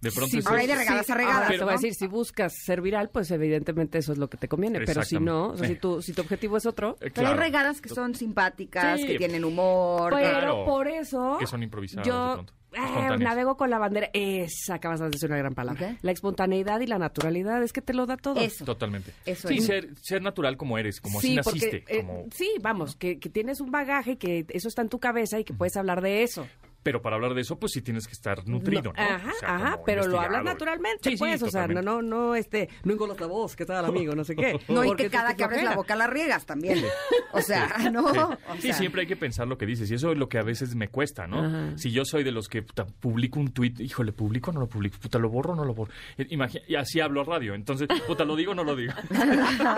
de 0.00 0.10
pronto 0.10 0.30
Sí, 0.32 0.38
es- 0.38 0.46
Ahora 0.46 0.60
hay 0.62 0.66
de 0.66 0.74
regadas 0.76 1.10
a 1.10 1.14
regadas, 1.14 1.36
Ahora 1.44 1.58
te 1.58 1.64
voy 1.64 1.72
a 1.72 1.76
decir, 1.76 1.94
si 1.94 2.06
buscas 2.06 2.52
ser 2.64 2.80
viral, 2.80 3.10
pues 3.10 3.30
evidentemente 3.30 3.98
eso 3.98 4.12
es 4.12 4.18
lo 4.18 4.28
que 4.28 4.36
te 4.36 4.48
conviene. 4.48 4.80
Pero 4.84 5.02
si 5.04 5.18
no, 5.20 5.48
o 5.50 5.56
sea, 5.56 5.66
si 5.66 5.72
Exactamente. 5.74 5.80
tu, 5.80 6.02
si 6.02 6.12
tu 6.12 6.22
objetivo 6.22 6.56
es 6.56 6.66
otro, 6.66 6.96
Eh, 7.00 7.10
Pero 7.14 7.28
hay 7.28 7.34
regadas 7.34 7.80
que 7.80 7.88
son 7.88 8.14
simpáticas, 8.14 9.00
Sí. 9.00 9.06
que 9.06 9.18
tienen 9.18 9.44
humor. 9.44 10.12
Pero 10.14 10.28
Claro. 10.40 10.64
por 10.64 10.88
eso. 10.88 11.36
Que 11.38 11.46
son 11.46 11.62
improvisadas 11.62 12.06
de 12.06 12.10
pronto, 12.12 12.54
eh, 12.74 12.78
espontáneas. 12.78 13.20
navego 13.20 13.56
con 13.56 13.70
la 13.70 13.78
bandera. 13.78 14.10
Esa 14.12 14.74
acabas 14.74 15.00
de 15.00 15.10
decir 15.10 15.28
una 15.28 15.38
gran 15.38 15.54
palabra. 15.54 15.96
La 16.02 16.12
espontaneidad 16.12 16.80
y 16.80 16.86
la 16.86 16.98
naturalidad 16.98 17.62
es 17.62 17.72
que 17.72 17.82
te 17.82 17.94
lo 17.94 18.06
da 18.06 18.16
todo. 18.16 18.40
Eso. 18.40 18.64
Totalmente. 18.64 19.12
Eso 19.26 19.48
sí, 19.48 19.58
es. 19.58 19.66
ser, 19.66 19.88
ser 20.00 20.22
natural 20.22 20.56
como 20.56 20.78
eres, 20.78 21.00
como 21.00 21.18
así 21.18 21.34
naciste. 21.34 21.80
porque, 21.80 21.98
eh, 21.98 22.04
como... 22.04 22.26
sí, 22.32 22.50
vamos, 22.60 22.96
que, 22.96 23.18
que 23.18 23.28
tienes 23.28 23.60
un 23.60 23.70
bagaje, 23.70 24.16
que 24.16 24.46
eso 24.48 24.68
está 24.68 24.82
en 24.82 24.88
tu 24.88 24.98
cabeza 24.98 25.38
y 25.38 25.44
que 25.44 25.54
puedes 25.54 25.76
hablar 25.76 26.00
de 26.00 26.22
eso. 26.22 26.46
Pero 26.82 27.00
para 27.02 27.16
hablar 27.16 27.34
de 27.34 27.42
eso, 27.42 27.58
pues 27.58 27.72
sí 27.72 27.82
tienes 27.82 28.06
que 28.06 28.12
estar 28.12 28.46
nutrido, 28.48 28.92
¿no? 28.92 29.00
Ajá, 29.00 29.30
O 29.30 29.38
sea, 29.38 29.54
ajá, 29.54 29.78
pero 29.86 30.06
lo 30.06 30.20
hablas 30.20 30.42
naturalmente, 30.44 30.98
Sí, 31.02 31.10
sí, 31.12 31.16
pues, 31.18 31.42
o 31.42 31.48
sea, 31.50 31.66
no, 31.68 31.80
no, 31.82 32.02
no, 32.02 32.34
este, 32.34 32.68
no 32.84 32.92
engolas 32.94 33.20
la 33.20 33.26
voz, 33.26 33.54
¿qué 33.56 33.64
tal, 33.64 33.84
amigo? 33.84 34.14
No 34.14 34.24
sé 34.24 34.34
qué. 34.36 34.58
No, 34.68 34.84
y 34.84 34.94
que 34.96 35.08
cada 35.10 35.34
que 35.36 35.44
abres 35.44 35.62
la 35.62 35.74
boca 35.76 35.94
la 35.96 36.06
riegas 36.06 36.44
también. 36.46 36.82
O 37.32 37.40
sea, 37.40 37.68
no. 37.92 38.12
Sí. 38.12 38.18
o 38.20 38.36
Sí, 38.56 38.62
sea, 38.62 38.74
siempre 38.74 39.02
hay 39.02 39.06
que 39.06 39.16
pensar 39.16 39.46
lo 39.46 39.58
que 39.58 39.66
dices. 39.66 39.90
Y 39.90 39.94
eso 39.94 40.12
es 40.12 40.18
lo 40.18 40.28
que 40.28 40.38
a 40.38 40.42
veces 40.42 40.74
me 40.74 40.88
cuesta, 40.88 41.26
¿no? 41.26 41.44
Ajá. 41.44 41.78
Si 41.78 41.90
yo 41.92 42.04
soy 42.04 42.24
de 42.24 42.32
los 42.32 42.48
que 42.48 42.62
puta, 42.62 42.86
publico 42.86 43.38
un 43.38 43.52
tuit, 43.52 43.78
híjole, 43.80 44.12
¿publico 44.12 44.50
o 44.50 44.54
no 44.54 44.60
lo 44.60 44.66
publico? 44.68 44.96
Puta, 45.00 45.18
¿lo 45.18 45.28
borro 45.28 45.52
o 45.52 45.56
no 45.56 45.64
lo 45.64 45.74
borro? 45.74 45.92
Eh, 46.18 46.26
imagi- 46.30 46.62
y 46.66 46.74
así 46.74 47.00
hablo 47.00 47.20
a 47.20 47.24
radio. 47.24 47.54
Entonces, 47.54 47.88
puta, 48.06 48.24
¿lo 48.24 48.34
digo 48.36 48.52
o 48.52 48.54
no 48.54 48.64
lo 48.64 48.74
digo? 48.76 48.92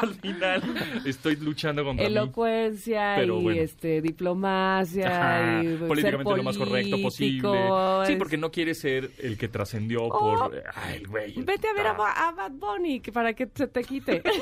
Al 0.00 0.14
final, 0.20 0.62
estoy 1.04 1.36
luchando 1.36 1.84
contra 1.84 2.06
mí. 2.08 2.12
Elocuencia 2.12 3.14
Pero 3.16 3.38
y 3.40 3.42
bueno. 3.42 3.60
este 3.62 4.00
diplomacia 4.00 5.08
Ajá, 5.56 5.62
y 5.62 5.76
políticamente 6.18 6.36
lo 6.36 6.42
más 6.44 6.58
correcto 6.58 7.02
posible. 7.02 8.06
Sí, 8.06 8.16
porque 8.16 8.36
no 8.36 8.50
quiere 8.50 8.74
ser 8.74 9.10
el 9.18 9.36
que 9.38 9.48
trascendió 9.48 10.04
Oh, 10.04 10.18
por... 10.18 10.62
Ay, 10.74 10.96
el 10.96 11.06
güey. 11.06 11.38
el 11.38 11.44
Vete 11.44 11.68
a 11.68 11.72
ver 11.74 11.86
a, 11.86 11.92
Bad 11.94 12.52
Bunny 12.52 13.00
que 13.00 13.12
para 13.12 13.32
que 13.34 13.48
se 13.54 13.66
te 13.66 13.82
quite. 13.84 14.22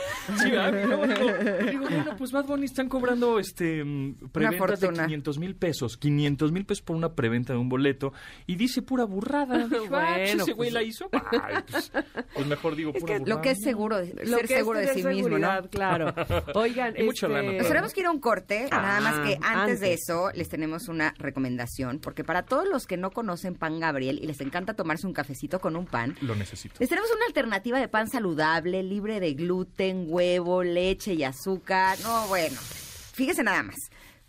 Sí, 0.42 0.50
¿verdad? 0.50 0.82
Y 0.82 0.86
luego 0.86 1.06
digo, 1.06 1.70
digo, 1.70 1.84
bueno, 1.88 2.14
pues 2.16 2.32
Bad 2.32 2.44
Bunny 2.46 2.64
están 2.66 2.88
cobrando 2.88 3.38
este 3.38 3.82
mm, 3.84 4.28
preventas 4.32 4.80
de 4.80 4.86
fortuna. 4.86 5.06
500 5.06 5.38
mil 5.38 5.56
pesos. 5.56 5.96
500 5.96 6.52
mil 6.52 6.64
pesos 6.64 6.82
por 6.82 6.96
una 6.96 7.14
preventa 7.14 7.52
de 7.52 7.58
un 7.58 7.68
boleto. 7.68 8.12
Y 8.46 8.56
dice 8.56 8.82
pura 8.82 9.04
burrada. 9.04 9.66
Ah, 9.68 9.68
pues 9.68 9.88
Bueno, 9.90 10.42
ese 10.42 10.52
güey 10.52 10.70
pues- 10.70 10.72
la 10.72 10.82
hizo. 10.82 11.08
Ay, 11.12 11.56
pues, 11.70 11.92
pues 12.34 12.46
mejor 12.46 12.76
digo 12.76 12.92
pura 12.92 13.06
que 13.06 13.18
burrada. 13.20 13.36
Lo 13.36 13.42
que 13.42 13.50
es 13.50 13.58
seguro, 13.62 13.98
Lo 13.98 14.04
ser 14.06 14.46
que 14.46 14.54
es 14.54 14.58
seguro 14.58 14.78
de 14.78 14.94
sí 14.94 15.02
mismo, 15.04 15.38
¿no? 15.38 15.62
Claro. 15.70 16.14
Oigan, 16.54 16.94
mucha 17.04 17.26
este, 17.26 17.42
lana, 17.42 17.62
tenemos 17.62 17.92
que 17.92 18.00
ir 18.00 18.06
a 18.06 18.10
un 18.10 18.20
corte, 18.20 18.68
nada 18.70 19.00
más 19.00 19.18
que 19.26 19.38
Ah, 19.42 19.62
antes, 19.62 19.80
de 19.80 19.88
antes. 19.88 20.02
eso 20.02 20.30
les 20.34 20.48
tenemos 20.48 20.88
una 20.88 21.14
recomendación, 21.18 21.57
porque 22.00 22.24
para 22.24 22.42
todos 22.44 22.68
los 22.68 22.86
que 22.86 22.96
no 22.96 23.11
conocen 23.11 23.54
pan 23.54 23.80
Gabriel 23.80 24.18
y 24.22 24.26
les 24.26 24.40
encanta 24.40 24.74
tomarse 24.74 25.06
un 25.06 25.12
cafecito 25.12 25.61
con 25.61 25.76
un 25.76 25.86
pan, 25.86 26.16
Lo 26.20 26.34
necesito. 26.36 26.76
les 26.78 26.88
tenemos 26.88 27.11
una 27.14 27.26
alternativa 27.26 27.78
de 27.80 27.88
pan 27.88 28.09
saludable, 28.09 28.82
libre 28.82 29.20
de 29.20 29.34
gluten, 29.34 30.06
huevo, 30.09 30.62
leche 30.62 31.14
y 31.14 31.24
azúcar. 31.24 31.98
No, 32.02 32.26
bueno, 32.28 32.59
fíjese 32.61 33.42
nada 33.42 33.62
más. 33.62 33.76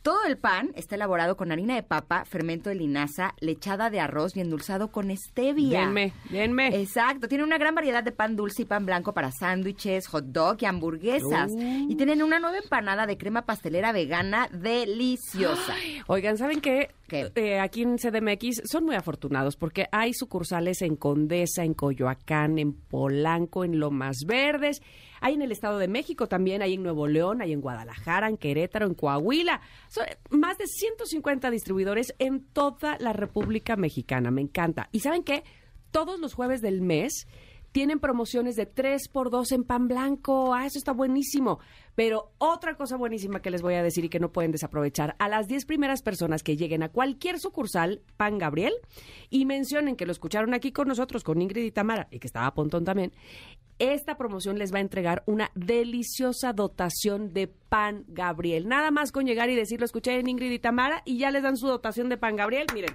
Todo 0.02 0.24
el 0.26 0.38
pan 0.38 0.72
está 0.76 0.96
elaborado 0.96 1.36
con 1.36 1.52
harina 1.52 1.76
de 1.76 1.84
papa, 1.84 2.24
fermento 2.24 2.70
de 2.70 2.76
linaza, 2.76 3.36
lechada 3.42 3.90
de 3.90 4.00
arroz 4.00 4.36
y 4.38 4.40
endulzado 4.40 4.92
con 4.92 5.16
stevia. 5.16 5.82
Denme, 5.82 6.14
denme. 6.30 6.80
Exacto, 6.80 7.28
tiene 7.28 7.44
una 7.44 7.58
gran 7.58 7.76
variedad 7.76 8.02
de 8.02 8.14
pan 8.14 8.38
dulce 8.38 8.62
y 8.62 8.66
pan 8.66 8.86
blanco 8.86 9.14
para 9.14 9.32
sándwiches, 9.32 10.08
hot 10.08 10.26
dog 10.26 10.58
y 10.62 10.66
hamburguesas. 10.66 11.52
Uh. 11.52 11.88
Y 11.90 11.96
tienen 11.96 12.24
una 12.24 12.40
nueva 12.40 12.58
empanada 12.58 13.06
de 13.08 13.18
crema 13.18 13.42
pastelera 13.42 13.92
vegana 13.92 14.48
deliciosa. 14.54 15.76
Oigan, 16.08 16.38
¿saben 16.38 16.62
qué? 16.62 16.92
¿Qué? 17.10 17.32
Eh, 17.36 17.60
aquí 17.60 17.82
en 17.82 17.98
CDMX 17.98 18.62
son 18.72 18.86
muy 18.86 18.96
afortunados 18.96 19.58
porque 19.58 19.88
hay 19.92 20.14
sucursales 20.14 20.82
en 20.82 20.96
Condesa, 20.96 21.64
en 21.64 21.74
Coyoacán, 21.74 22.58
en 22.58 22.74
Polanco, 22.74 23.66
en 23.66 23.80
Lomas 23.80 24.20
Verdes. 24.26 24.82
Hay 25.22 25.34
en 25.34 25.42
el 25.42 25.52
Estado 25.52 25.78
de 25.78 25.88
México 25.88 26.28
también, 26.28 26.62
hay 26.62 26.74
en 26.74 26.84
Nuevo 26.84 27.08
León, 27.08 27.42
hay 27.42 27.54
en 27.54 27.62
Guadalajara, 27.62 28.28
en 28.28 28.38
Querétaro, 28.38 28.86
en 28.86 28.94
Coahuila. 28.94 29.62
Son 29.88 30.06
más 30.30 30.58
de 30.58 30.68
150 30.68 31.52
distribuidores 31.52 32.14
en 32.20 32.44
toda 32.46 32.98
la 33.00 33.14
República 33.14 33.76
Mexicana. 33.76 34.32
Me 34.32 34.42
encanta. 34.42 34.90
¿Y 34.92 35.00
saben 35.02 35.24
qué? 35.24 35.44
Todos 35.92 36.20
los 36.20 36.34
jueves 36.34 36.62
del 36.62 36.82
mes 36.82 37.28
tienen 37.72 38.00
promociones 38.00 38.56
de 38.56 38.66
3 38.66 39.10
por 39.10 39.30
2 39.30 39.52
en 39.52 39.64
pan 39.64 39.88
blanco. 39.88 40.54
Ah, 40.54 40.66
eso 40.66 40.78
está 40.78 40.92
buenísimo. 40.92 41.60
Pero 41.96 42.32
otra 42.38 42.76
cosa 42.76 42.96
buenísima 42.96 43.42
que 43.42 43.52
les 43.52 43.62
voy 43.62 43.76
a 43.76 43.84
decir 43.84 44.06
y 44.06 44.10
que 44.10 44.20
no 44.20 44.32
pueden 44.32 44.52
desaprovechar, 44.52 45.16
a 45.20 45.28
las 45.28 45.48
10 45.48 45.66
primeras 45.66 46.02
personas 46.02 46.44
que 46.44 46.56
lleguen 46.56 46.84
a 46.84 46.90
cualquier 46.90 47.40
sucursal 47.40 48.02
Pan 48.18 48.38
Gabriel 48.38 48.74
y 49.30 49.46
mencionen 49.46 49.96
que 49.96 50.06
lo 50.06 50.12
escucharon 50.12 50.54
aquí 50.54 50.72
con 50.72 50.88
nosotros, 50.88 51.24
con 51.24 51.42
Ingrid 51.42 51.66
y 51.66 51.72
Tamara, 51.72 52.08
y 52.12 52.20
que 52.20 52.28
estaba 52.28 52.54
Pontón 52.54 52.86
también, 52.86 53.12
esta 53.80 54.18
promoción 54.18 54.60
les 54.60 54.74
va 54.74 54.78
a 54.78 54.82
entregar 54.82 55.24
una 55.26 55.52
deliciosa 55.56 56.54
dotación 56.54 57.34
de 57.34 57.48
Pan 57.48 58.04
Gabriel. 58.08 58.68
Nada 58.68 58.92
más 58.92 59.12
con 59.12 59.26
llegar 59.26 59.50
y 59.50 59.56
decir, 59.56 59.80
lo 59.80 59.86
escuché 59.86 60.20
en 60.20 60.28
Ingrid 60.28 60.52
y 60.52 60.60
Tamara, 60.60 61.02
y 61.06 61.18
ya 61.18 61.32
les 61.32 61.44
dan 61.44 61.58
su 61.58 61.68
dotación 61.68 62.10
de 62.10 62.18
Pan 62.18 62.36
Gabriel. 62.36 62.68
Miren, 62.74 62.92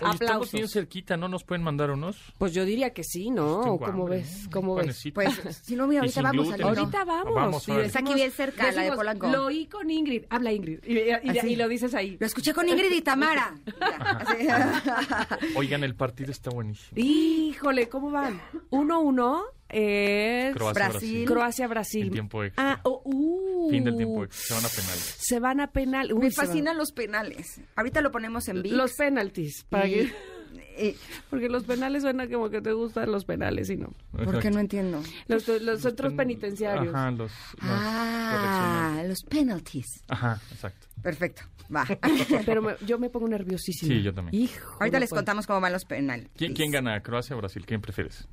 Oye, 0.00 0.12
estamos 0.12 0.52
bien 0.52 0.68
cerquita, 0.68 1.16
¿no 1.16 1.26
nos 1.26 1.42
pueden 1.42 1.64
mandar 1.64 1.90
unos? 1.90 2.16
Pues 2.38 2.54
yo 2.54 2.64
diría 2.64 2.90
que 2.94 3.02
sí, 3.02 3.30
¿no? 3.30 3.62
Tengo 3.62 3.78
¿Cómo 3.80 4.02
hambre, 4.04 4.18
ves? 4.18 4.48
¿Cómo 4.52 4.74
ves? 4.76 4.84
Panecito. 4.84 5.14
Pues, 5.14 5.56
si 5.64 5.74
no, 5.74 5.88
mira, 5.88 6.02
ahorita 6.02 6.22
vamos 6.22 6.46
gluten. 6.46 6.62
Ahorita 6.66 7.04
vamos. 7.04 7.34
Vamos, 7.34 7.66
y 7.68 7.70
órale. 7.72 7.86
Está 7.88 7.98
aquí 7.98 8.14
bien 8.14 8.30
cerca, 8.30 8.62
la 8.66 8.70
de 8.70 8.76
decimos, 8.76 8.96
Polanco. 8.96 9.26
Lo 9.28 9.46
oí 9.46 9.66
con 9.66 9.90
Ingrid. 9.90 10.22
Habla 10.30 10.52
Ingrid. 10.52 10.78
Y, 10.86 10.98
y- 10.98 11.00
y- 11.34 11.38
Así. 11.38 11.48
y 11.48 11.56
lo 11.56 11.66
dices 11.66 11.94
ahí. 11.94 12.16
Lo 12.20 12.26
escuché 12.26 12.54
con 12.54 12.68
Ingrid 12.68 12.92
y 12.92 13.02
Tamara. 13.02 13.54
Oigan, 15.56 15.82
el 15.84 15.94
partido 15.96 16.30
está 16.30 16.50
buenísimo. 16.50 16.92
Híjole, 16.94 17.88
¿cómo 17.88 18.10
van? 18.12 18.40
1-1 18.70 19.42
es 19.68 20.54
Croacia, 20.54 20.88
Brasil. 20.88 21.24
Croacia-Brasil. 21.26 22.06
En 22.06 22.12
tiempo 22.12 22.44
extra. 22.44 22.72
Ah, 22.72 22.80
oh, 22.84 23.02
uh. 23.04 23.70
Fin 23.70 23.84
del 23.84 23.96
tiempo 23.96 24.24
extra. 24.24 24.46
Se 24.46 24.54
van 24.54 24.64
a 24.64 24.68
penales. 24.68 25.16
Se 25.18 25.40
van 25.40 25.60
a 25.60 25.66
penal. 25.72 26.12
Uy, 26.12 26.18
Me 26.20 26.24
van- 26.26 26.32
fascinan 26.32 26.76
los 26.78 26.92
penales. 26.92 27.60
Ahorita 27.76 28.00
lo 28.00 28.10
ponemos 28.10 28.48
en 28.48 28.62
VIX. 28.62 28.74
Los 28.76 28.92
penaltis. 28.94 29.64
Para 29.68 29.86
Y- 29.86 29.92
que- 29.92 30.12
y- 30.78 30.96
porque 31.30 31.48
los 31.48 31.64
penales 31.64 32.02
suena 32.02 32.28
como 32.28 32.48
que 32.50 32.60
te 32.62 32.72
gustan 32.72 33.10
los 33.12 33.24
penales 33.24 33.68
y 33.70 33.76
no. 33.76 33.92
¿Por 34.12 34.38
qué 34.40 34.50
no 34.50 34.60
entiendo? 34.60 35.02
Los, 35.26 35.46
los 35.48 35.80
centros 35.82 36.12
penitenciarios. 36.14 36.94
Ajá, 36.94 37.10
los... 37.10 37.18
los 37.20 37.60
Ah, 37.60 39.02
los 39.06 39.22
penalties. 39.24 40.02
Ajá, 40.08 40.40
exacto. 40.52 40.86
Perfecto, 41.02 41.42
va. 41.74 41.86
Pero 42.46 42.62
me- 42.62 42.76
yo 42.86 42.98
me 42.98 43.10
pongo 43.10 43.28
nerviosísima. 43.28 43.92
Sí, 43.92 44.02
yo 44.02 44.12
también. 44.14 44.42
Hijo, 44.42 44.76
Ahorita 44.80 44.96
no 44.96 45.00
les 45.00 45.10
puedo. 45.10 45.18
contamos 45.20 45.46
cómo 45.46 45.60
van 45.60 45.72
los 45.72 45.84
penales. 45.84 46.28
¿Quién, 46.36 46.54
quién 46.54 46.70
gana, 46.70 47.00
Croacia 47.02 47.36
o 47.36 47.38
Brasil? 47.38 47.64
¿Quién 47.66 47.80
prefieres? 47.80 48.26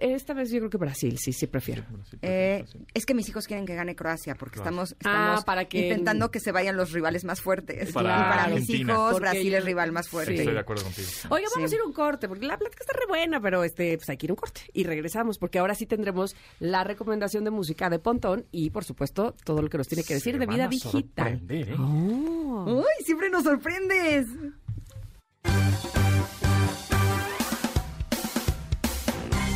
Esta 0.00 0.34
vez 0.34 0.50
yo 0.50 0.58
creo 0.60 0.70
que 0.70 0.76
Brasil, 0.78 1.18
sí, 1.18 1.32
sí 1.32 1.46
prefiero. 1.46 1.84
Brasil, 1.90 2.18
Eh, 2.22 2.58
Brasil. 2.62 2.86
es 2.94 3.04
que 3.06 3.14
mis 3.14 3.28
hijos 3.28 3.46
quieren 3.46 3.66
que 3.66 3.74
gane 3.74 3.96
Croacia 3.96 4.34
porque 4.36 4.60
Croacia. 4.60 4.70
estamos, 4.92 4.96
Ah, 5.04 5.42
para 5.44 5.64
que- 5.66 5.88
intentando 5.88 6.30
que 6.30 6.38
se 6.40 6.52
vayan 6.52 6.76
los 6.76 6.92
rivales 6.92 7.24
más 7.24 7.40
fuertes. 7.40 7.92
Para 7.92 8.08
y 8.08 8.22
para 8.22 8.48
mis 8.54 8.70
hijos, 8.70 9.12
Porque 9.12 9.20
Brasil 9.20 9.50
yo- 9.52 9.58
es 9.58 9.64
rival 9.64 9.92
más 9.92 10.08
fuerte. 10.08 10.32
Sí. 10.34 10.38
Estoy 10.40 10.54
de 10.54 10.60
acuerdo 10.60 10.84
contigo. 10.84 11.08
Oiga, 11.30 11.48
vamos 11.54 11.70
Sí. 11.70 11.74
a 11.74 11.78
ir 11.78 11.82
a 11.82 11.86
un 11.86 11.92
corte, 11.92 12.28
porque 12.28 12.46
la 12.46 12.56
plática 12.58 12.84
está 12.84 12.92
re 12.98 13.06
buena, 13.08 13.40
pero 13.40 13.64
este, 13.64 13.96
pues 13.96 14.08
hay 14.08 14.16
que 14.16 14.26
ir 14.26 14.30
a 14.30 14.34
un 14.34 14.38
corte. 14.38 14.60
Y 14.72 14.84
regresamos, 14.84 15.38
porque 15.38 15.58
ahora 15.58 15.74
sí 15.74 15.86
tendremos 15.86 16.36
la 16.60 16.84
recomendación 16.84 17.44
de 17.44 17.50
música 17.50 17.90
de 17.90 17.98
Pontón 17.98 18.46
y, 18.52 18.70
por 18.70 18.84
supuesto, 18.84 19.34
todo 19.44 19.60
lo 19.60 19.68
que 19.70 19.78
nos 19.78 19.88
tiene 19.88 20.04
que 20.04 20.14
decir 20.14 20.34
Se 20.34 20.38
de 20.38 20.46
vida 20.46 20.58
van 20.58 20.66
a 20.66 20.68
digital. 20.68 21.40
¿eh? 21.48 21.74
Oh. 21.78 22.64
¡Uy, 22.78 23.04
siempre 23.04 23.28
nos 23.30 23.42
sorprendes! 23.44 24.26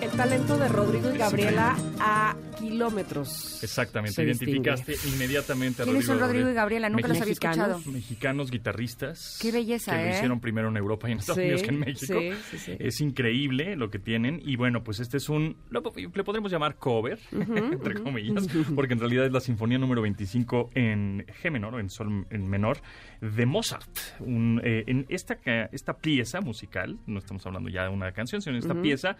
El 0.00 0.10
talento 0.10 0.56
de 0.56 0.68
Rodrigo 0.68 1.12
y 1.12 1.18
Gabriela 1.18 1.76
ha 1.98 2.36
kilómetros. 2.58 3.62
Exactamente, 3.62 4.14
se 4.14 4.24
distingue. 4.24 4.52
identificaste 4.70 5.08
inmediatamente 5.08 5.82
a 5.82 5.84
¿Quiénes 5.84 6.06
son 6.06 6.20
Rodrigo 6.20 6.48
y 6.48 6.54
Gabriela. 6.54 6.88
Nunca 6.88 7.08
los 7.08 7.20
había 7.20 7.32
escuchado. 7.32 7.80
Mexicanos 7.86 8.50
guitarristas. 8.50 9.38
Qué 9.40 9.50
belleza, 9.52 9.96
Que 9.96 10.02
¿eh? 10.02 10.04
lo 10.06 10.14
hicieron 10.14 10.40
primero 10.40 10.68
en 10.68 10.76
Europa 10.76 11.08
y 11.08 11.12
en 11.12 11.18
Estados 11.18 11.36
Sí, 11.38 11.42
Unidos 11.42 11.62
que 11.62 11.68
en 11.70 11.78
México. 11.80 12.20
sí, 12.20 12.30
sí, 12.50 12.58
sí. 12.58 12.76
Es 12.78 13.00
increíble 13.00 13.74
lo 13.76 13.90
que 13.90 13.98
tienen. 13.98 14.40
Y 14.44 14.56
bueno, 14.56 14.82
pues 14.84 15.00
este 15.00 15.16
es 15.16 15.28
un. 15.28 15.56
Lo, 15.70 15.82
le 15.96 16.24
podremos 16.24 16.50
llamar 16.52 16.76
cover, 16.76 17.18
entre 17.32 17.94
comillas, 18.00 18.46
porque 18.74 18.94
en 18.94 19.00
realidad 19.00 19.26
es 19.26 19.32
la 19.32 19.40
sinfonía 19.40 19.78
número 19.78 20.02
25 20.02 20.70
en 20.74 21.26
G 21.42 21.50
menor 21.50 21.74
o 21.74 21.80
en 21.80 21.90
Sol 21.90 22.26
en 22.30 22.48
menor 22.48 22.78
de 23.20 23.46
Mozart. 23.46 23.90
Un, 24.20 24.60
eh, 24.64 24.84
en 24.86 25.06
esta, 25.08 25.38
esta 25.72 25.94
pieza 25.94 26.40
musical, 26.40 26.98
no 27.06 27.18
estamos 27.18 27.44
hablando 27.46 27.68
ya 27.68 27.82
de 27.84 27.88
una 27.88 28.12
canción, 28.12 28.40
sino 28.42 28.56
en 28.56 28.62
esta 28.62 28.80
pieza. 28.80 29.16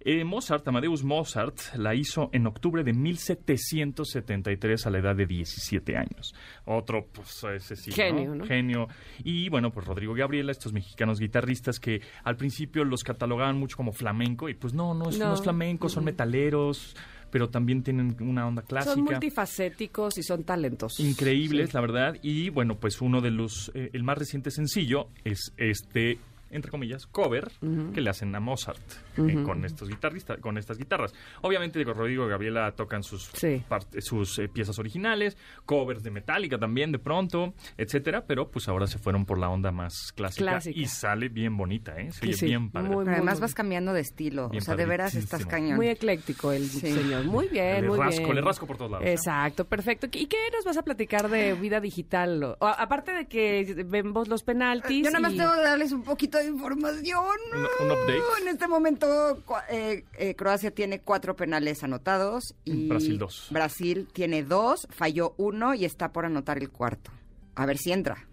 Eh, 0.00 0.24
Mozart, 0.24 0.66
Amadeus 0.68 1.02
Mozart, 1.04 1.58
la 1.76 1.94
hizo 1.94 2.30
en 2.32 2.46
octubre 2.46 2.84
de 2.84 2.92
1773 2.92 4.86
a 4.86 4.90
la 4.90 4.98
edad 4.98 5.16
de 5.16 5.26
17 5.26 5.96
años. 5.96 6.34
Otro, 6.64 7.06
pues, 7.12 7.44
ese 7.54 7.76
sí, 7.76 7.92
Genio, 7.92 8.34
¿no? 8.34 8.44
Genio. 8.44 8.88
Y 9.24 9.48
bueno, 9.48 9.70
pues 9.70 9.86
Rodrigo 9.86 10.14
Gabriela, 10.14 10.52
estos 10.52 10.72
mexicanos 10.72 11.18
guitarristas 11.18 11.78
que 11.80 12.00
al 12.24 12.36
principio 12.36 12.84
los 12.84 13.02
catalogaban 13.04 13.58
mucho 13.58 13.76
como 13.76 13.92
flamenco 13.92 14.48
y 14.48 14.54
pues 14.54 14.74
no, 14.74 14.94
no, 14.94 15.08
es- 15.10 15.18
no 15.18 15.26
No. 15.28 15.34
es 15.34 15.42
flamenco, 15.42 15.88
son 15.88 16.04
metaleros, 16.04 16.96
pero 17.30 17.48
también 17.50 17.82
tienen 17.82 18.16
una 18.20 18.46
onda 18.46 18.62
clásica. 18.62 18.94
Son 18.94 19.04
multifacéticos 19.04 20.16
y 20.18 20.22
son 20.22 20.44
talentosos. 20.44 21.00
Increíbles, 21.04 21.70
Sí. 21.70 21.74
la 21.74 21.80
verdad. 21.80 22.16
Y 22.22 22.48
bueno, 22.50 22.76
pues 22.78 23.00
uno 23.02 23.20
de 23.20 23.30
los, 23.30 23.70
eh, 23.74 23.90
el 23.92 24.02
más 24.02 24.16
reciente 24.18 24.50
sencillo 24.50 25.08
es 25.24 25.52
este 25.58 26.18
entre 26.50 26.70
comillas, 26.70 27.06
cover 27.06 27.50
que 27.94 28.00
le 28.00 28.10
hacen 28.10 28.34
a 28.34 28.40
Mozart 28.40 28.80
eh, 29.16 29.42
con 29.44 29.64
estos 29.64 29.88
guitarristas, 29.88 30.38
con 30.38 30.58
estas 30.58 30.78
guitarras. 30.78 31.12
Obviamente, 31.42 31.78
digo, 31.78 31.92
Rodrigo 31.92 32.26
y 32.26 32.30
Gabriela 32.30 32.72
tocan 32.72 33.02
sus 33.02 33.24
Sí. 33.34 33.62
part- 33.68 34.00
sus 34.00 34.38
eh, 34.38 34.48
piezas 34.48 34.78
originales, 34.78 35.36
covers 35.66 36.02
de 36.02 36.10
Metallica 36.10 36.58
también 36.58 36.92
de 36.92 36.98
pronto, 36.98 37.54
etcétera, 37.76 38.24
pero 38.26 38.50
pues 38.50 38.68
ahora 38.68 38.86
se 38.86 38.98
fueron 38.98 39.26
por 39.26 39.38
la 39.38 39.48
onda 39.48 39.70
más 39.72 40.12
clásica, 40.14 40.44
Clásica. 40.52 40.78
y 40.78 40.86
sale 40.86 41.28
bien 41.28 41.56
bonita, 41.56 41.98
¿eh? 42.00 42.12
Se 42.12 42.24
oye 42.26 42.34
Sí, 42.34 42.46
bien 42.46 42.70
padre. 42.70 42.88
muy, 42.90 43.04
Pero 43.04 43.16
además 43.16 43.34
muy- 43.36 43.40
vas 43.42 43.54
cambiando 43.54 43.92
de 43.92 44.00
estilo. 44.00 44.48
Bien 44.48 44.62
o 44.62 44.64
sea, 44.64 44.76
de 44.76 44.86
veras 44.86 45.14
estás 45.14 45.44
cañón. 45.46 45.76
Muy 45.76 45.88
ecléctico 45.88 46.52
el 46.52 46.68
Sí. 46.68 46.80
señor. 46.92 47.24
Muy 47.24 47.48
bien, 47.48 47.82
Le 47.82 47.88
muy 47.88 47.98
rasco, 47.98 48.22
bien. 48.24 48.34
le 48.36 48.40
rasco 48.42 48.66
por 48.66 48.76
todos 48.76 48.90
lados. 48.90 49.06
¿eh? 49.06 49.12
Exacto, 49.12 49.64
perfecto. 49.66 50.06
¿Y 50.12 50.26
qué 50.26 50.36
nos 50.54 50.64
vas 50.64 50.76
a 50.76 50.82
platicar 50.82 51.28
de 51.28 51.54
vida 51.54 51.80
digital? 51.80 52.56
O- 52.58 52.66
aparte 52.66 53.12
de 53.12 53.26
que 53.26 53.84
vemos 53.86 54.28
los 54.28 54.42
penaltis. 54.42 55.04
Yo 55.04 55.10
nada 55.10 55.20
más 55.20 55.32
y- 55.34 55.38
tengo 55.38 55.52
que 55.54 55.60
darles 55.62 55.92
un 55.92 56.02
poquito 56.02 56.37
de 56.38 56.46
información. 56.46 57.24
Un- 57.54 57.86
un 57.86 57.92
update. 57.92 58.22
En 58.42 58.48
este 58.48 58.66
momento, 58.68 59.42
eh, 59.70 60.04
eh, 60.18 60.34
Croacia 60.34 60.70
tiene 60.70 61.00
cuatro 61.00 61.36
penales 61.36 61.82
anotados 61.82 62.54
y 62.64 62.88
Brasil 62.88 63.18
dos. 63.18 63.48
Brasil 63.50 64.08
tiene 64.12 64.42
dos, 64.42 64.86
falló 64.90 65.34
uno 65.36 65.74
y 65.74 65.84
está 65.84 66.12
por 66.12 66.24
anotar 66.24 66.58
el 66.58 66.70
cuarto. 66.70 67.10
A 67.54 67.66
ver 67.66 67.78
si 67.78 67.92
entra. 67.92 68.24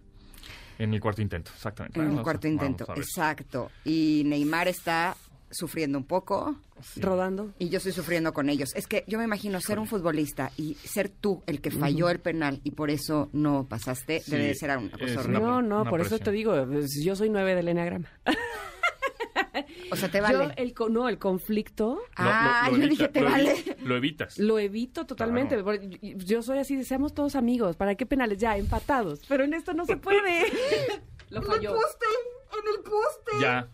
En 0.78 0.94
el 0.94 1.00
cuarto 1.00 1.22
intento, 1.22 1.52
exactamente. 1.56 2.00
En 2.00 2.12
el 2.18 2.22
cuarto 2.22 2.48
intento. 2.48 2.86
Exacto. 2.96 3.72
Y 3.86 4.24
Neymar 4.26 4.68
está 4.68 5.16
sufriendo 5.52 5.98
un 5.98 6.06
poco 6.06 6.56
Sí. 6.82 7.00
rodando. 7.02 7.54
y 7.60 7.70
yo 7.70 7.78
estoy 7.78 7.94
sufriendo 7.94 8.34
con 8.34 8.50
ellos. 8.50 8.76
Es 8.76 8.88
que 8.88 9.04
yo 9.08 9.18
me 9.18 9.24
imagino 9.24 9.62
ser 9.62 9.80
un 9.80 9.88
futbolista 9.88 10.52
y 10.58 10.74
ser 10.76 11.10
tú 11.10 11.42
el 11.48 11.62
que 11.62 11.72
falló 11.72 12.10
el 12.10 12.20
penal 12.20 12.60
y 12.64 12.72
por 12.72 12.90
eso 12.90 13.30
no 13.34 13.66
pasaste, 13.68 14.20
Sí, 14.22 14.32
debe 14.32 14.48
de 14.48 14.56
ser 14.56 14.78
una 14.78 14.90
cosa 14.92 15.04
una- 15.06 15.20
horrible. 15.22 15.40
no, 15.40 15.62
no, 15.62 15.86
por 15.90 16.02
eso 16.02 16.20
te 16.20 16.32
digo, 16.32 16.54
pues, 16.68 16.92
yo 17.04 17.16
soy 17.16 17.30
nueve 17.30 17.56
del 17.56 17.68
Enneagrama. 17.70 18.10
O 19.92 19.96
sea, 19.96 20.10
te 20.10 20.20
vale. 20.20 20.46
Yo, 20.46 20.52
el, 20.58 20.74
co- 20.74 20.90
no, 20.90 21.08
el 21.08 21.18
conflicto 21.18 21.96
Lo- 22.18 22.24
lo- 22.24 22.30
ah, 22.32 22.68
lo 22.72 22.78
yo 22.78 22.84
evita- 22.84 22.90
dije, 22.90 23.08
te 23.10 23.22
lo 23.22 23.30
vale. 23.30 23.78
Lo 23.84 23.96
evitas. 23.96 24.38
lo 24.40 24.60
evito 24.60 25.06
totalmente. 25.06 25.64
Yo 26.02 26.42
soy 26.42 26.58
así, 26.58 26.84
seamos 26.84 27.14
todos 27.14 27.36
amigos. 27.36 27.76
¿Para 27.78 27.96
qué 27.96 28.06
penales? 28.06 28.38
Ya, 28.40 28.58
empatados. 28.58 29.22
Pero 29.28 29.44
en 29.44 29.54
esto 29.54 29.74
no 29.74 29.86
se 29.86 29.96
puede. 29.98 30.46
lo 31.30 31.42
falló. 31.44 31.76
en 31.76 32.76
el 32.78 32.84
poste. 32.84 33.32
Ya. 33.42 33.70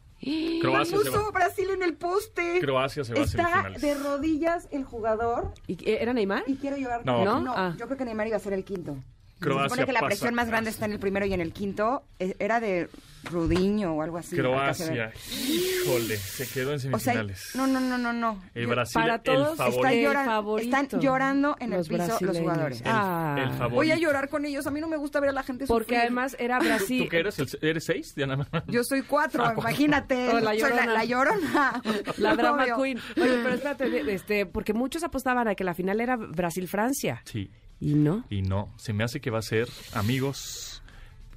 Croacia 0.61 0.97
se 0.99 1.09
va. 1.09 1.31
Brasil 1.31 1.69
en 1.71 1.83
el 1.83 1.95
poste. 1.95 2.59
Croacia 2.59 3.03
se 3.03 3.13
va 3.13 3.21
a 3.23 3.27
semifinales. 3.27 4.03
rodillas 4.03 4.67
el 4.71 4.83
jugador 4.83 5.53
¿Y, 5.67 5.77
¿Era 5.89 6.13
Neymar? 6.13 6.43
y 6.47 6.55
quiero 6.57 6.77
llorar. 6.77 7.05
No. 7.05 7.39
¿No? 7.41 7.53
Ah. 7.55 7.75
yo 7.77 7.85
creo 7.85 7.97
que 7.97 8.05
Neymar 8.05 8.27
iba 8.27 8.37
a 8.37 8.39
ser 8.39 8.53
el 8.53 8.63
quinto. 8.63 8.97
Croacia 9.41 9.63
Se 9.63 9.69
supone 9.69 9.85
que 9.87 9.91
la 9.93 9.99
pasa. 9.99 10.07
presión 10.07 10.33
más 10.35 10.47
grande 10.47 10.69
está 10.69 10.85
en 10.85 10.93
el 10.93 10.99
primero 10.99 11.25
y 11.25 11.33
en 11.33 11.41
el 11.41 11.51
quinto. 11.51 12.03
Eh, 12.19 12.35
Era 12.39 12.59
de 12.59 12.87
Rudiño 13.23 13.93
o 13.95 14.01
algo 14.01 14.17
así. 14.17 14.35
Croacia, 14.35 15.11
híjole, 15.47 16.17
se 16.17 16.47
quedó 16.47 16.71
en 16.73 16.93
O 16.93 16.99
sea, 16.99 17.13
semifinales. 17.13 17.51
no, 17.55 17.67
no, 17.67 17.79
no, 17.79 17.97
no, 17.97 18.13
no. 18.13 18.41
el 18.55 18.67
Brasil, 18.67 19.01
para 19.01 19.15
el 19.15 19.21
todos 19.21 19.51
Están, 19.51 19.57
favorito. 19.71 19.87
El 19.87 20.05
lloran- 20.05 20.25
favorito. 20.25 20.77
están 20.77 20.99
llorando 21.01 21.55
en 21.59 21.69
Los 21.71 21.89
el 21.89 21.97
piso 21.97 22.17
los 22.21 22.37
jugadores. 22.37 22.81
El- 22.81 22.87
Ah. 22.87 23.35
el 23.39 23.49
favorito. 23.49 23.75
Voy 23.75 23.91
a 23.91 23.97
llorar 23.97 24.29
con 24.29 24.45
ellos. 24.45 24.65
A 24.67 24.71
mí 24.71 24.79
no 24.81 24.87
me 24.87 24.97
gusta 24.97 25.19
ver 25.19 25.29
a 25.29 25.33
la 25.33 25.43
gente 25.43 25.65
Porque 25.67 25.85
sufrir. 25.85 25.99
además 25.99 26.35
era 26.39 26.59
Brasil. 26.59 27.03
¿Tú 27.03 27.09
qué 27.09 27.19
eres? 27.19 27.39
¿El- 27.39 27.59
¿Eres 27.61 27.85
seis, 27.85 28.15
Diana? 28.15 28.47
Yo 28.67 28.83
soy 28.83 29.01
cuatro, 29.03 29.43
imagínate. 29.57 30.29
Oh, 30.29 30.39
la 30.39 30.51
Soy 30.51 30.59
llorona. 30.61 30.85
la, 30.87 30.93
la 30.93 31.05
llorona. 31.05 31.81
La 32.17 32.35
drama 32.35 32.65
queen. 32.65 32.97
Oye, 33.17 33.39
pero 33.43 33.49
espérate, 33.53 34.13
este, 34.13 34.45
porque 34.45 34.73
muchos 34.73 35.03
apostaban 35.03 35.47
a 35.47 35.55
que 35.55 35.63
la 35.63 35.73
final 35.73 36.01
era 36.01 36.15
Brasil-Francia. 36.17 37.21
Sí. 37.25 37.49
Y 37.81 37.95
no. 37.95 38.23
Y 38.29 38.43
no, 38.43 38.71
se 38.77 38.93
me 38.93 39.03
hace 39.03 39.19
que 39.19 39.31
va 39.31 39.39
a 39.39 39.41
ser, 39.41 39.67
amigos, 39.93 40.83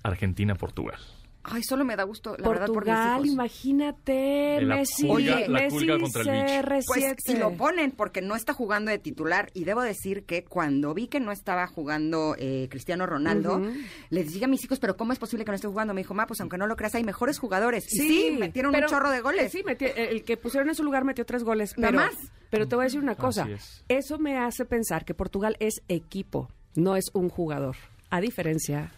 Argentina-Portugal. 0.02 1.00
Ay, 1.46 1.62
solo 1.62 1.84
me 1.84 1.94
da 1.94 2.04
gusto, 2.04 2.36
la 2.38 2.48
verdad, 2.48 2.66
por 2.66 2.74
Portugal, 2.76 3.20
mis 3.20 3.32
hijos. 3.32 3.34
imagínate, 3.34 4.60
La 4.62 4.76
Messi, 4.76 5.06
pulga- 5.06 5.46
la 5.46 5.60
Messi 5.60 5.76
pulga 5.76 5.98
contra 5.98 6.22
el 6.22 6.28
bicho. 6.30 6.54
CR7. 6.68 6.84
Pues 6.86 7.14
si 7.24 7.36
lo 7.36 7.52
ponen, 7.52 7.90
porque 7.90 8.22
no 8.22 8.34
está 8.34 8.52
jugando 8.54 8.90
de 8.90 8.98
titular, 8.98 9.50
y 9.54 9.64
debo 9.64 9.82
decir 9.82 10.24
que 10.24 10.44
cuando 10.44 10.94
vi 10.94 11.06
que 11.06 11.20
no 11.20 11.32
estaba 11.32 11.66
jugando 11.66 12.34
eh, 12.38 12.68
Cristiano 12.70 13.06
Ronaldo, 13.06 13.56
Ujú. 13.58 13.72
les 14.10 14.32
dije 14.32 14.46
a 14.46 14.48
mis 14.48 14.64
hijos, 14.64 14.78
pero 14.80 14.96
¿cómo 14.96 15.12
es 15.12 15.18
posible 15.18 15.44
que 15.44 15.50
no 15.50 15.54
esté 15.56 15.68
jugando? 15.68 15.92
Me 15.94 16.00
dijo, 16.00 16.14
ma, 16.14 16.26
pues 16.26 16.40
aunque 16.40 16.56
no 16.58 16.66
lo 16.66 16.76
creas, 16.76 16.94
hay 16.94 17.04
mejores 17.04 17.38
jugadores. 17.38 17.84
Y 17.92 17.98
sí, 17.98 18.36
metieron 18.38 18.72
pero- 18.72 18.86
un 18.86 18.90
chorro 18.90 19.10
de 19.10 19.20
goles. 19.20 19.52
Sí, 19.52 19.62
metió- 19.64 19.94
el 19.94 20.24
que 20.24 20.36
pusieron 20.36 20.68
en 20.70 20.74
su 20.74 20.82
lugar 20.82 21.04
metió 21.04 21.26
tres 21.26 21.44
goles. 21.44 21.76
Nada 21.76 21.90
Pero, 21.92 22.04
más. 22.04 22.14
pero 22.50 22.68
te 22.68 22.74
voy 22.76 22.84
a 22.84 22.86
decir 22.86 23.00
una 23.00 23.16
cosa. 23.16 23.46
Es. 23.50 23.84
Eso 23.88 24.18
me 24.18 24.38
hace 24.38 24.64
pensar 24.64 25.04
que 25.04 25.12
Portugal 25.14 25.56
es 25.60 25.82
equipo, 25.88 26.48
no 26.74 26.96
es 26.96 27.06
un 27.12 27.28
jugador. 27.28 27.76
A 28.10 28.20
diferencia 28.20 28.92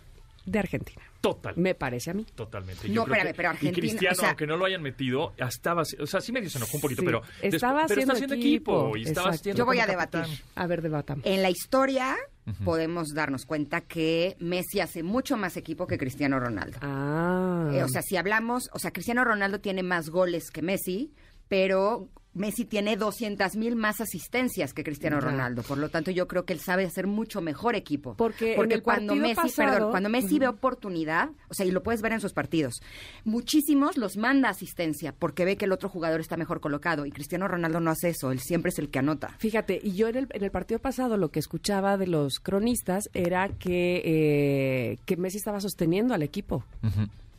de 0.45 0.59
Argentina. 0.59 1.03
Total. 1.35 1.55
Me 1.57 1.75
parece 1.75 2.11
a 2.11 2.15
mí. 2.15 2.25
Totalmente. 2.35 2.89
No, 2.89 3.05
creo 3.05 3.15
espérame, 3.15 3.27
que- 3.29 3.35
pero 3.37 3.49
Argentina, 3.51 3.71
Y 3.71 3.81
Cristiano, 3.81 4.13
o 4.13 4.21
sea- 4.21 4.29
aunque 4.31 4.47
no 4.47 4.57
lo 4.57 4.65
hayan 4.65 4.83
metido, 4.83 5.33
estaba... 5.37 5.83
O 5.83 6.07
sea, 6.07 6.21
sí 6.21 6.33
medio 6.33 6.49
se 6.51 6.59
enojó 6.59 6.77
un 6.77 6.81
poquito, 6.81 7.01
Sí, 7.03 7.07
pero... 7.07 7.23
estaba 7.43 7.81
después- 7.83 7.89
pero 7.89 8.01
está 8.01 8.13
haciendo 8.15 8.35
equipo. 8.35 8.81
equipo, 8.81 8.97
y 8.97 9.03
estaba 9.05 9.31
haciendo 9.31 9.59
Yo 9.59 9.65
voy 9.67 9.81
a 9.81 9.87
debatir. 9.87 10.21
capitán. 10.23 10.47
A 10.55 10.67
ver, 10.67 10.83
debatamos. 10.83 11.25
En 11.27 11.43
la 11.43 11.51
historia 11.51 12.17
podemos 12.65 13.09
darnos 13.15 13.45
cuenta 13.45 13.81
que 13.81 14.37
Messi 14.39 14.79
hace 14.81 15.03
mucho 15.03 15.37
más 15.37 15.57
equipo 15.57 15.87
que 15.87 15.99
Cristiano 15.99 16.39
Ronaldo. 16.39 16.79
Ah. 16.81 17.71
Eh, 17.73 17.83
o 17.83 17.89
sea, 17.89 18.03
si 18.03 18.17
hablamos, 18.17 18.71
o 18.73 18.79
sea, 18.79 18.93
Cristiano 18.93 19.25
Ronaldo 19.25 19.61
tiene 19.61 19.83
más 19.83 20.11
goles 20.11 20.51
que 20.53 20.63
Messi, 20.63 21.13
pero 21.49 22.09
Messi 22.37 22.65
tiene 22.65 22.97
200 22.97 23.57
mil 23.57 23.77
más 23.77 24.01
asistencias 24.01 24.73
que 24.73 24.85
Cristiano. 24.85 25.21
Ronaldo. 25.21 25.63
Por 25.63 25.79
lo 25.79 25.89
tanto, 25.89 26.11
yo 26.11 26.29
creo 26.29 26.45
que 26.45 26.53
él 26.53 26.61
sabe 26.61 26.85
hacer 26.85 27.07
mucho 27.07 27.41
mejor 27.41 27.75
equipo. 27.75 28.15
Porque 28.55 28.83
cuando 28.83 29.15
Messi, 29.17 29.35
pasado- 29.35 29.73
perdón, 29.73 29.91
cuando 29.91 30.09
Messi 30.09 30.39
ve 30.39 30.47
oportunidad, 30.49 31.31
o 31.49 31.55
sea, 31.55 31.65
y 31.67 31.71
lo 31.71 31.83
puedes 31.83 32.03
ver 32.03 32.13
en 32.13 32.21
sus 32.21 32.33
partidos, 32.33 32.81
muchísimos 33.25 33.97
los 33.97 34.17
manda 34.17 34.49
asistencia 34.49 35.15
porque 35.19 35.45
ve 35.45 35.57
que 35.57 35.65
el 35.65 35.73
otro 35.73 35.89
jugador 35.89 36.21
está 36.21 36.37
mejor 36.37 36.61
colocado. 36.61 37.07
Y 37.07 37.11
Cristiano 37.11 37.49
Ronaldo 37.49 37.81
no 37.81 37.91
hace 37.91 38.11
eso, 38.11 38.31
él 38.33 38.41
siempre 38.41 38.69
es 38.71 38.79
el 38.79 38.91
que 38.91 38.99
anota. 38.99 39.35
Fíjate, 39.39 39.81
y 39.83 39.93
yo 39.93 40.09
en 40.09 40.17
el, 40.17 40.29
en 40.31 40.45
el 40.45 40.51
partido 40.51 40.79
pasado 40.81 41.17
lo 41.17 41.31
que 41.31 41.39
escuchaba 41.41 41.97
de 41.97 42.07
los 42.07 42.39
cronistas 42.39 43.05
era 43.15 43.49
que, 43.49 44.03
eh, 44.05 44.99
que 45.07 45.17
Messi 45.17 45.39
estaba 45.39 45.61
sosteniendo 45.61 46.15
al 46.15 46.23
equipo. 46.23 46.65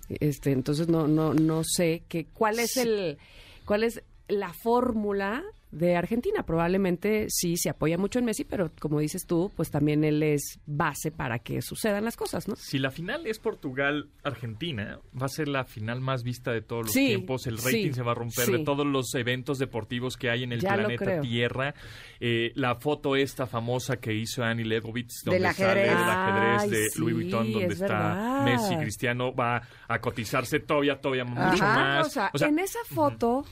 Este, 0.10 0.52
entonces 0.52 0.88
no, 0.88 1.07
no, 1.07 1.34
no 1.34 1.64
sé 1.64 2.03
que, 2.07 2.26
cuál 2.34 2.60
es 2.60 2.78
el, 2.78 3.18
cuál 3.65 3.84
es 3.84 4.02
la 4.28 4.54
fórmula 4.54 5.44
de 5.70 5.98
Argentina. 5.98 6.44
Probablemente 6.44 7.26
sí 7.30 7.58
se 7.58 7.70
apoya 7.70 7.98
mucho 7.98 8.20
en 8.20 8.26
Messi, 8.26 8.45
pero 8.45 8.72
como 8.80 8.99
dices 9.02 9.26
tú, 9.26 9.52
pues 9.56 9.70
también 9.70 10.06
él 10.06 10.24
es 10.24 10.60
base 10.66 11.12
para 11.12 11.40
que 11.40 11.62
sucedan 11.62 12.06
las 12.06 12.16
cosas, 12.16 12.48
¿no? 12.48 12.56
Si 12.56 12.80
la 12.80 12.90
final 12.90 13.28
es 13.28 13.38
Portugal-Argentina, 13.40 14.99
va 15.20 15.26
a 15.26 15.30
ser 15.30 15.48
la 15.49 15.66
final 15.66 15.99
más 15.99 16.24
vista 16.24 16.52
de 16.52 16.62
todos 16.62 16.86
los 16.86 16.94
Sí, 16.94 17.08
tiempos. 17.08 17.48
El 17.48 17.58
rating 17.58 17.88
sí, 17.90 17.94
se 17.94 18.02
va 18.02 18.12
a 18.12 18.16
romper 18.16 18.45
sí. 18.45 18.52
de 18.54 18.60
todos 18.64 18.86
los 18.88 19.14
eventos 19.16 19.60
deportivos 19.60 20.16
que 20.16 20.30
hay 20.30 20.44
en 20.44 20.54
el 20.54 20.62
Ya 20.62 20.74
planeta. 20.74 21.20
Tierra. 21.22 21.74
Eh, 22.22 22.52
la 22.56 22.76
foto 22.76 23.16
esta 23.18 23.45
famosa 23.45 23.98
que 23.98 24.14
hizo 24.14 24.44
Annie 24.44 24.64
Leibovitz, 24.66 25.24
Del 25.26 25.41
donde 25.44 25.54
sale 25.54 25.82
ajedrez. 25.82 25.91
el 25.91 26.10
ajedrez 26.10 26.62
Ay, 26.62 26.70
de 26.70 26.88
Louis 26.98 27.16
Vuitton, 27.16 27.52
donde 27.52 27.66
es 27.68 27.82
está 27.82 27.88
verdad. 27.88 28.45
Messi, 28.45 28.78
Cristiano, 28.78 29.36
va 29.36 29.62
a 29.88 29.99
cotizarse 29.99 30.60
todavía, 30.62 30.99
todavía 30.99 31.26
mucho 31.26 31.41
Ajá, 31.64 31.76
más. 31.98 32.08
O 32.08 32.10
sea, 32.10 32.32
O 32.34 32.38
sea, 32.38 32.48
en 32.48 32.60
esa 32.60 32.80
foto 32.86 33.44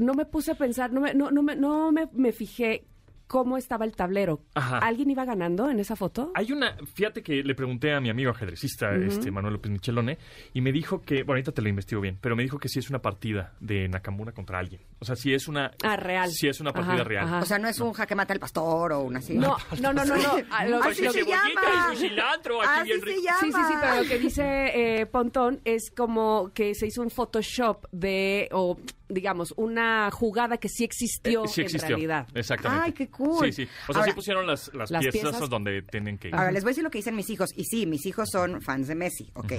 no 0.00 0.14
me 0.14 0.24
puse 0.26 0.52
a 0.52 0.54
pensar, 0.54 0.92
no 0.92 1.00
me, 1.00 1.14
no, 1.14 1.30
no 1.30 1.42
me, 1.42 1.56
no 1.56 1.92
me, 1.92 2.08
me 2.12 2.32
fijé 2.32 2.84
cómo 3.26 3.56
estaba 3.56 3.84
el 3.84 3.94
tablero. 3.94 4.40
Ajá. 4.56 4.78
¿Alguien 4.78 5.08
iba 5.08 5.24
ganando 5.24 5.70
en 5.70 5.78
esa 5.78 5.94
foto? 5.94 6.32
Hay 6.34 6.50
una, 6.50 6.76
fíjate 6.94 7.22
que 7.22 7.44
le 7.44 7.54
pregunté 7.54 7.94
a 7.94 8.00
mi 8.00 8.10
amigo 8.10 8.32
ajedrecista, 8.32 8.92
este 8.96 9.30
Manuel 9.30 9.54
López 9.54 9.70
Michelone, 9.70 10.18
y 10.52 10.60
me 10.60 10.72
dijo 10.72 11.00
que, 11.02 11.18
bueno, 11.22 11.34
ahorita 11.34 11.52
te 11.52 11.62
lo 11.62 11.68
investigo 11.68 12.00
bien, 12.00 12.18
pero 12.20 12.34
me 12.34 12.42
dijo 12.42 12.58
que 12.58 12.68
sí 12.68 12.80
es 12.80 12.90
una 12.90 12.98
partida 13.00 13.54
de 13.60 13.86
Nakamura 13.88 14.32
contra 14.32 14.58
alguien. 14.58 14.80
O 14.98 15.04
sea, 15.04 15.14
sí 15.14 15.32
es 15.32 15.46
una... 15.46 15.70
Ah, 15.84 15.94
real. 15.96 16.28
Sí 16.28 16.48
es 16.48 16.60
una 16.60 16.72
partida 16.72 16.94
Ajá, 16.94 17.04
real. 17.04 17.24
ajá. 17.24 17.38
O 17.38 17.44
sea, 17.44 17.60
no 17.60 17.68
es 17.68 17.78
un 17.78 17.92
jaque 17.92 18.16
mata 18.16 18.32
al 18.32 18.40
pastor 18.40 18.94
o 18.94 19.02
una 19.02 19.20
así. 19.20 19.34
No, 19.38 19.56
no, 19.80 19.92
no, 19.92 20.04
no, 20.04 20.16
no. 20.16 20.68
Lo- 20.68 20.82
Así 20.82 21.04
lo- 21.04 21.12
se 21.12 21.20
cebollita 21.20 21.48
llama. 21.54 21.92
y 21.92 21.96
su 21.96 22.02
cilantro 22.02 22.62
aquí 22.62 22.68
Así 22.80 22.88
bien 22.88 22.98
se 23.00 23.06
rico. 23.06 23.22
llama. 23.22 23.38
Sí, 23.42 23.52
sí, 23.52 23.58
sí, 23.68 23.74
pero 23.80 24.02
lo 24.02 24.08
que 24.08 24.18
dice 24.18 25.00
eh, 25.02 25.06
Pontón 25.06 25.60
es 25.64 25.92
como 25.92 26.50
que 26.52 26.74
se 26.74 26.88
hizo 26.88 27.00
un 27.00 27.10
Photoshop 27.10 27.86
de, 27.92 28.48
o 28.50 28.76
digamos, 29.10 29.52
una 29.56 30.10
jugada 30.12 30.56
que 30.58 30.68
sí 30.68 30.84
existió, 30.84 31.44
Eh, 31.44 31.48
sí 31.48 31.60
existió. 31.62 31.86
en 31.88 31.90
realidad. 31.90 32.28
Exactamente. 32.34 32.84
Ay, 32.86 32.92
qué 32.92 33.08
cool. 33.08 33.46
Sí, 33.46 33.52
sí. 33.52 33.68
O 33.88 33.92
sea, 33.92 34.00
Ahora- 34.02 34.04
sí 34.06 34.12
pusieron 34.14 34.46
las, 34.46 34.72
las, 34.74 34.90
Las 34.90 35.02
piezas, 35.02 35.30
piezas. 35.32 35.50
donde 35.50 35.82
tienen 35.82 36.16
que 36.18 36.28
ir. 36.28 36.34
Ahora, 36.34 36.50
les 36.52 36.62
voy 36.62 36.70
a 36.70 36.72
decir 36.72 36.84
lo 36.84 36.90
que 36.90 36.98
dicen 36.98 37.14
mis 37.16 37.28
hijos. 37.30 37.50
Y 37.56 37.64
sí, 37.64 37.86
mis 37.86 38.06
hijos 38.06 38.28
son 38.30 38.62
fans 38.62 38.88
de 38.88 38.94
Messi, 38.94 39.30
ok. 39.34 39.52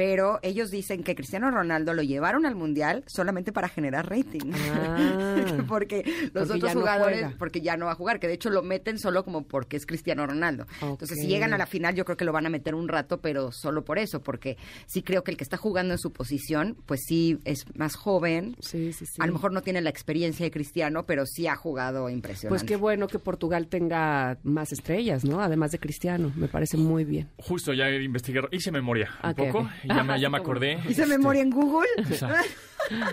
Pero 0.00 0.38
ellos 0.40 0.70
dicen 0.70 1.02
que 1.02 1.14
Cristiano 1.14 1.50
Ronaldo 1.50 1.92
lo 1.92 2.02
llevaron 2.02 2.46
al 2.46 2.54
Mundial 2.54 3.04
solamente 3.06 3.52
para 3.52 3.68
generar 3.68 4.08
rating. 4.08 4.50
Ah. 4.72 5.58
porque 5.68 6.02
los 6.32 6.48
Porque 6.48 6.52
otros 6.54 6.74
no 6.74 6.80
jugadores, 6.80 7.34
porque 7.38 7.60
ya 7.60 7.76
no 7.76 7.84
va 7.84 7.92
a 7.92 7.96
jugar, 7.96 8.18
que 8.18 8.26
de 8.26 8.32
hecho 8.32 8.48
lo 8.48 8.62
meten 8.62 8.98
solo 8.98 9.24
como 9.24 9.42
porque 9.42 9.76
es 9.76 9.84
Cristiano 9.84 10.26
Ronaldo. 10.26 10.64
Entonces, 10.80 11.18
si 11.20 11.26
llegan 11.26 11.52
a 11.52 11.58
la 11.58 11.66
final, 11.66 11.94
yo 11.94 12.06
creo 12.06 12.16
que 12.16 12.24
lo 12.24 12.32
van 12.32 12.46
a 12.46 12.48
meter 12.48 12.74
un 12.74 12.88
rato, 12.88 13.20
pero 13.20 13.52
solo 13.52 13.84
por 13.84 13.98
eso, 13.98 14.22
porque 14.22 14.56
sí 14.86 15.02
creo 15.02 15.22
que 15.22 15.32
el 15.32 15.36
que 15.36 15.44
está 15.44 15.58
jugando 15.58 15.92
en 15.92 15.98
su 15.98 16.14
posición, 16.14 16.78
pues 16.86 17.02
sí 17.06 17.38
es 17.44 17.66
más 17.76 17.94
joven. 17.94 18.56
Sí, 18.60 18.94
sí, 18.94 19.04
sí. 19.04 19.16
A 19.18 19.26
lo 19.26 19.34
mejor 19.34 19.52
no 19.52 19.60
tiene 19.60 19.82
la 19.82 19.90
experiencia 19.90 20.46
de 20.46 20.50
Cristiano, 20.50 21.04
pero 21.04 21.26
sí 21.26 21.46
ha 21.46 21.56
jugado 21.56 22.08
impresionante. 22.08 22.48
Pues 22.48 22.64
qué 22.64 22.76
bueno 22.76 23.06
que 23.06 23.18
Portugal 23.18 23.66
tenga 23.66 24.38
más 24.44 24.72
estrellas, 24.72 25.26
¿no? 25.26 25.42
Además 25.42 25.72
de 25.72 25.78
Cristiano, 25.78 26.32
me 26.36 26.48
parece 26.48 26.78
muy 26.78 27.04
bien. 27.04 27.28
Justo 27.36 27.74
ya 27.74 27.90
investigué, 27.90 28.40
hice 28.50 28.72
memoria 28.72 29.10
un 29.22 29.30
Ok, 29.32 29.36
poco, 29.36 29.58
ok. 29.58 29.89
Ya 29.96 30.04
me, 30.04 30.20
ya 30.20 30.30
me 30.30 30.38
acordé. 30.38 30.74
¿Hice 30.88 31.02
este, 31.02 31.06
memoria 31.06 31.42
en 31.42 31.50
Google? 31.50 31.88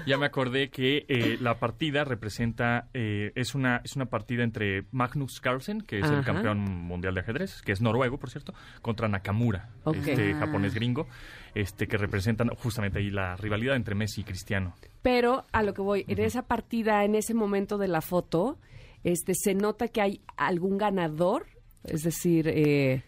Ya 0.08 0.18
me 0.18 0.26
acordé 0.26 0.70
que 0.70 1.06
eh, 1.08 1.38
la 1.42 1.60
partida 1.60 2.04
representa, 2.06 2.88
eh, 2.94 3.32
es 3.36 3.54
una 3.54 3.82
es 3.84 3.96
una 3.96 4.06
partida 4.06 4.44
entre 4.44 4.86
Magnus 4.92 5.40
Carlsen, 5.42 5.82
que 5.82 6.00
es 6.00 6.10
el 6.10 6.24
campeón 6.24 6.60
mundial 6.60 7.14
de 7.14 7.20
ajedrez, 7.20 7.62
que 7.62 7.74
es 7.74 7.82
noruego, 7.82 8.18
por 8.18 8.30
cierto, 8.32 8.54
contra 8.82 9.08
Nakamura, 9.08 9.70
Ok. 9.84 9.98
este 9.98 10.32
Ah. 10.34 10.38
japonés 10.40 10.74
gringo, 10.74 11.08
este 11.54 11.86
que 11.88 11.98
representan 11.98 12.48
justamente 12.56 13.00
ahí 13.00 13.12
la 13.12 13.36
rivalidad 13.36 13.76
entre 13.76 13.94
Messi 13.94 14.22
y 14.22 14.24
Cristiano. 14.24 14.74
Pero 15.04 15.44
a 15.52 15.62
lo 15.62 15.74
que 15.74 15.82
voy, 15.82 16.06
en 16.08 16.20
esa 16.22 16.44
partida, 16.44 17.04
en 17.04 17.14
ese 17.14 17.34
momento 17.34 17.78
de 17.78 17.90
la 17.90 18.02
foto, 18.02 18.58
este, 19.04 19.34
se 19.36 19.54
nota 19.54 19.90
que 19.90 20.02
hay 20.02 20.22
algún 20.38 20.78
ganador, 20.78 21.46
es 21.84 22.02
decir, 22.04 22.48
eh, 22.48 23.04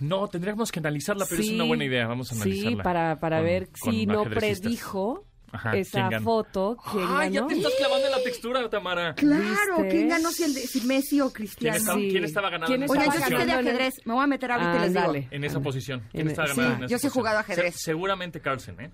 No, 0.00 0.28
tendríamos 0.28 0.70
que 0.72 0.78
analizarla, 0.80 1.26
pero 1.28 1.42
es 1.42 1.50
una 1.50 1.64
buena 1.64 1.84
idea. 1.84 2.06
Vamos 2.06 2.30
a 2.32 2.34
analizarla. 2.34 2.70
Sí, 2.70 2.76
para, 2.82 3.18
para 3.20 3.36
con- 3.38 3.44
ver 3.46 3.68
si 3.74 4.06
no 4.06 4.24
predijo 4.24 5.24
Ajá, 5.52 5.70
¿quién 5.70 5.82
esa 5.82 6.20
foto, 6.20 6.76
quién 6.92 7.04
Ay, 7.08 7.30
ya 7.32 7.46
te 7.46 7.54
estás 7.54 7.72
clavando 7.78 8.04
en 8.06 8.12
la 8.12 8.22
textura, 8.22 8.68
Tamara. 8.68 9.14
Claro, 9.14 9.76
¿Viste? 9.78 9.88
¿quién 9.90 10.08
ganó 10.08 10.30
si, 10.32 10.42
el 10.42 10.54
de- 10.54 10.60
si 10.60 10.80
Messi 10.82 11.20
o 11.20 11.32
Cristiano? 11.32 11.72
¿Quién 11.76 11.80
estaba, 11.82 11.98
Sí. 12.00 12.08
quién 12.10 12.24
estaba 12.24 12.50
ganando 12.50 12.66
¿Quién 12.66 12.80
en 12.80 12.84
esa 12.84 12.92
Oigan, 12.92 13.06
yo 13.06 13.12
estaba 13.24 13.40
sé 13.40 13.46
de 13.46 13.52
ajedrez, 13.52 13.94
me 14.04 14.12
voy 14.14 14.24
a 14.24 14.26
meter 14.26 14.52
ahorita 14.52 14.76
y 14.76 14.80
les 14.80 14.88
digo. 14.92 15.00
Ándale. 15.00 15.28
En 15.30 15.44
esa 15.44 15.60
posición. 15.60 16.02
¿Quién 16.10 16.22
En- 16.22 16.28
estaba 16.28 16.48
sí, 16.48 16.56
ganando 16.56 16.76
en 16.78 16.84
esa 16.84 16.90
yo 16.92 16.98
sí 16.98 17.06
he 17.06 17.10
jugado 17.10 17.38
ajedrez. 17.38 17.74
Se- 17.76 17.80
seguramente 17.80 18.40
Carlsen, 18.40 18.80
¿eh? 18.80 18.90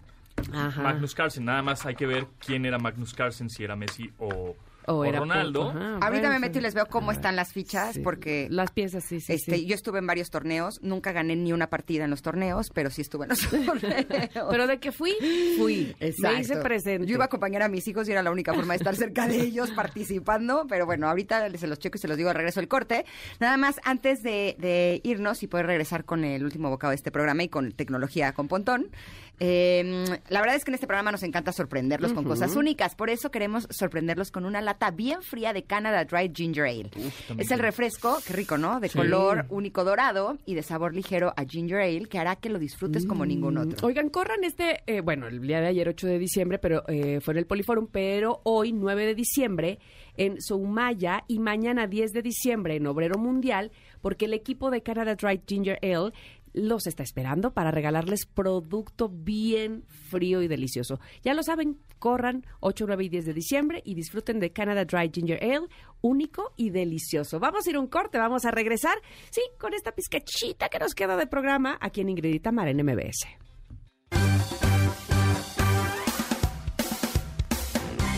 Ajá. 0.52 0.82
Magnus 0.82 1.14
Carlsen. 1.14 1.44
Nada 1.44 1.62
más 1.62 1.84
hay 1.86 1.94
que 1.94 2.06
ver 2.06 2.26
quién 2.44 2.64
era 2.66 2.78
Magnus 2.78 3.14
Carlsen, 3.14 3.48
si 3.50 3.64
era 3.64 3.74
Messi 3.74 4.10
o, 4.18 4.54
O 4.86 4.94
o 4.94 5.04
era 5.04 5.20
Ronaldo. 5.20 5.70
Ajá. 5.70 5.94
Ahorita 5.94 6.08
Bueno, 6.10 6.28
me 6.30 6.38
meto 6.38 6.58
y 6.58 6.62
les 6.62 6.74
veo 6.74 6.86
cómo 6.86 7.12
están 7.12 7.36
las 7.36 7.52
fichas, 7.52 7.94
Sí. 7.94 8.00
porque 8.00 8.48
Las 8.50 8.70
piezas, 8.72 9.04
sí, 9.04 9.20
sí, 9.20 9.32
este, 9.34 9.56
sí. 9.56 9.66
yo 9.66 9.74
estuve 9.74 9.98
en 10.00 10.06
varios 10.06 10.30
torneos, 10.30 10.80
nunca 10.82 11.12
gané 11.12 11.36
ni 11.36 11.52
una 11.52 11.68
partida 11.68 12.04
en 12.04 12.10
los 12.10 12.22
torneos, 12.22 12.70
pero 12.74 12.90
sí 12.90 13.02
estuve 13.02 13.24
en 13.24 13.28
los 13.30 13.40
torneos. 13.66 14.06
Pero 14.50 14.66
de 14.66 14.78
que 14.78 14.92
fui, 14.92 15.12
fui. 15.58 15.94
Exacto. 16.00 16.36
Me 16.36 16.40
hice 16.42 16.56
presente. 16.56 17.06
Yo 17.06 17.14
iba 17.14 17.24
a 17.24 17.26
acompañar 17.26 17.62
a 17.62 17.68
mis 17.68 17.86
hijos 17.88 18.08
y 18.08 18.12
era 18.12 18.22
la 18.22 18.30
única 18.30 18.52
forma 18.54 18.74
de 18.74 18.78
estar 18.78 18.96
cerca 18.96 19.26
de 19.28 19.40
ellos 19.40 19.70
participando, 19.76 20.66
pero 20.68 20.86
bueno, 20.86 21.08
ahorita 21.08 21.50
se 21.56 21.66
los 21.66 21.78
checo 21.78 21.96
y 21.96 22.00
se 22.00 22.08
los 22.08 22.16
digo 22.16 22.28
al 22.30 22.34
regreso 22.36 22.60
del 22.60 22.68
corte. 22.68 23.04
Nada 23.40 23.56
más, 23.56 23.80
antes 23.84 24.22
de, 24.22 24.56
de 24.58 25.00
irnos 25.04 25.42
y 25.42 25.46
poder 25.46 25.66
regresar 25.66 26.04
con 26.04 26.24
el 26.24 26.44
último 26.44 26.70
bocado 26.70 26.90
de 26.90 26.96
este 26.96 27.10
programa 27.10 27.42
y 27.42 27.48
con 27.48 27.72
tecnología 27.72 28.32
con 28.32 28.48
Pontón, 28.48 28.88
eh, 29.40 30.04
la 30.28 30.40
verdad 30.40 30.54
es 30.56 30.64
que 30.64 30.70
en 30.70 30.74
este 30.76 30.86
programa 30.86 31.10
nos 31.10 31.22
encanta 31.22 31.52
sorprenderlos 31.52 32.12
con 32.12 32.24
cosas 32.24 32.54
únicas, 32.54 32.94
por 32.94 33.10
eso 33.10 33.30
queremos 33.30 33.66
sorprenderlos 33.70 34.30
con 34.30 34.44
una 34.44 34.60
lata 34.60 34.90
bien 34.90 35.22
fría 35.22 35.52
de 35.52 35.64
Canada 35.64 36.04
Dry 36.04 36.30
Ginger 36.34 36.64
Ale. 36.64 36.90
es 37.38 37.50
el 37.50 37.58
refresco, 37.58 38.18
qué 38.26 38.32
rico, 38.34 38.56
¿no? 38.58 38.78
De 38.80 38.88
Sí. 38.88 38.98
color 38.98 39.46
único 39.48 39.84
dorado 39.84 40.38
y 40.46 40.54
de 40.54 40.62
sabor 40.62 40.94
ligero 40.94 41.32
a 41.36 41.44
Ginger 41.44 41.78
Ale, 41.80 42.06
que 42.06 42.18
hará 42.18 42.36
que 42.36 42.50
lo 42.50 42.58
disfrutes 42.58 43.06
como 43.06 43.26
ningún 43.26 43.58
otro. 43.58 43.86
Oigan, 43.86 44.10
corran 44.10 44.44
este, 44.44 44.82
eh, 44.86 45.00
bueno, 45.00 45.26
el 45.26 45.40
día 45.40 45.60
de 45.60 45.66
ayer 45.68 45.88
8 45.88 46.06
de 46.06 46.18
diciembre, 46.18 46.58
pero 46.58 46.84
eh, 46.88 47.20
fue 47.20 47.32
en 47.34 47.38
el 47.38 47.46
Poliforum, 47.46 47.88
pero 47.90 48.40
hoy 48.44 48.72
9 48.72 49.06
de 49.06 49.14
diciembre 49.14 49.78
en 50.16 50.40
Soumaya 50.40 51.24
y 51.26 51.38
mañana 51.38 51.86
10 51.86 52.12
de 52.12 52.22
diciembre 52.22 52.76
en 52.76 52.86
Obrero 52.86 53.18
Mundial, 53.18 53.72
porque 54.02 54.26
el 54.26 54.34
equipo 54.34 54.70
de 54.70 54.82
Canada 54.82 55.14
Dry 55.14 55.40
Ginger 55.46 55.78
Ale 55.82 56.12
los 56.52 56.86
está 56.86 57.02
esperando 57.02 57.52
para 57.52 57.70
regalarles 57.70 58.26
producto 58.26 59.08
bien 59.08 59.84
frío 59.88 60.42
y 60.42 60.48
delicioso. 60.48 61.00
Ya 61.22 61.34
lo 61.34 61.42
saben, 61.42 61.78
corran 61.98 62.46
8, 62.60 62.84
9 62.86 63.04
y 63.04 63.08
10 63.08 63.26
de 63.26 63.34
diciembre 63.34 63.82
y 63.84 63.94
disfruten 63.94 64.40
de 64.40 64.52
Canada 64.52 64.84
Dry 64.84 65.10
Ginger 65.12 65.42
Ale, 65.42 65.68
único 66.00 66.52
y 66.56 66.70
delicioso. 66.70 67.40
Vamos 67.40 67.66
a 67.66 67.70
ir 67.70 67.78
un 67.78 67.86
corte, 67.86 68.18
vamos 68.18 68.44
a 68.44 68.50
regresar, 68.50 68.98
sí, 69.30 69.42
con 69.58 69.74
esta 69.74 69.92
pizcachita 69.92 70.68
que 70.68 70.78
nos 70.78 70.94
queda 70.94 71.16
de 71.16 71.26
programa 71.26 71.78
aquí 71.80 72.00
en 72.00 72.10
Ingrid 72.10 72.34
y 72.34 72.40
Tamara 72.40 72.70
en 72.70 72.84
MBS. 72.84 73.26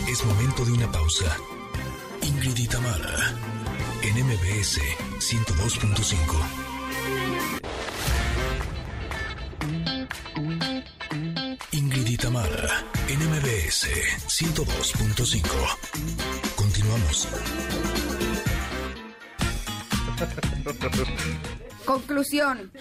Es 0.09 0.25
momento 0.25 0.65
de 0.65 0.71
una 0.71 0.91
pausa. 0.91 1.37
Ingrid 2.21 2.57
y 2.57 2.67
Tamara, 2.67 3.33
en 4.01 4.25
MBS 4.25 4.79
102.5. 5.19 7.34
Tamara, 12.25 12.83
en 13.07 13.19
MBS 13.19 13.85
102.5. 14.25 15.45
Continuamos. 16.55 17.27
Conclusión. 21.85 22.71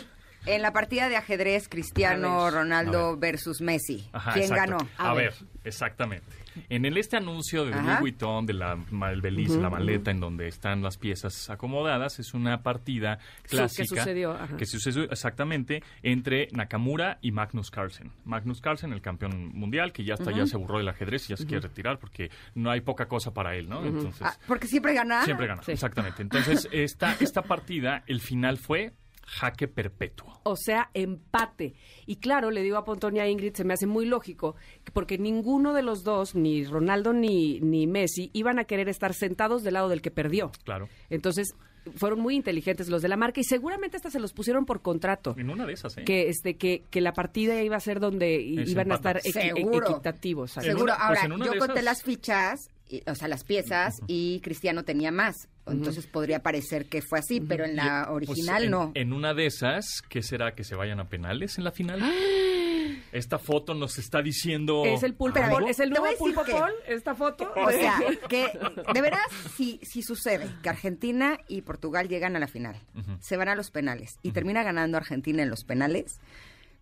En 0.46 0.62
la 0.62 0.72
partida 0.72 1.08
de 1.08 1.16
ajedrez, 1.16 1.68
Cristiano. 1.68 2.50
Ronaldo 2.50 3.16
versus 3.16 3.60
Messi. 3.60 4.08
Ajá, 4.12 4.32
¿Quién 4.32 4.44
exacto. 4.52 4.76
ganó? 4.78 4.88
A, 4.98 5.10
A 5.10 5.14
ver. 5.14 5.32
ver. 5.40 5.48
exactamente. 5.64 6.26
En 6.68 6.84
el 6.84 6.96
este 6.98 7.16
anuncio 7.16 7.64
de 7.64 7.72
Ajá. 7.74 7.82
Louis 7.82 8.00
Vuitton, 8.00 8.46
de 8.46 8.52
la, 8.52 8.76
ma- 8.92 9.10
el 9.10 9.20
beliz, 9.20 9.50
la 9.56 9.70
maleta 9.70 10.12
en 10.12 10.20
donde 10.20 10.46
están 10.46 10.82
las 10.82 10.98
piezas 10.98 11.50
acomodadas, 11.50 12.20
es 12.20 12.32
una 12.32 12.62
partida 12.62 13.18
que 13.42 13.48
clásica 13.56 14.02
sucedió, 14.02 14.32
ajá. 14.34 14.56
que 14.56 14.64
sucedió 14.64 15.02
exactamente 15.10 15.82
entre 16.04 16.46
Nakamura 16.52 17.18
y 17.22 17.32
Magnus 17.32 17.72
Carlsen. 17.72 18.12
Magnus 18.24 18.60
Carlsen, 18.60 18.92
el 18.92 19.00
campeón 19.02 19.48
mundial, 19.52 19.92
que 19.92 20.04
ya 20.04 20.14
está, 20.14 20.30
ya 20.30 20.46
se 20.46 20.54
aburrió 20.54 20.78
del 20.78 20.88
ajedrez 20.90 21.24
y 21.26 21.30
ya 21.30 21.36
se 21.36 21.44
quiere 21.46 21.62
retirar 21.66 21.98
porque 21.98 22.30
no 22.54 22.70
hay 22.70 22.82
poca 22.82 23.06
cosa 23.06 23.32
para 23.34 23.56
él, 23.56 23.68
¿no? 23.68 23.84
Entonces, 23.84 24.22
Ah, 24.22 24.36
porque 24.46 24.68
siempre 24.68 24.94
gana. 24.94 25.24
siempre 25.24 25.48
gana, 25.48 25.62
Sí. 25.64 25.72
exactamente. 25.72 26.22
Entonces, 26.22 26.68
esta, 26.72 27.16
esta 27.18 27.42
partida, 27.42 28.04
el 28.06 28.20
final 28.20 28.58
fue 28.58 28.92
jaque 29.26 29.68
perpetuo. 29.68 30.40
O 30.44 30.56
sea, 30.56 30.90
empate. 30.94 31.74
Y 32.06 32.16
claro, 32.16 32.50
le 32.50 32.62
digo 32.62 32.76
a 32.76 32.84
Pontón 32.84 33.16
y 33.16 33.20
a 33.20 33.28
Ingrid, 33.28 33.54
se 33.54 33.64
me 33.64 33.74
hace 33.74 33.86
muy 33.86 34.06
lógico, 34.06 34.56
que 34.84 34.92
porque 34.92 35.18
ninguno 35.18 35.72
de 35.72 35.82
los 35.82 36.04
dos, 36.04 36.34
ni 36.34 36.64
Ronaldo 36.64 37.12
ni, 37.12 37.60
ni 37.60 37.86
Messi, 37.86 38.30
iban 38.32 38.58
a 38.58 38.64
querer 38.64 38.88
estar 38.88 39.14
sentados 39.14 39.62
del 39.62 39.74
lado 39.74 39.88
del 39.88 40.02
que 40.02 40.10
perdió. 40.10 40.52
Claro. 40.64 40.88
Entonces, 41.10 41.54
fueron 41.96 42.20
muy 42.20 42.34
inteligentes 42.34 42.88
los 42.88 43.02
de 43.02 43.08
la 43.08 43.16
marca 43.18 43.40
y 43.40 43.44
seguramente 43.44 43.96
hasta 43.98 44.10
se 44.10 44.18
los 44.18 44.32
pusieron 44.32 44.64
por 44.64 44.80
contrato. 44.80 45.34
En 45.36 45.50
una 45.50 45.66
de 45.66 45.74
esas, 45.74 45.98
¿eh? 45.98 46.04
Que, 46.04 46.28
este, 46.30 46.56
que, 46.56 46.82
que 46.90 47.00
la 47.02 47.12
partida 47.12 47.62
iba 47.62 47.76
a 47.76 47.80
ser 47.80 48.00
donde 48.00 48.36
Es 48.62 48.70
iban 48.70 48.90
a 48.90 48.94
estar 48.94 49.20
equi- 49.20 49.32
Seguro. 49.54 49.90
equitativos. 49.90 50.52
Seguro. 50.52 50.94
pues 50.94 50.98
Ahora, 50.98 51.26
yo 51.28 51.58
conté 51.58 51.74
esas- 51.80 51.84
las 51.84 52.02
fichas, 52.02 52.68
y- 52.88 53.02
o 53.06 53.14
sea, 53.14 53.28
las 53.28 53.44
piezas, 53.44 53.96
y 54.06 54.40
Cristiano 54.40 54.84
tenía 54.84 55.10
más. 55.10 55.48
Entonces 55.66 56.06
podría 56.06 56.42
parecer 56.42 56.86
que 56.86 57.00
fue 57.00 57.18
así, 57.20 57.40
pero 57.40 57.64
en 57.64 57.76
la 57.76 58.04
Pues, 58.08 58.28
original 58.28 58.64
en, 58.64 58.70
no. 58.70 58.92
En 58.94 59.12
una 59.14 59.32
de 59.32 59.46
esas, 59.46 60.02
¿qué 60.08 60.22
será 60.22 60.54
que 60.54 60.62
se 60.64 60.74
vayan 60.74 61.00
a 61.00 61.08
penales 61.08 61.56
en 61.58 61.64
la 61.64 61.72
final? 61.72 62.00
Esta 63.12 63.38
foto 63.38 63.74
nos 63.74 63.96
está 63.98 64.20
diciendo. 64.22 64.82
Es 64.84 65.02
el 65.04 65.14
pulpo 65.14 65.38
Paul, 65.40 65.68
es 65.68 65.78
el 65.78 65.90
nuevo 65.90 66.06
pulpo 66.18 66.42
que- 66.44 66.52
Paul, 66.52 66.72
esta 66.86 67.14
foto. 67.14 67.52
O 67.56 67.70
sea, 67.70 68.00
que 68.28 68.46
de 68.92 69.00
veras, 69.00 69.26
si, 69.56 69.78
si 69.82 70.02
sucede 70.02 70.48
que 70.62 70.68
Argentina 70.68 71.38
y 71.48 71.62
Portugal 71.62 72.08
llegan 72.08 72.34
a 72.36 72.40
la 72.40 72.48
final, 72.48 72.76
se 73.20 73.36
van 73.36 73.48
a 73.48 73.54
los 73.54 73.70
penales 73.70 74.18
y 74.22 74.32
termina 74.32 74.62
ganando 74.64 74.96
Argentina 74.96 75.42
en 75.44 75.48
los 75.50 75.64
penales, 75.64 76.18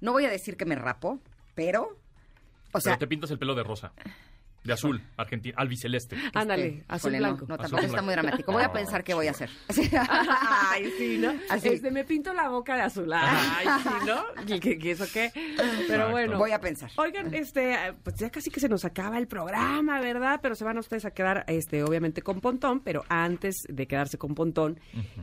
no 0.01 0.13
voy 0.13 0.25
a 0.25 0.31
decir 0.31 0.57
que 0.57 0.65
me 0.65 0.75
rapo, 0.75 1.21
pero, 1.55 1.99
o 2.73 2.81
sea, 2.81 2.93
Pero 2.95 2.99
te 3.01 3.07
pintas 3.09 3.31
el 3.31 3.39
pelo 3.39 3.55
de 3.55 3.63
rosa. 3.63 3.93
De 4.65 4.73
azul, 4.73 5.03
argentino, 5.17 5.55
albiceleste. 5.59 6.17
Ándale, 6.35 6.85
azul 6.89 7.13
Híjole, 7.13 7.19
no, 7.19 7.37
blanco. 7.37 7.47
No, 7.49 7.55
Azul 7.55 7.63
tampoco 7.63 7.81
está 7.83 7.93
blanco. 7.93 8.05
muy 8.05 8.15
dramático. 8.15 8.53
Voy 8.53 8.63
a 8.63 8.73
pensar 8.73 9.03
qué 9.03 9.15
voy 9.15 9.27
a 9.27 9.33
hacer. 9.33 9.51
Ay, 10.71 10.93
sí, 10.97 11.19
¿no? 11.19 11.33
Así. 11.49 11.69
Este, 11.69 11.91
me 11.91 12.05
pinto 12.05 12.33
la 12.33 12.49
boca 12.49 12.77
de 12.77 12.83
azul. 12.83 13.11
Ay, 13.13 13.67
sí, 13.83 13.89
¿no? 14.07 14.45
¿Qué, 14.61 14.79
qué, 14.79 14.91
eso 14.93 15.07
qué? 15.13 15.33
Pero 15.35 15.65
Exacto. 15.65 16.11
bueno. 16.11 16.39
Voy 16.39 16.53
a 16.53 16.61
pensar. 16.61 16.91
Oigan, 16.97 17.35
este, 17.35 17.77
pues 18.03 18.17
ya 18.17 18.31
casi 18.31 18.51
que 18.51 18.61
se 18.61 18.69
nos 18.69 18.85
acaba 18.85 19.19
el 19.19 19.27
programa, 19.27 20.01
¿verdad? 20.01 20.41
Pero 20.43 20.55
se 20.55 20.65
van 20.65 20.79
ustedes 20.79 21.05
a 21.05 21.11
quedar, 21.11 21.45
este, 21.49 21.83
obviamente 21.83 22.23
con 22.23 22.41
Pontón, 22.41 22.81
pero 22.81 23.05
antes 23.09 23.57
de 23.69 23.87
quedarse 23.87 24.19
con 24.19 24.35
Pontón, 24.35 24.79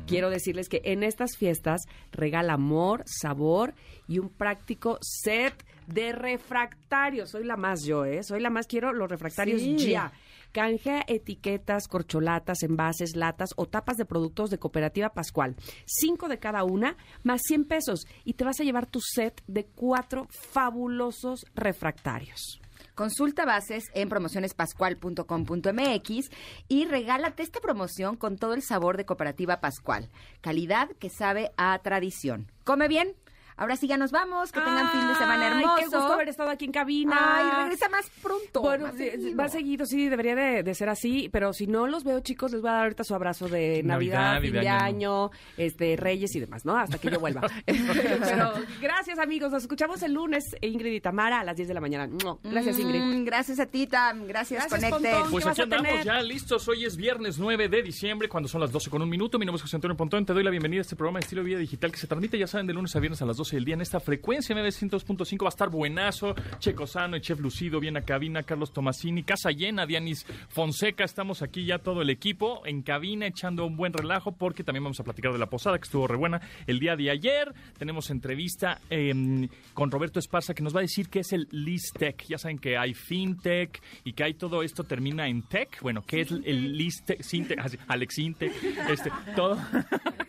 quiero 0.06 0.30
decirles 0.30 0.68
que 0.70 0.82
en 0.84 1.04
estas 1.04 1.38
fiestas 1.38 1.82
regala 2.12 2.54
amor, 2.54 3.04
sabor 3.06 3.74
y 4.10 4.20
un 4.20 4.28
práctico 4.30 4.98
set 5.02 5.54
de 5.88 6.12
refractarios. 6.12 7.30
Soy 7.30 7.46
la 7.46 7.56
más 7.56 7.84
yo, 7.84 8.04
¿eh? 8.06 8.24
Soy 8.24 8.42
la 8.42 8.50
más, 8.50 8.68
quiero 8.68 8.92
los 8.92 9.10
refractarios 9.10 9.62
Sí. 9.62 9.78
ya. 9.78 10.12
Canjea 10.52 11.04
etiquetas, 11.08 11.88
corcholatas, 11.88 12.64
envases, 12.64 13.16
latas 13.16 13.52
o 13.56 13.68
tapas 13.68 13.98
de 13.98 14.06
productos 14.06 14.50
de 14.50 14.58
Cooperativa 14.58 15.10
Pascual. 15.14 15.56
Cinco 15.86 16.28
de 16.28 16.40
cada 16.40 16.64
una, 16.64 16.98
más 17.24 17.42
100 17.44 17.66
pesos. 17.66 18.08
Y 18.26 18.34
te 18.34 18.46
vas 18.46 18.60
a 18.60 18.64
llevar 18.64 18.88
tu 18.88 19.00
set 19.00 19.44
de 19.46 19.66
cuatro 19.68 20.28
fabulosos 20.32 21.46
refractarios. 21.54 22.60
Consulta 22.96 23.46
bases 23.46 23.86
en 23.94 24.10
promocionespascual.com.mx 24.10 26.30
y 26.68 26.86
regálate 26.86 27.44
esta 27.44 27.60
promoción 27.62 28.18
con 28.18 28.38
todo 28.38 28.54
el 28.56 28.62
sabor 28.62 28.98
de 28.98 29.06
Cooperativa 29.06 29.60
Pascual. 29.62 30.10
Calidad 30.42 30.90
que 31.00 31.10
sabe 31.10 31.52
a 31.58 31.78
tradición. 31.80 32.52
Come 32.64 32.88
bien. 32.88 33.14
Ahora 33.60 33.76
sí 33.76 33.88
ya 33.88 33.98
nos 33.98 34.12
vamos. 34.12 34.54
Que 34.54 34.62
tengan 34.62 34.90
fin 34.90 35.06
de 35.06 35.16
semana 35.16 35.48
Ay, 35.48 35.52
hermoso. 35.52 35.76
Qué 35.76 35.86
gusto 35.86 36.14
haber 36.14 36.30
estado 36.30 36.50
aquí 36.50 36.64
en 36.64 36.72
cabina. 36.72 37.18
Ay, 37.20 37.64
regresa 37.64 37.90
más 37.90 38.10
pronto. 38.22 38.62
Bueno, 38.62 38.86
más 38.88 38.96
sí, 38.96 39.10
seguido. 39.10 39.36
más 39.36 39.52
seguido, 39.52 39.86
sí, 39.86 40.08
debería 40.08 40.34
de, 40.34 40.64
de 40.64 40.76
ser 40.76 40.88
así, 40.88 41.28
pero 41.30 41.52
si 41.52 41.68
no 41.68 41.86
los 41.86 42.06
veo, 42.06 42.22
chicos, 42.22 42.54
les 42.54 42.62
voy 42.62 42.70
a 42.70 42.74
dar 42.74 42.84
ahorita 42.84 43.04
su 43.04 43.14
abrazo 43.14 43.50
de 43.50 43.84
Navidad, 43.84 44.40
fin 44.40 44.54
de 44.54 44.62
de 44.62 44.70
Año 44.70 44.90
año, 44.90 45.32
este, 45.58 45.98
Reyes 45.98 46.34
y 46.36 46.40
demás, 46.40 46.66
¿no? 46.66 46.78
Hasta 46.78 46.98
que 46.98 47.12
yo 47.12 47.20
vuelva. 47.20 47.42
pero 47.66 48.54
gracias, 48.82 49.20
amigos. 49.20 49.52
Nos 49.52 49.64
escuchamos 49.64 50.02
el 50.04 50.14
lunes, 50.14 50.56
Ingrid 50.62 50.94
y 50.94 51.02
Tamara, 51.02 51.42
a 51.42 51.44
las 51.44 51.58
10 51.58 51.68
de 51.68 51.74
la 51.74 51.82
mañana. 51.82 52.10
Gracias, 52.44 52.80
Ingrid. 52.80 53.02
Mm, 53.02 53.26
gracias 53.26 53.60
a 53.60 53.66
ti, 53.66 53.88
Tam. 53.88 54.26
Gracias, 54.26 54.70
Gracias. 54.70 54.90
Pontón. 54.90 55.32
Pues 55.32 55.44
¿Qué 55.44 55.52
aquí 55.52 55.62
andamos 55.62 56.04
ya 56.06 56.22
listos. 56.22 56.66
Hoy 56.70 56.86
es 56.86 56.96
viernes 56.96 57.38
9 57.38 57.68
de 57.68 57.84
diciembre, 57.84 58.30
cuando 58.30 58.48
son 58.48 58.62
las 58.62 58.72
12 58.72 58.90
con 58.90 59.02
un 59.02 59.10
minuto. 59.10 59.38
Mi 59.38 59.46
nombre 59.46 59.58
es 59.58 59.64
José 59.64 59.76
Antonio 59.76 59.98
Pontón. 59.98 60.26
Te 60.26 60.34
doy 60.34 60.44
la 60.44 60.50
bienvenida 60.50 60.80
a 60.80 60.84
este 60.84 60.96
programa 60.96 61.20
de 61.20 61.24
estilo 61.26 61.42
de 61.42 61.50
vida 61.50 61.60
digital 61.60 61.92
que 61.92 61.98
se 61.98 62.08
transmite, 62.08 62.38
ya 62.38 62.48
saben, 62.48 62.68
de 62.68 62.74
lunes 62.74 62.96
a 62.96 63.00
viernes 63.00 63.22
a 63.22 63.26
las 63.26 63.38
12 63.38 63.49
del 63.58 63.66
día 63.66 63.76
en 63.76 63.82
esta 63.82 64.00
frecuencia 64.00 64.56
900.5. 64.56 65.44
Va 65.44 65.48
a 65.48 65.50
estar 65.50 65.70
buenazo. 65.70 66.36
Checo 66.60 66.88
Sano 66.88 67.18
y 67.18 67.22
Chef 67.22 67.40
Lucido, 67.40 67.80
bien 67.80 67.98
a 67.98 68.02
cabina. 68.02 68.44
Carlos 68.44 68.72
Tomasini, 68.74 69.24
casa 69.24 69.52
llena. 69.52 69.86
Dianis 69.86 70.26
Fonseca. 70.50 71.04
Estamos 71.04 71.42
aquí 71.42 71.66
ya 71.66 71.80
todo 71.80 72.02
el 72.02 72.10
equipo 72.10 72.66
en 72.66 72.82
cabina 72.82 73.28
echando 73.28 73.66
un 73.66 73.76
buen 73.78 73.94
relajo 73.94 74.32
porque 74.34 74.64
también 74.64 74.84
vamos 74.84 75.00
a 75.00 75.04
platicar 75.04 75.32
de 75.34 75.40
la 75.40 75.48
posada 75.50 75.78
que 75.78 75.84
estuvo 75.84 76.08
re 76.08 76.18
buena 76.18 76.42
el 76.68 76.80
día 76.80 76.96
de 76.96 77.10
ayer. 77.12 77.54
Tenemos 77.78 78.10
entrevista 78.10 78.80
eh, 78.90 79.48
con 79.74 79.92
Roberto 79.92 80.20
Esparza 80.20 80.54
que 80.54 80.64
nos 80.64 80.76
va 80.76 80.80
a 80.80 80.84
decir 80.84 81.10
qué 81.10 81.20
es 81.20 81.34
el 81.34 81.48
Listec. 81.52 82.26
Ya 82.28 82.38
saben 82.38 82.58
que 82.60 82.78
hay 82.78 82.94
FinTech 82.94 83.82
y 84.04 84.14
que 84.14 84.24
hay 84.24 84.34
todo 84.34 84.64
esto 84.64 84.84
termina 84.84 85.28
en 85.28 85.44
Tech. 85.44 85.82
Bueno, 85.82 86.04
¿qué 86.06 86.22
es 86.22 86.32
el 86.32 86.78
Listec? 86.78 87.22
Sintec, 87.22 87.60
Alex 87.88 88.18
Intec, 88.20 88.52
este, 88.90 89.12
todo. 89.36 89.58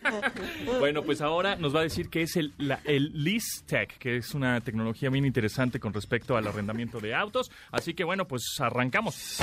bueno, 0.81 1.03
pues 1.03 1.21
ahora 1.21 1.57
nos 1.57 1.75
va 1.75 1.81
a 1.81 1.83
decir 1.85 2.09
qué 2.09 2.23
es 2.23 2.37
el, 2.37 2.53
la- 2.59 2.81
el 2.85 3.10
Listec, 3.12 3.99
que 3.99 4.16
es 4.16 4.35
una 4.35 4.61
tecnología 4.61 5.11
bien 5.11 5.24
interesante 5.24 5.81
con 5.81 5.93
respecto 5.93 6.37
al 6.37 6.47
arrendamiento 6.47 7.01
de 7.01 7.15
autos. 7.15 7.51
Así 7.70 7.95
que 7.95 8.05
bueno, 8.05 8.27
pues 8.27 8.45
arrancamos. 8.61 9.39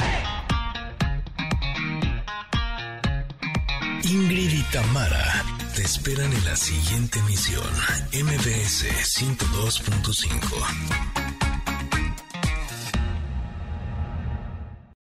Ingrid 4.03 4.53
y 4.53 4.63
Tamara 4.71 5.43
te 5.75 5.81
esperan 5.81 6.31
en 6.31 6.45
la 6.45 6.55
siguiente 6.55 7.19
emisión. 7.19 7.67
MBS 8.13 8.85
102.5. 9.19 11.16